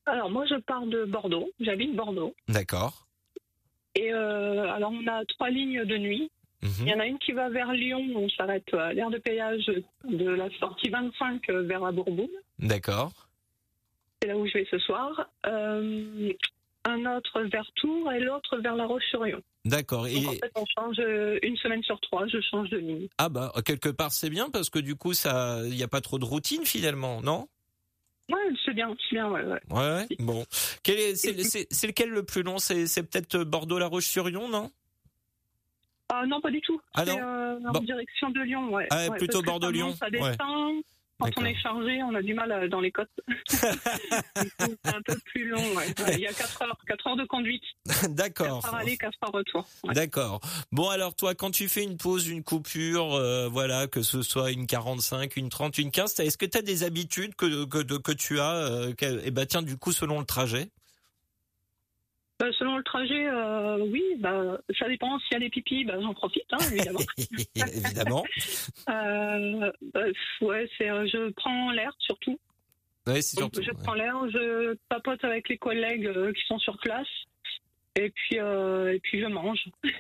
Alors, 0.06 0.30
moi, 0.30 0.46
je 0.48 0.56
pars 0.62 0.86
de 0.86 1.06
Bordeaux. 1.06 1.50
J'habite 1.60 1.96
Bordeaux. 1.96 2.36
D'accord. 2.48 3.08
Et 3.96 4.14
euh, 4.14 4.72
alors, 4.72 4.92
on 4.92 5.08
a 5.08 5.26
trois 5.26 5.50
lignes 5.50 5.84
de 5.84 5.98
nuit. 5.98 6.30
Mhm. 6.64 6.72
Il 6.82 6.88
y 6.88 6.94
en 6.94 7.00
a 7.00 7.06
une 7.06 7.20
qui 7.20 7.32
va 7.34 7.50
vers 7.50 7.72
Lyon. 7.74 8.04
On 8.16 8.30
s'arrête 8.30 8.74
à 8.74 8.94
l'aire 8.94 9.10
de 9.10 9.18
péage 9.18 9.72
de 10.04 10.30
la 10.30 10.50
sortie 10.60 10.90
25 10.90 11.50
vers 11.50 11.82
la 11.82 11.92
Bourboule. 11.92 12.30
D'accord. 12.60 13.12
C'est 14.22 14.28
là 14.28 14.38
où 14.38 14.48
je 14.48 14.54
vais 14.54 14.68
ce 14.70 14.80
soir. 14.80 15.30
Euh, 15.46 16.34
un 16.86 17.18
autre 17.18 17.42
vers 17.44 17.70
Tours 17.76 18.12
et 18.12 18.20
l'autre 18.20 18.58
vers 18.58 18.76
La 18.76 18.86
Roche-sur-Yon. 18.86 19.42
D'accord. 19.66 20.08
Et 20.08 20.26
en 20.26 20.32
fait, 20.32 20.52
on 20.56 20.66
change 20.66 20.98
euh, 21.00 21.38
une 21.44 21.58
semaine 21.58 21.84
sur 21.84 22.00
trois. 22.00 22.26
Je 22.28 22.40
change 22.42 22.70
de 22.70 22.78
ligne. 22.78 23.08
ah 23.18 23.30
bah 23.30 23.52
quelque 23.66 23.90
part 23.90 24.12
c'est 24.12 24.30
bien 24.30 24.50
parce 24.50 24.70
que 24.70 24.80
du 24.80 24.96
coup 24.96 25.14
ça, 25.14 25.60
il 25.66 25.76
y 25.76 25.84
a 25.84 25.88
pas 25.88 26.02
trop 26.02 26.18
de 26.18 26.26
routine 26.26 26.66
finalement, 26.66 27.22
non? 27.22 27.48
Ouais, 28.30 28.40
c'est 28.66 28.74
bien, 28.74 28.94
c'est 29.02 29.16
bien, 29.16 29.30
ouais, 29.30 29.44
ouais. 29.44 29.60
Ouais. 29.70 30.08
Bon. 30.20 30.42
Est, 30.88 31.16
c'est, 31.16 31.44
c'est, 31.44 31.68
c'est 31.72 31.88
lequel 31.88 32.10
le 32.10 32.24
plus 32.24 32.44
long? 32.44 32.58
C'est, 32.58 32.86
peut-être 33.04 33.44
Bordeaux 33.44 33.80
La 33.80 33.88
Roche-sur-Yon, 33.88 34.50
non? 34.50 34.72
Ah 36.10 36.24
non, 36.26 36.40
pas 36.42 36.52
du 36.52 36.62
tout. 36.62 36.80
Ah 36.94 37.04
c'est 37.06 37.20
euh, 37.20 37.58
en 37.68 37.72
Bon. 37.74 37.80
direction 37.82 38.30
de 38.30 38.42
Lyon, 38.42 38.70
ouais. 38.74 38.88
Ah, 38.92 39.08
Ouais, 39.10 39.18
plutôt 39.18 39.40
ça 39.42 39.46
Bordeaux-Lyon, 39.46 39.88
monte, 39.88 39.98
Ça 39.98 40.06
ouais. 40.06 40.12
descend. 40.12 40.82
Quand 41.20 41.26
D'accord. 41.26 41.44
on 41.44 41.46
est 41.48 41.56
chargé, 41.56 42.04
on 42.04 42.14
a 42.14 42.22
du 42.22 42.36
mal 42.36 42.52
euh, 42.52 42.68
dans 42.68 42.80
les 42.80 42.92
côtes. 42.92 43.10
C'est 43.48 44.86
un 44.86 45.02
peu 45.04 45.16
plus 45.26 45.48
long, 45.50 45.58
ouais. 45.76 45.88
Ouais, 45.88 46.14
Il 46.14 46.20
y 46.20 46.28
a 46.28 46.34
4 46.34 46.62
heures, 46.62 46.78
4 46.88 47.08
heures 47.08 47.16
de 47.16 47.26
conduite. 47.26 47.64
4 47.88 48.08
D'accord. 48.16 48.64
heures 48.66 48.76
aller, 48.76 48.98
4 48.98 49.18
heures 49.24 49.32
retour. 49.32 49.66
Ouais. 49.84 49.96
D'accord. 49.96 50.40
Bon 50.72 50.90
alors 50.90 51.16
toi 51.16 51.34
quand 51.34 51.50
tu 51.50 51.68
fais 51.70 51.84
une 51.84 51.98
pause, 51.98 52.28
une 52.28 52.44
coupure, 52.44 53.16
euh, 53.16 53.48
voilà 53.50 53.88
que 53.88 54.04
ce 54.04 54.22
soit 54.22 54.52
une 54.52 54.68
45, 54.68 55.36
une 55.38 55.50
30, 55.50 55.80
une 55.80 55.90
15, 55.90 56.14
t'as- 56.14 56.24
est-ce 56.26 56.38
que 56.38 56.46
tu 56.46 56.58
as 56.58 56.62
des 56.62 56.84
habitudes 56.84 57.34
que 57.36 57.66
que, 57.66 57.80
de- 57.80 57.98
que 57.98 58.12
tu 58.12 58.40
as 58.40 58.54
euh, 58.54 58.94
que- 58.94 59.22
eh 59.26 59.32
ben 59.32 59.46
tiens 59.48 59.64
du 59.64 59.76
coup 59.76 59.92
selon 59.92 60.20
le 60.20 60.26
trajet? 60.26 60.70
Bah, 62.40 62.46
selon 62.60 62.78
le 62.78 62.84
trajet, 62.84 63.28
euh, 63.28 63.78
oui, 63.92 64.04
bah, 64.20 64.60
ça 64.78 64.88
dépend. 64.88 65.18
S'il 65.20 65.34
y 65.34 65.36
a 65.38 65.40
des 65.40 65.50
pipis, 65.50 65.86
bah, 65.86 65.96
j'en 66.00 66.14
profite, 66.14 66.46
hein, 66.52 66.58
évidemment. 66.72 67.00
Évidemment. 67.56 68.24
euh, 68.90 69.72
bah, 69.94 70.02
ouais, 70.42 70.70
c'est, 70.78 70.90
euh, 70.90 71.08
je 71.08 71.32
prends 71.32 71.72
l'air 71.72 71.92
surtout. 71.98 72.40
Ouais, 73.08 73.22
c'est 73.22 73.40
Donc, 73.40 73.56
surtout. 73.56 73.68
je 73.68 73.84
prends 73.84 73.94
l'air, 73.96 74.16
je 74.30 74.76
papote 74.90 75.24
avec 75.24 75.50
les 75.50 75.58
collègues 75.58 76.12
qui 76.34 76.46
sont 76.46 76.60
sur 76.60 76.78
place. 76.78 77.08
Et 78.00 78.12
puis, 78.12 78.40
euh, 78.40 78.94
et 78.94 79.00
puis 79.00 79.20
je 79.22 79.26
mange. 79.26 79.60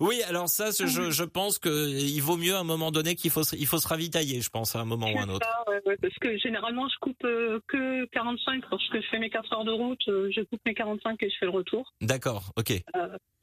Oui, 0.00 0.22
alors 0.22 0.48
ça, 0.48 0.70
je, 0.70 1.10
je 1.10 1.24
pense 1.24 1.58
que 1.58 1.88
il 1.90 2.20
vaut 2.20 2.36
mieux 2.36 2.54
à 2.54 2.60
un 2.60 2.64
moment 2.64 2.90
donné 2.90 3.14
qu'il 3.14 3.30
faut 3.30 3.44
se, 3.44 3.56
il 3.56 3.66
faut 3.66 3.78
se 3.78 3.88
ravitailler, 3.88 4.40
je 4.40 4.50
pense, 4.50 4.74
à 4.76 4.80
un 4.80 4.84
moment 4.84 5.10
ou 5.12 5.18
à 5.18 5.22
un 5.22 5.28
autre. 5.28 5.46
Ça, 5.46 5.70
ouais, 5.70 5.80
ouais, 5.86 5.96
parce 6.00 6.14
que 6.20 6.38
généralement, 6.38 6.88
je 6.88 6.94
coupe 7.00 7.22
euh, 7.24 7.60
que 7.68 8.06
45 8.06 8.64
lorsque 8.70 8.94
je 8.96 9.06
fais 9.10 9.18
mes 9.18 9.30
4 9.30 9.52
heures 9.52 9.64
de 9.64 9.72
route. 9.72 10.00
euh, 10.08 10.30
je 10.34 10.40
coupe 10.42 10.60
mes 10.66 10.74
45 10.74 11.22
et 11.22 11.30
je 11.30 11.34
fais 11.38 11.46
le 11.46 11.52
retour. 11.52 11.92
D'accord, 12.00 12.52
ok. 12.56 12.72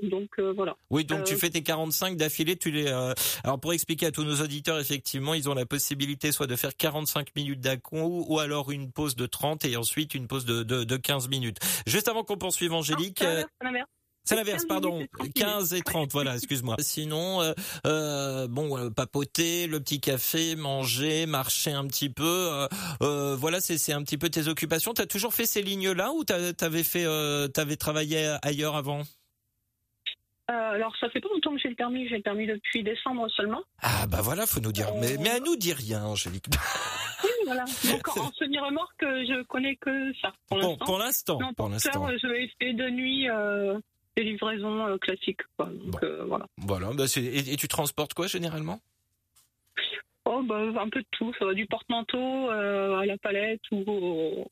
Donc 0.02 0.30
euh, 0.40 0.54
voilà. 0.56 0.76
Oui, 0.90 1.06
donc 1.06 1.24
tu 1.26 1.36
fais 1.36 1.50
tes 1.50 1.64
45 1.64 2.18
d'affilée, 2.18 2.56
tu 2.56 2.72
les. 2.72 2.88
euh, 2.88 3.14
Alors 3.44 3.60
pour 3.60 3.74
expliquer 3.74 4.08
à 4.08 4.12
tous 4.12 4.24
nos 4.24 4.42
auditeurs, 4.42 4.80
effectivement, 4.80 5.34
ils 5.34 5.50
ont 5.50 5.54
la 5.56 5.66
possibilité 5.66 6.32
soit 6.32 6.48
de 6.48 6.56
faire 6.56 6.76
45 6.76 7.36
minutes 7.36 7.60
d'accro 7.62 8.26
ou 8.28 8.40
alors 8.40 8.72
une 8.72 8.92
pause 8.92 9.16
de 9.16 9.26
30 9.26 9.66
et 9.66 9.76
ensuite 9.76 10.14
une 10.16 10.28
pause 10.28 10.46
de, 10.46 10.64
de, 10.64 10.84
de 10.84 10.98
15 10.98 11.30
minutes. 11.30 11.58
Juste 11.88 12.08
avant 12.08 12.24
qu'on 12.24 12.38
poursuive, 12.38 12.74
Angélique. 12.74 13.16
C'est 13.18 13.26
l'inverse, 13.63 13.88
C'est 14.26 14.36
l'inverse, 14.36 14.63
15 14.63 14.68
pardon. 14.68 14.93
minutes 14.97 15.09
et 15.24 15.32
30 15.32 15.34
15 15.34 15.74
et 15.74 15.82
30, 15.82 16.11
voilà, 16.11 16.36
excuse-moi. 16.36 16.76
Sinon, 16.82 17.41
euh, 17.41 17.53
euh, 17.86 18.47
bon, 18.47 18.78
euh, 18.78 18.89
papoter, 18.89 19.68
le 19.68 19.80
petit 19.80 19.99
café, 20.01 20.55
manger, 20.55 21.26
marcher 21.26 21.72
un 21.72 21.86
petit 21.88 22.09
peu, 22.09 22.68
euh, 23.01 23.36
voilà, 23.36 23.61
c'est 23.61 23.93
un 23.93 24.03
petit 24.03 24.18
peu 24.18 24.30
tes 24.30 24.47
occupations. 24.47 24.93
T'as 24.93 25.05
toujours 25.05 25.34
fait 25.34 25.45
ces 25.45 25.61
lignes-là 25.61 26.11
ou 26.13 26.24
t'avais 26.24 26.84
fait, 26.84 27.05
t'avais 27.53 27.78
travaillé 27.78 28.36
ailleurs 28.41 28.76
avant? 28.76 29.03
Euh, 30.50 30.54
alors, 30.76 30.95
ça 30.98 31.10
fait 31.10 31.20
pas 31.20 31.28
longtemps 31.34 31.52
que 31.54 31.60
j'ai 31.60 31.68
le 31.70 31.76
permis. 31.76 32.08
J'ai 32.08 32.18
le 32.18 32.22
permis 32.24 32.48
depuis 32.48 32.82
décembre 32.84 33.30
seulement. 33.32 33.62
Ah 33.82 34.06
bah 34.08 34.20
voilà, 34.22 34.45
faut 34.45 34.62
nous 34.62 34.72
dire. 34.72 34.88
Mais, 35.02 35.18
mais 35.20 35.30
à 35.30 35.39
nous 35.39 35.56
dis 35.58 35.74
rien, 35.74 36.04
Angélique. 36.06 36.45
Oui, 37.24 37.30
voilà. 37.45 37.66
Donc 37.89 38.08
en 38.18 38.32
semi-remorque, 38.34 39.02
je 39.02 39.41
connais 39.45 39.76
que 39.78 40.14
ça 40.22 40.32
pour 40.48 40.60
Bon, 40.60 40.68
l'instant. 40.70 40.86
pour 40.86 41.00
l'instant, 41.00 41.54
pour 41.56 41.70
l'instant. 41.70 42.08
faire, 42.08 42.18
je 42.20 42.28
vais 42.28 42.48
faire 42.62 42.76
de 42.76 42.89
nuit 42.91 43.28
euh, 43.28 43.80
des 44.16 44.24
livraisons 44.24 44.86
euh, 44.86 44.98
classiques. 45.00 45.41
Quoi. 45.58 45.66
Donc, 45.84 46.04
euh, 46.04 46.26
voilà. 46.28 46.45
Voilà. 46.58 46.91
Bah, 46.93 47.06
et, 47.18 47.54
et 47.54 47.58
tu 47.58 47.68
transportes 47.68 48.14
quoi 48.14 48.28
généralement? 48.28 48.80
Oh, 50.26 50.43
bah, 50.43 50.60
un 50.80 50.89
peu 50.89 51.00
de 51.02 51.08
tout. 51.12 51.34
Ça 51.39 51.45
va 51.45 51.54
du 51.56 51.66
porte-manteau 51.66 52.52
euh, 52.52 53.00
à 53.00 53.06
la 53.08 53.18
palette 53.18 53.62
ou 53.72 53.84
au, 53.88 54.48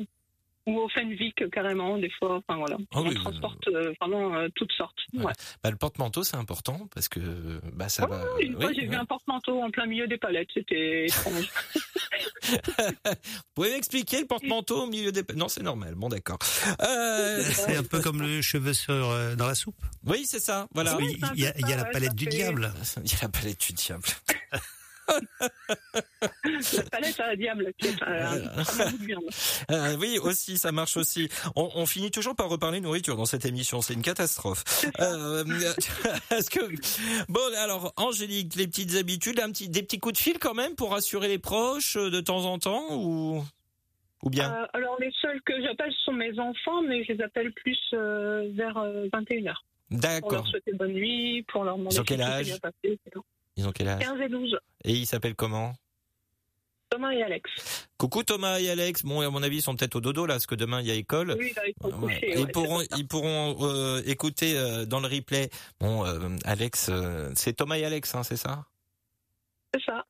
ou 0.68 0.80
au 0.80 0.90
Fenvic 0.90 1.50
carrément, 1.52 1.98
des 1.98 2.10
fois. 2.20 2.36
Enfin 2.48 2.58
voilà. 2.60 2.78
Ah 2.94 3.00
On 3.02 3.08
oui, 3.08 3.16
transporte 3.16 3.68
euh, 3.68 3.94
vraiment 4.02 4.36
euh, 4.36 4.48
toutes 4.56 4.72
sortes. 4.74 4.98
Ouais. 5.14 5.34
Bah, 5.64 5.70
le 5.72 5.76
porte-manteau, 5.78 6.24
c'est 6.24 6.38
important 6.38 6.88
parce 6.94 7.08
que 7.08 7.20
bah 7.74 7.90
ça 7.90 8.06
va. 8.08 8.24
Une 8.40 8.56
fois, 8.56 8.68
Oui, 8.68 8.78
j'ai 8.80 8.88
vu 8.88 8.96
un 8.96 9.06
porte-manteau 9.06 9.62
en 9.62 9.70
plein 9.72 9.86
milieu 9.86 10.08
des 10.08 10.18
palettes. 10.18 10.50
C'était 10.54 11.06
étrange. 11.08 11.50
Vous 12.48 13.12
pouvez 13.54 13.72
m'expliquer 13.72 14.20
le 14.22 14.26
porte-manteau 14.28 14.84
au 14.84 14.88
milieu 14.88 15.12
des. 15.12 15.24
Non, 15.36 15.48
c'est 15.48 15.64
normal. 15.64 15.96
Bon, 15.96 16.10
d'accord. 16.10 16.40
Euh, 16.82 17.42
C'est 17.44 17.76
un 17.78 17.84
peu 17.84 18.02
comme 18.02 18.22
le 18.22 18.42
cheveu 18.42 18.74
sur, 18.74 18.94
euh, 18.94 19.36
dans 19.36 19.48
la 19.48 19.56
soupe. 19.56 19.76
Oui, 20.06 20.26
c'est 20.26 20.40
ça. 20.40 20.68
Voilà. 20.74 20.98
Oui. 20.98 21.18
Il 21.36 21.42
y 21.42 21.48
a, 21.48 21.54
il 21.58 21.68
y 21.68 21.74
a 21.74 21.78
la 21.78 21.86
palette 21.86 22.16
du 22.16 22.26
fait- 22.26 22.30
diable. 22.32 22.72
Il 23.04 23.12
y 23.12 23.16
a 23.16 23.18
la 23.24 23.30
palette 23.30 23.60
du 23.60 23.74
diable. 23.74 24.04
la 25.08 26.84
palette 26.92 27.20
à 27.20 27.28
la 27.28 27.36
diable, 27.36 27.72
qui 27.78 27.88
est 27.88 28.04
un, 28.04 28.34
un 28.34 28.92
de 28.92 29.06
viande. 29.06 29.24
Euh, 29.72 29.96
oui, 30.00 30.18
aussi, 30.22 30.58
ça 30.58 30.72
marche 30.72 30.98
aussi. 30.98 31.30
On, 31.56 31.70
on 31.76 31.86
finit 31.86 32.12
toujours 32.12 32.36
par 32.36 32.50
reparler 32.50 32.82
nourriture 32.82 33.16
dans 33.16 33.26
cette 33.26 33.46
émission. 33.46 33.82
C'est 33.82 33.94
une 33.94 34.02
catastrophe. 34.02 34.64
Euh, 35.00 35.44
Est-ce 36.32 36.50
que 36.50 36.60
bon, 37.30 37.42
alors 37.58 37.94
Angélique, 37.98 38.56
les 38.56 38.68
petites 38.68 38.96
habitudes, 38.96 39.40
un 39.40 39.52
petit, 39.52 39.70
des 39.70 39.84
petits 39.84 40.00
coups 40.00 40.14
de 40.14 40.20
fil 40.20 40.40
quand 40.40 40.54
même 40.54 40.76
pour 40.76 40.92
rassurer 40.92 41.28
les 41.28 41.40
proches 41.40 41.98
euh, 41.98 42.10
de 42.10 42.22
temps 42.22 42.46
en 42.46 42.60
temps 42.60 42.88
ou 42.92 43.44
ou 44.26 44.30
bien? 44.30 44.52
Euh, 44.52 44.68
alors, 44.74 44.98
les 45.00 45.12
seuls 45.22 45.42
que 45.44 45.62
j'appelle 45.62 45.94
sont 46.04 46.14
mes 46.14 46.38
enfants, 46.40 46.82
mais 46.82 47.04
je 47.04 47.14
les 47.14 47.22
appelle 47.22 47.54
plus 47.54 47.78
euh, 47.94 48.50
vers 48.54 48.78
euh, 48.78 49.08
21h. 49.14 49.54
Pour 49.90 50.00
D'accord. 50.00 50.32
leur 50.32 50.48
souhaiter 50.48 50.74
bonne 50.74 50.94
nuit, 50.94 51.44
pour 51.48 51.64
leur 51.64 51.78
demander 51.78 51.96
si 51.96 52.04
quel 52.04 52.22
âge? 52.22 52.60
Ils 53.58 53.68
ont 53.68 53.72
quel 53.72 53.88
âge 53.88 54.02
15 54.04 54.20
et 54.22 54.30
12, 54.30 54.58
Et 54.84 54.92
ils 54.94 55.06
s'appellent 55.06 55.36
comment 55.36 55.74
Thomas 56.90 57.12
et 57.12 57.24
Alex. 57.24 57.88
Coucou 57.98 58.24
Thomas 58.24 58.60
et 58.60 58.70
Alex. 58.70 59.04
Bon, 59.04 59.20
à 59.22 59.30
mon 59.30 59.42
avis, 59.44 59.58
ils 59.58 59.62
sont 59.62 59.76
peut-être 59.76 59.96
au 59.96 60.02
dodo 60.02 60.26
là, 60.26 60.36
parce 60.36 60.46
que 60.46 60.56
demain 60.56 60.82
il 60.82 60.88
y 60.88 60.92
a 60.92 60.94
école. 60.94 61.36
Oui, 61.38 61.52
là, 61.56 61.64
ils 61.68 61.74
sont 61.82 61.90
Ouais. 61.98 62.14
couchés. 62.14 62.32
Ils 62.36 62.46
ouais, 62.46 62.52
pourront, 62.52 62.82
ils 62.96 63.08
pourront 63.08 63.58
euh, 63.62 64.02
écouter 64.06 64.56
euh, 64.58 64.86
dans 64.86 65.00
le 65.00 65.08
replay. 65.08 65.50
Bon, 65.80 66.06
euh, 66.06 66.30
Alex, 66.46 66.92
c'est 67.36 67.54
Thomas 67.54 67.78
et 67.78 67.86
Alex, 67.86 68.14
hein, 68.16 68.24
c'est 68.24 68.38
ça 68.38 68.66
C'est 69.78 69.86
ça. 69.92 70.06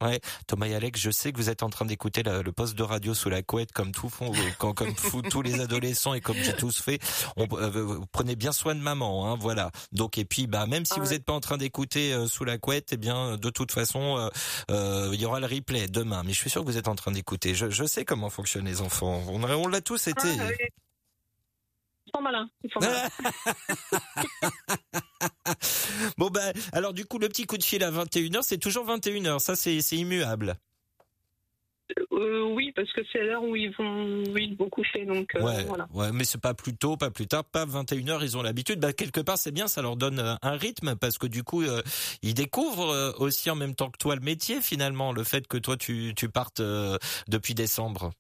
Thomas 0.47 0.67
et 0.67 0.75
Alex, 0.75 0.99
je 0.99 1.09
sais 1.11 1.31
que 1.31 1.37
vous 1.37 1.49
êtes 1.49 1.63
en 1.63 1.69
train 1.69 1.85
d'écouter 1.85 2.23
le 2.23 2.51
poste 2.51 2.75
de 2.75 2.83
radio 2.83 3.13
sous 3.13 3.29
la 3.29 3.41
couette, 3.41 3.71
comme 3.71 3.91
tout 3.91 4.09
font, 4.09 4.31
euh, 4.33 4.71
comme 4.73 4.95
fou- 4.95 5.21
tous 5.21 5.41
les 5.41 5.59
adolescents 5.59 6.13
et 6.13 6.21
comme 6.21 6.37
j'ai 6.37 6.53
tous 6.55 6.81
fait. 6.81 6.99
On, 7.37 7.47
euh, 7.53 7.99
prenez 8.11 8.35
bien 8.35 8.51
soin 8.51 8.75
de 8.75 8.79
maman, 8.81 9.31
hein, 9.31 9.37
voilà. 9.39 9.71
Donc 9.91 10.17
et 10.17 10.25
puis, 10.25 10.47
bah 10.47 10.67
même 10.67 10.85
si 10.85 10.93
Ah 10.95 10.99
vous 10.99 11.07
ouais. 11.07 11.13
n'êtes 11.13 11.25
pas 11.25 11.33
en 11.33 11.39
train 11.39 11.57
d'écouter 11.57 12.13
euh, 12.13 12.27
sous 12.27 12.43
la 12.45 12.57
couette, 12.57 12.89
eh 12.93 12.97
bien 12.97 13.37
de 13.37 13.49
toute 13.49 13.71
façon, 13.71 14.29
euh, 14.71 15.09
il 15.13 15.19
y 15.21 15.25
aura 15.25 15.39
le 15.39 15.47
replay 15.47 15.87
demain. 15.87 16.23
Mais 16.23 16.33
je 16.33 16.39
suis 16.39 16.49
sûr 16.49 16.61
que 16.63 16.67
vous 16.67 16.77
êtes 16.77 16.87
en 16.87 16.95
train 16.95 17.11
d'écouter. 17.11 17.55
Je, 17.55 17.69
je 17.69 17.85
sais 17.85 18.05
comment 18.05 18.29
fonctionnent 18.29 18.65
les 18.65 18.81
enfants. 18.81 19.23
On, 19.27 19.43
on 19.43 19.67
l'a 19.67 19.81
tous 19.81 20.07
été. 20.07 20.27
Ah, 20.39 20.43
oui. 20.47 20.65
Sont 22.15 22.21
malins. 22.21 22.49
Ils 22.63 22.71
sont 22.71 22.79
malins. 22.79 23.09
bon 26.17 26.29
ben, 26.29 26.53
alors 26.71 26.93
du 26.93 27.05
coup 27.05 27.19
le 27.19 27.27
petit 27.27 27.45
coup 27.45 27.57
de 27.57 27.63
fil 27.63 27.83
à 27.83 27.91
21h, 27.91 28.41
c'est 28.41 28.57
toujours 28.57 28.85
21h, 28.87 29.39
ça 29.39 29.55
c'est 29.55 29.81
immuable. 29.97 30.55
Euh, 32.13 32.41
oui, 32.53 32.71
parce 32.75 32.91
que 32.93 33.01
c'est 33.11 33.21
l'heure 33.21 33.43
où 33.43 33.55
ils 33.55 33.71
vont, 33.75 34.23
où 34.23 34.37
ils 34.37 34.55
vont 34.57 34.69
coucher. 34.69 35.05
Donc, 35.05 35.35
euh, 35.35 35.41
ouais, 35.41 35.63
voilà. 35.65 35.87
ouais, 35.93 36.11
mais 36.13 36.23
c'est 36.23 36.41
pas 36.41 36.53
plus 36.53 36.75
tôt, 36.75 36.97
pas 36.97 37.11
plus 37.11 37.27
tard, 37.27 37.43
pas 37.43 37.65
21h, 37.65 38.19
ils 38.23 38.37
ont 38.37 38.41
l'habitude. 38.41 38.79
Bah 38.79 38.93
quelque 38.93 39.19
part 39.19 39.37
c'est 39.37 39.51
bien, 39.51 39.67
ça 39.67 39.81
leur 39.81 39.97
donne 39.97 40.19
euh, 40.19 40.35
un 40.41 40.57
rythme 40.57 40.95
parce 40.95 41.17
que 41.17 41.27
du 41.27 41.43
coup 41.43 41.63
euh, 41.63 41.81
ils 42.21 42.33
découvrent 42.33 43.15
aussi 43.19 43.49
en 43.49 43.55
même 43.55 43.75
temps 43.75 43.91
que 43.91 43.97
toi 43.97 44.15
le 44.15 44.21
métier 44.21 44.61
finalement, 44.61 45.11
le 45.11 45.23
fait 45.23 45.47
que 45.47 45.57
toi 45.57 45.75
tu 45.75 46.13
tu 46.15 46.29
partes 46.29 46.61
depuis 47.27 47.53
décembre. 47.53 48.11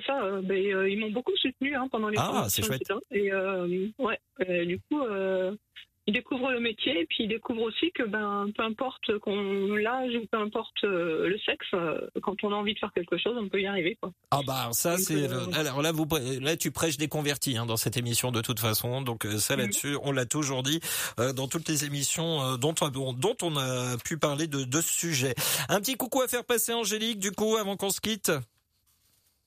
C'est 0.00 0.06
ça. 0.06 0.22
euh, 0.22 0.40
ben, 0.42 0.56
euh, 0.74 0.88
ils 0.88 0.98
m'ont 0.98 1.10
beaucoup 1.10 1.36
soutenu 1.36 1.74
hein, 1.76 1.88
pendant 1.90 2.08
les 2.08 2.16
Ah, 2.18 2.46
c'est 2.48 2.62
chouette. 2.64 2.82
Et 3.10 3.32
euh, 3.32 3.86
ouais, 3.98 4.18
du 4.66 4.78
coup, 4.90 5.00
ils 6.06 6.14
découvrent 6.14 6.50
le 6.50 6.60
métier, 6.60 7.02
et 7.02 7.06
puis 7.06 7.24
ils 7.24 7.28
découvrent 7.28 7.62
aussi 7.62 7.92
que 7.92 8.02
ben, 8.02 8.48
peu 8.56 8.64
importe 8.64 9.16
qu'on 9.18 9.74
l'âge 9.76 10.12
ou 10.16 10.26
peu 10.26 10.38
importe 10.38 10.82
euh, 10.82 11.28
le 11.28 11.38
sexe, 11.38 11.66
euh, 11.74 12.00
quand 12.22 12.42
on 12.42 12.50
a 12.52 12.56
envie 12.56 12.74
de 12.74 12.78
faire 12.80 12.90
quelque 12.94 13.16
chose, 13.18 13.36
on 13.38 13.48
peut 13.48 13.60
y 13.60 13.66
arriver. 13.66 13.96
Quoi. 14.00 14.10
Ah 14.32 14.40
bah 14.44 14.70
ça 14.72 14.96
c'est 14.96 15.30
euh, 15.30 15.44
alors 15.52 15.82
là 15.82 15.92
vous 15.92 16.06
là 16.40 16.56
tu 16.56 16.72
prêches 16.72 16.96
des 16.96 17.06
convertis 17.06 17.56
hein, 17.58 17.66
dans 17.66 17.76
cette 17.76 17.96
émission 17.96 18.32
de 18.32 18.40
toute 18.40 18.60
façon 18.60 19.02
donc 19.02 19.24
ça 19.38 19.54
Mhm. 19.54 19.60
là-dessus 19.62 19.96
on 20.02 20.10
l'a 20.12 20.24
toujours 20.26 20.62
dit 20.62 20.80
dans 21.36 21.46
toutes 21.48 21.68
les 21.68 21.84
émissions 21.84 22.56
dont 22.56 22.74
on 22.80 23.12
dont 23.12 23.36
on 23.42 23.56
a 23.56 23.96
pu 24.04 24.16
parler 24.18 24.46
de 24.46 24.64
de 24.64 24.80
ce 24.80 24.92
sujet. 24.92 25.34
Un 25.68 25.80
petit 25.80 25.96
coucou 25.96 26.22
à 26.22 26.28
faire 26.28 26.44
passer 26.44 26.72
Angélique 26.72 27.18
du 27.18 27.30
coup 27.30 27.56
avant 27.56 27.76
qu'on 27.76 27.90
se 27.90 28.00
quitte. 28.00 28.32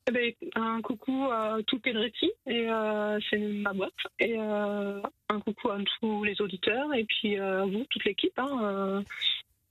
Eh 0.08 0.12
ben, 0.12 0.34
un 0.56 0.82
coucou 0.82 1.30
à 1.32 1.60
tout 1.66 1.80
Pedretti, 1.80 2.32
et 2.45 2.70
euh, 2.70 3.20
c'est 3.30 3.38
ma 3.38 3.72
boîte, 3.72 3.93
et 4.20 4.36
euh, 4.38 5.01
un 5.30 5.39
coucou 5.39 5.70
à 5.70 5.78
tous 5.99 6.24
les 6.26 6.41
auditeurs, 6.41 6.93
et 6.93 7.06
puis 7.06 7.39
euh, 7.39 7.64
à 7.64 7.66
vous, 7.66 7.86
toute 7.89 8.04
l'équipe. 8.04 8.38
Hein, 8.38 8.60
euh, 8.64 9.01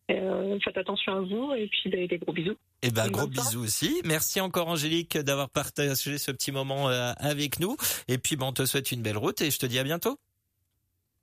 et, 0.09 0.19
euh, 0.19 0.59
faites 0.65 0.79
attention 0.79 1.17
à 1.17 1.21
vous, 1.21 1.53
et 1.55 1.67
puis 1.69 1.91
ben, 1.91 2.07
des 2.07 2.19
gros 2.19 2.33
bisous. 2.33 2.57
Et 2.83 2.91
ben 2.91 3.05
Bonne 3.05 3.13
gros 3.13 3.27
bisous 3.27 3.63
aussi. 3.63 4.01
Merci 4.05 4.41
encore 4.41 4.69
Angélique 4.69 5.17
d'avoir 5.19 5.51
partagé 5.51 6.19
ce 6.19 6.33
petit 6.33 6.51
moment 6.51 6.89
euh, 6.89 7.13
avec 7.19 7.61
nous 7.61 7.77
et 8.09 8.19
puis 8.19 8.35
bon 8.35 8.49
on 8.49 8.53
te 8.53 8.67
souhaite 8.67 8.91
une 8.91 9.03
belle 9.03 9.19
route 9.19 9.41
et 9.41 9.53
je 9.53 9.59
te 9.59 9.67
dis 9.67 9.79
à 9.79 9.85
bientôt. 9.85 10.19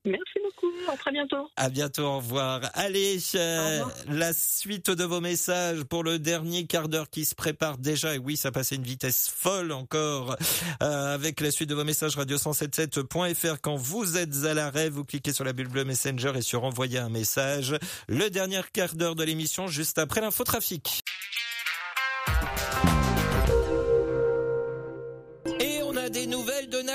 Merci 0.09 0.39
beaucoup, 0.43 0.71
à 0.91 0.97
très 0.97 1.11
bientôt. 1.11 1.49
À 1.55 1.69
bientôt, 1.69 2.03
au 2.03 2.17
revoir. 2.17 2.61
Allez, 2.73 3.17
euh, 3.35 3.81
Au 3.81 3.85
revoir. 3.85 3.91
la 4.09 4.33
suite 4.33 4.89
de 4.89 5.03
vos 5.03 5.21
messages 5.21 5.83
pour 5.83 6.03
le 6.03 6.19
dernier 6.19 6.65
quart 6.65 6.87
d'heure 6.89 7.09
qui 7.09 7.25
se 7.25 7.35
prépare 7.35 7.77
déjà. 7.77 8.15
Et 8.15 8.17
oui, 8.17 8.37
ça 8.37 8.51
passe 8.51 8.71
à 8.71 8.75
une 8.75 8.83
vitesse 8.83 9.29
folle 9.33 9.71
encore. 9.71 10.35
Euh, 10.81 11.13
avec 11.13 11.41
la 11.41 11.51
suite 11.51 11.69
de 11.69 11.75
vos 11.75 11.83
messages 11.83 12.17
radio177.fr. 12.17 13.57
Quand 13.61 13.75
vous 13.75 14.17
êtes 14.17 14.45
à 14.45 14.53
l'arrêt, 14.53 14.89
vous 14.89 15.05
cliquez 15.05 15.33
sur 15.33 15.43
la 15.43 15.53
bulle 15.53 15.67
bleue 15.67 15.85
Messenger 15.85 16.31
et 16.35 16.41
sur 16.41 16.63
envoyer 16.63 16.99
un 16.99 17.09
message. 17.09 17.77
Le 18.07 18.29
dernier 18.29 18.61
quart 18.73 18.95
d'heure 18.95 19.15
de 19.15 19.23
l'émission 19.23 19.67
juste 19.67 19.99
après 19.99 20.21
l'infotrafic. 20.21 21.03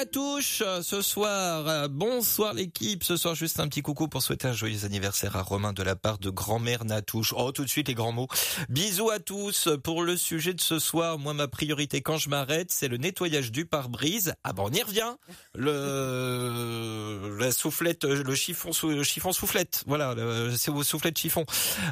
De 0.05 0.11
Natouche 0.11 0.63
euh, 0.67 0.83
ce 0.83 1.01
soir. 1.03 1.67
Euh, 1.67 1.89
Bonsoir 1.89 2.53
l'équipe. 2.53 3.05
Ce 3.05 3.17
soir, 3.17 3.35
juste 3.35 3.59
un 3.59 3.69
petit 3.69 3.81
coucou 3.81 4.07
pour 4.07 4.23
souhaiter 4.23 4.49
un 4.49 4.53
joyeux 4.53 4.85
anniversaire 4.85 5.37
à 5.37 5.43
Romain 5.43 5.73
de 5.73 5.83
la 5.83 5.97
part 5.97 6.19
de 6.19 6.31
grand-mère 6.31 6.85
Natouche. 6.85 7.33
Oh, 7.37 7.53
tout 7.53 7.65
de 7.65 7.69
suite 7.69 7.89
les 7.89 7.95
grands 7.95 8.13
mots. 8.13 8.29
Bisous 8.69 9.11
à 9.11 9.19
tous. 9.19 9.69
Pour 9.83 10.03
le 10.03 10.17
sujet 10.17 10.53
de 10.53 10.61
ce 10.61 10.79
soir, 10.79 11.19
moi, 11.19 11.33
ma 11.33 11.49
priorité 11.49 12.03
quand 12.03 12.19
je 12.19 12.29
m'arrête, 12.29 12.71
c'est 12.71 12.89
le 12.89 12.99
nettoyage 12.99 13.51
du 13.51 13.65
pare-brise. 13.65 14.35
Ah 14.45 14.53
bon, 14.53 14.69
on 14.69 14.73
y 14.73 14.83
revient. 14.83 15.15
Le, 15.55 17.37
la 17.39 17.51
soufflette, 17.51 18.05
le 18.05 18.35
chiffon, 18.35 18.71
le 18.83 19.05
chiffon 19.05 19.33
soufflette. 19.33 19.85
Voilà, 19.87 20.15
c'est 20.57 20.71
vos 20.71 20.83
soufflettes 20.85 21.19
chiffon. 21.19 21.47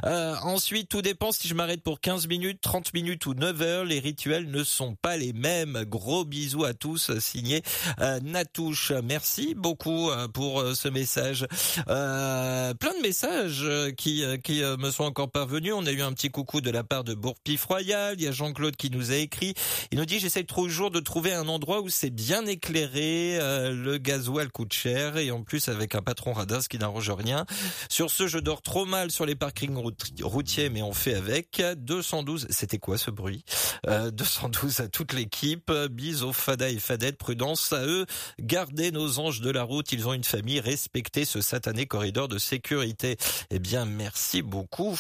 Euh, 0.05 0.35
ensuite, 0.43 0.89
tout 0.89 1.03
dépend 1.03 1.33
si 1.33 1.49
je 1.49 1.55
m'arrête 1.55 1.83
pour 1.83 2.01
15 2.01 2.27
minutes, 2.29 2.61
30 2.61 2.93
minutes 2.93 3.25
ou 3.27 3.35
9 3.35 3.63
heures. 3.63 3.85
Les 3.85 4.01
rituels 4.01 4.51
ne 4.51 4.65
sont 4.65 4.97
pas 4.97 5.17
les 5.17 5.33
mêmes. 5.33 5.85
Gros 5.87 6.25
bisous 6.25 6.65
à 6.65 6.75
tous. 6.75 7.19
Signé 7.19 7.63
euh, 8.01 8.02
Natouche. 8.23 8.93
Merci 9.05 9.55
beaucoup 9.55 10.11
euh, 10.11 10.29
pour 10.29 10.61
euh, 10.61 10.75
ce 10.75 10.89
message. 10.89 11.47
Euh, 11.89 12.75
plein 12.75 12.93
de 12.97 13.03
messages 13.03 13.63
euh, 13.63 13.91
qui, 13.93 14.25
euh, 14.25 14.37
qui 14.37 14.63
euh, 14.63 14.77
me 14.77 14.91
sont 14.91 15.05
encore 15.05 15.31
parvenus. 15.31 15.73
On 15.75 15.87
a 15.87 15.93
eu 15.93 16.03
un 16.03 16.13
petit 16.13 16.31
coucou 16.31 16.61
de 16.61 16.71
la 16.71 16.83
part 16.85 17.05
de 17.05 17.15
Bourg-Pif 17.15 17.65
Royal. 17.65 18.15
Il 18.19 18.25
y 18.25 18.29
a 18.29 18.33
Jean-Claude 18.33 18.77
qui 18.77 18.91
nous 18.91 19.13
a 19.13 19.17
écrit. 19.17 19.55
Il 19.93 19.99
nous 19.99 20.05
dit 20.05 20.19
j'essaie 20.19 20.45
toujours 20.45 20.91
de 20.91 21.01
trouver 21.01 21.33
un 21.33 21.47
endroit 21.49 21.81
où 21.81 21.89
c'est 21.89 22.11
bien 22.11 22.45
éclairé. 22.47 23.39
Euh, 23.41 23.73
le 23.73 23.99
gasoil 23.99 24.51
coûte 24.51 24.73
cher 24.73 25.17
et 25.17 25.31
en 25.31 25.43
plus 25.43 25.69
avec 25.69 25.95
un 25.95 26.03
patron 26.03 26.33
radin, 26.33 26.61
ce 26.61 26.69
qui 26.69 26.79
n'arrange 26.79 27.11
rien. 27.11 27.47
Sur 27.89 28.11
ce, 28.11 28.27
je 28.27 28.39
dors 28.39 28.63
trop 28.63 28.85
mal 28.85 29.11
sur 29.11 29.27
les 29.27 29.35
parkings 29.37 29.77
rout- 29.77 29.93
routiers, 30.23 30.71
mais 30.71 30.83
on 30.83 30.93
fait 30.93 31.15
avec. 31.15 31.63
212, 31.77 32.47
c'était 32.51 32.79
quoi 32.79 32.99
ce 32.99 33.11
bruit? 33.11 33.45
Euh, 33.87 34.11
212 34.11 34.81
à 34.81 34.89
toute 34.89 35.13
l'équipe. 35.13 35.71
Bis 35.91 36.23
aux 36.23 36.33
Fada 36.33 36.69
et 36.69 36.79
Fadette. 36.79 37.17
Prudence 37.17 37.73
à 37.73 37.85
eux. 37.87 37.92
Gardez 38.41 38.91
nos 38.91 39.19
anges 39.19 39.41
de 39.41 39.51
la 39.51 39.63
route. 39.63 39.93
Ils 39.93 40.07
ont 40.09 40.13
une 40.13 40.25
famille. 40.25 40.61
Respectez 40.61 41.25
ce 41.25 41.41
satané 41.41 41.87
corridor 41.87 42.29
de 42.29 42.39
sécurité. 42.39 43.17
Eh 43.51 43.59
bien, 43.59 43.85
merci 43.85 44.43
beaucoup. 44.43 44.99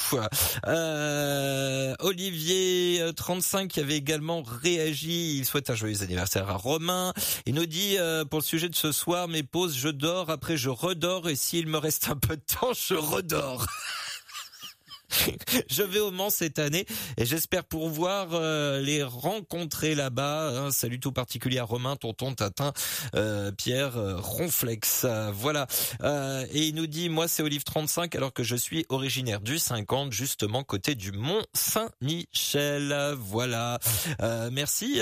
Euh, 0.67 1.95
Olivier, 2.01 3.01
euh, 3.01 3.13
35, 3.13 3.69
qui 3.69 3.81
avait 3.81 3.97
également 3.97 4.43
réagi. 4.43 5.39
Il 5.39 5.45
souhaite 5.45 5.71
un 5.71 5.75
joyeux 5.75 6.03
anniversaire 6.03 6.49
à 6.51 6.57
Romain. 6.57 7.13
Il 7.47 7.55
nous 7.55 7.67
dit, 7.67 7.97
euh, 7.99 8.25
pour 8.25 8.41
le 8.41 8.45
sujet 8.45 8.69
de 8.69 8.75
ce 8.75 8.93
soir, 8.93 9.29
mes 9.29 9.43
pauses, 9.43 9.77
je 9.77 9.89
dors. 9.89 10.31
Après, 10.31 10.57
je 10.57 10.69
redors. 10.69 11.29
Et 11.29 11.37
s'il 11.37 11.67
me 11.67 11.79
reste 11.79 12.09
un 12.09 12.17
peu 12.17 12.37
de 12.37 12.43
temps, 12.43 12.73
je 12.73 12.95
redors. 12.95 13.67
je 15.71 15.83
vais 15.83 15.99
au 15.99 16.11
Mans 16.11 16.31
cette 16.31 16.59
année 16.59 16.87
et 17.17 17.25
j'espère 17.25 17.65
pouvoir 17.65 18.29
euh, 18.33 18.81
les 18.81 19.03
rencontrer 19.03 19.95
là-bas. 19.95 20.49
Un 20.49 20.71
salut 20.71 21.01
tout 21.01 21.13
particulier 21.13 21.59
à 21.59 21.65
Romain, 21.65 21.97
Tonton, 21.97 22.35
Tatin, 22.35 22.73
euh, 23.15 23.53
Pierre, 23.53 23.97
euh, 23.97 24.17
Ronflex. 24.19 25.07
voilà. 25.33 25.67
et 26.53 26.67
il 26.67 26.75
nous 26.75 26.87
dit, 26.87 27.09
moi 27.09 27.29
c'est 27.29 27.43
Olive 27.43 27.65
35 27.65 28.15
alors 28.15 28.33
que 28.33 28.43
je 28.43 28.57
suis 28.57 28.87
originaire 28.89 29.41
du 29.41 29.59
50, 29.59 30.13
justement 30.13 30.63
côté 30.63 30.95
du 30.95 31.13
Mont 31.13 31.43
Saint-Michel. 31.55 33.15
Voilà. 33.19 33.79
merci 34.51 35.01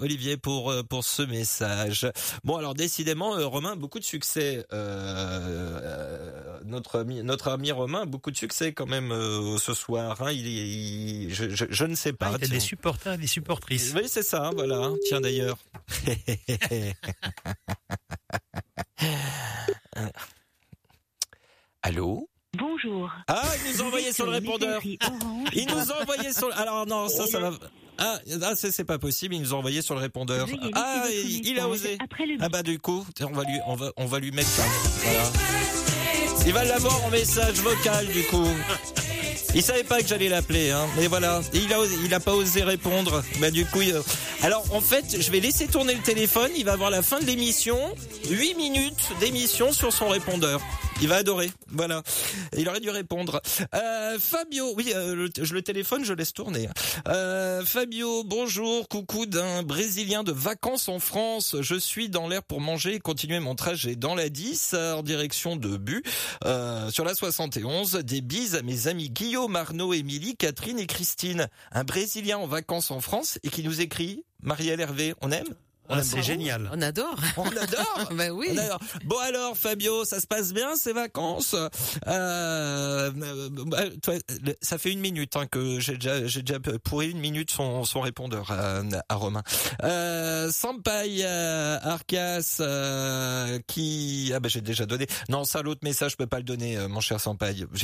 Olivier 0.00 0.36
pour 0.36 0.72
pour 0.88 1.04
ce 1.04 1.22
message. 1.22 2.06
Bon 2.44 2.56
alors 2.56 2.74
décidément 2.74 3.30
Romain 3.48 3.76
beaucoup 3.76 3.98
de 3.98 4.04
succès. 4.04 4.64
notre 6.64 7.00
ami 7.00 7.22
notre 7.22 7.48
ami 7.48 7.72
Romain 7.72 8.06
beaucoup 8.06 8.30
de 8.30 8.36
succès 8.36 8.72
quand 8.72 8.86
même 8.86 9.12
euh, 9.30 9.58
ce 9.58 9.74
soir. 9.74 10.20
Hein, 10.22 10.32
il, 10.32 11.32
je, 11.32 11.48
je, 11.50 11.64
je, 11.68 11.84
ne 11.84 11.94
sais 11.94 12.12
pas. 12.12 12.30
Ah, 12.32 12.36
il 12.38 12.42
y 12.42 12.46
a 12.46 12.48
des 12.48 12.60
supporters 12.60 13.14
et 13.14 13.18
des 13.18 13.26
supportrices. 13.26 13.92
Oui, 13.94 14.02
c'est 14.06 14.22
ça, 14.22 14.50
voilà. 14.54 14.90
Tiens 15.06 15.20
d'ailleurs. 15.20 15.58
Allô? 21.82 22.28
Bonjour. 22.58 23.10
Ah, 23.28 23.42
il 23.64 23.72
nous 23.72 23.82
a 23.82 23.84
envoyé 23.86 24.12
sur 24.12 24.26
le 24.26 24.32
répondeur. 24.32 24.82
Il 24.84 25.66
nous 25.68 25.92
a 25.92 26.02
envoyé 26.02 26.32
sur. 26.32 26.52
Alors 26.56 26.86
non, 26.86 27.08
ça, 27.08 27.26
ça 27.26 27.38
va. 27.38 27.52
Ah, 27.98 28.18
ah 28.42 28.52
c'est 28.56 28.84
pas 28.84 28.98
possible. 28.98 29.34
Il 29.34 29.42
nous 29.42 29.54
a 29.54 29.56
envoyé 29.56 29.82
sur 29.82 29.94
le 29.94 30.00
répondeur. 30.00 30.48
Ah, 30.74 31.04
il, 31.10 31.58
a 31.60 31.68
osé. 31.68 31.98
Ah 32.40 32.48
bah 32.48 32.62
du 32.62 32.78
coup, 32.78 33.06
on 33.20 33.32
va 33.32 33.44
lui, 33.44 33.58
on 33.66 33.74
va, 33.76 33.92
on 33.96 34.06
va 34.06 34.18
lui 34.18 34.32
mettre 34.32 34.48
ça. 34.48 34.64
Voilà. 35.02 35.30
Il 36.46 36.52
va 36.54 36.64
l'avoir 36.64 37.04
en 37.04 37.10
message 37.10 37.56
vocal 37.60 38.06
du 38.08 38.22
coup. 38.24 38.46
Il 39.54 39.62
savait 39.62 39.82
pas 39.82 40.00
que 40.00 40.06
j'allais 40.06 40.28
l'appeler, 40.28 40.70
hein. 40.70 40.86
Mais 40.96 41.08
voilà, 41.08 41.40
il 41.52 41.72
a, 41.72 41.78
il 42.04 42.14
a 42.14 42.20
pas 42.20 42.34
osé 42.34 42.62
répondre. 42.62 43.22
Bah 43.40 43.50
du 43.50 43.66
coup, 43.66 43.80
alors 44.42 44.64
en 44.72 44.80
fait, 44.80 45.20
je 45.20 45.30
vais 45.32 45.40
laisser 45.40 45.66
tourner 45.66 45.94
le 45.94 46.02
téléphone. 46.02 46.50
Il 46.56 46.64
va 46.64 46.72
avoir 46.72 46.90
la 46.90 47.02
fin 47.02 47.18
de 47.18 47.24
l'émission, 47.24 47.78
8 48.30 48.54
minutes 48.54 49.08
d'émission 49.18 49.72
sur 49.72 49.92
son 49.92 50.08
répondeur. 50.08 50.60
Il 51.02 51.08
va 51.08 51.16
adorer. 51.16 51.50
Voilà. 51.68 52.02
Il 52.58 52.68
aurait 52.68 52.80
dû 52.80 52.90
répondre. 52.90 53.40
Euh, 53.74 54.18
Fabio, 54.18 54.74
oui, 54.76 54.92
euh, 54.94 55.14
le, 55.14 55.30
je 55.40 55.54
le 55.54 55.62
téléphone, 55.62 56.04
je 56.04 56.12
laisse 56.12 56.34
tourner. 56.34 56.68
Euh, 57.08 57.64
Fabio, 57.64 58.22
bonjour, 58.22 58.86
coucou 58.86 59.24
d'un 59.24 59.62
Brésilien 59.62 60.24
de 60.24 60.32
vacances 60.32 60.90
en 60.90 60.98
France. 60.98 61.56
Je 61.58 61.74
suis 61.76 62.10
dans 62.10 62.28
l'air 62.28 62.42
pour 62.42 62.60
manger 62.60 62.96
et 62.96 62.98
continuer 62.98 63.40
mon 63.40 63.54
trajet 63.54 63.96
dans 63.96 64.14
la 64.14 64.28
10 64.28 64.74
en 64.74 65.02
direction 65.02 65.56
de 65.56 65.78
Bu, 65.78 66.02
euh, 66.44 66.90
sur 66.90 67.06
la 67.06 67.14
71. 67.14 67.92
Des 68.04 68.20
bises 68.20 68.54
à 68.54 68.60
mes 68.60 68.86
amis 68.86 69.08
Guillaume, 69.08 69.39
Arnaud, 69.48 69.92
Émilie, 69.92 70.36
Catherine 70.36 70.78
et 70.78 70.86
Christine. 70.86 71.48
Un 71.72 71.84
Brésilien 71.84 72.38
en 72.38 72.46
vacances 72.46 72.90
en 72.90 73.00
France 73.00 73.38
et 73.42 73.48
qui 73.48 73.62
nous 73.62 73.80
écrit 73.80 74.24
Marielle 74.42 74.80
Hervé, 74.80 75.14
on 75.20 75.30
aime? 75.30 75.54
Ah, 75.92 76.02
c'est 76.04 76.22
génial. 76.22 76.70
On 76.72 76.80
adore. 76.82 77.16
On 77.36 77.46
adore. 77.48 78.10
ben 78.14 78.30
oui. 78.30 78.56
Bon 79.04 79.18
alors 79.18 79.56
Fabio, 79.56 80.04
ça 80.04 80.20
se 80.20 80.26
passe 80.26 80.52
bien 80.52 80.76
ces 80.76 80.92
vacances? 80.92 81.56
Euh, 82.06 83.10
bah, 83.66 83.82
toi, 84.00 84.14
Ça 84.60 84.78
fait 84.78 84.92
une 84.92 85.00
minute 85.00 85.34
hein, 85.36 85.46
que 85.46 85.80
j'ai 85.80 85.94
déjà, 85.94 86.26
j'ai 86.26 86.42
déjà 86.42 86.60
pourri 86.84 87.10
une 87.10 87.18
minute 87.18 87.50
son, 87.50 87.84
son 87.84 88.00
répondeur 88.00 88.52
à, 88.52 88.82
à 89.08 89.14
Romain. 89.16 89.42
Euh, 89.82 90.50
Sampaï 90.52 91.22
euh, 91.24 91.78
Arcas 91.82 92.58
euh, 92.60 93.58
qui 93.66 94.32
ah 94.34 94.38
ben 94.38 94.48
j'ai 94.48 94.60
déjà 94.60 94.86
donné. 94.86 95.06
Non 95.28 95.44
ça 95.44 95.62
l'autre 95.62 95.80
message 95.82 96.12
je 96.12 96.16
peux 96.16 96.26
pas 96.26 96.38
le 96.38 96.44
donner 96.44 96.76
euh, 96.76 96.88
mon 96.88 97.00
cher 97.00 97.20
Sampaï. 97.20 97.66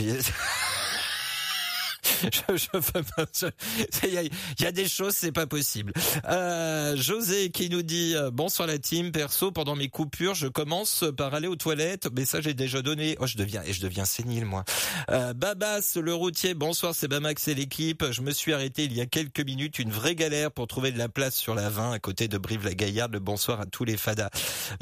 J'ai 2.23 4.07
il 4.07 4.31
y, 4.61 4.67
a, 4.67 4.73
des 4.73 4.89
choses, 4.89 5.14
c'est 5.14 5.33
pas 5.33 5.47
possible. 5.47 5.93
Euh, 6.29 6.97
José 6.97 7.51
qui 7.51 7.69
nous 7.69 7.83
dit 7.83 8.14
euh, 8.14 8.31
bonsoir 8.31 8.69
la 8.69 8.79
team. 8.79 9.12
Perso, 9.12 9.51
pendant 9.51 9.77
mes 9.77 9.89
coupures, 9.89 10.35
je 10.35 10.47
commence 10.49 11.05
par 11.17 11.35
aller 11.35 11.49
aux 11.49 11.57
toilettes. 11.57 12.09
Mais 12.14 12.25
ça, 12.25 12.41
j'ai 12.41 12.55
déjà 12.55 12.83
donné. 12.83 13.17
Oh, 13.21 13.27
je 13.27 13.37
deviens 13.37 13.62
et 13.64 13.73
je 13.73 13.81
deviens 13.81 14.05
sénile 14.05 14.45
moi. 14.45 14.64
Euh, 15.11 15.33
Babas, 15.35 15.99
le 16.01 16.14
routier. 16.14 16.55
Bonsoir, 16.55 16.95
c'est 16.95 17.09
Bamax 17.09 17.49
et 17.49 17.55
l'équipe. 17.55 18.05
Je 18.11 18.23
me 18.23 18.33
suis 18.33 18.53
arrêté 18.53 18.85
il 18.85 18.95
y 18.95 19.01
a 19.01 19.07
quelques 19.07 19.41
minutes. 19.41 19.79
Une 19.79 19.91
vraie 19.91 20.14
galère 20.14 20.51
pour 20.51 20.67
trouver 20.67 20.93
de 20.93 20.99
la 20.99 21.09
place 21.09 21.35
sur 21.35 21.55
la 21.55 21.69
20 21.69 21.93
à 21.93 21.99
côté 21.99 22.29
de 22.29 22.39
Brive-la-Gaillarde. 22.39 23.12
Le 23.12 23.21
bonsoir 23.21 23.61
à 23.61 23.67
tous 23.67 23.85
les 23.85 23.97
fadas. 23.97 24.31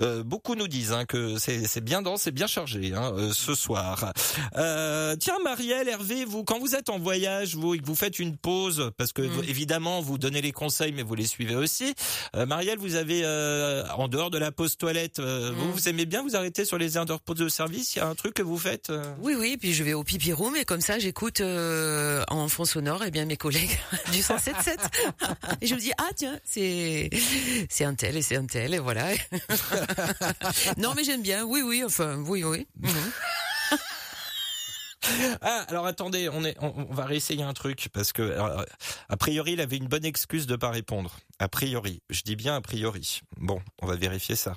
Euh, 0.00 0.22
beaucoup 0.22 0.54
nous 0.54 0.68
disent 0.68 0.92
hein, 0.92 1.04
que 1.04 1.36
c'est 1.38 1.84
bien 1.84 2.02
dense, 2.02 2.22
c'est 2.22 2.32
bien 2.32 2.46
chargé 2.46 2.92
hein, 2.94 3.12
euh, 3.16 3.32
ce 3.32 3.54
soir. 3.54 4.12
tiens, 4.54 5.38
Marielle, 5.42 5.88
Hervé, 5.88 6.24
vous 6.24 6.44
quand 6.44 6.58
vous 6.58 6.74
êtes 6.74 6.90
en 6.90 6.98
voyage 7.24 7.54
vous, 7.54 7.74
vous 7.82 7.94
faites 7.94 8.18
une 8.18 8.36
pause, 8.36 8.90
parce 8.98 9.12
que 9.12 9.22
mm. 9.22 9.44
évidemment, 9.48 10.00
vous 10.00 10.18
donnez 10.18 10.42
les 10.42 10.52
conseils, 10.52 10.92
mais 10.92 11.02
vous 11.02 11.14
les 11.14 11.26
suivez 11.26 11.56
aussi. 11.56 11.94
Euh, 12.36 12.44
Marielle, 12.44 12.78
vous 12.78 12.96
avez, 12.96 13.22
euh, 13.24 13.84
en 13.96 14.08
dehors 14.08 14.30
de 14.30 14.38
la 14.38 14.52
pause 14.52 14.76
toilette, 14.76 15.20
euh, 15.20 15.52
vous, 15.56 15.68
mm. 15.68 15.70
vous 15.70 15.88
aimez 15.88 16.04
bien 16.04 16.22
vous 16.22 16.36
arrêter 16.36 16.64
sur 16.64 16.76
les 16.76 16.96
heures 16.96 17.06
de 17.06 17.14
pause 17.16 17.38
de 17.38 17.48
service? 17.48 17.94
Il 17.94 18.00
y 18.00 18.02
a 18.02 18.08
un 18.08 18.14
truc 18.14 18.34
que 18.34 18.42
vous 18.42 18.58
faites 18.58 18.92
Oui, 19.20 19.34
oui, 19.38 19.56
puis 19.56 19.72
je 19.72 19.82
vais 19.84 19.94
au 19.94 20.04
pipi 20.04 20.32
room, 20.32 20.54
et 20.56 20.64
comme 20.64 20.82
ça, 20.82 20.98
j'écoute 20.98 21.40
en 21.40 22.48
fond 22.48 22.64
sonore 22.64 23.02
et 23.04 23.08
eh 23.08 23.10
bien 23.10 23.24
mes 23.24 23.36
collègues 23.36 23.78
du 24.12 24.20
107.7. 24.20 24.76
et 25.62 25.66
je 25.66 25.74
me 25.74 25.80
dis, 25.80 25.92
ah 25.98 26.10
tiens, 26.14 26.38
c'est 26.44 27.08
c'est 27.70 27.84
un 27.84 27.94
tel 27.94 28.16
et 28.16 28.22
c'est 28.22 28.36
un 28.36 28.46
tel, 28.46 28.74
et 28.74 28.78
voilà. 28.78 29.08
non, 30.76 30.92
mais 30.94 31.04
j'aime 31.04 31.22
bien, 31.22 31.44
oui, 31.44 31.62
oui, 31.62 31.82
enfin, 31.84 32.22
oui, 32.26 32.44
oui. 32.44 32.66
Mm. 32.80 32.88
Ah, 35.42 35.64
alors 35.68 35.86
attendez, 35.86 36.28
on 36.28 36.44
est, 36.44 36.56
on, 36.60 36.94
va 36.94 37.04
réessayer 37.04 37.42
un 37.42 37.52
truc 37.52 37.88
parce 37.92 38.12
que 38.12 38.36
a 39.08 39.16
priori, 39.16 39.52
il 39.52 39.60
avait 39.60 39.76
une 39.76 39.88
bonne 39.88 40.04
excuse 40.04 40.46
de 40.46 40.56
pas 40.56 40.70
répondre. 40.70 41.16
A 41.38 41.48
priori, 41.48 42.02
je 42.10 42.22
dis 42.22 42.36
bien 42.36 42.56
a 42.56 42.60
priori. 42.60 43.20
Bon, 43.36 43.60
on 43.82 43.86
va 43.86 43.96
vérifier 43.96 44.36
ça. 44.36 44.54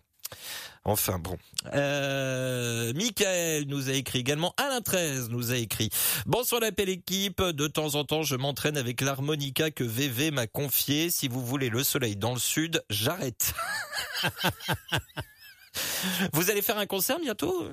Enfin 0.84 1.20
bon. 1.20 1.38
Euh, 1.74 2.93
Michael 2.93 3.66
nous 3.68 3.89
a 3.89 3.93
écrit 3.93 4.20
également. 4.20 4.54
Alain 4.58 4.82
13 4.82 5.30
nous 5.30 5.52
a 5.52 5.58
écrit. 5.58 5.89
Bonsoir 6.26 6.62
la 6.62 6.72
belle 6.72 6.89
équipe. 6.89 7.41
De 7.41 7.68
temps 7.68 7.95
en 7.95 8.06
temps, 8.06 8.24
je 8.24 8.36
m'entraîne 8.36 8.78
avec 8.78 9.02
l'harmonica 9.02 9.70
que 9.70 9.84
VV 9.84 10.32
m'a 10.32 10.48
confié. 10.48 11.10
Si 11.10 11.28
vous 11.28 11.45
voulez 11.45 11.70
le 11.70 11.84
soleil 11.84 12.16
dans 12.16 12.34
le 12.34 12.39
sud, 12.39 12.82
j'arrête. 12.89 13.54
vous 16.34 16.50
allez 16.50 16.62
faire 16.62 16.78
un 16.78 16.86
concert 16.86 17.20
bientôt 17.20 17.68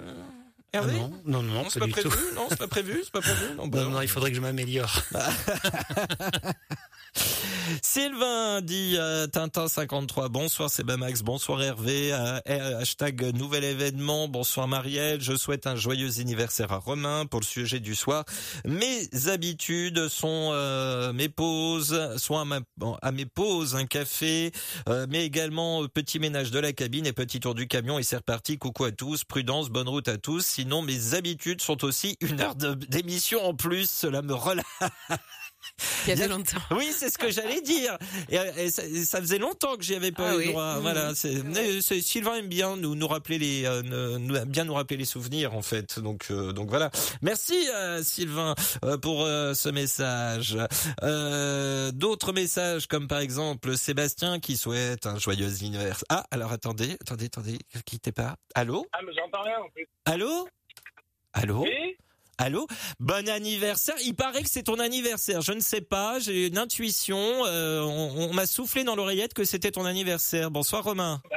ah 0.74 0.80
non, 0.86 1.12
non, 1.24 1.42
non, 1.42 1.64
c'est 1.70 1.78
pas, 1.78 1.86
prévu. 1.86 2.08
Non, 2.34 2.46
c'est 2.48 2.58
pas 2.58 2.68
prévu. 2.68 3.00
C'est 3.04 3.12
pas 3.12 3.20
prévu. 3.20 3.54
Non, 3.56 3.66
non, 3.90 4.00
il 4.00 4.08
faudrait 4.08 4.30
que 4.30 4.36
je 4.36 4.40
m'améliore. 4.40 5.02
Sylvain 7.82 8.60
dit 8.60 8.96
euh, 8.98 9.26
Tintin 9.26 9.68
53. 9.68 10.28
Bonsoir 10.28 10.70
Max. 10.98 11.22
Bonsoir 11.22 11.62
Hervé. 11.62 12.12
Euh, 12.12 12.38
euh, 12.48 12.80
hashtag 12.80 13.34
nouvel 13.34 13.64
événement. 13.64 14.28
Bonsoir 14.28 14.68
Marielle. 14.68 15.20
Je 15.20 15.34
souhaite 15.34 15.66
un 15.66 15.76
joyeux 15.76 16.20
anniversaire 16.20 16.72
à 16.72 16.78
Romain 16.78 17.26
pour 17.26 17.40
le 17.40 17.46
sujet 17.46 17.80
du 17.80 17.94
soir. 17.94 18.24
Mes 18.64 19.08
habitudes 19.28 20.08
sont 20.08 20.50
euh, 20.52 21.12
mes 21.12 21.28
pauses, 21.28 22.16
soit 22.18 22.44
à, 23.02 23.12
mes 23.12 23.26
pauses 23.26 23.76
un 23.76 23.86
café, 23.86 24.52
mais 25.08 25.24
également 25.24 25.86
petit 25.88 26.18
ménage 26.18 26.50
de 26.50 26.58
la 26.58 26.72
cabine 26.72 27.06
et 27.06 27.12
petit 27.12 27.40
tour 27.40 27.54
du 27.54 27.66
camion. 27.66 27.98
Et 27.98 28.02
c'est 28.02 28.16
reparti. 28.16 28.58
Coucou 28.58 28.84
à 28.84 28.92
tous. 28.92 29.24
Prudence. 29.24 29.70
Bonne 29.70 29.88
route 29.88 30.08
à 30.08 30.18
tous. 30.18 30.44
Sinon 30.44 30.82
mes 30.82 31.14
habitudes 31.14 31.62
sont 31.62 31.84
aussi 31.84 32.16
une 32.20 32.40
heure 32.40 32.54
d'émission 32.54 33.44
en 33.44 33.54
plus. 33.54 33.88
Cela 33.90 34.22
me 34.22 34.34
relâche. 34.34 34.64
Il 36.06 36.10
y 36.10 36.12
avait 36.12 36.28
longtemps. 36.28 36.58
Oui, 36.70 36.90
c'est 36.92 37.10
ce 37.10 37.18
que 37.18 37.30
j'allais 37.30 37.60
dire. 37.60 37.96
Et, 38.28 38.70
ça, 38.70 39.20
faisait 39.20 39.38
longtemps 39.38 39.76
que 39.76 39.82
j'y 39.82 39.94
avais 39.94 40.12
pas 40.12 40.30
ah 40.30 40.36
eu 40.36 40.48
droit. 40.48 40.78
Voilà, 40.80 41.12
mmh. 41.12 41.80
c'est, 41.80 42.00
Sylvain 42.00 42.36
aime 42.36 42.48
bien 42.48 42.76
nous 42.76 42.94
nous 42.94 43.08
rappeler 43.08 43.38
les 43.38 43.64
euh, 43.64 44.44
bien 44.46 44.64
nous 44.64 44.74
rappeler 44.74 44.96
les 44.96 45.04
souvenirs 45.04 45.54
en 45.54 45.62
fait. 45.62 45.98
Donc 45.98 46.26
euh, 46.30 46.52
donc 46.52 46.68
voilà. 46.68 46.90
Merci 47.22 47.68
euh, 47.74 48.02
Sylvain 48.02 48.54
pour 49.02 49.22
ce 49.24 49.68
message. 49.70 50.56
d'autres 51.92 52.32
messages 52.32 52.86
comme 52.86 53.08
par 53.08 53.18
exemple 53.18 53.76
Sébastien 53.76 54.40
qui 54.40 54.56
souhaite 54.56 55.06
un 55.06 55.18
joyeux 55.18 55.48
anniversaire. 55.48 56.04
Ah, 56.08 56.24
alors 56.30 56.52
attendez, 56.52 56.96
attendez, 57.00 57.26
attendez, 57.26 57.58
quittez 57.84 58.12
pas? 58.12 58.36
Allô? 58.54 58.86
Ah, 58.92 58.98
mais 59.04 59.12
j'entends 59.14 59.42
rien 59.42 59.58
en. 59.58 59.68
Allô? 60.04 60.48
Allô? 61.32 61.62
Oui? 61.62 61.96
Allô 62.38 62.66
Bon 62.98 63.28
anniversaire. 63.28 63.94
Il 64.04 64.14
paraît 64.14 64.42
que 64.42 64.48
c'est 64.48 64.64
ton 64.64 64.78
anniversaire. 64.78 65.40
Je 65.40 65.52
ne 65.52 65.60
sais 65.60 65.80
pas. 65.80 66.18
J'ai 66.18 66.48
une 66.48 66.58
intuition. 66.58 67.16
Euh, 67.46 67.82
on, 67.82 68.32
m'a 68.32 68.46
soufflé 68.46 68.84
dans 68.84 68.96
l'oreillette 68.96 69.34
que 69.34 69.44
c'était 69.44 69.70
ton 69.70 69.84
anniversaire. 69.84 70.50
Bonsoir 70.50 70.82
Romain. 70.82 71.22
Bah, 71.30 71.36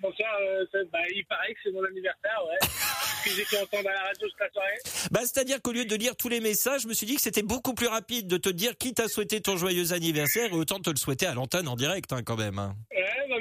bonsoir. 0.00 0.28
Euh, 0.42 0.84
bah, 0.92 0.98
il 1.14 1.24
paraît 1.26 1.54
que 1.54 1.60
c'est 1.64 1.72
mon 1.72 1.84
anniversaire, 1.84 2.38
ouais. 2.48 2.68
que 3.24 3.30
j'ai 3.30 3.44
pu 3.44 3.56
entendre 3.56 3.88
à 3.88 3.92
la 3.92 4.02
radio 4.02 4.28
toute 4.28 4.40
la 4.40 4.50
soirée. 4.50 4.78
Bah, 5.10 5.20
c'est-à-dire 5.22 5.62
qu'au 5.62 5.72
lieu 5.72 5.84
de 5.84 5.96
lire 5.96 6.16
tous 6.16 6.28
les 6.28 6.40
messages, 6.40 6.82
je 6.82 6.88
me 6.88 6.94
suis 6.94 7.06
dit 7.06 7.16
que 7.16 7.22
c'était 7.22 7.42
beaucoup 7.42 7.74
plus 7.74 7.86
rapide 7.86 8.26
de 8.26 8.36
te 8.36 8.48
dire 8.48 8.76
qui 8.76 8.92
t'a 8.92 9.08
souhaité 9.08 9.40
ton 9.40 9.56
joyeux 9.56 9.92
anniversaire 9.92 10.52
et 10.52 10.56
autant 10.56 10.80
te 10.80 10.90
le 10.90 10.96
souhaiter 10.96 11.26
à 11.26 11.34
l'antenne 11.34 11.68
en 11.68 11.76
direct 11.76 12.12
hein, 12.12 12.22
quand 12.22 12.36
même. 12.36 12.58
Hein. 12.58 12.74
Ouais, 12.90 13.28
bah, 13.28 13.36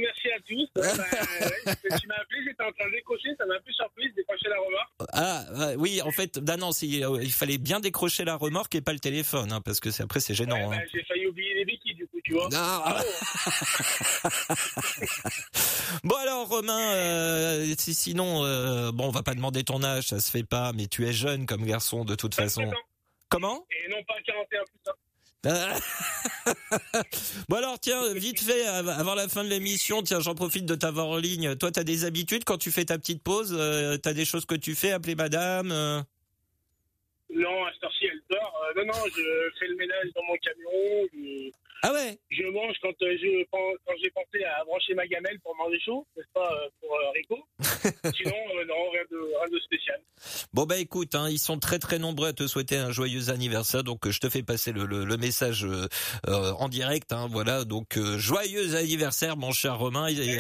Ouais, 0.75 0.75
bah, 0.75 0.83
ouais, 0.85 1.99
tu 1.99 2.07
m'as 2.07 2.15
appelé, 2.15 2.39
j'étais 2.45 2.63
en 2.63 2.71
train 2.71 2.85
de 2.87 2.91
décrocher, 2.91 3.29
ça 3.37 3.45
m'a 3.45 3.55
un 3.55 3.59
peu 3.65 3.71
surprise, 3.71 4.11
décrocher 4.15 4.49
la 4.49 4.55
remorque. 4.57 5.09
Ah 5.13 5.45
euh, 5.71 5.75
oui, 5.77 6.01
en 6.01 6.11
fait, 6.11 6.39
bah 6.39 6.57
non, 6.57 6.69
euh, 6.71 7.19
il 7.23 7.31
fallait 7.31 7.57
bien 7.57 7.79
décrocher 7.79 8.25
la 8.25 8.35
remorque 8.35 8.75
et 8.75 8.81
pas 8.81 8.93
le 8.93 8.99
téléphone, 8.99 9.51
hein, 9.51 9.61
parce 9.61 9.79
que 9.79 9.91
c'est 9.91 10.03
après 10.03 10.19
c'est 10.19 10.33
gênant. 10.33 10.55
Ouais, 10.55 10.77
bah, 10.77 10.83
hein. 10.83 10.87
J'ai 10.93 11.03
failli 11.03 11.27
oublier 11.27 11.53
les 11.55 11.65
béquilles, 11.65 11.95
du 11.95 12.07
coup, 12.07 12.19
tu 12.23 12.33
vois. 12.33 12.49
Non. 12.49 12.57
Ah, 12.59 13.01
Bon 16.03 16.15
alors 16.15 16.47
Romain, 16.47 16.93
euh, 16.93 17.73
si- 17.77 17.93
sinon, 17.93 18.43
euh, 18.45 18.91
bon, 18.91 19.07
on 19.07 19.11
va 19.11 19.23
pas 19.23 19.35
demander 19.35 19.63
ton 19.63 19.83
âge, 19.83 20.07
ça 20.07 20.19
se 20.19 20.31
fait 20.31 20.43
pas, 20.43 20.71
mais 20.73 20.87
tu 20.87 21.07
es 21.07 21.13
jeune 21.13 21.45
comme 21.45 21.65
garçon 21.65 22.05
de 22.05 22.15
toute 22.15 22.35
façon. 22.35 22.61
27 22.61 22.77
ans. 22.77 22.81
Comment? 23.29 23.65
Et 23.71 23.89
non 23.89 23.97
pas 24.07 24.15
41 24.25 24.63
plus 24.65 24.79
ça. 24.85 24.91
Bon 27.47 27.55
alors 27.57 27.79
tiens, 27.79 28.13
vite 28.13 28.41
fait, 28.41 28.65
av- 28.67 28.89
avant 28.89 29.15
la 29.15 29.27
fin 29.29 29.43
de 29.43 29.49
l'émission, 29.49 30.01
tiens, 30.03 30.19
j'en 30.19 30.35
profite 30.35 30.65
de 30.65 30.75
t'avoir 30.75 31.07
en 31.07 31.17
ligne. 31.17 31.55
Toi, 31.55 31.71
t'as 31.71 31.83
des 31.83 32.05
habitudes 32.05 32.43
quand 32.43 32.57
tu 32.57 32.71
fais 32.71 32.85
ta 32.85 32.97
petite 32.97 33.23
pause 33.23 33.55
euh, 33.57 33.97
T'as 33.97 34.13
des 34.13 34.25
choses 34.25 34.45
que 34.45 34.55
tu 34.55 34.75
fais, 34.75 34.91
appeler 34.91 35.15
madame 35.15 35.71
euh? 35.71 36.01
Non, 37.33 37.65
à 37.65 37.71
cette 37.73 37.83
heure-ci, 37.83 38.05
elle 38.05 38.21
dort. 38.29 38.53
Euh, 38.75 38.81
non, 38.81 38.87
non, 38.91 38.99
je 39.05 39.49
fais 39.59 39.67
le 39.67 39.75
ménage 39.75 40.07
dans 40.15 40.23
mon 40.27 40.35
camion. 40.37 41.51
Ah 41.81 41.93
ouais 41.93 42.19
je 42.29 42.43
mange 42.51 42.75
quand 42.81 42.89
euh, 43.01 43.17
je 43.21 43.45
quand 43.51 43.93
j'ai 44.01 44.09
pensé 44.11 44.43
à 44.43 44.63
brancher 44.65 44.93
ma 44.93 45.07
gamelle 45.07 45.39
pour 45.41 45.55
manger 45.55 45.79
chaud, 45.79 46.05
n'est-ce 46.15 46.27
pas, 46.33 46.51
euh, 46.51 46.69
pour 46.79 46.93
euh, 46.93 47.11
Rico. 47.13 47.37
Sinon, 48.15 48.35
euh, 48.55 48.65
non, 48.65 48.89
rien 48.91 49.03
de, 49.11 49.17
rien 49.17 49.49
de 49.51 49.59
spécial. 49.59 49.99
Bon 50.53 50.65
bah 50.65 50.77
écoute, 50.77 51.15
hein, 51.15 51.27
ils 51.29 51.39
sont 51.39 51.59
très 51.59 51.79
très 51.79 51.99
nombreux 51.99 52.29
à 52.29 52.33
te 52.33 52.47
souhaiter 52.47 52.77
un 52.77 52.91
joyeux 52.91 53.29
anniversaire, 53.29 53.83
donc 53.83 54.09
je 54.09 54.19
te 54.19 54.29
fais 54.29 54.43
passer 54.43 54.71
le, 54.71 54.85
le, 54.85 55.05
le 55.05 55.17
message 55.17 55.65
en 56.27 56.69
direct. 56.69 57.11
Hein, 57.13 57.27
voilà, 57.29 57.65
donc 57.65 57.97
joyeux 58.17 58.75
anniversaire, 58.75 59.37
mon 59.37 59.51
cher 59.51 59.77
Romain, 59.77 60.07
et, 60.09 60.39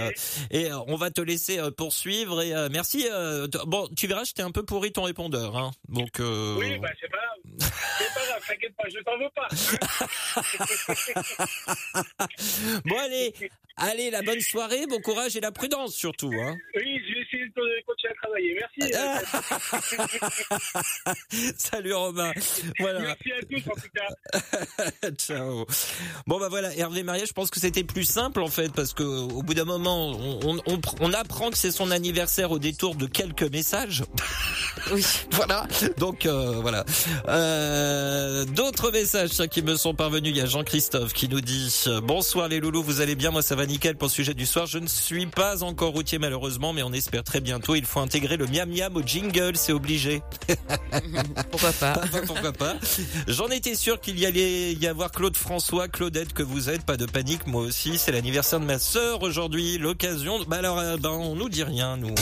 et, 0.51 0.71
on 0.87 0.95
va 0.95 1.11
te 1.11 1.21
laisser 1.21 1.59
poursuivre. 1.77 2.41
Et 2.41 2.53
merci. 2.69 3.07
bon, 3.65 3.87
tu 3.95 4.07
verras, 4.07 4.23
je 4.25 4.33
t'ai 4.33 4.41
un 4.41 4.51
peu 4.51 4.63
pourri 4.63 4.91
ton 4.91 5.03
répondeur, 5.03 5.57
hein, 5.57 5.71
donc. 5.87 6.19
Oui, 6.19 6.77
bah 6.79 6.89
c'est 6.99 7.09
pas 7.09 7.17
grave. 7.17 7.71
C'est 7.97 8.13
pas 8.13 8.25
grave, 8.25 8.43
t'inquiète 8.47 8.75
pas, 8.75 8.89
je 8.89 8.99
t'en 8.99 9.17
veux 9.17 9.29
pas. 9.35 9.47
Bon 12.85 12.97
allez, 12.97 13.33
allez, 13.77 14.09
la 14.11 14.21
bonne 14.21 14.39
soirée, 14.41 14.85
bon 14.87 14.99
courage 15.01 15.35
et 15.35 15.41
la 15.41 15.51
prudence 15.51 15.93
surtout. 15.95 16.31
Hein. 16.33 16.55
Oui, 16.75 16.99
je 17.07 17.13
vais 17.13 17.21
essayer 17.21 17.45
de 17.47 17.51
continuer 17.85 18.13
à 18.13 18.15
travailler. 18.21 18.57
Merci. 18.59 18.93
Salut 21.57 21.93
Romain. 21.93 22.31
Voilà. 22.79 22.99
Merci 23.01 23.31
à 23.31 23.41
tous 23.45 23.69
en 23.69 23.75
tout 23.75 23.89
cas. 23.95 25.11
Ciao. 25.17 25.65
Bon 26.27 26.39
bah 26.39 26.47
voilà, 26.49 26.75
Hervé 26.75 27.03
Maria, 27.03 27.25
je 27.25 27.33
pense 27.33 27.49
que 27.49 27.59
c'était 27.59 27.83
plus 27.83 28.03
simple 28.05 28.41
en 28.41 28.47
fait 28.49 28.71
parce 28.73 28.93
que 28.93 29.03
au 29.03 29.41
bout 29.43 29.53
d'un 29.53 29.65
moment, 29.65 30.07
on, 30.11 30.39
on, 30.45 30.61
on, 30.67 30.81
on 31.01 31.13
apprend 31.13 31.49
que 31.51 31.57
c'est 31.57 31.71
son 31.71 31.91
anniversaire 31.91 32.51
au 32.51 32.59
détour 32.59 32.95
de 32.95 33.05
quelques 33.05 33.43
messages. 33.43 34.03
Oui. 34.91 35.05
voilà. 35.31 35.67
Donc 35.97 36.25
euh, 36.25 36.59
voilà. 36.61 36.85
Euh, 37.27 38.45
D'autres 38.45 38.91
messages 38.91 39.31
qui 39.49 39.61
me 39.61 39.75
sont 39.75 39.93
parvenus. 39.93 40.31
Il 40.31 40.37
y 40.37 40.41
a 40.41 40.45
Jean-Christophe 40.45 41.13
qui 41.19 41.27
nous 41.27 41.41
dit 41.41 41.83
euh, 41.87 41.99
bonsoir 41.99 42.47
les 42.47 42.61
loulous, 42.61 42.81
vous 42.81 43.01
allez 43.01 43.15
bien 43.15 43.29
Moi 43.29 43.41
ça 43.41 43.53
va 43.53 43.65
nickel 43.65 43.97
pour 43.97 44.07
le 44.07 44.11
sujet 44.11 44.33
du 44.33 44.45
soir. 44.45 44.67
Je 44.67 44.79
ne 44.79 44.87
suis 44.87 45.25
pas 45.25 45.63
encore 45.65 45.91
routier 45.91 46.17
malheureusement, 46.17 46.71
mais 46.71 46.81
on 46.81 46.93
espère 46.93 47.25
très 47.25 47.41
bientôt. 47.41 47.75
Il 47.75 47.83
faut 47.83 47.99
intégrer 47.99 48.37
le 48.37 48.47
miam 48.47 48.69
miam 48.69 48.95
au 48.95 49.01
jingle, 49.01 49.57
c'est 49.57 49.73
obligé. 49.73 50.21
Pourquoi 51.51 51.73
pas 51.73 52.01
Pourquoi 52.25 52.53
pas 52.53 52.77
J'en 53.27 53.49
étais 53.49 53.75
sûr 53.75 53.99
qu'il 53.99 54.17
y 54.17 54.25
allait 54.25 54.71
y 54.71 54.87
avoir 54.87 55.11
Claude 55.11 55.35
François, 55.35 55.89
Claudette 55.89 56.31
que 56.31 56.43
vous 56.43 56.69
êtes, 56.69 56.85
pas 56.85 56.95
de 56.95 57.05
panique, 57.05 57.47
moi 57.47 57.63
aussi. 57.63 57.97
C'est 57.97 58.13
l'anniversaire 58.13 58.61
de 58.61 58.65
ma 58.65 58.79
sœur 58.79 59.21
aujourd'hui, 59.21 59.77
l'occasion. 59.77 60.39
Bah 60.47 60.59
alors, 60.59 60.79
euh, 60.79 60.95
ben 60.95 61.09
on 61.09 61.35
nous 61.35 61.49
dit 61.49 61.63
rien, 61.63 61.97
nous. 61.97 62.15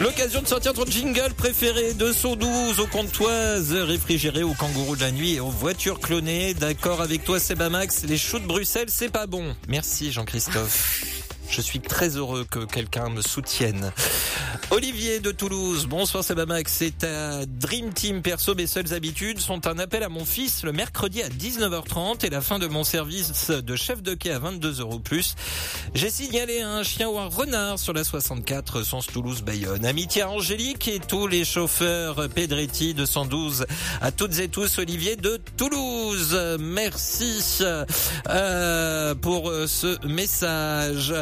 L'occasion 0.00 0.40
de 0.40 0.46
sortir 0.46 0.72
ton 0.72 0.86
jingle 0.86 1.34
préféré 1.36 1.92
de 1.92 2.10
112 2.10 2.80
aux 2.80 2.86
comptoises 2.86 3.72
réfrigérées 3.72 4.42
aux 4.42 4.54
kangourous 4.54 4.96
de 4.96 5.02
la 5.02 5.10
nuit 5.10 5.34
et 5.34 5.40
aux 5.40 5.50
voitures 5.50 6.00
clonées. 6.00 6.54
D'accord 6.54 7.02
avec 7.02 7.22
toi, 7.22 7.38
Sebamax, 7.38 8.04
les 8.04 8.16
choux 8.16 8.38
de 8.38 8.46
Bruxelles, 8.46 8.88
c'est 8.88 9.10
pas 9.10 9.26
bon. 9.26 9.54
Merci 9.68 10.10
Jean-Christophe. 10.10 11.29
Je 11.50 11.60
suis 11.60 11.80
très 11.80 12.16
heureux 12.16 12.46
que 12.48 12.60
quelqu'un 12.60 13.10
me 13.10 13.22
soutienne. 13.22 13.92
Olivier 14.70 15.18
de 15.18 15.32
Toulouse, 15.32 15.86
bonsoir 15.86 16.22
Sebamax, 16.22 16.72
c'est 16.72 16.98
ta 16.98 17.44
Dream 17.44 17.92
Team 17.92 18.22
perso. 18.22 18.54
Mes 18.54 18.68
seules 18.68 18.94
habitudes 18.94 19.40
sont 19.40 19.66
un 19.66 19.80
appel 19.80 20.04
à 20.04 20.08
mon 20.08 20.24
fils 20.24 20.62
le 20.62 20.70
mercredi 20.70 21.22
à 21.22 21.28
19h30 21.28 22.24
et 22.24 22.30
la 22.30 22.40
fin 22.40 22.60
de 22.60 22.68
mon 22.68 22.84
service 22.84 23.50
de 23.50 23.76
chef 23.76 24.00
de 24.00 24.14
quai 24.14 24.30
à 24.30 24.38
22 24.38 24.80
euros 24.80 25.00
plus. 25.00 25.34
J'ai 25.92 26.08
signalé 26.08 26.60
un 26.60 26.84
chien 26.84 27.08
ou 27.08 27.18
un 27.18 27.26
renard 27.26 27.80
sur 27.80 27.92
la 27.92 28.04
64 28.04 28.84
sens 28.84 29.08
Toulouse-Bayonne. 29.08 29.84
Amitié 29.84 30.22
à 30.22 30.30
Angélique 30.30 30.86
et 30.86 31.00
tous 31.00 31.26
les 31.26 31.44
chauffeurs 31.44 32.28
Pedretti 32.28 32.94
de 32.94 33.04
112. 33.04 33.66
À 34.00 34.12
toutes 34.12 34.38
et 34.38 34.48
tous, 34.48 34.78
Olivier 34.78 35.16
de 35.16 35.40
Toulouse. 35.56 36.38
Merci 36.60 37.58
euh, 38.28 39.14
pour 39.16 39.50
euh, 39.50 39.66
ce 39.66 40.06
message. 40.06 41.12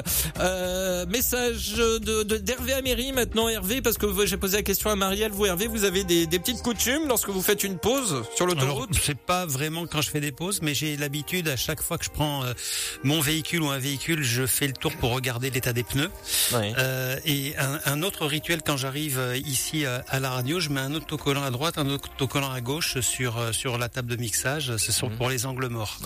Euh, 0.41 1.07
message 1.07 1.75
de 1.75 1.99
de- 2.23 2.37
d'Hervé 2.37 2.73
Améry 2.75 3.13
maintenant 3.13 3.49
Hervé 3.49 3.83
parce 3.83 3.99
que 3.99 4.27
j'ai 4.27 4.37
posé 4.37 4.57
la 4.59 4.63
question 4.63 4.91
à 4.91 4.97
Marielle. 4.97 5.33
Vous 5.33 5.47
Hervé, 5.47 5.67
vous 5.67 5.85
avez 5.85 6.05
des, 6.05 6.27
des 6.27 6.39
petites 6.39 6.63
coutumes 6.63 7.07
lorsque 7.09 7.29
vous 7.29 7.43
faites 7.43 7.65
une 7.65 7.79
pause 7.79 8.23
sur 8.37 8.47
Alors, 8.47 8.55
l'autoroute 8.57 8.91
c'est 9.03 9.19
pas 9.19 9.47
vraiment 9.47 9.87
quand 9.87 10.03
je 10.03 10.11
fais 10.11 10.21
des 10.21 10.33
pauses, 10.33 10.61
mais 10.63 10.75
j'ai 10.75 10.97
l'habitude 10.97 11.49
à 11.49 11.57
chaque 11.57 11.83
fois 11.83 11.99
que 11.99 12.05
je 12.05 12.11
prends 12.11 12.45
euh, 12.45 12.53
mon 13.05 13.21
véhicule 13.21 13.63
ou 13.63 13.69
un 13.71 13.79
véhicule, 13.79 14.23
je 14.23 14.47
fais 14.47 14.67
le 14.67 14.73
tour 14.73 14.93
pour 14.97 15.11
regarder 15.13 15.51
l'état 15.51 15.73
des 15.73 15.83
pneus. 15.85 16.11
Ouais. 16.53 16.73
Euh, 16.79 17.17
et 17.25 17.55
un, 17.59 17.81
un 17.87 18.03
autre 18.03 18.27
rituel 18.27 18.61
quand 18.65 18.77
j'arrive 18.77 19.19
euh, 19.19 19.37
ici 19.37 19.85
à 19.87 20.21
la 20.21 20.31
radio, 20.31 20.61
je 20.61 20.69
mets 20.71 20.81
un 20.81 20.95
autocollant 20.95 21.43
à 21.43 21.51
droite, 21.51 21.79
un 21.79 21.89
autocollant 21.89 22.51
à 22.53 22.61
gauche 22.61 23.01
sur 23.01 23.55
sur 23.55 23.79
la 23.79 23.89
table 23.89 24.09
de 24.09 24.17
mixage. 24.17 24.77
Ce 24.77 24.93
sont 24.93 25.11
pour 25.11 25.29
les 25.31 25.47
angles 25.47 25.69
morts. 25.69 25.99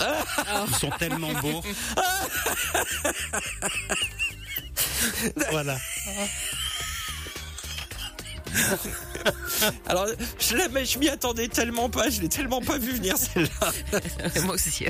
Ils 0.69 0.77
sont 0.77 0.91
tellement 0.99 1.33
beaux. 1.41 1.63
voilà. 5.51 5.79
Alors 9.87 10.07
je, 10.39 10.57
je 10.85 10.99
m'y 10.99 11.09
attendais 11.09 11.49
tellement 11.49 11.89
pas, 11.89 12.11
je 12.11 12.21
l'ai 12.21 12.29
tellement 12.29 12.61
pas 12.61 12.79
vu 12.79 12.93
venir 12.93 13.17
celle-là. 13.17 13.73
Moi 14.45 14.55
aussi. 14.55 14.87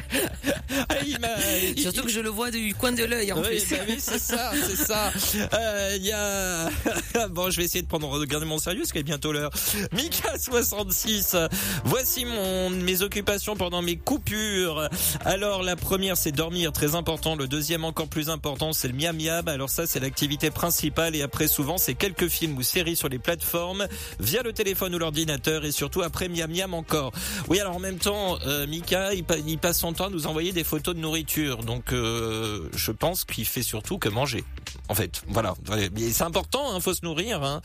Ah, 0.88 0.94
il 1.04 1.80
Surtout 1.80 2.02
que 2.02 2.10
je 2.10 2.20
le 2.20 2.30
vois 2.30 2.50
du 2.50 2.74
coin 2.74 2.92
de 2.92 3.04
l'œil 3.04 3.32
en 3.32 3.40
oui, 3.40 3.48
plus. 3.48 3.70
bah 3.70 3.82
oui, 3.88 3.96
c'est 3.98 4.18
ça, 4.18 4.52
c'est 4.66 4.76
ça. 4.76 5.12
Euh, 5.54 5.96
Il 5.96 6.04
y 6.04 6.12
a 6.12 6.70
bon, 7.30 7.50
je 7.50 7.56
vais 7.56 7.64
essayer 7.64 7.82
de 7.82 7.88
prendre 7.88 8.08
regarder 8.08 8.46
mon 8.46 8.58
sérieux, 8.58 8.80
parce 8.80 8.92
qu'il 8.92 9.00
est 9.00 9.04
bientôt 9.04 9.32
l'heure. 9.32 9.50
Mika 9.92 10.38
66. 10.38 11.36
Voici 11.84 12.24
mon 12.24 12.70
mes 12.70 13.02
occupations 13.02 13.56
pendant 13.56 13.82
mes 13.82 13.96
coupures. 13.96 14.88
Alors 15.24 15.62
la 15.62 15.76
première, 15.76 16.16
c'est 16.16 16.32
dormir, 16.32 16.72
très 16.72 16.94
important. 16.94 17.36
Le 17.36 17.48
deuxième, 17.48 17.84
encore 17.84 18.08
plus 18.08 18.30
important, 18.30 18.72
c'est 18.72 18.88
le 18.88 18.94
miam 18.94 19.16
miam. 19.16 19.46
Alors 19.48 19.70
ça, 19.70 19.86
c'est 19.86 20.00
l'activité 20.00 20.50
principale. 20.50 21.14
Et 21.16 21.22
après, 21.22 21.46
souvent, 21.48 21.78
c'est 21.78 21.94
quelques 21.94 22.28
films 22.28 22.56
ou 22.56 22.62
séries 22.62 22.96
sur 22.96 23.08
les 23.08 23.18
plateformes, 23.18 23.86
via 24.22 24.42
le 24.42 24.52
téléphone 24.52 24.94
ou 24.94 24.98
l'ordinateur, 24.98 25.64
et 25.64 25.72
surtout 25.72 26.02
après 26.02 26.28
miam 26.28 26.50
miam 26.50 26.74
encore. 26.74 27.12
Oui, 27.48 27.60
alors 27.60 27.76
en 27.76 27.80
même 27.80 27.98
temps, 27.98 28.38
euh, 28.46 28.66
Mika, 28.66 29.14
il, 29.14 29.24
il 29.46 29.58
passe 29.58 29.80
son 29.80 29.92
temps 29.92 30.06
à 30.06 30.10
nous 30.10 30.26
envoyer 30.26 30.52
des 30.52 30.64
photos 30.64 30.94
de 30.94 31.00
nourriture. 31.00 31.58
Donc, 31.58 31.92
euh, 31.92 32.68
je 32.74 32.92
pense 32.92 33.24
qu'il 33.24 33.44
fait 33.44 33.62
surtout 33.62 33.98
que 33.98 34.08
manger. 34.08 34.44
En 34.88 34.94
fait, 34.94 35.22
voilà. 35.28 35.54
C'est 35.96 36.22
important, 36.22 36.74
hein, 36.74 36.80
faut 36.80 36.94
se 36.94 37.04
nourrir. 37.04 37.42
Hein. 37.42 37.60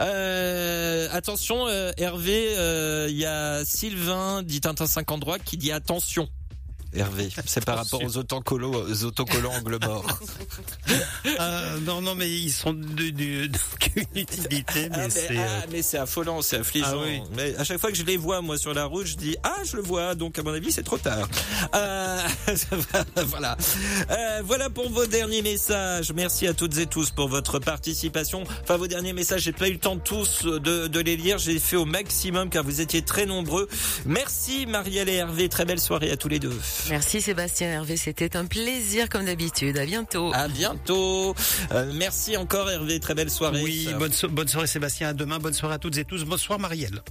Euh, 0.00 1.08
attention, 1.12 1.66
euh, 1.68 1.92
Hervé, 1.96 2.54
euh, 2.56 3.06
il 3.08 3.16
y 3.16 3.24
a 3.24 3.64
Sylvain, 3.64 4.42
dit 4.42 4.60
Tintin 4.60 4.86
50 4.86 5.20
droit, 5.20 5.38
qui 5.38 5.56
dit 5.56 5.72
attention. 5.72 6.28
Hervé, 6.94 7.28
c'est 7.46 7.64
par 7.64 7.76
rapport 7.76 8.02
aux 8.02 8.16
autocollants, 8.16 8.70
aux 8.72 9.04
autocollants 9.04 9.52
angle 9.52 9.78
mort. 9.84 10.18
Euh, 11.40 11.78
non, 11.84 12.00
non, 12.00 12.14
mais 12.14 12.30
ils 12.30 12.52
sont 12.52 12.72
d'aucune 12.72 14.04
utilité, 14.14 14.88
mais, 14.90 14.96
Ah, 14.98 15.10
c'est. 15.10 15.36
ah, 15.36 15.40
euh, 15.40 15.60
mais 15.70 15.82
c'est 15.82 15.98
affolant, 15.98 16.40
c'est 16.42 16.58
affligeant. 16.58 16.86
Ah 17.02 17.04
oui. 17.04 17.20
Mais 17.36 17.54
à 17.56 17.64
chaque 17.64 17.78
fois 17.78 17.90
que 17.90 17.96
je 17.96 18.04
les 18.04 18.16
vois, 18.16 18.40
moi, 18.40 18.56
sur 18.56 18.72
la 18.72 18.84
route, 18.86 19.06
je 19.06 19.16
dis, 19.16 19.36
ah, 19.42 19.56
je 19.64 19.76
le 19.76 19.82
vois, 19.82 20.14
donc 20.14 20.38
à 20.38 20.42
mon 20.42 20.52
avis, 20.54 20.72
c'est 20.72 20.82
trop 20.84 20.98
tard. 20.98 21.28
Euh, 21.74 22.22
voilà. 23.26 23.56
Euh, 24.10 24.42
voilà 24.44 24.70
pour 24.70 24.88
vos 24.90 25.06
derniers 25.06 25.42
messages. 25.42 26.12
Merci 26.12 26.46
à 26.46 26.54
toutes 26.54 26.78
et 26.78 26.86
tous 26.86 27.10
pour 27.10 27.28
votre 27.28 27.58
participation. 27.58 28.44
Enfin, 28.62 28.76
vos 28.76 28.86
derniers 28.86 29.12
messages, 29.12 29.42
j'ai 29.42 29.52
pas 29.52 29.68
eu 29.68 29.72
le 29.74 29.78
temps 29.78 29.98
tous 29.98 30.44
de, 30.44 30.86
de 30.86 31.00
les 31.00 31.16
lire. 31.16 31.38
J'ai 31.38 31.58
fait 31.58 31.76
au 31.76 31.84
maximum 31.84 32.48
car 32.48 32.64
vous 32.64 32.80
étiez 32.80 33.02
très 33.02 33.26
nombreux. 33.26 33.68
Merci, 34.06 34.66
Marielle 34.66 35.08
et 35.08 35.14
Hervé. 35.14 35.48
Très 35.48 35.64
belle 35.64 35.80
soirée 35.80 36.10
à 36.10 36.16
tous 36.16 36.28
les 36.28 36.38
deux. 36.38 36.56
Merci 36.88 37.20
Sébastien 37.20 37.68
Hervé, 37.68 37.96
c'était 37.96 38.36
un 38.36 38.44
plaisir 38.44 39.08
comme 39.08 39.24
d'habitude. 39.24 39.76
À 39.78 39.86
bientôt. 39.86 40.30
À 40.32 40.48
bientôt. 40.48 41.34
Euh, 41.72 41.90
merci 41.94 42.36
encore 42.36 42.70
Hervé, 42.70 43.00
très 43.00 43.14
belle 43.14 43.30
soirée. 43.30 43.62
Oui, 43.62 43.88
bonne, 43.98 44.12
bonne 44.30 44.48
soirée 44.48 44.66
Sébastien, 44.66 45.08
à 45.08 45.12
demain, 45.12 45.38
bonne 45.38 45.52
soirée 45.52 45.74
à 45.74 45.78
toutes 45.78 45.98
et 45.98 46.04
tous. 46.04 46.24
Bonsoir 46.24 46.58
Marielle. 46.58 47.02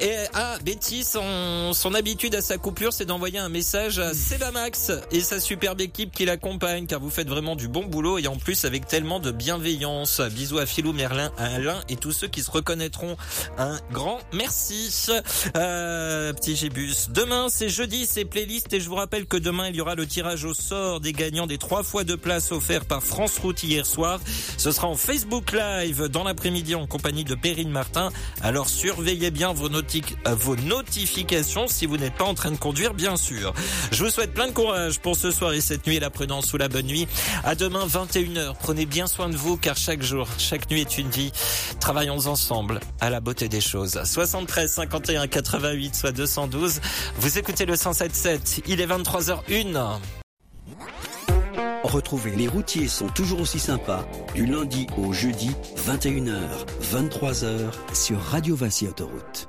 Et 0.00 0.14
ah, 0.34 0.56
Betty, 0.64 1.04
son, 1.04 1.72
son 1.72 1.94
habitude 1.94 2.34
à 2.34 2.40
sa 2.42 2.58
coupure, 2.58 2.92
c'est 2.92 3.04
d'envoyer 3.04 3.38
un 3.38 3.48
message 3.48 3.98
à 3.98 4.14
Sebamax 4.14 4.92
et 5.10 5.20
sa 5.20 5.40
superbe 5.40 5.80
équipe 5.80 6.12
qui 6.12 6.24
l'accompagne, 6.24 6.86
car 6.86 7.00
vous 7.00 7.10
faites 7.10 7.28
vraiment 7.28 7.56
du 7.56 7.68
bon 7.68 7.84
boulot 7.84 8.18
et 8.18 8.26
en 8.26 8.36
plus 8.36 8.64
avec 8.64 8.86
tellement 8.86 9.20
de 9.20 9.30
bienveillance. 9.30 10.20
Bisous 10.20 10.58
à 10.58 10.66
Philou, 10.66 10.92
Merlin, 10.92 11.32
à 11.36 11.46
Alain 11.54 11.80
et 11.88 11.96
tous 11.96 12.12
ceux 12.12 12.28
qui 12.28 12.42
se 12.42 12.50
reconnaîtront. 12.50 13.16
Un 13.58 13.78
grand 13.92 14.20
merci. 14.32 14.90
Euh, 15.56 16.32
petit 16.32 16.56
Gébus. 16.56 17.08
Demain, 17.10 17.48
c'est 17.50 17.68
jeudi, 17.68 18.06
c'est 18.06 18.24
playlist 18.24 18.72
et 18.72 18.80
je 18.80 18.88
vous 18.88 18.94
rappelle 18.94 19.07
que 19.08 19.36
demain, 19.36 19.68
il 19.68 19.76
y 19.76 19.80
aura 19.80 19.94
le 19.94 20.06
tirage 20.06 20.44
au 20.44 20.52
sort 20.52 21.00
des 21.00 21.12
gagnants 21.12 21.46
des 21.46 21.56
trois 21.56 21.82
fois 21.82 22.04
de 22.04 22.14
place 22.14 22.52
offerts 22.52 22.84
par 22.84 23.02
France 23.02 23.38
Route 23.38 23.62
hier 23.62 23.86
soir. 23.86 24.20
Ce 24.58 24.70
sera 24.70 24.86
en 24.86 24.96
Facebook 24.96 25.52
Live 25.52 26.08
dans 26.08 26.24
l'après-midi 26.24 26.74
en 26.74 26.86
compagnie 26.86 27.24
de 27.24 27.34
Perrine 27.34 27.70
Martin. 27.70 28.10
Alors 28.42 28.68
surveillez 28.68 29.30
bien 29.30 29.52
vos, 29.52 29.70
vos 29.70 30.56
notifications 30.56 31.68
si 31.68 31.86
vous 31.86 31.96
n'êtes 31.96 32.14
pas 32.14 32.24
en 32.24 32.34
train 32.34 32.50
de 32.50 32.56
conduire, 32.56 32.92
bien 32.92 33.16
sûr. 33.16 33.54
Je 33.92 34.04
vous 34.04 34.10
souhaite 34.10 34.34
plein 34.34 34.48
de 34.48 34.52
courage 34.52 34.98
pour 34.98 35.16
ce 35.16 35.30
soir 35.30 35.52
et 35.52 35.60
cette 35.60 35.86
nuit, 35.86 35.98
la 35.98 36.10
prudence 36.10 36.52
ou 36.52 36.58
la 36.58 36.68
bonne 36.68 36.86
nuit. 36.86 37.08
À 37.44 37.54
demain, 37.54 37.86
21h. 37.86 38.54
Prenez 38.60 38.84
bien 38.84 39.06
soin 39.06 39.30
de 39.30 39.36
vous 39.36 39.56
car 39.56 39.76
chaque 39.76 40.02
jour, 40.02 40.28
chaque 40.38 40.70
nuit 40.70 40.82
est 40.82 40.98
une 40.98 41.10
vie. 41.10 41.32
Travaillons 41.80 42.26
ensemble 42.26 42.80
à 43.00 43.08
la 43.08 43.20
beauté 43.20 43.48
des 43.48 43.62
choses. 43.62 44.00
73 44.04 44.70
51 44.70 45.26
88 45.26 45.94
soit 45.94 46.12
212. 46.12 46.80
Vous 47.18 47.38
écoutez 47.38 47.64
le 47.64 47.76
177. 47.76 48.62
Il 48.66 48.80
est 48.80 48.86
23h01. 49.02 49.98
Retrouvez 51.84 52.32
Les 52.32 52.48
routiers 52.48 52.88
sont 52.88 53.06
toujours 53.08 53.40
aussi 53.40 53.58
sympas 53.58 54.04
du 54.34 54.44
lundi 54.44 54.86
au 54.98 55.12
jeudi 55.12 55.50
21h, 55.86 56.40
23h 56.82 57.70
sur 57.94 58.18
Radio 58.20 58.56
Vinci 58.56 58.88
Autoroute. 58.88 59.48